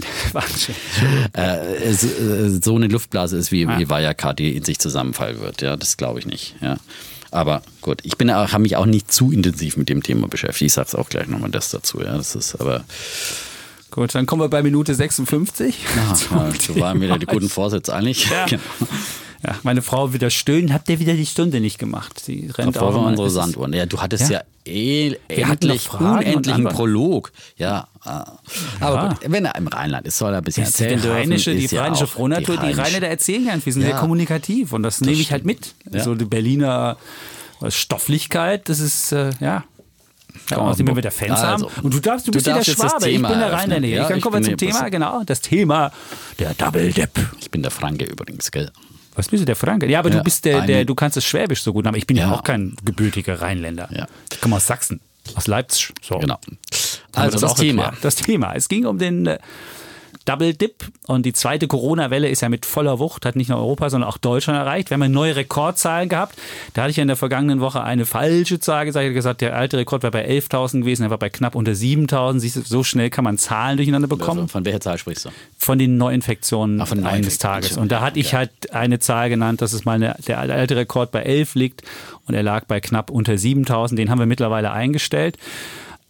äh, 1.38 1.76
es, 1.86 2.04
äh, 2.04 2.50
so 2.62 2.76
eine 2.76 2.88
Luftblase 2.88 3.38
ist 3.38 3.54
wie, 3.54 3.62
ja. 3.62 3.80
wie 3.80 3.93
Wirecard, 3.94 4.40
in 4.40 4.64
sich 4.64 4.80
zusammenfallen 4.80 5.40
wird. 5.40 5.62
Ja, 5.62 5.76
das 5.76 5.98
glaube 5.98 6.20
ich 6.20 6.26
nicht. 6.26 6.56
Ja. 6.62 6.78
Aber 7.32 7.64
gut, 7.82 8.00
ich 8.04 8.18
bin 8.18 8.32
habe 8.32 8.60
mich 8.60 8.76
auch 8.76 8.86
nicht 8.86 9.12
zu 9.12 9.32
intensiv 9.32 9.76
mit 9.78 9.90
dem 9.90 10.04
Thema 10.04 10.28
beschäftigt. 10.28 10.68
Ich 10.68 10.74
sage 10.74 10.88
es 10.90 10.96
auch 10.96 11.10
gleich 11.10 11.28
nochmal 11.28 11.50
das 11.50 11.72
dazu. 11.72 12.00
Ja, 12.00 12.16
das 12.16 12.36
ist 12.36 12.56
aber. 12.56 12.84
Gut, 13.90 14.14
dann 14.16 14.26
kommen 14.26 14.42
wir 14.42 14.50
bei 14.50 14.64
Minute 14.64 14.94
56. 14.96 15.76
Ja, 15.96 16.16
so 16.60 16.80
waren 16.80 17.02
wieder 17.02 17.18
die 17.18 17.26
guten 17.26 17.50
Vorsätze 17.50 17.94
eigentlich. 17.94 18.30
Ja. 18.30 18.46
Genau. 18.50 18.62
Ja, 19.46 19.56
meine 19.64 19.82
Frau 19.82 20.14
wieder 20.14 20.30
stöhnen, 20.30 20.74
habt 20.74 20.88
ihr 20.90 21.00
wieder 21.00 21.14
die 21.14 21.26
Stunde 21.26 21.60
nicht 21.60 21.78
gemacht? 21.78 22.20
Sie 22.20 22.50
rennt 22.54 22.78
auch 22.78 22.96
immer 22.96 23.08
unsere 23.08 23.30
Sanduhren. 23.30 23.74
Ja, 23.74 23.86
du 23.86 24.02
hattest 24.02 24.30
ja, 24.30 24.40
ja 24.66 24.72
eh 24.72 25.18
endlich 25.28 25.92
unendlichen 25.92 26.64
Prolog. 26.66 27.34
Ja, 27.58 27.88
ah. 28.06 28.38
aber 28.80 28.96
ja. 28.96 29.08
gut, 29.10 29.18
wenn 29.28 29.44
er 29.44 29.56
im 29.56 29.68
Rheinland 29.68 30.08
ist, 30.08 30.18
soll 30.18 30.34
er 30.34 30.38
ein 30.38 30.44
bisschen 30.46 30.64
das 30.64 30.80
erzählen. 30.80 31.02
Die 31.02 31.08
rheinische, 31.10 31.56
die 31.56 31.76
rheinische 31.76 32.08
Frohnatur, 32.08 32.56
die, 32.56 32.68
die 32.68 32.74
Rheine 32.74 33.02
da 33.02 33.08
erzählen 33.08 33.46
ja, 33.46 33.66
wir 33.66 33.74
sind 33.74 33.82
sehr 33.82 33.96
kommunikativ 33.96 34.72
und 34.72 34.84
das, 34.84 35.00
das 35.00 35.08
nehme 35.08 35.20
ich 35.20 35.32
halt 35.32 35.44
mit. 35.44 35.74
So 35.92 36.16
die 36.16 36.26
Berliner 36.26 36.98
Stofflichkeit, 37.68 38.70
das 38.70 38.80
ist, 38.80 39.12
äh, 39.12 39.32
ja, 39.40 39.64
ja, 40.50 40.58
außerdem, 40.58 40.88
wenn 40.88 40.96
wir 40.96 41.02
da 41.04 41.12
Fans 41.12 41.32
also, 41.32 41.70
haben. 41.70 41.84
Und 41.84 41.94
du 41.94 42.00
darfst, 42.00 42.28
du, 42.28 42.32
du 42.32 42.38
bist 42.38 42.48
ja 42.48 42.56
der 42.56 42.64
Schwabe, 42.64 43.10
ich 43.10 43.22
bin 43.22 43.30
der 43.30 43.52
Rheinländer. 43.52 43.88
Ja, 43.88 44.10
ich 44.10 44.22
komme 44.22 44.42
zum 44.42 44.58
Thema, 44.58 44.90
genau, 44.90 45.24
das 45.26 45.42
Thema 45.42 45.92
der 46.40 46.54
Double 46.54 46.92
Dip. 46.92 47.12
Ich 47.40 47.52
bin 47.52 47.62
der 47.62 47.72
Franke 47.72 48.06
übrigens, 48.06 48.52
gell? 48.52 48.72
Was 49.16 49.28
bist 49.28 49.42
du, 49.42 49.46
der 49.46 49.56
Franke? 49.56 49.88
Ja, 49.88 50.00
aber 50.00 50.10
ja, 50.10 50.18
du 50.18 50.24
bist 50.24 50.46
der, 50.46 50.62
der, 50.62 50.86
du 50.86 50.96
kannst 50.96 51.18
das 51.18 51.26
Schwäbisch 51.26 51.62
so 51.62 51.74
gut, 51.74 51.86
aber 51.86 51.98
ich 51.98 52.08
bin 52.08 52.18
ja, 52.18 52.28
ja 52.28 52.34
auch 52.34 52.44
kein 52.44 52.76
gebürtiger 52.84 53.42
Rheinländer. 53.42 53.90
Ja. 53.92 54.08
Ich 54.32 54.42
komme 54.42 54.56
aus 54.56 54.66
Sachsen, 54.66 55.02
aus 55.36 55.48
Leipzig. 55.48 55.94
So. 56.02 56.18
Genau. 56.18 56.40
Also 57.14 57.40
das, 57.40 57.42
das 57.42 57.56
Thema. 57.56 57.84
Erklärt. 57.84 58.06
Das 58.06 58.16
Thema. 58.16 58.54
Es 58.56 58.68
ging 58.68 58.86
um 58.86 58.98
den 58.98 59.28
äh, 59.28 59.38
Double 60.26 60.54
Dip 60.54 60.86
und 61.08 61.26
die 61.26 61.34
zweite 61.34 61.68
Corona-Welle 61.68 62.30
ist 62.30 62.42
ja 62.42 62.50
mit 62.50 62.66
voller 62.66 63.00
Wucht, 63.00 63.26
hat 63.26 63.36
nicht 63.36 63.50
nur 63.50 63.60
Europa, 63.60 63.90
sondern 63.90 64.10
auch 64.10 64.18
Deutschland 64.18 64.58
erreicht. 64.58 64.90
Wir 64.90 64.96
haben 64.96 65.02
ja 65.02 65.10
neue 65.10 65.36
Rekordzahlen 65.36 66.10
gehabt. 66.10 66.38
Da 66.74 66.84
hatte 66.84 66.92
ich 66.92 66.98
ja 66.98 67.02
in 67.02 67.08
der 67.08 67.18
vergangenen 67.18 67.60
Woche 67.60 67.84
eine 67.84 68.06
falsche 68.06 68.60
Zahl 68.60 68.86
gesagt. 68.86 69.04
Ich 69.04 69.10
habe 69.10 69.16
gesagt, 69.16 69.42
der 69.42 69.56
alte 69.56 69.78
Rekord 69.78 70.04
war 70.04 70.12
bei 70.12 70.28
11.000 70.28 70.82
gewesen, 70.82 71.04
er 71.04 71.10
war 71.10 71.18
bei 71.18 71.30
knapp 71.30 71.56
unter 71.56 71.74
7.000. 71.74 72.40
Siehst 72.40 72.56
du, 72.56 72.62
so 72.62 72.84
schnell 72.84 73.10
kann 73.10 73.24
man 73.24 73.38
Zahlen 73.38 73.78
durcheinander 73.78 74.08
bekommen. 74.08 74.42
Also 74.42 74.52
von 74.52 74.66
welcher 74.66 74.82
Zahl 74.82 74.98
sprichst 74.98 75.26
du? 75.26 75.30
Von 75.58 75.78
den 75.78 75.98
Neuinfektionen 75.98 76.82
Ach, 76.82 76.88
von 76.88 77.06
eines 77.06 77.38
Tages. 77.38 77.78
Und 77.78 77.92
da 77.92 78.02
hatte 78.02 78.20
ich 78.20 78.34
halt 78.34 78.74
eine 78.74 79.00
Zahl 79.00 79.30
genannt, 79.30 79.62
dass 79.62 79.74
es 79.74 79.86
mal 79.86 79.94
eine, 79.94 80.16
der 80.28 80.40
alte 80.40 80.76
Rekord 80.76 81.12
bei 81.12 81.24
11 81.24 81.56
liegt 81.56 81.84
und 82.26 82.34
er 82.34 82.44
lag 82.44 82.66
bei 82.66 82.80
knapp 82.80 83.10
unter 83.10 83.34
7.000. 83.34 83.96
Den 83.96 84.10
haben 84.10 84.20
wir 84.20 84.26
mittlerweile 84.26 84.72
eingestellt. 84.72 85.38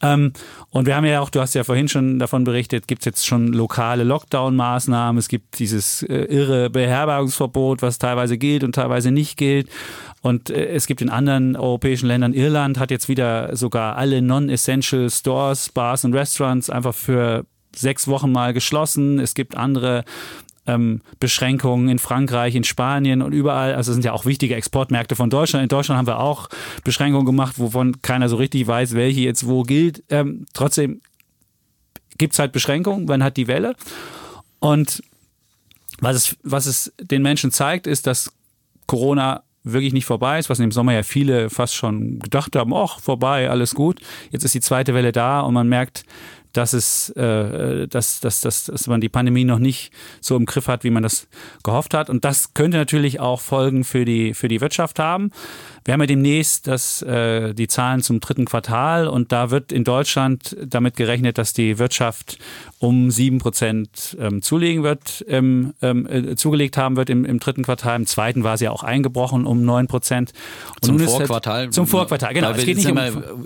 Ähm, 0.02 0.34
und 0.74 0.88
wir 0.88 0.96
haben 0.96 1.06
ja 1.06 1.22
auch, 1.22 1.30
du 1.30 1.40
hast 1.40 1.54
ja 1.54 1.64
vorhin 1.64 1.88
schon 1.88 2.18
davon 2.18 2.46
berichtet, 2.46 2.88
gibt 2.88 3.04
es 3.04 3.06
jetzt 3.06 3.28
schon 3.28 3.54
lokale 3.54 4.04
Lockdown-Maßnahmen. 4.04 5.20
Es 5.20 5.28
gibt 5.28 5.60
dieses 5.60 6.02
äh, 6.02 6.24
irre 6.24 6.72
Beherbergungsverbot, 6.72 7.84
was 7.84 8.00
teilweise 8.00 8.40
gilt 8.40 8.64
und 8.64 8.74
teilweise 8.74 9.12
nicht 9.12 9.38
gilt. 9.38 9.70
Und 10.24 10.50
äh, 10.50 10.70
es 10.70 10.88
gibt 10.88 11.04
in 11.04 11.12
anderen 11.12 11.56
europäischen 11.56 12.08
Ländern, 12.08 12.34
Irland 12.34 12.80
hat 12.80 12.90
jetzt 12.90 13.08
wieder 13.08 13.56
sogar 13.56 13.98
alle 13.98 14.24
Non-Essential 14.24 15.12
Stores, 15.12 15.70
Bars 15.70 16.06
und 16.06 16.16
Restaurants 16.16 16.72
einfach 16.72 16.96
für 16.96 17.46
sechs 17.76 18.08
Wochen 18.08 18.32
mal 18.32 18.52
geschlossen. 18.52 19.20
Es 19.20 19.36
gibt 19.36 19.56
andere 19.56 20.04
ähm, 20.68 21.02
Beschränkungen 21.20 21.90
in 21.90 22.00
Frankreich, 22.00 22.56
in 22.56 22.64
Spanien 22.64 23.22
und 23.22 23.34
überall. 23.34 23.76
Also 23.76 23.94
sind 23.94 24.06
ja 24.06 24.14
auch 24.14 24.26
wichtige 24.26 24.56
Exportmärkte 24.56 25.16
von 25.16 25.30
Deutschland. 25.30 25.64
In 25.64 25.70
Deutschland 25.70 25.98
haben 25.98 26.08
wir 26.08 26.20
auch 26.20 26.50
Beschränkungen 26.84 27.26
gemacht, 27.26 27.60
wovon 27.60 28.02
keiner 28.02 28.30
so 28.30 28.38
richtig 28.38 28.66
weiß, 28.66 28.94
welche 28.94 29.22
jetzt 29.22 29.48
wo 29.48 29.64
gilt. 29.64 30.04
Ähm, 30.10 30.46
trotzdem 30.54 31.02
gibt 32.18 32.34
es 32.34 32.40
halt 32.40 32.52
Beschränkungen, 32.52 33.06
man 33.06 33.24
hat 33.24 33.38
die 33.38 33.48
Welle. 33.48 33.76
Und 34.60 35.04
was 36.00 36.16
es, 36.16 36.38
was 36.44 36.66
es 36.66 36.94
den 37.00 37.22
Menschen 37.22 37.52
zeigt, 37.52 37.88
ist, 37.88 38.08
dass 38.08 38.32
Corona 38.88 39.44
wirklich 39.64 39.94
nicht 39.94 40.06
vorbei 40.06 40.40
ist, 40.40 40.50
was 40.50 40.60
im 40.60 40.72
Sommer 40.72 40.94
ja 40.94 41.04
viele 41.04 41.50
fast 41.50 41.76
schon 41.76 42.20
gedacht 42.20 42.56
haben, 42.56 42.74
ach, 42.74 43.00
vorbei, 43.00 43.50
alles 43.50 43.74
gut. 43.74 44.02
Jetzt 44.30 44.44
ist 44.44 44.54
die 44.54 44.62
zweite 44.62 44.94
Welle 44.94 45.12
da 45.12 45.42
und 45.42 45.54
man 45.54 45.70
merkt, 45.70 46.06
dass 46.54 46.74
es, 46.74 47.10
äh, 47.10 47.88
dass, 47.88 48.20
dass, 48.20 48.42
dass, 48.42 48.66
dass 48.66 48.88
man 48.88 49.02
die 49.02 49.10
Pandemie 49.10 49.44
noch 49.44 49.60
nicht 49.60 49.92
so 50.22 50.36
im 50.36 50.46
Griff 50.46 50.68
hat, 50.68 50.84
wie 50.84 50.92
man 50.92 51.04
das 51.04 51.28
gehofft 51.64 51.94
hat. 51.94 52.10
Und 52.10 52.24
das 52.24 52.54
könnte 52.54 52.78
natürlich 52.78 53.20
auch 53.20 53.42
Folgen 53.42 53.84
für 53.84 54.06
die, 54.06 54.34
für 54.34 54.48
die 54.48 54.62
Wirtschaft 54.62 55.00
haben. 55.00 55.32
Wir 55.86 55.94
haben 55.94 56.02
ja 56.02 56.08
demnächst 56.08 56.68
das, 56.68 57.02
äh, 57.02 57.54
die 57.54 57.68
Zahlen 57.68 58.02
zum 58.02 58.20
dritten 58.20 58.46
Quartal 58.46 59.08
und 59.08 59.32
da 59.32 59.52
wird 59.52 59.72
in 59.72 59.84
Deutschland 59.84 60.56
damit 60.66 60.96
gerechnet, 60.96 61.38
dass 61.38 61.54
die 61.54 61.78
Wirtschaft 61.78 62.38
um 62.80 63.12
sieben 63.12 63.40
Prozent 63.40 64.18
ähm, 64.20 64.42
zulegen 64.42 64.84
wird, 64.84 65.26
ähm, 65.28 65.74
ähm, 65.82 66.08
äh, 66.08 66.36
zugelegt 66.36 66.78
haben 66.78 66.96
wird 66.96 67.10
im, 67.10 67.26
im 67.26 67.40
dritten 67.40 67.64
Quartal. 67.64 67.98
Im 67.98 68.06
zweiten 68.06 68.44
war 68.44 68.58
sie 68.58 68.66
ja 68.66 68.72
auch 68.72 68.84
eingebrochen 68.84 69.46
um 69.46 69.64
neun 69.64 69.88
Prozent. 69.88 70.34
Zum 70.82 71.00
Vorquartal? 71.00 71.54
Halt, 71.54 71.74
zum 71.74 71.88
Vorquartal, 71.88 72.34
genau. 72.34 72.52
Es 72.52 72.66
geht 72.66 72.78
nicht 72.78 72.90
um 72.90 72.98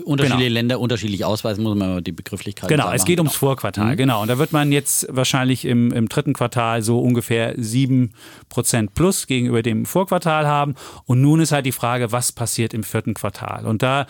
unterschiedliche 0.04 0.44
genau. 0.44 0.54
Länder 0.54 0.80
unterschiedlich 0.80 1.24
ausweisen, 1.24 1.62
muss 1.62 1.76
man 1.76 2.02
die 2.02 2.12
Begrifflichkeit 2.12 2.68
Genau, 2.68 2.90
es 2.92 3.04
geht 3.04 3.18
ums 3.18 3.36
Vorquartal, 3.36 3.92
mhm. 3.92 3.96
genau. 3.96 4.22
Und 4.22 4.28
da 4.28 4.38
wird 4.38 4.52
man 4.52 4.72
jetzt 4.72 5.06
wahrscheinlich 5.10 5.64
im, 5.64 5.92
im 5.92 6.08
dritten 6.08 6.32
Quartal 6.32 6.82
so 6.82 7.00
ungefähr 7.00 7.54
sieben 7.56 8.12
Prozent 8.48 8.94
plus 8.94 9.26
gegenüber 9.26 9.62
dem 9.62 9.86
Vorquartal 9.86 10.46
haben. 10.46 10.74
Und 11.06 11.20
nun 11.20 11.40
ist 11.40 11.52
halt 11.52 11.66
die 11.66 11.72
Frage, 11.72 12.12
was 12.12 12.27
passiert 12.32 12.74
im 12.74 12.82
vierten 12.82 13.14
Quartal? 13.14 13.66
Und 13.66 13.82
da 13.82 14.06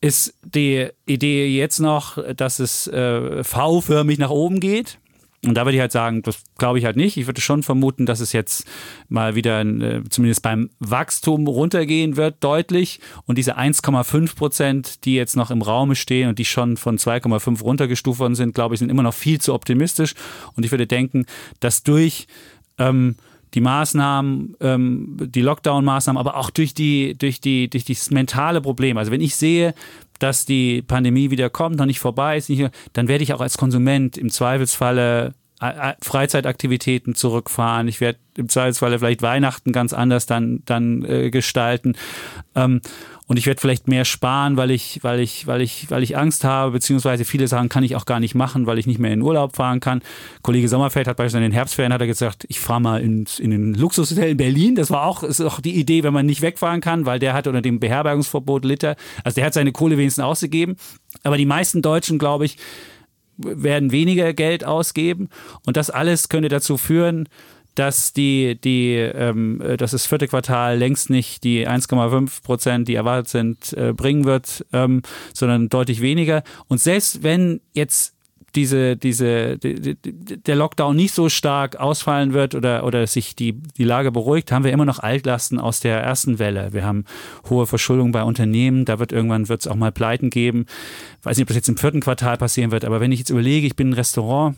ist 0.00 0.34
die 0.42 0.88
Idee 1.06 1.46
jetzt 1.48 1.78
noch, 1.78 2.18
dass 2.34 2.58
es 2.58 2.86
äh, 2.86 3.44
V-förmig 3.44 4.18
nach 4.18 4.30
oben 4.30 4.60
geht. 4.60 4.98
Und 5.42 5.54
da 5.54 5.64
würde 5.64 5.76
ich 5.76 5.80
halt 5.80 5.92
sagen, 5.92 6.20
das 6.20 6.42
glaube 6.58 6.78
ich 6.78 6.84
halt 6.84 6.96
nicht. 6.96 7.16
Ich 7.16 7.26
würde 7.26 7.40
schon 7.40 7.62
vermuten, 7.62 8.04
dass 8.04 8.20
es 8.20 8.32
jetzt 8.32 8.66
mal 9.08 9.34
wieder 9.34 9.62
äh, 9.62 10.02
zumindest 10.10 10.42
beim 10.42 10.68
Wachstum 10.80 11.46
runtergehen 11.46 12.16
wird, 12.16 12.44
deutlich. 12.44 13.00
Und 13.24 13.38
diese 13.38 13.56
1,5 13.56 14.36
Prozent, 14.36 15.04
die 15.06 15.14
jetzt 15.14 15.36
noch 15.36 15.50
im 15.50 15.62
Raume 15.62 15.96
stehen 15.96 16.28
und 16.28 16.38
die 16.38 16.44
schon 16.44 16.76
von 16.76 16.98
2,5 16.98 17.62
runtergestuft 17.62 18.20
worden 18.20 18.34
sind, 18.34 18.54
glaube 18.54 18.74
ich, 18.74 18.80
sind 18.80 18.90
immer 18.90 19.02
noch 19.02 19.14
viel 19.14 19.40
zu 19.40 19.54
optimistisch. 19.54 20.14
Und 20.56 20.64
ich 20.64 20.72
würde 20.72 20.86
denken, 20.86 21.24
dass 21.60 21.82
durch 21.84 22.26
ähm, 22.76 23.16
die 23.54 23.60
Maßnahmen, 23.60 24.56
ähm, 24.60 25.16
die 25.18 25.42
Lockdown-Maßnahmen, 25.42 26.18
aber 26.18 26.36
auch 26.36 26.50
durch 26.50 26.74
die, 26.74 27.16
durch 27.16 27.40
die, 27.40 27.68
durch 27.68 27.84
das 27.84 28.10
mentale 28.10 28.60
Problem. 28.60 28.96
Also 28.96 29.10
wenn 29.10 29.20
ich 29.20 29.36
sehe, 29.36 29.74
dass 30.18 30.44
die 30.44 30.82
Pandemie 30.82 31.30
wieder 31.30 31.50
kommt, 31.50 31.76
noch 31.76 31.86
nicht 31.86 32.00
vorbei 32.00 32.36
ist, 32.36 32.48
nicht, 32.48 32.70
dann 32.92 33.08
werde 33.08 33.24
ich 33.24 33.32
auch 33.34 33.40
als 33.40 33.58
Konsument 33.58 34.16
im 34.18 34.30
Zweifelsfalle 34.30 35.34
äh, 35.60 35.90
äh, 35.90 35.94
Freizeitaktivitäten 36.00 37.14
zurückfahren. 37.14 37.86
Ich 37.88 38.00
werde 38.00 38.18
im 38.36 38.48
Zweifelsfalle 38.48 38.98
vielleicht 38.98 39.22
Weihnachten 39.22 39.72
ganz 39.72 39.92
anders 39.92 40.26
dann, 40.26 40.62
dann 40.64 41.04
äh, 41.04 41.30
gestalten. 41.30 41.96
Ähm, 42.54 42.80
und 43.30 43.36
ich 43.36 43.46
werde 43.46 43.60
vielleicht 43.60 43.86
mehr 43.86 44.04
sparen, 44.04 44.56
weil 44.56 44.72
ich, 44.72 45.04
weil 45.04 45.20
ich, 45.20 45.46
weil 45.46 45.60
ich, 45.60 45.88
weil 45.88 46.02
ich 46.02 46.16
Angst 46.16 46.42
habe, 46.42 46.72
beziehungsweise 46.72 47.24
viele 47.24 47.46
Sachen 47.46 47.68
kann 47.68 47.84
ich 47.84 47.94
auch 47.94 48.04
gar 48.04 48.18
nicht 48.18 48.34
machen, 48.34 48.66
weil 48.66 48.76
ich 48.76 48.88
nicht 48.88 48.98
mehr 48.98 49.12
in 49.12 49.22
Urlaub 49.22 49.54
fahren 49.54 49.78
kann. 49.78 50.02
Kollege 50.42 50.68
Sommerfeld 50.68 51.06
hat 51.06 51.16
beispielsweise 51.16 51.44
in 51.44 51.52
den 51.52 51.54
Herbstferien 51.54 51.92
hat 51.92 52.00
er 52.00 52.08
gesagt, 52.08 52.44
ich 52.48 52.58
fahre 52.58 52.80
mal 52.80 53.00
ins, 53.00 53.38
in 53.38 53.52
den 53.52 53.74
Luxushotel 53.74 54.30
in 54.30 54.36
Berlin. 54.36 54.74
Das 54.74 54.90
war 54.90 55.04
auch, 55.04 55.22
ist 55.22 55.40
auch 55.40 55.60
die 55.60 55.76
Idee, 55.76 56.02
wenn 56.02 56.12
man 56.12 56.26
nicht 56.26 56.42
wegfahren 56.42 56.80
kann, 56.80 57.06
weil 57.06 57.20
der 57.20 57.32
hat 57.32 57.46
unter 57.46 57.62
dem 57.62 57.78
Beherbergungsverbot 57.78 58.64
Liter, 58.64 58.96
also 59.22 59.36
der 59.36 59.44
hat 59.44 59.54
seine 59.54 59.70
Kohle 59.70 59.96
wenigstens 59.96 60.24
ausgegeben. 60.24 60.74
Aber 61.22 61.36
die 61.36 61.46
meisten 61.46 61.82
Deutschen, 61.82 62.18
glaube 62.18 62.46
ich, 62.46 62.56
werden 63.38 63.92
weniger 63.92 64.32
Geld 64.32 64.64
ausgeben. 64.64 65.28
Und 65.64 65.76
das 65.76 65.88
alles 65.88 66.30
könnte 66.30 66.48
dazu 66.48 66.76
führen, 66.76 67.28
dass 67.80 68.12
die, 68.12 68.60
die, 68.60 68.92
ähm, 68.92 69.58
dass 69.78 69.92
das 69.92 70.04
vierte 70.04 70.28
Quartal 70.28 70.76
längst 70.76 71.08
nicht 71.08 71.44
die 71.44 71.66
1,5 71.66 72.42
Prozent, 72.42 72.88
die 72.88 72.94
erwartet 72.94 73.28
sind, 73.28 73.72
äh, 73.72 73.94
bringen 73.94 74.26
wird, 74.26 74.66
ähm, 74.74 75.00
sondern 75.32 75.70
deutlich 75.70 76.02
weniger. 76.02 76.42
Und 76.68 76.78
selbst 76.78 77.22
wenn 77.22 77.62
jetzt 77.72 78.14
diese, 78.54 78.98
diese, 78.98 79.56
die, 79.56 79.96
der 79.96 80.56
Lockdown 80.56 80.94
nicht 80.94 81.14
so 81.14 81.30
stark 81.30 81.76
ausfallen 81.76 82.34
wird 82.34 82.54
oder, 82.54 82.84
oder 82.84 83.06
sich 83.06 83.34
die, 83.34 83.54
die 83.54 83.84
Lage 83.84 84.12
beruhigt, 84.12 84.52
haben 84.52 84.64
wir 84.64 84.72
immer 84.72 84.84
noch 84.84 84.98
Altlasten 84.98 85.58
aus 85.58 85.80
der 85.80 86.02
ersten 86.02 86.38
Welle. 86.38 86.74
Wir 86.74 86.84
haben 86.84 87.06
hohe 87.48 87.66
Verschuldung 87.66 88.12
bei 88.12 88.24
Unternehmen, 88.24 88.84
da 88.84 88.98
wird 88.98 89.10
irgendwann 89.10 89.48
wird 89.48 89.66
auch 89.66 89.74
mal 89.74 89.90
Pleiten 89.90 90.28
geben. 90.28 90.66
Ich 91.20 91.24
weiß 91.24 91.38
nicht, 91.38 91.44
ob 91.44 91.48
das 91.48 91.56
jetzt 91.56 91.68
im 91.70 91.78
vierten 91.78 92.00
Quartal 92.00 92.36
passieren 92.36 92.72
wird, 92.72 92.84
aber 92.84 93.00
wenn 93.00 93.10
ich 93.10 93.20
jetzt 93.20 93.30
überlege, 93.30 93.66
ich 93.66 93.76
bin 93.76 93.88
ein 93.88 93.94
Restaurant, 93.94 94.56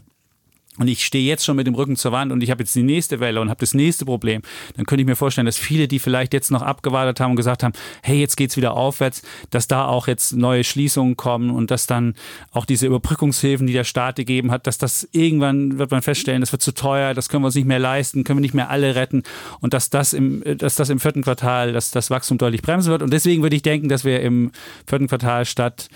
und 0.79 0.89
ich 0.89 1.05
stehe 1.05 1.25
jetzt 1.25 1.45
schon 1.45 1.57
mit 1.57 1.66
dem 1.66 1.75
Rücken 1.75 1.97
zur 1.97 2.12
Wand 2.12 2.33
und 2.33 2.43
ich 2.43 2.51
habe 2.51 2.62
jetzt 2.62 2.75
die 2.75 2.83
nächste 2.83 3.20
Welle 3.20 3.43
und 3.43 3.51
habe 3.51 3.61
das 3.61 3.75
nächste 3.75 4.07
Problem, 4.07 4.41
dann 4.77 4.87
könnte 4.87 5.03
ich 5.03 5.07
mir 5.07 5.16
vorstellen, 5.16 5.45
dass 5.45 5.59
viele, 5.59 5.87
die 5.87 5.99
vielleicht 5.99 6.33
jetzt 6.33 6.51
noch 6.51 6.62
abgewartet 6.62 7.20
haben 7.20 7.33
und 7.33 7.37
gesagt 7.37 7.62
haben, 7.62 7.75
hey, 8.03 8.18
jetzt 8.18 8.37
geht's 8.37 8.57
wieder 8.57 8.73
aufwärts, 8.75 9.23
dass 9.51 9.68
da 9.68 9.87
auch 9.87 10.09
jetzt 10.09 10.33
neue 10.33 10.64
Schließungen 10.64 11.16
kommen 11.16 11.51
und 11.51 11.70
dass 11.70 11.87
dann 11.87 12.14
auch 12.53 12.64
diese 12.64 12.87
Überbrückungshilfen, 12.87 13.66
die 13.66 13.75
der 13.75 13.85
Staat 13.85 14.16
gegeben 14.16 14.51
hat, 14.51 14.66
dass 14.66 14.79
das 14.79 15.07
irgendwann 15.12 15.79
wird 15.79 15.91
man 15.91 16.01
feststellen, 16.01 16.41
das 16.41 16.53
wird 16.53 16.62
zu 16.62 16.73
teuer, 16.73 17.12
das 17.12 17.29
können 17.29 17.43
wir 17.43 17.47
uns 17.47 17.55
nicht 17.55 17.68
mehr 17.68 17.79
leisten, 17.79 18.25
können 18.25 18.39
wir 18.39 18.43
nicht 18.43 18.55
mehr 18.55 18.70
alle 18.70 18.95
retten 18.95 19.25
und 19.61 19.75
dass 19.75 19.91
das 19.91 20.14
im, 20.14 20.43
dass 20.57 20.77
das 20.77 20.89
im 20.89 21.01
vierten 21.01 21.23
Quartal, 21.23 21.75
dass 21.75 21.91
das 21.91 22.09
Wachstum 22.09 22.39
deutlich 22.39 22.62
bremsen 22.62 22.91
wird. 22.91 23.03
Und 23.03 23.12
deswegen 23.12 23.43
würde 23.43 23.57
ich 23.57 23.62
denken, 23.62 23.91
dass 23.91 24.05
wir 24.05 24.20
im 24.20 24.53
vierten 24.87 25.09
Quartal 25.09 25.45
statt 25.45 25.91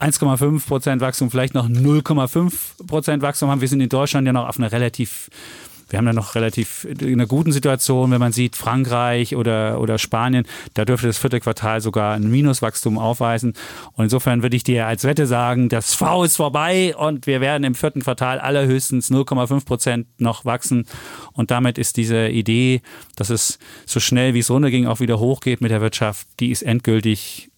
1,5 0.00 0.66
Prozent 0.66 1.00
Wachstum, 1.00 1.30
vielleicht 1.30 1.54
noch 1.54 1.68
0,5 1.68 2.86
Prozent 2.86 3.22
Wachstum 3.22 3.50
haben. 3.50 3.60
Wir 3.60 3.68
sind 3.68 3.80
in 3.80 3.88
Deutschland 3.88 4.26
ja 4.26 4.32
noch 4.32 4.48
auf 4.48 4.58
einer 4.58 4.72
relativ 4.72 5.28
wir 5.90 5.98
haben 5.98 6.06
da 6.06 6.12
noch 6.12 6.34
relativ 6.34 6.84
in 6.84 7.14
einer 7.14 7.26
guten 7.26 7.52
Situation, 7.52 8.10
wenn 8.10 8.20
man 8.20 8.32
sieht, 8.32 8.56
Frankreich 8.56 9.34
oder, 9.34 9.80
oder 9.80 9.98
Spanien, 9.98 10.46
da 10.74 10.84
dürfte 10.84 11.08
das 11.08 11.18
vierte 11.18 11.40
Quartal 11.40 11.80
sogar 11.80 12.14
ein 12.14 12.30
Minuswachstum 12.30 12.96
aufweisen. 12.96 13.54
Und 13.94 14.04
insofern 14.04 14.42
würde 14.42 14.56
ich 14.56 14.62
dir 14.62 14.86
als 14.86 15.04
Wette 15.04 15.26
sagen, 15.26 15.68
das 15.68 15.94
V 15.94 16.24
ist 16.24 16.36
vorbei 16.36 16.94
und 16.96 17.26
wir 17.26 17.40
werden 17.40 17.64
im 17.64 17.74
vierten 17.74 18.02
Quartal 18.02 18.38
allerhöchstens 18.38 19.10
0,5 19.10 19.64
Prozent 19.64 20.06
noch 20.18 20.44
wachsen. 20.44 20.86
Und 21.32 21.50
damit 21.50 21.76
ist 21.76 21.96
diese 21.96 22.28
Idee, 22.28 22.82
dass 23.16 23.30
es 23.30 23.58
so 23.84 24.00
schnell 24.00 24.34
wie 24.34 24.40
es 24.40 24.50
runterging 24.50 24.86
auch 24.86 25.00
wieder 25.00 25.18
hochgeht 25.18 25.60
mit 25.60 25.72
der 25.72 25.80
Wirtschaft, 25.80 26.28
die 26.38 26.50
ist 26.50 26.62
endgültig 26.62 27.50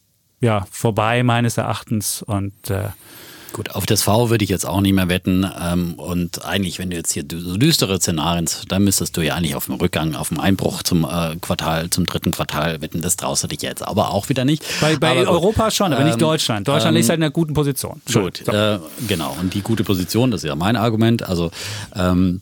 ja, 0.43 0.67
vorbei 0.71 1.23
meines 1.23 1.57
Erachtens 1.57 2.23
und 2.23 2.53
äh, 2.69 2.89
Gut, 3.53 3.73
auf 3.73 3.85
das 3.85 4.03
V 4.03 4.31
würde 4.31 4.45
ich 4.45 4.51
jetzt 4.51 4.65
auch 4.65 4.81
nicht 4.81 4.95
mehr 4.95 5.09
wetten. 5.09 5.47
Ähm, 5.61 5.95
und 5.95 6.45
eigentlich, 6.45 6.79
wenn 6.79 6.89
du 6.89 6.97
jetzt 6.97 7.13
hier 7.13 7.25
so 7.29 7.59
düstere 7.59 8.01
Szenarien, 8.01 8.49
dann 8.69 8.83
müsstest 8.83 9.17
du 9.17 9.21
ja 9.21 9.35
eigentlich 9.35 9.55
auf 9.55 9.67
dem 9.67 9.75
Rückgang, 9.75 10.15
auf 10.15 10.29
dem 10.29 10.41
Einbruch 10.41 10.83
zum 10.83 11.05
äh, 11.05 11.37
Quartal, 11.41 11.91
zum 11.91 12.07
dritten 12.07 12.31
Quartal 12.31 12.81
wetten. 12.81 13.03
Das 13.03 13.17
traust 13.17 13.45
du 13.45 13.49
dich 13.49 13.61
jetzt 13.61 13.87
aber 13.87 14.11
auch 14.11 14.31
wieder 14.31 14.47
nicht. 14.47 14.65
Bei, 14.81 14.97
bei 14.97 15.11
aber 15.11 15.31
Europa 15.31 15.71
schon, 15.71 15.93
aber 15.93 16.01
ähm, 16.01 16.07
nicht 16.07 16.23
Deutschland. 16.23 16.67
Deutschland 16.67 16.97
ähm, 16.97 17.01
ist 17.01 17.11
halt 17.11 17.19
in 17.19 17.25
einer 17.25 17.31
guten 17.31 17.53
Position. 17.53 18.01
Gut, 18.11 18.43
so. 18.45 18.53
äh, 18.53 18.79
genau. 19.07 19.37
Und 19.39 19.53
die 19.53 19.61
gute 19.61 19.85
Position, 19.85 20.31
das 20.31 20.43
ist 20.43 20.49
ja 20.49 20.57
mein 20.57 20.77
Argument. 20.77 21.23
Also 21.23 21.51
ähm, 21.95 22.41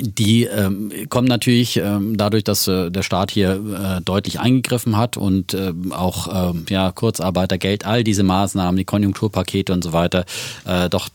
die 0.00 0.44
ähm, 0.44 0.90
kommen 1.08 1.28
natürlich 1.28 1.76
ähm, 1.76 2.16
dadurch, 2.16 2.44
dass 2.44 2.66
äh, 2.66 2.90
der 2.90 3.02
Staat 3.02 3.30
hier 3.30 3.52
äh, 3.98 4.00
deutlich 4.02 4.40
eingegriffen 4.40 4.96
hat 4.96 5.16
und 5.16 5.54
äh, 5.54 5.72
auch 5.90 6.54
äh, 6.54 6.58
ja, 6.68 6.90
Kurzarbeitergeld, 6.90 7.86
all 7.86 8.02
diese 8.02 8.22
Maßnahmen, 8.22 8.76
die 8.76 8.84
Konjunkturpakete 8.84 9.72
und 9.72 9.84
so 9.84 9.92
weiter, 9.92 10.24
äh, 10.64 10.88
doch 10.88 11.08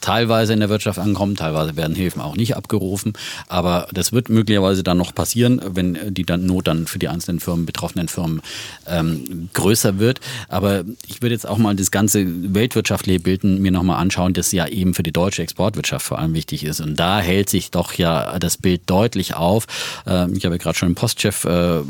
teilweise 0.00 0.52
in 0.52 0.60
der 0.60 0.68
Wirtschaft 0.68 0.98
ankommen, 0.98 1.36
teilweise 1.36 1.76
werden 1.76 1.96
Hilfen 1.96 2.20
auch 2.20 2.36
nicht 2.36 2.54
abgerufen. 2.54 3.14
Aber 3.48 3.88
das 3.92 4.12
wird 4.12 4.28
möglicherweise 4.28 4.82
dann 4.82 4.98
noch 4.98 5.14
passieren, 5.14 5.60
wenn 5.64 5.98
die 6.10 6.24
dann 6.24 6.44
Not 6.44 6.68
dann 6.68 6.86
für 6.86 6.98
die 6.98 7.08
einzelnen 7.08 7.40
Firmen, 7.40 7.66
betroffenen 7.66 8.08
Firmen 8.08 8.42
ähm, 8.86 9.48
größer 9.54 9.98
wird. 9.98 10.20
Aber 10.48 10.84
ich 11.06 11.22
würde 11.22 11.34
jetzt 11.34 11.48
auch 11.48 11.58
mal 11.58 11.74
das 11.74 11.90
ganze 11.90 12.24
weltwirtschaftliche 12.54 13.20
Bild 13.20 13.42
mir 13.44 13.72
nochmal 13.72 14.00
anschauen, 14.00 14.34
das 14.34 14.52
ja 14.52 14.66
eben 14.68 14.94
für 14.94 15.02
die 15.02 15.12
deutsche 15.12 15.42
Exportwirtschaft 15.42 16.04
vor 16.06 16.18
allem 16.18 16.34
wichtig 16.34 16.64
ist. 16.64 16.80
Und 16.80 16.96
da 16.96 17.20
hält 17.20 17.48
sich 17.48 17.70
doch 17.70 17.94
ja 17.94 18.17
das 18.38 18.56
Bild 18.56 18.82
deutlich 18.86 19.34
auf. 19.34 19.66
Ähm, 20.06 20.34
ich 20.36 20.44
habe 20.44 20.58
gerade 20.58 20.76
schon 20.76 20.90
den 20.90 20.94
Postchef 20.94 21.44
äh, 21.44 21.80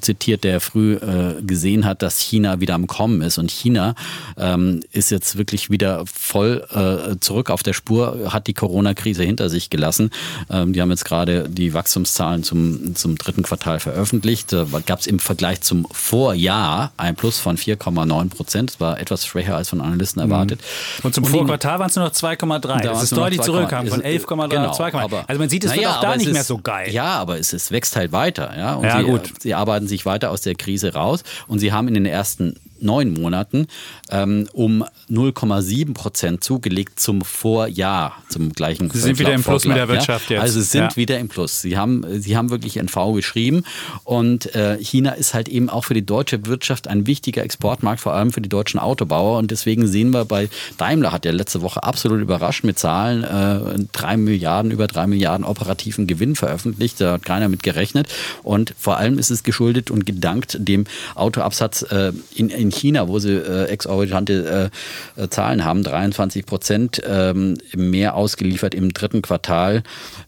zitiert, 0.00 0.44
der 0.44 0.60
früh 0.60 0.94
äh, 0.94 1.42
gesehen 1.42 1.84
hat, 1.84 2.02
dass 2.02 2.18
China 2.18 2.60
wieder 2.60 2.74
am 2.74 2.86
Kommen 2.86 3.22
ist. 3.22 3.38
Und 3.38 3.50
China 3.50 3.94
ähm, 4.36 4.80
ist 4.92 5.10
jetzt 5.10 5.36
wirklich 5.36 5.70
wieder 5.70 6.04
voll 6.06 6.66
äh, 6.70 7.18
zurück 7.20 7.50
auf 7.50 7.62
der 7.62 7.72
Spur, 7.72 8.32
hat 8.32 8.46
die 8.46 8.54
Corona-Krise 8.54 9.22
hinter 9.22 9.48
sich 9.48 9.70
gelassen. 9.70 10.10
Ähm, 10.50 10.72
die 10.72 10.80
haben 10.80 10.90
jetzt 10.90 11.04
gerade 11.04 11.48
die 11.48 11.74
Wachstumszahlen 11.74 12.42
zum, 12.42 12.94
zum 12.94 13.16
dritten 13.16 13.42
Quartal 13.42 13.80
veröffentlicht. 13.80 14.52
Da 14.52 14.66
gab 14.86 15.00
es 15.00 15.06
im 15.06 15.18
Vergleich 15.18 15.60
zum 15.60 15.86
Vorjahr 15.92 16.92
ein 16.96 17.16
Plus 17.16 17.38
von 17.38 17.56
4,9 17.56 18.28
Prozent. 18.30 18.70
Das 18.70 18.80
war 18.80 19.00
etwas 19.00 19.26
schwächer 19.26 19.56
als 19.56 19.68
von 19.68 19.80
Analysten 19.80 20.24
mhm. 20.24 20.30
erwartet. 20.30 20.60
Und 21.02 21.14
zum 21.14 21.24
Vorquartal 21.24 21.78
waren 21.78 21.88
es 21.88 21.96
nur 21.96 22.04
noch 22.04 22.12
2,3. 22.12 22.82
Das 22.82 23.02
ist 23.02 23.16
deutlich 23.16 23.40
zurückgekommen 23.40 23.88
von 23.88 24.02
11,3 24.02 24.48
genau, 24.48 24.68
auf 24.68 24.80
2,3. 24.80 25.24
Also 25.26 25.38
man 25.38 25.48
sieht, 25.52 25.64
es 25.64 25.70
naja, 25.70 25.82
wird 25.82 25.96
auch 25.96 26.00
da 26.00 26.16
nicht 26.16 26.26
ist, 26.26 26.32
mehr 26.32 26.44
so 26.44 26.58
geil. 26.58 26.90
Ja, 26.90 27.14
aber 27.18 27.38
es, 27.38 27.52
es 27.52 27.70
wächst 27.70 27.94
halt 27.94 28.10
weiter. 28.12 28.52
Ja, 28.56 28.74
und 28.74 28.84
ja, 28.84 28.98
sie, 28.98 29.04
gut. 29.04 29.32
sie 29.40 29.54
arbeiten 29.54 29.86
sich 29.86 30.04
weiter 30.04 30.30
aus 30.30 30.40
der 30.40 30.54
Krise 30.54 30.94
raus 30.94 31.22
und 31.46 31.58
sie 31.58 31.72
haben 31.72 31.88
in 31.88 31.94
den 31.94 32.06
ersten 32.06 32.56
neun 32.82 33.12
Monaten 33.12 33.66
ähm, 34.10 34.48
um 34.52 34.84
0,7 35.10 35.94
Prozent 35.94 36.44
zugelegt 36.44 37.00
zum 37.00 37.22
Vorjahr, 37.22 38.16
zum 38.28 38.52
gleichen 38.52 38.90
Sie 38.90 38.98
sind 38.98 39.18
wieder 39.18 39.32
im 39.32 39.42
Plus 39.42 39.64
mit 39.64 39.76
der 39.76 39.88
Wirtschaft 39.88 40.30
ja. 40.30 40.36
jetzt. 40.36 40.42
Also 40.42 40.60
sind 40.60 40.82
ja. 40.82 40.96
wieder 40.96 41.18
im 41.18 41.28
Plus. 41.28 41.60
Sie 41.60 41.76
haben, 41.76 42.04
sie 42.20 42.36
haben 42.36 42.50
wirklich 42.50 42.76
NV 42.76 43.14
geschrieben 43.14 43.64
und 44.04 44.54
äh, 44.54 44.78
China 44.80 45.12
ist 45.12 45.34
halt 45.34 45.48
eben 45.48 45.70
auch 45.70 45.84
für 45.84 45.94
die 45.94 46.04
deutsche 46.04 46.46
Wirtschaft 46.46 46.88
ein 46.88 47.06
wichtiger 47.06 47.42
Exportmarkt, 47.42 48.00
vor 48.00 48.14
allem 48.14 48.32
für 48.32 48.40
die 48.40 48.48
deutschen 48.48 48.80
Autobauer 48.80 49.38
und 49.38 49.50
deswegen 49.50 49.86
sehen 49.86 50.10
wir 50.10 50.24
bei 50.24 50.48
Daimler 50.78 51.12
hat 51.12 51.24
ja 51.24 51.32
letzte 51.32 51.62
Woche 51.62 51.82
absolut 51.82 52.20
überrascht 52.20 52.64
mit 52.64 52.78
Zahlen, 52.78 53.24
äh, 53.24 53.84
drei 53.92 54.16
Milliarden, 54.16 54.70
über 54.70 54.86
drei 54.86 55.06
Milliarden 55.06 55.44
operativen 55.44 56.06
Gewinn 56.06 56.34
veröffentlicht, 56.34 57.00
da 57.00 57.12
hat 57.12 57.24
keiner 57.24 57.48
mit 57.48 57.62
gerechnet 57.62 58.08
und 58.42 58.74
vor 58.78 58.96
allem 58.96 59.18
ist 59.18 59.30
es 59.30 59.42
geschuldet 59.42 59.90
und 59.90 60.06
gedankt 60.06 60.56
dem 60.60 60.84
Autoabsatz 61.14 61.82
äh, 61.82 62.12
in, 62.34 62.48
in 62.48 62.71
China, 62.72 63.08
wo 63.08 63.18
sie 63.18 63.34
äh, 63.34 63.66
exorbitante 63.66 64.70
äh, 65.16 65.28
Zahlen 65.28 65.64
haben, 65.64 65.82
23 65.82 66.46
Prozent 66.46 67.02
ähm, 67.06 67.58
mehr 67.74 68.14
ausgeliefert 68.14 68.74
im 68.74 68.92
dritten 68.92 69.22
Quartal 69.22 69.82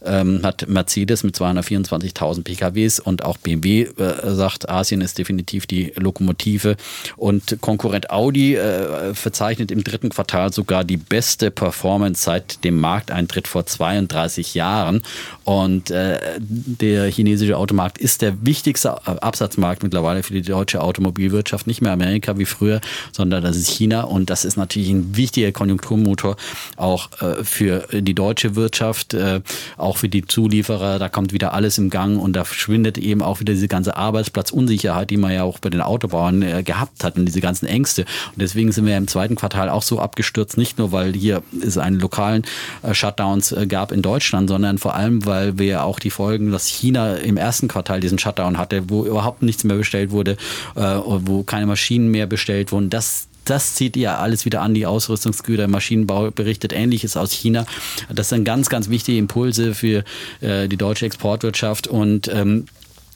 ähm, 0.04 0.40
hat 0.42 0.68
Mercedes 0.68 1.22
mit 1.22 1.36
224.000 1.36 2.42
PKWs 2.44 3.00
und 3.00 3.24
auch 3.24 3.38
BMW 3.38 3.82
äh, 3.82 4.34
sagt, 4.34 4.68
Asien 4.68 5.00
ist 5.00 5.18
definitiv 5.18 5.66
die 5.66 5.92
Lokomotive. 5.96 6.76
Und 7.16 7.58
Konkurrent 7.60 8.10
Audi 8.10 8.56
äh, 8.56 9.14
verzeichnet 9.14 9.70
im 9.70 9.84
dritten 9.84 10.10
Quartal 10.10 10.52
sogar 10.52 10.84
die 10.84 10.96
beste 10.96 11.50
Performance 11.50 12.24
seit 12.24 12.64
dem 12.64 12.78
Markteintritt 12.80 13.48
vor 13.48 13.66
32 13.66 14.54
Jahren. 14.54 15.02
Und 15.44 15.90
äh, 15.90 16.18
der 16.38 17.10
chinesische 17.10 17.56
Automarkt 17.56 17.98
ist 17.98 18.22
der 18.22 18.44
wichtigste 18.44 19.06
Absatzmarkt 19.06 19.82
mittlerweile 19.82 20.22
für 20.22 20.34
die 20.34 20.42
deutsche 20.42 20.80
Automobilwirtschaft, 20.80 21.66
nicht 21.66 21.82
mehr 21.82 21.92
Amerika 21.92 22.33
wie 22.38 22.44
früher, 22.44 22.80
sondern 23.12 23.42
das 23.42 23.56
ist 23.56 23.68
China. 23.68 24.02
Und 24.02 24.30
das 24.30 24.44
ist 24.44 24.56
natürlich 24.56 24.90
ein 24.90 25.16
wichtiger 25.16 25.52
Konjunkturmotor 25.52 26.36
auch 26.76 27.10
äh, 27.20 27.44
für 27.44 27.86
die 27.92 28.14
deutsche 28.14 28.56
Wirtschaft, 28.56 29.14
äh, 29.14 29.40
auch 29.76 29.96
für 29.96 30.08
die 30.08 30.24
Zulieferer. 30.24 30.98
Da 30.98 31.08
kommt 31.08 31.32
wieder 31.32 31.52
alles 31.52 31.78
im 31.78 31.90
Gang 31.90 32.20
und 32.20 32.34
da 32.34 32.44
verschwindet 32.44 32.98
eben 32.98 33.22
auch 33.22 33.40
wieder 33.40 33.52
diese 33.52 33.68
ganze 33.68 33.96
Arbeitsplatzunsicherheit, 33.96 35.10
die 35.10 35.16
man 35.16 35.32
ja 35.32 35.44
auch 35.44 35.58
bei 35.58 35.70
den 35.70 35.80
Autobauern 35.80 36.42
äh, 36.42 36.62
gehabt 36.62 37.04
hat 37.04 37.16
und 37.16 37.26
diese 37.26 37.40
ganzen 37.40 37.66
Ängste. 37.66 38.02
Und 38.02 38.40
deswegen 38.42 38.72
sind 38.72 38.86
wir 38.86 38.96
im 38.96 39.08
zweiten 39.08 39.36
Quartal 39.36 39.68
auch 39.68 39.82
so 39.82 39.98
abgestürzt, 40.00 40.56
nicht 40.56 40.78
nur, 40.78 40.92
weil 40.92 41.12
hier 41.12 41.42
es 41.64 41.78
einen 41.78 41.98
lokalen 42.00 42.42
äh, 42.82 42.94
Shutdowns 42.94 43.52
äh, 43.52 43.66
gab 43.66 43.92
in 43.92 44.02
Deutschland, 44.02 44.48
sondern 44.48 44.78
vor 44.78 44.94
allem, 44.94 45.24
weil 45.26 45.58
wir 45.58 45.84
auch 45.84 45.98
die 45.98 46.10
Folgen, 46.10 46.50
dass 46.52 46.66
China 46.66 47.14
im 47.14 47.36
ersten 47.36 47.68
Quartal 47.68 48.00
diesen 48.00 48.18
Shutdown 48.18 48.58
hatte, 48.58 48.88
wo 48.88 49.04
überhaupt 49.04 49.42
nichts 49.42 49.64
mehr 49.64 49.76
bestellt 49.76 50.10
wurde, 50.10 50.32
äh, 50.76 50.80
wo 50.80 51.42
keine 51.42 51.66
Maschinen 51.66 52.10
mehr 52.14 52.26
bestellt 52.26 52.72
wurden, 52.72 52.88
das 52.88 53.28
das 53.44 53.74
zieht 53.74 53.96
ja 53.96 54.16
alles 54.16 54.46
wieder 54.46 54.62
an, 54.62 54.72
die 54.72 54.86
Ausrüstungsgüter, 54.86 55.68
Maschinenbau 55.68 56.30
berichtet 56.30 56.72
Ähnliches 56.72 57.14
aus 57.14 57.32
China. 57.32 57.66
Das 58.08 58.30
sind 58.30 58.44
ganz, 58.44 58.70
ganz 58.70 58.88
wichtige 58.88 59.18
Impulse 59.18 59.74
für 59.74 60.02
äh, 60.40 60.66
die 60.66 60.78
deutsche 60.78 61.04
Exportwirtschaft. 61.04 61.86
Und 61.86 62.28
ähm, 62.28 62.64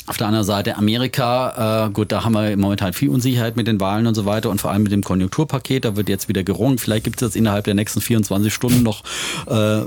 auf 0.09 0.17
der 0.17 0.27
anderen 0.27 0.45
Seite 0.45 0.77
Amerika, 0.77 1.87
äh, 1.87 1.91
gut, 1.91 2.13
da 2.13 2.25
haben 2.25 2.33
wir 2.33 2.57
momentan 2.57 2.93
viel 2.93 3.11
Unsicherheit 3.11 3.57
mit 3.57 3.67
den 3.67 3.81
Wahlen 3.81 4.07
und 4.07 4.15
so 4.15 4.25
weiter 4.25 4.51
und 4.51 4.61
vor 4.61 4.71
allem 4.71 4.83
mit 4.83 4.93
dem 4.93 5.03
Konjunkturpaket, 5.03 5.85
da 5.85 5.97
wird 5.97 6.09
jetzt 6.09 6.29
wieder 6.29 6.43
gerungen. 6.43 6.79
Vielleicht 6.79 7.05
gibt 7.05 7.21
es 7.21 7.29
jetzt 7.29 7.37
innerhalb 7.37 7.65
der 7.65 7.75
nächsten 7.75 8.01
24 8.01 8.53
Stunden 8.53 8.83
noch 8.83 9.03
äh, 9.47 9.83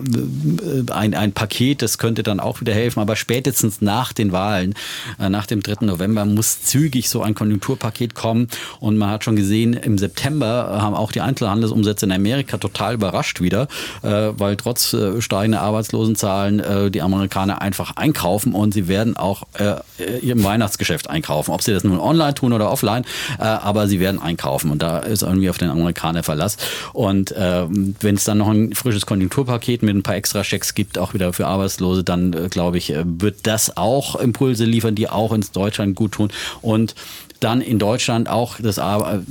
ein, 0.92 1.14
ein 1.14 1.32
Paket, 1.34 1.82
das 1.82 1.98
könnte 1.98 2.24
dann 2.24 2.40
auch 2.40 2.62
wieder 2.62 2.74
helfen. 2.74 3.00
Aber 3.00 3.16
spätestens 3.16 3.82
nach 3.82 4.14
den 4.14 4.32
Wahlen, 4.32 4.76
äh, 5.20 5.30
nach 5.30 5.46
dem 5.46 5.64
3. 5.64 5.86
November, 5.86 6.26
muss 6.26 6.62
zügig 6.62 7.10
so 7.10 7.22
ein 7.22 7.34
Konjunkturpaket 7.34 8.14
kommen. 8.14 8.48
Und 8.80 8.98
man 8.98 9.10
hat 9.10 9.24
schon 9.24 9.36
gesehen, 9.36 9.74
im 9.74 9.98
September 9.98 10.82
haben 10.82 10.96
auch 10.96 11.12
die 11.12 11.22
Einzelhandelsumsätze 11.22 12.06
in 12.06 12.12
Amerika 12.12 12.58
total 12.58 12.94
überrascht 12.94 13.42
wieder, 13.42 13.68
äh, 14.04 14.30
weil 14.38 14.56
trotz 14.58 14.94
äh, 14.94 15.22
steigender 15.22 15.62
Arbeitslosenzahlen 15.62 16.60
äh, 16.60 16.92
die 16.92 17.02
Amerikaner 17.02 17.62
einfach 17.62 17.96
einkaufen 17.96 18.54
und 18.54 18.74
sie 18.74 18.88
werden 18.88 19.18
auch 19.18 19.44
äh, 19.58 19.76
äh, 20.11 20.11
ihrem 20.20 20.44
Weihnachtsgeschäft 20.44 21.10
einkaufen. 21.10 21.52
Ob 21.52 21.62
sie 21.62 21.74
das 21.74 21.84
nun 21.84 22.00
online 22.00 22.34
tun 22.34 22.54
oder 22.54 22.72
offline, 22.72 23.06
äh, 23.40 23.44
aber 23.44 23.88
sie 23.88 24.00
werden 24.00 24.22
einkaufen 24.22 24.72
und 24.72 24.82
da 24.82 25.00
ist 25.00 25.24
irgendwie 25.24 25.50
auf 25.50 25.58
den 25.58 25.70
Amerikaner 25.70 26.24
Verlass. 26.24 26.58
Und 26.94 27.32
äh, 27.32 27.66
wenn 27.70 28.16
es 28.16 28.24
dann 28.24 28.40
noch 28.40 28.50
ein 28.50 28.74
frisches 28.74 29.06
Konjunkturpaket 29.06 29.84
mit 29.84 29.96
ein 29.96 30.04
paar 30.04 30.16
extra 30.16 30.44
Schecks 30.44 30.74
gibt, 30.74 30.98
auch 30.98 31.14
wieder 31.14 31.34
für 31.34 31.48
Arbeitslose, 31.48 32.04
dann 32.04 32.34
äh, 32.34 32.48
glaube 32.50 32.78
ich, 32.78 32.92
äh, 32.92 33.04
wird 33.06 33.48
das 33.48 33.78
auch 33.78 34.16
Impulse 34.16 34.66
liefern, 34.66 34.96
die 34.96 35.10
auch 35.10 35.34
ins 35.34 35.52
Deutschland 35.52 35.96
gut 35.96 36.14
tun. 36.14 36.32
Und 36.62 36.96
dann 37.42 37.60
in 37.60 37.80
Deutschland 37.80 38.30
auch 38.30 38.58
das 38.62 38.80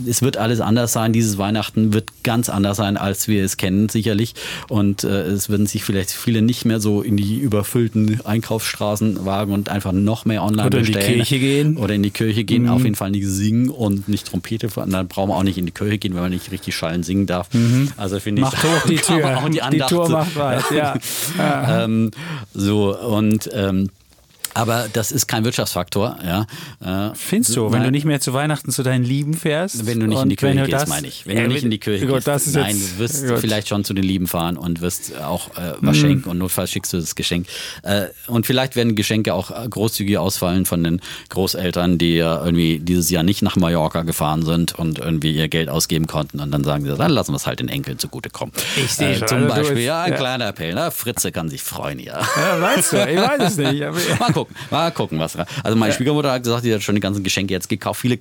es 0.06 0.20
wird 0.20 0.36
alles 0.36 0.60
anders 0.60 0.92
sein. 0.92 1.12
Dieses 1.12 1.38
Weihnachten 1.38 1.94
wird 1.94 2.10
ganz 2.24 2.48
anders 2.48 2.76
sein, 2.76 2.96
als 2.96 3.28
wir 3.28 3.44
es 3.44 3.56
kennen, 3.56 3.88
sicherlich. 3.88 4.34
Und 4.68 5.04
äh, 5.04 5.22
es 5.22 5.48
werden 5.48 5.66
sich 5.66 5.84
vielleicht 5.84 6.10
viele 6.10 6.42
nicht 6.42 6.64
mehr 6.64 6.80
so 6.80 7.02
in 7.02 7.16
die 7.16 7.38
überfüllten 7.38 8.20
Einkaufsstraßen 8.24 9.24
wagen 9.24 9.52
und 9.52 9.68
einfach 9.68 9.92
noch 9.92 10.24
mehr 10.24 10.42
online 10.42 10.66
oder 10.66 10.78
bestellen. 10.80 10.98
Oder 10.98 11.06
in 11.06 11.18
die 11.18 11.24
Kirche 11.24 11.38
gehen. 11.38 11.76
Oder 11.76 11.94
in 11.94 12.02
die 12.02 12.10
Kirche 12.10 12.44
gehen. 12.44 12.64
Mhm. 12.64 12.70
Auf 12.70 12.82
jeden 12.82 12.96
Fall 12.96 13.12
nicht 13.12 13.26
singen 13.26 13.68
und 13.68 14.08
nicht 14.08 14.26
Trompete. 14.26 14.68
Dann 14.68 15.08
brauchen 15.08 15.30
wir 15.30 15.36
auch 15.36 15.44
nicht 15.44 15.58
in 15.58 15.66
die 15.66 15.72
Kirche 15.72 15.98
gehen, 15.98 16.14
wenn 16.14 16.22
man 16.22 16.32
nicht 16.32 16.50
richtig 16.50 16.74
schallen 16.74 17.04
singen 17.04 17.26
darf. 17.26 17.52
Mhm. 17.54 17.92
Also 17.96 18.18
finde 18.18 18.42
ich. 18.42 18.46
Macht 18.46 18.62
hoch 18.64 18.82
die 18.88 18.96
Tür. 18.96 19.38
Auch 19.38 19.48
die, 19.48 19.60
die 19.70 19.78
Tour 19.78 20.08
macht 20.08 20.34
weit, 20.36 20.64
ja. 20.74 21.84
ähm, 21.84 22.10
so 22.52 22.98
und 22.98 23.48
ähm, 23.52 23.90
aber 24.54 24.86
das 24.92 25.12
ist 25.12 25.26
kein 25.26 25.44
Wirtschaftsfaktor. 25.44 26.18
Ja. 26.24 27.10
Äh, 27.10 27.14
Findest 27.14 27.56
du, 27.56 27.72
wenn 27.72 27.82
du 27.82 27.90
nicht 27.90 28.04
mehr 28.04 28.20
zu 28.20 28.32
Weihnachten 28.32 28.70
zu 28.70 28.82
deinen 28.82 29.04
Lieben 29.04 29.34
fährst? 29.34 29.86
Wenn 29.86 30.00
du 30.00 30.06
nicht 30.06 30.22
in 30.22 30.28
die 30.28 30.36
Kirche 30.36 30.64
gehst, 30.64 30.88
meine 30.88 31.06
ich. 31.06 31.26
Wenn 31.26 31.36
ja, 31.36 31.42
du 31.44 31.48
nicht 31.48 31.64
in 31.64 31.70
die 31.70 31.78
Kirche 31.78 32.06
Gott, 32.06 32.24
gehst, 32.24 32.54
nein, 32.54 32.76
jetzt, 32.76 32.94
du 32.94 32.98
wirst 32.98 33.26
Gott. 33.26 33.38
vielleicht 33.38 33.68
schon 33.68 33.84
zu 33.84 33.94
den 33.94 34.04
Lieben 34.04 34.26
fahren 34.26 34.56
und 34.56 34.80
wirst 34.80 35.16
auch 35.20 35.50
äh, 35.56 35.74
was 35.80 35.96
mhm. 35.96 36.00
schenken 36.00 36.30
und 36.30 36.38
notfalls 36.38 36.70
schickst 36.70 36.92
du 36.92 36.98
das 36.98 37.14
Geschenk. 37.14 37.46
Äh, 37.82 38.06
und 38.26 38.46
vielleicht 38.46 38.76
werden 38.76 38.96
Geschenke 38.96 39.34
auch 39.34 39.50
großzügig 39.68 40.18
ausfallen 40.18 40.66
von 40.66 40.82
den 40.82 41.00
Großeltern, 41.28 41.98
die 41.98 42.16
ja 42.16 42.44
irgendwie 42.44 42.78
dieses 42.78 43.10
Jahr 43.10 43.22
nicht 43.22 43.42
nach 43.42 43.56
Mallorca 43.56 44.02
gefahren 44.02 44.44
sind 44.44 44.78
und 44.78 44.98
irgendwie 44.98 45.32
ihr 45.32 45.48
Geld 45.48 45.68
ausgeben 45.68 46.06
konnten 46.06 46.40
und 46.40 46.50
dann 46.50 46.64
sagen 46.64 46.84
sie, 46.84 46.96
dann 46.96 47.10
lassen 47.10 47.32
wir 47.32 47.36
es 47.36 47.46
halt 47.46 47.60
den 47.60 47.68
Enkeln 47.68 47.98
zugutekommen. 47.98 48.54
Ich 48.76 48.92
sehe 48.92 49.10
äh, 49.10 49.18
schon. 49.18 49.28
Zum 49.28 49.38
also 49.44 49.54
Beispiel, 49.54 49.82
ja, 49.82 50.02
ein 50.02 50.12
ja. 50.12 50.18
kleiner 50.18 50.48
Appell. 50.48 50.74
Ne? 50.74 50.90
Fritze 50.90 51.32
kann 51.32 51.48
sich 51.48 51.62
freuen, 51.62 51.98
ja. 51.98 52.20
ja 52.36 52.60
weißt 52.60 52.92
du, 52.92 52.96
ich 53.08 53.16
weiß 53.16 53.52
es 53.52 53.56
nicht. 53.56 53.80
mal 54.20 54.32
gucken, 54.44 54.56
mal 54.70 54.90
gucken 54.90 55.18
was. 55.18 55.36
Also 55.36 55.76
meine 55.76 55.92
ja. 55.92 55.96
Schwiegermutter 55.96 56.32
hat 56.32 56.42
gesagt, 56.42 56.64
die 56.64 56.74
hat 56.74 56.82
schon 56.82 56.94
die 56.94 57.00
ganzen 57.00 57.22
Geschenke 57.22 57.54
jetzt 57.54 57.68
gekauft. 57.68 58.00
Viele 58.00 58.18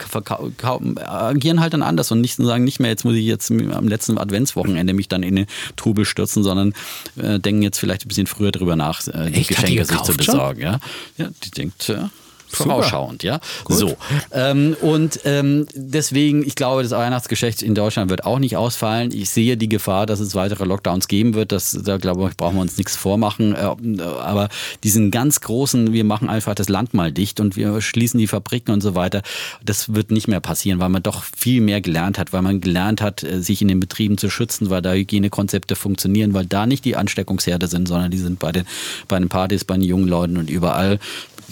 agieren 1.05 1.59
halt 1.59 1.74
dann 1.74 1.82
anders 1.82 2.11
und 2.11 2.22
nicht 2.22 2.36
sagen 2.36 2.63
nicht 2.63 2.80
mehr, 2.80 2.89
jetzt 2.89 3.05
muss 3.05 3.15
ich 3.15 3.26
jetzt 3.26 3.51
am 3.51 3.88
letzten 3.88 4.17
Adventswochenende 4.17 4.93
mich 4.93 5.07
dann 5.07 5.24
in 5.24 5.36
den 5.36 5.45
Trubel 5.76 6.05
stürzen, 6.05 6.43
sondern 6.43 6.74
äh, 7.17 7.39
denken 7.39 7.61
jetzt 7.61 7.80
vielleicht 7.80 8.05
ein 8.05 8.07
bisschen 8.07 8.28
früher 8.28 8.51
drüber 8.51 8.76
nach, 8.76 9.05
äh, 9.07 9.32
die 9.32 9.39
Echt? 9.39 9.49
Geschenke 9.49 9.82
die 9.82 9.84
sich 9.84 10.01
zu 10.01 10.15
besorgen. 10.15 10.61
Ja? 10.61 10.80
ja, 11.17 11.30
die 11.43 11.51
denkt, 11.51 11.88
ja. 11.88 12.09
Vorausschauend, 12.50 13.24
ja. 13.24 13.39
Gut. 13.64 13.78
So. 13.78 13.97
Ähm, 14.32 14.76
und 14.82 15.20
ähm, 15.26 15.68
deswegen, 15.74 16.45
ich 16.45 16.56
glaube, 16.56 16.84
das 16.84 16.91
Weihnachtsgeschäft 16.91 17.62
in 17.62 17.76
Deutschland 17.76 18.10
wird 18.10 18.26
auch 18.26 18.39
nicht 18.39 18.58
ausfallen. 18.58 19.12
Ich 19.14 19.30
sehe 19.30 19.58
die 19.58 19.70
Gefahr, 19.70 20.06
dass 20.06 20.20
es 20.20 20.36
weitere 20.36 20.66
Lockdowns 20.66 21.08
geben 21.08 21.34
wird. 21.34 21.52
Das, 21.52 21.78
da 21.84 21.97
glaube 21.97 22.28
ich, 22.30 22.38
brauchen 22.38 22.56
wir 22.56 22.62
uns 22.62 22.78
nichts 22.78 22.95
vormachen. 22.95 23.56
Äh, 23.56 24.02
aber 24.02 24.50
diesen 24.84 25.12
ganz 25.12 25.41
großen, 25.41 25.93
wir 25.93 26.04
machen 26.04 26.30
einfach 26.30 26.56
das 26.56 26.70
Land 26.70 26.93
mal 26.93 27.12
dicht 27.12 27.39
und 27.39 27.56
wir 27.56 27.82
schließen 27.82 28.20
die 28.20 28.28
Fabriken 28.28 28.72
und 28.72 28.82
so 28.82 28.95
weiter, 28.95 29.22
das 29.64 29.93
wird 29.93 30.12
nicht 30.12 30.28
mehr 30.28 30.39
passieren, 30.39 30.80
weil 30.80 30.89
man 30.89 31.04
doch 31.04 31.24
viel 31.24 31.62
mehr 31.62 31.82
gelernt 31.82 32.18
hat, 32.18 32.34
weil 32.34 32.41
man 32.41 32.62
gelernt 32.62 33.02
hat, 33.02 33.24
äh, 33.24 33.41
sich 33.41 33.62
in 33.62 33.68
den 33.68 33.80
Betrieben 33.80 34.18
zu 34.18 34.30
schützen, 34.30 34.70
weil 34.70 34.82
da 34.82 34.93
Hygienekonzepte 34.93 35.76
funktionieren, 35.76 36.34
weil 36.34 36.45
da 36.45 36.66
nicht 36.66 36.86
die 36.86 36.96
Ansteckungsherde 36.96 37.67
sind, 37.67 37.88
sondern 37.88 38.12
die 38.12 38.17
sind 38.17 38.39
bei 38.39 38.51
den, 38.51 38.66
bei 39.08 39.20
den 39.20 39.30
Partys, 39.30 39.63
bei 39.66 39.76
den 39.76 39.84
jungen 39.84 40.08
Leuten 40.08 40.38
und 40.38 40.50
überall 40.50 41.00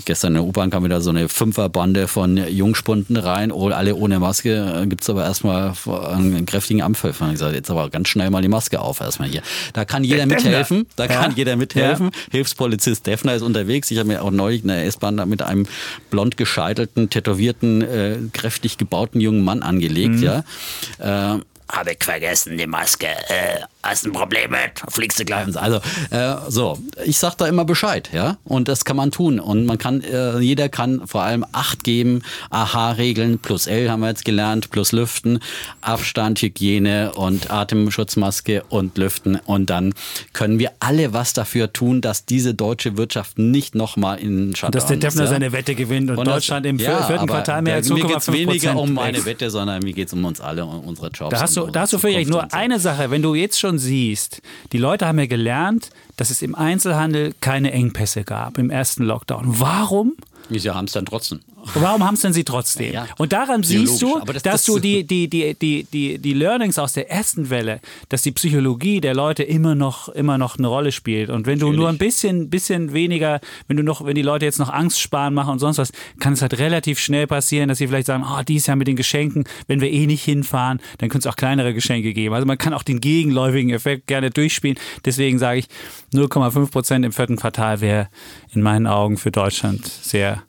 gestern 0.06 0.30
in 0.30 0.34
der 0.36 0.44
U-Bahn 0.44 0.70
kam 0.70 0.84
wieder 0.84 1.02
so 1.02 1.10
eine 1.10 1.30
Fünferbande 1.30 2.08
von 2.08 2.38
Jungspunden 2.38 3.18
rein, 3.18 3.52
alle 3.52 3.96
ohne 3.96 4.20
Maske. 4.20 4.86
Gibt 4.88 5.02
es 5.02 5.10
aber 5.10 5.24
erstmal 5.24 5.74
einen 5.86 6.46
kräftigen 6.46 6.82
Ampfiff. 6.82 7.22
Und 7.22 7.28
ich 7.28 7.34
gesagt, 7.34 7.56
jetzt 7.56 7.70
aber 7.70 7.90
ganz 7.90 8.08
schnell 8.08 8.30
mal 8.30 8.42
die 8.42 8.48
Maske 8.48 8.80
auf 8.80 9.00
erstmal 9.00 9.30
hier. 9.30 9.42
Da 9.74 9.86
kann 9.86 10.04
jeder 10.04 10.26
der 10.26 10.28
mithelfen. 10.28 10.88
Da 10.96 11.06
ja. 11.06 11.10
kann 11.10 11.36
jeder 11.36 11.56
mithelfen. 11.56 12.12
Ja. 12.14 12.32
Hilfspolizist 12.32 13.06
Defner 13.06 13.36
ist 13.36 13.42
unterwegs. 13.42 13.92
Ich 13.92 13.98
habe 13.98 14.08
mir 14.08 14.24
auch 14.24 14.32
neulich 14.32 14.62
in 14.62 14.70
der 14.70 14.86
S-Bahn 14.86 15.28
mit 15.28 15.42
einem 15.42 15.68
blond 16.10 16.38
gescheitelten, 16.38 17.10
tätowierten, 17.10 17.82
äh, 17.82 18.18
kräftig 18.34 18.78
gebauten 18.78 19.20
jungen 19.22 19.44
Mann 19.44 19.64
angelegt. 19.64 20.16
Mhm. 20.16 20.24
Ja. 20.24 21.36
Äh, 21.36 21.40
habe 21.72 21.92
ich 21.92 22.04
vergessen, 22.04 22.58
die 22.58 22.68
Maske. 22.68 23.08
Äh, 23.08 23.62
hast 23.84 24.06
ein 24.06 24.12
Problem 24.12 24.52
mit, 24.52 24.82
fliegst 24.90 25.20
du 25.20 25.26
gleich. 25.26 25.56
Also, 25.56 25.80
äh, 26.12 26.36
so, 26.50 26.78
ich 27.06 27.18
sag 27.18 27.36
da 27.36 27.48
immer 27.48 27.66
Bescheid, 27.66 28.10
ja, 28.14 28.38
und 28.44 28.68
das 28.68 28.86
kann 28.86 28.98
man 28.98 29.12
tun. 29.12 29.40
Und 29.40 29.66
man 29.66 29.78
kann, 29.78 30.02
äh, 30.02 30.40
jeder 30.40 30.70
kann 30.70 31.08
vor 31.08 31.24
allem 31.24 31.46
Acht 31.52 31.84
geben, 31.84 32.22
AHA-Regeln, 32.50 33.40
plus 33.40 33.68
L 33.68 33.90
haben 33.90 34.02
wir 34.02 34.10
jetzt 34.10 34.26
gelernt, 34.26 34.72
plus 34.72 34.92
Lüften, 34.92 35.40
Abstand, 35.82 36.42
Hygiene 36.42 37.14
und 37.14 37.52
Atemschutzmaske 37.52 38.64
und 38.70 38.98
Lüften. 38.98 39.40
Und 39.46 39.70
dann 39.70 39.94
können 40.34 40.60
wir 40.60 40.72
alle 40.80 41.14
was 41.14 41.34
dafür 41.34 41.72
tun, 41.72 42.02
dass 42.02 42.26
diese 42.26 42.54
deutsche 42.54 42.98
Wirtschaft 42.98 43.38
nicht 43.38 43.76
nochmal 43.76 44.20
in 44.20 44.56
Shutdown 44.56 44.72
Dass 44.72 44.88
der 44.88 44.98
Defner 44.98 45.24
ja? 45.24 45.30
seine 45.30 45.52
Wette 45.52 45.76
gewinnt 45.76 46.10
und, 46.10 46.18
und 46.18 46.28
Deutschland 46.28 46.66
das, 46.66 46.72
im 46.72 46.80
ja, 46.80 47.04
vierten 47.04 47.28
Quartal 47.28 47.62
mehr 47.62 47.76
als 47.76 47.90
2,5 47.90 47.94
Mir 47.94 48.08
geht 48.08 48.18
es 48.18 48.32
weniger 48.32 48.76
um 48.78 48.94
meine 48.94 49.26
Wette, 49.26 49.50
sondern 49.50 49.82
mir 49.84 49.94
geht 49.94 50.08
es 50.08 50.14
um 50.14 50.26
uns 50.26 50.42
alle 50.42 50.66
und 50.66 50.80
unsere 50.80 51.10
Jobs. 51.10 51.32
Da 51.32 51.42
hast 51.42 51.57
du, 51.58 51.68
da 51.68 51.82
hast 51.82 51.94
du 51.94 52.00
völlig 52.00 52.28
nur 52.28 52.54
eine 52.54 52.80
Sache, 52.80 53.12
wenn 53.12 53.22
du 53.22 53.36
jetzt 53.36 53.60
schon 53.60 53.80
siehst, 53.80 54.42
die 54.72 54.78
Leute 54.78 55.08
haben 55.08 55.20
ja 55.20 55.26
gelernt, 55.26 55.90
dass 56.16 56.30
es 56.30 56.42
im 56.42 56.56
Einzelhandel 56.56 57.34
keine 57.42 57.72
Engpässe 57.72 58.24
gab 58.24 58.58
im 58.58 58.70
ersten 58.70 59.04
Lockdown. 59.04 59.60
Warum? 59.60 60.16
Sie 60.50 60.70
haben 60.70 60.86
es 60.86 60.94
dann 60.94 61.06
trotzdem. 61.06 61.42
Warum 61.74 62.04
haben 62.04 62.16
es 62.16 62.22
denn 62.22 62.34
sie 62.34 62.44
trotzdem? 62.44 62.94
Ja, 62.94 63.08
und 63.18 63.34
daran 63.34 63.64
siehst 63.64 64.02
du, 64.02 64.20
das, 64.20 64.44
dass 64.44 64.44
das 64.44 64.66
du 64.66 64.80
die, 64.80 65.06
die, 65.06 65.28
die, 65.28 65.54
die, 65.54 65.84
die, 65.92 66.18
die 66.20 66.34
Learnings 66.34 66.80
aus 66.80 66.94
der 66.94 67.10
ersten 67.10 67.50
Welle, 67.50 67.80
dass 68.10 68.22
die 68.22 68.32
Psychologie 68.32 69.02
der 69.02 69.14
Leute 69.14 69.44
immer 69.44 69.76
noch, 69.76 70.10
immer 70.10 70.38
noch 70.38 70.58
eine 70.58 70.68
Rolle 70.68 70.92
spielt. 70.92 71.30
Und 71.30 71.46
wenn 71.46 71.60
du 71.60 71.68
Natürlich. 71.68 71.80
nur 71.80 71.90
ein 71.90 71.98
bisschen, 71.98 72.50
bisschen 72.50 72.94
weniger, 72.94 73.40
wenn 73.68 73.78
du 73.78 73.84
noch, 73.84 74.06
wenn 74.06 74.16
die 74.16 74.22
Leute 74.22 74.46
jetzt 74.46 74.60
noch 74.60 74.72
Angst 74.72 75.00
sparen 75.00 75.34
machen 75.34 75.52
und 75.54 75.60
sonst 75.60 75.78
was, 75.78 75.92
kann 76.20 76.34
es 76.34 76.42
halt 76.42 76.58
relativ 76.58 77.00
schnell 77.00 77.28
passieren, 77.28 77.70
dass 77.70 77.78
sie 77.78 77.88
vielleicht 77.88 78.08
sagen, 78.08 78.26
oh, 78.28 78.42
dies 78.48 78.68
Jahr 78.68 78.76
mit 78.76 78.88
den 78.88 78.96
Geschenken, 78.96 79.46
wenn 79.68 79.82
wir 79.82 79.92
eh 79.92 80.08
nicht 80.08 80.24
hinfahren, 80.24 80.80
dann 80.98 81.10
könnte 81.10 81.28
es 81.28 81.34
auch 81.34 81.38
kleinere 81.38 81.74
Geschenke 81.74 82.14
geben. 82.14 82.34
Also 82.34 82.46
man 82.46 82.58
kann 82.58 82.74
auch 82.74 82.84
den 82.84 83.02
gegenläufigen 83.02 83.72
Effekt 83.72 84.08
gerne 84.08 84.30
durchspielen. 84.30 84.78
Deswegen 85.06 85.40
sage 85.40 85.60
ich, 85.60 85.68
0,5 86.14 86.72
Prozent 86.72 87.06
im 87.06 87.12
vierten 87.12 87.36
Quartal 87.36 87.82
wäre 87.82 88.10
in 88.54 88.62
meinen 88.62 88.88
Augen 88.88 89.18
für 89.18 89.32
Deutschland 89.32 89.86
sehr 89.86 90.44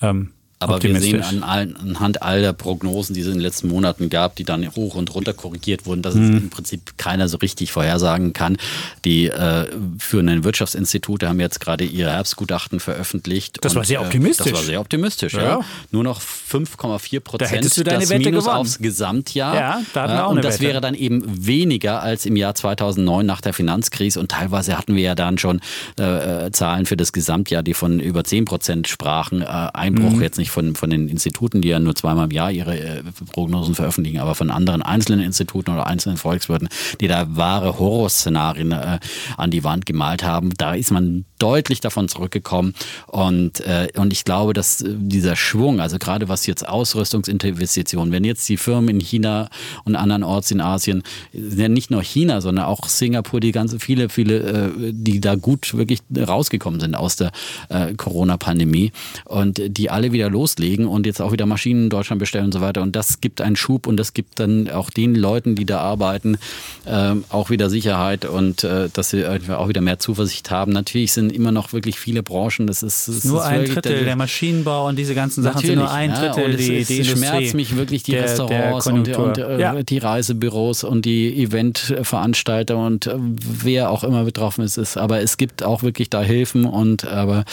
ähm, 0.00 0.32
aber 0.58 0.82
wir 0.82 1.00
sehen 1.00 1.22
an 1.22 1.42
allen, 1.42 1.76
anhand 1.76 2.22
all 2.22 2.40
der 2.40 2.52
Prognosen, 2.52 3.14
die 3.14 3.20
es 3.20 3.26
in 3.26 3.34
den 3.34 3.40
letzten 3.40 3.68
Monaten 3.68 4.08
gab, 4.08 4.36
die 4.36 4.44
dann 4.44 4.74
hoch 4.74 4.94
und 4.94 5.14
runter 5.14 5.32
korrigiert 5.32 5.86
wurden, 5.86 6.02
dass 6.02 6.14
mhm. 6.14 6.24
es 6.24 6.42
im 6.42 6.50
Prinzip 6.50 6.96
keiner 6.96 7.28
so 7.28 7.38
richtig 7.38 7.72
vorhersagen 7.72 8.32
kann. 8.32 8.56
Die 9.04 9.26
äh, 9.26 9.66
führenden 9.98 10.44
Wirtschaftsinstitute 10.44 11.28
haben 11.28 11.40
jetzt 11.40 11.60
gerade 11.60 11.84
ihr 11.84 12.10
Herbstgutachten 12.10 12.80
veröffentlicht. 12.80 13.58
Das 13.60 13.72
und, 13.72 13.78
war 13.78 13.84
sehr 13.84 14.00
optimistisch. 14.00 14.46
Äh, 14.46 14.50
das 14.50 14.58
war 14.60 14.64
sehr 14.64 14.80
optimistisch, 14.80 15.34
ja. 15.34 15.42
ja. 15.42 15.60
Nur 15.90 16.04
noch 16.04 16.20
5,4 16.20 17.20
Prozent 17.20 17.64
da 17.86 17.98
das 17.98 18.08
Wette 18.08 18.30
Minus 18.30 18.44
gewonnen. 18.44 18.60
aufs 18.60 18.78
Gesamtjahr. 18.78 19.54
Ja, 19.54 19.82
da 19.92 20.02
hatten 20.02 20.12
wir 20.12 20.26
auch 20.26 20.30
Und 20.30 20.44
das 20.44 20.54
Wette. 20.54 20.68
wäre 20.68 20.80
dann 20.80 20.94
eben 20.94 21.46
weniger 21.46 22.02
als 22.02 22.26
im 22.26 22.36
Jahr 22.36 22.54
2009 22.54 23.26
nach 23.26 23.40
der 23.40 23.52
Finanzkrise. 23.52 24.20
Und 24.20 24.30
teilweise 24.30 24.78
hatten 24.78 24.94
wir 24.94 25.02
ja 25.02 25.14
dann 25.14 25.38
schon 25.38 25.60
äh, 25.98 26.46
äh 26.46 26.52
Zahlen 26.52 26.86
für 26.86 26.96
das 26.96 27.12
Gesamtjahr, 27.12 27.62
die 27.62 27.74
von 27.74 28.00
über 28.00 28.24
10 28.24 28.44
Prozent 28.44 28.88
sprachen. 28.88 29.42
Äh, 29.42 29.46
Einbruch 29.46 30.12
mhm. 30.12 30.22
jetzt 30.22 30.38
nicht 30.38 30.43
von, 30.50 30.74
von 30.74 30.90
den 30.90 31.08
Instituten, 31.08 31.62
die 31.62 31.68
ja 31.68 31.78
nur 31.78 31.94
zweimal 31.94 32.26
im 32.26 32.30
Jahr 32.30 32.50
ihre 32.50 32.78
äh, 32.78 33.02
Prognosen 33.32 33.74
veröffentlichen, 33.74 34.18
aber 34.18 34.34
von 34.34 34.50
anderen 34.50 34.82
einzelnen 34.82 35.20
Instituten 35.24 35.70
oder 35.72 35.86
einzelnen 35.86 36.16
Volkswirten, 36.16 36.68
die 37.00 37.08
da 37.08 37.36
wahre 37.36 37.78
Horrorszenarien 37.78 38.72
äh, 38.72 38.98
an 39.36 39.50
die 39.50 39.64
Wand 39.64 39.86
gemalt 39.86 40.22
haben. 40.22 40.52
Da 40.56 40.74
ist 40.74 40.90
man 40.90 41.24
deutlich 41.38 41.80
davon 41.80 42.08
zurückgekommen. 42.08 42.74
Und, 43.06 43.60
äh, 43.60 43.88
und 43.96 44.12
ich 44.12 44.24
glaube, 44.24 44.54
dass 44.54 44.80
äh, 44.80 44.94
dieser 44.96 45.36
Schwung, 45.36 45.80
also 45.80 45.98
gerade 45.98 46.28
was 46.28 46.46
jetzt 46.46 46.66
Ausrüstungsinvestitionen, 46.66 48.12
wenn 48.12 48.24
jetzt 48.24 48.48
die 48.48 48.56
Firmen 48.56 48.88
in 48.88 49.00
China 49.00 49.50
und 49.84 49.96
andernorts 49.96 50.50
in 50.50 50.60
Asien, 50.60 51.02
ja 51.32 51.68
nicht 51.68 51.90
nur 51.90 52.02
China, 52.02 52.40
sondern 52.40 52.64
auch 52.64 52.88
Singapur, 52.88 53.40
die 53.40 53.52
ganze 53.52 53.78
viele, 53.78 54.08
viele, 54.08 54.38
äh, 54.38 54.92
die 54.92 55.20
da 55.20 55.34
gut 55.34 55.74
wirklich 55.74 56.00
rausgekommen 56.16 56.80
sind 56.80 56.94
aus 56.94 57.16
der 57.16 57.32
äh, 57.68 57.94
Corona-Pandemie 57.94 58.92
und 59.26 59.60
die 59.66 59.90
alle 59.90 60.12
wieder 60.12 60.30
loslegen 60.34 60.86
und 60.86 61.06
jetzt 61.06 61.22
auch 61.22 61.32
wieder 61.32 61.46
Maschinen 61.46 61.84
in 61.84 61.90
Deutschland 61.90 62.18
bestellen 62.18 62.46
und 62.46 62.52
so 62.52 62.60
weiter. 62.60 62.82
Und 62.82 62.96
das 62.96 63.20
gibt 63.20 63.40
einen 63.40 63.56
Schub 63.56 63.86
und 63.86 63.96
das 63.96 64.12
gibt 64.12 64.40
dann 64.40 64.68
auch 64.68 64.90
den 64.90 65.14
Leuten, 65.14 65.54
die 65.54 65.64
da 65.64 65.78
arbeiten, 65.78 66.36
äh, 66.84 67.14
auch 67.30 67.50
wieder 67.50 67.70
Sicherheit 67.70 68.24
und 68.24 68.64
äh, 68.64 68.88
dass 68.92 69.10
sie 69.10 69.24
auch 69.26 69.68
wieder 69.68 69.80
mehr 69.80 69.98
Zuversicht 69.98 70.50
haben. 70.50 70.72
Natürlich 70.72 71.12
sind 71.12 71.30
immer 71.30 71.52
noch 71.52 71.72
wirklich 71.72 71.98
viele 71.98 72.22
Branchen. 72.22 72.66
Das 72.66 72.82
ist, 72.82 73.08
das 73.08 73.24
nur 73.24 73.40
ist 73.40 73.46
ein 73.46 73.64
Drittel. 73.64 73.92
Der, 73.94 74.04
der, 74.04 74.16
Maschinenbau 74.16 74.88
und 74.88 74.96
diese 74.98 75.14
ganzen 75.14 75.42
Sachen 75.42 75.60
sind 75.60 75.76
nur 75.76 75.90
ein 75.90 76.12
Drittel. 76.12 76.42
Ja, 76.42 76.50
und 76.50 76.58
die, 76.58 76.78
es, 76.78 76.88
die 76.88 77.00
es 77.00 77.08
schmerzt 77.08 77.54
mich 77.54 77.76
wirklich 77.76 78.02
die 78.02 78.12
der, 78.12 78.24
Restaurants 78.24 78.84
der 78.84 78.94
und, 78.94 79.16
und 79.16 79.38
äh, 79.38 79.60
ja. 79.60 79.82
die 79.82 79.98
Reisebüros 79.98 80.84
und 80.84 81.04
die 81.04 81.42
Eventveranstalter 81.42 82.76
und 82.76 83.06
äh, 83.06 83.14
wer 83.16 83.90
auch 83.90 84.04
immer 84.04 84.24
betroffen 84.24 84.64
ist, 84.64 84.76
ist. 84.78 84.96
Aber 84.96 85.20
es 85.20 85.36
gibt 85.36 85.62
auch 85.62 85.82
wirklich 85.82 86.10
da 86.10 86.22
Hilfen 86.22 86.64
und 86.64 87.06
aber 87.06 87.44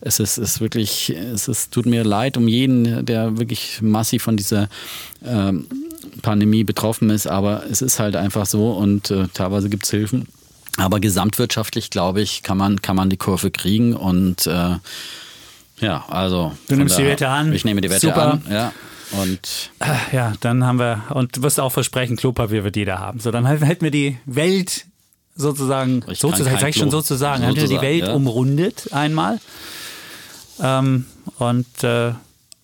es 0.00 0.20
ist, 0.20 0.38
ist 0.38 0.60
wirklich, 0.60 1.10
es 1.10 1.48
ist, 1.48 1.72
tut 1.72 1.86
mir 1.86 2.04
leid 2.04 2.25
um 2.36 2.48
jeden, 2.48 3.04
der 3.04 3.38
wirklich 3.38 3.82
massiv 3.82 4.22
von 4.22 4.36
dieser 4.36 4.68
ähm, 5.24 5.66
Pandemie 6.22 6.64
betroffen 6.64 7.10
ist, 7.10 7.26
aber 7.26 7.64
es 7.70 7.82
ist 7.82 7.98
halt 7.98 8.16
einfach 8.16 8.46
so 8.46 8.72
und 8.72 9.10
äh, 9.10 9.28
teilweise 9.34 9.68
gibt 9.68 9.84
es 9.84 9.90
Hilfen. 9.90 10.26
Aber 10.78 11.00
gesamtwirtschaftlich, 11.00 11.90
glaube 11.90 12.20
ich, 12.20 12.42
kann 12.42 12.58
man, 12.58 12.82
kann 12.82 12.96
man 12.96 13.08
die 13.08 13.16
Kurve 13.16 13.50
kriegen 13.50 13.94
und 13.94 14.46
äh, 14.46 14.76
ja, 15.80 16.04
also. 16.08 16.52
Du 16.68 16.76
nimmst 16.76 16.94
daher, 16.94 17.06
die 17.06 17.12
Wette 17.12 17.28
an. 17.28 17.52
Ich 17.52 17.64
nehme 17.64 17.80
die 17.80 17.90
Wette 17.90 18.08
Super. 18.08 18.32
an, 18.32 18.42
ja. 18.50 18.72
Und 19.12 19.70
ja, 20.12 20.32
dann 20.40 20.64
haben 20.64 20.78
wir, 20.78 21.04
und 21.10 21.36
du 21.36 21.42
wirst 21.42 21.60
auch 21.60 21.70
versprechen, 21.70 22.16
Klopapier 22.16 22.64
wird 22.64 22.76
jeder 22.76 22.98
haben. 22.98 23.20
So, 23.20 23.30
dann 23.30 23.46
hätten 23.46 23.84
wir 23.84 23.90
die 23.90 24.18
Welt 24.26 24.86
sozusagen, 25.36 26.02
ich 26.10 26.18
sozusagen, 26.18 26.58
sag 26.58 26.70
ich 26.70 26.76
schon 26.76 26.90
sozusagen, 26.90 27.42
sozusagen 27.42 27.56
hätten 27.56 27.70
wir 27.70 27.78
die 27.78 27.82
Welt 27.82 28.08
ja. 28.08 28.14
umrundet 28.14 28.92
einmal. 28.92 29.38
Ähm, 30.60 31.06
und 31.38 31.84
äh, 31.84 32.12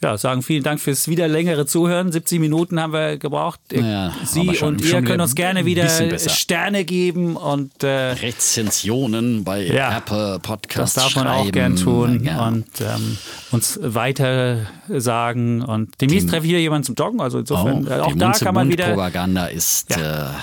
ja, 0.02 0.18
sagen 0.18 0.42
vielen 0.42 0.64
Dank 0.64 0.80
fürs 0.80 1.06
wieder 1.06 1.28
längere 1.28 1.64
Zuhören. 1.64 2.10
70 2.10 2.40
Minuten 2.40 2.80
haben 2.80 2.92
wir 2.92 3.18
gebraucht. 3.18 3.60
Ja, 3.72 4.12
Sie 4.24 4.54
schon, 4.54 4.74
und 4.74 4.84
ihr 4.84 5.00
können 5.02 5.20
uns 5.20 5.36
gerne 5.36 5.64
wieder 5.64 5.88
Sterne 6.18 6.84
geben 6.84 7.36
und 7.36 7.84
äh, 7.84 8.12
Rezensionen 8.12 9.44
bei 9.44 9.62
ja, 9.62 9.96
Apple 9.98 10.40
Podcasts. 10.40 10.94
Das 10.94 11.04
darf 11.04 11.14
man 11.14 11.26
schreiben. 11.26 11.48
auch 11.48 11.52
gern 11.52 11.76
tun 11.76 12.24
ja. 12.24 12.48
und 12.48 12.66
ähm, 12.80 13.16
uns 13.52 13.78
weiter 13.80 14.66
sagen. 14.88 15.62
Und 15.62 16.00
demnächst 16.00 16.28
treffe 16.28 16.46
ich 16.46 16.50
hier 16.50 16.60
jemanden 16.60 16.86
zum 16.86 16.94
Joggen. 16.96 17.20
Also 17.20 17.38
insofern, 17.38 17.86
oh, 17.86 17.90
äh, 17.90 18.00
auch 18.00 18.14
da 18.16 18.32
kann 18.32 18.54
man 18.56 18.68
wieder. 18.68 18.88
Propaganda 18.88 19.46
ist 19.46 19.90
ja. 19.90 20.30
Äh, 20.30 20.34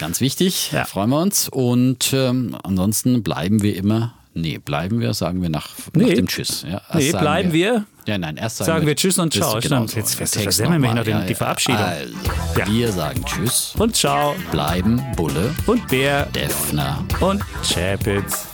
ganz 0.00 0.22
wichtig. 0.22 0.70
Freuen 0.86 1.10
wir 1.10 1.20
uns. 1.20 1.50
Und 1.50 2.14
ähm, 2.14 2.56
ansonsten 2.62 3.22
bleiben 3.22 3.62
wir 3.62 3.76
immer 3.76 4.14
Nee, 4.36 4.58
bleiben 4.58 5.00
wir, 5.00 5.14
sagen 5.14 5.40
wir 5.40 5.48
nach, 5.48 5.70
nee. 5.94 6.04
nach 6.04 6.14
dem 6.14 6.26
Tschüss. 6.26 6.66
Ja, 6.70 6.82
nee, 6.92 7.10
bleiben 7.10 7.54
wir. 7.54 7.72
wir. 7.72 7.84
Ja, 8.06 8.18
nein, 8.18 8.36
erst 8.36 8.58
sagen, 8.58 8.66
sagen 8.66 8.80
wir, 8.82 8.88
wir 8.88 8.96
Tschüss 8.96 9.18
und 9.18 9.32
Ciao. 9.32 9.58
Genau 9.60 9.86
so. 9.86 9.96
Jetzt, 9.96 10.20
jetzt 10.20 10.38
versemmeln 10.38 10.82
wir 10.82 10.94
noch 10.94 11.04
den, 11.04 11.20
ja, 11.20 11.24
die 11.24 11.34
Verabschiedung. 11.34 11.80
Also, 11.80 12.14
ja. 12.58 12.66
Wir 12.66 12.92
sagen 12.92 13.24
Tschüss. 13.24 13.74
Und 13.78 13.96
Ciao. 13.96 14.34
Bleiben 14.50 15.02
Bulle. 15.16 15.54
Und 15.66 15.88
Bär. 15.88 16.26
Defner. 16.26 17.02
Und 17.20 17.42
Chapitz. 17.62 18.46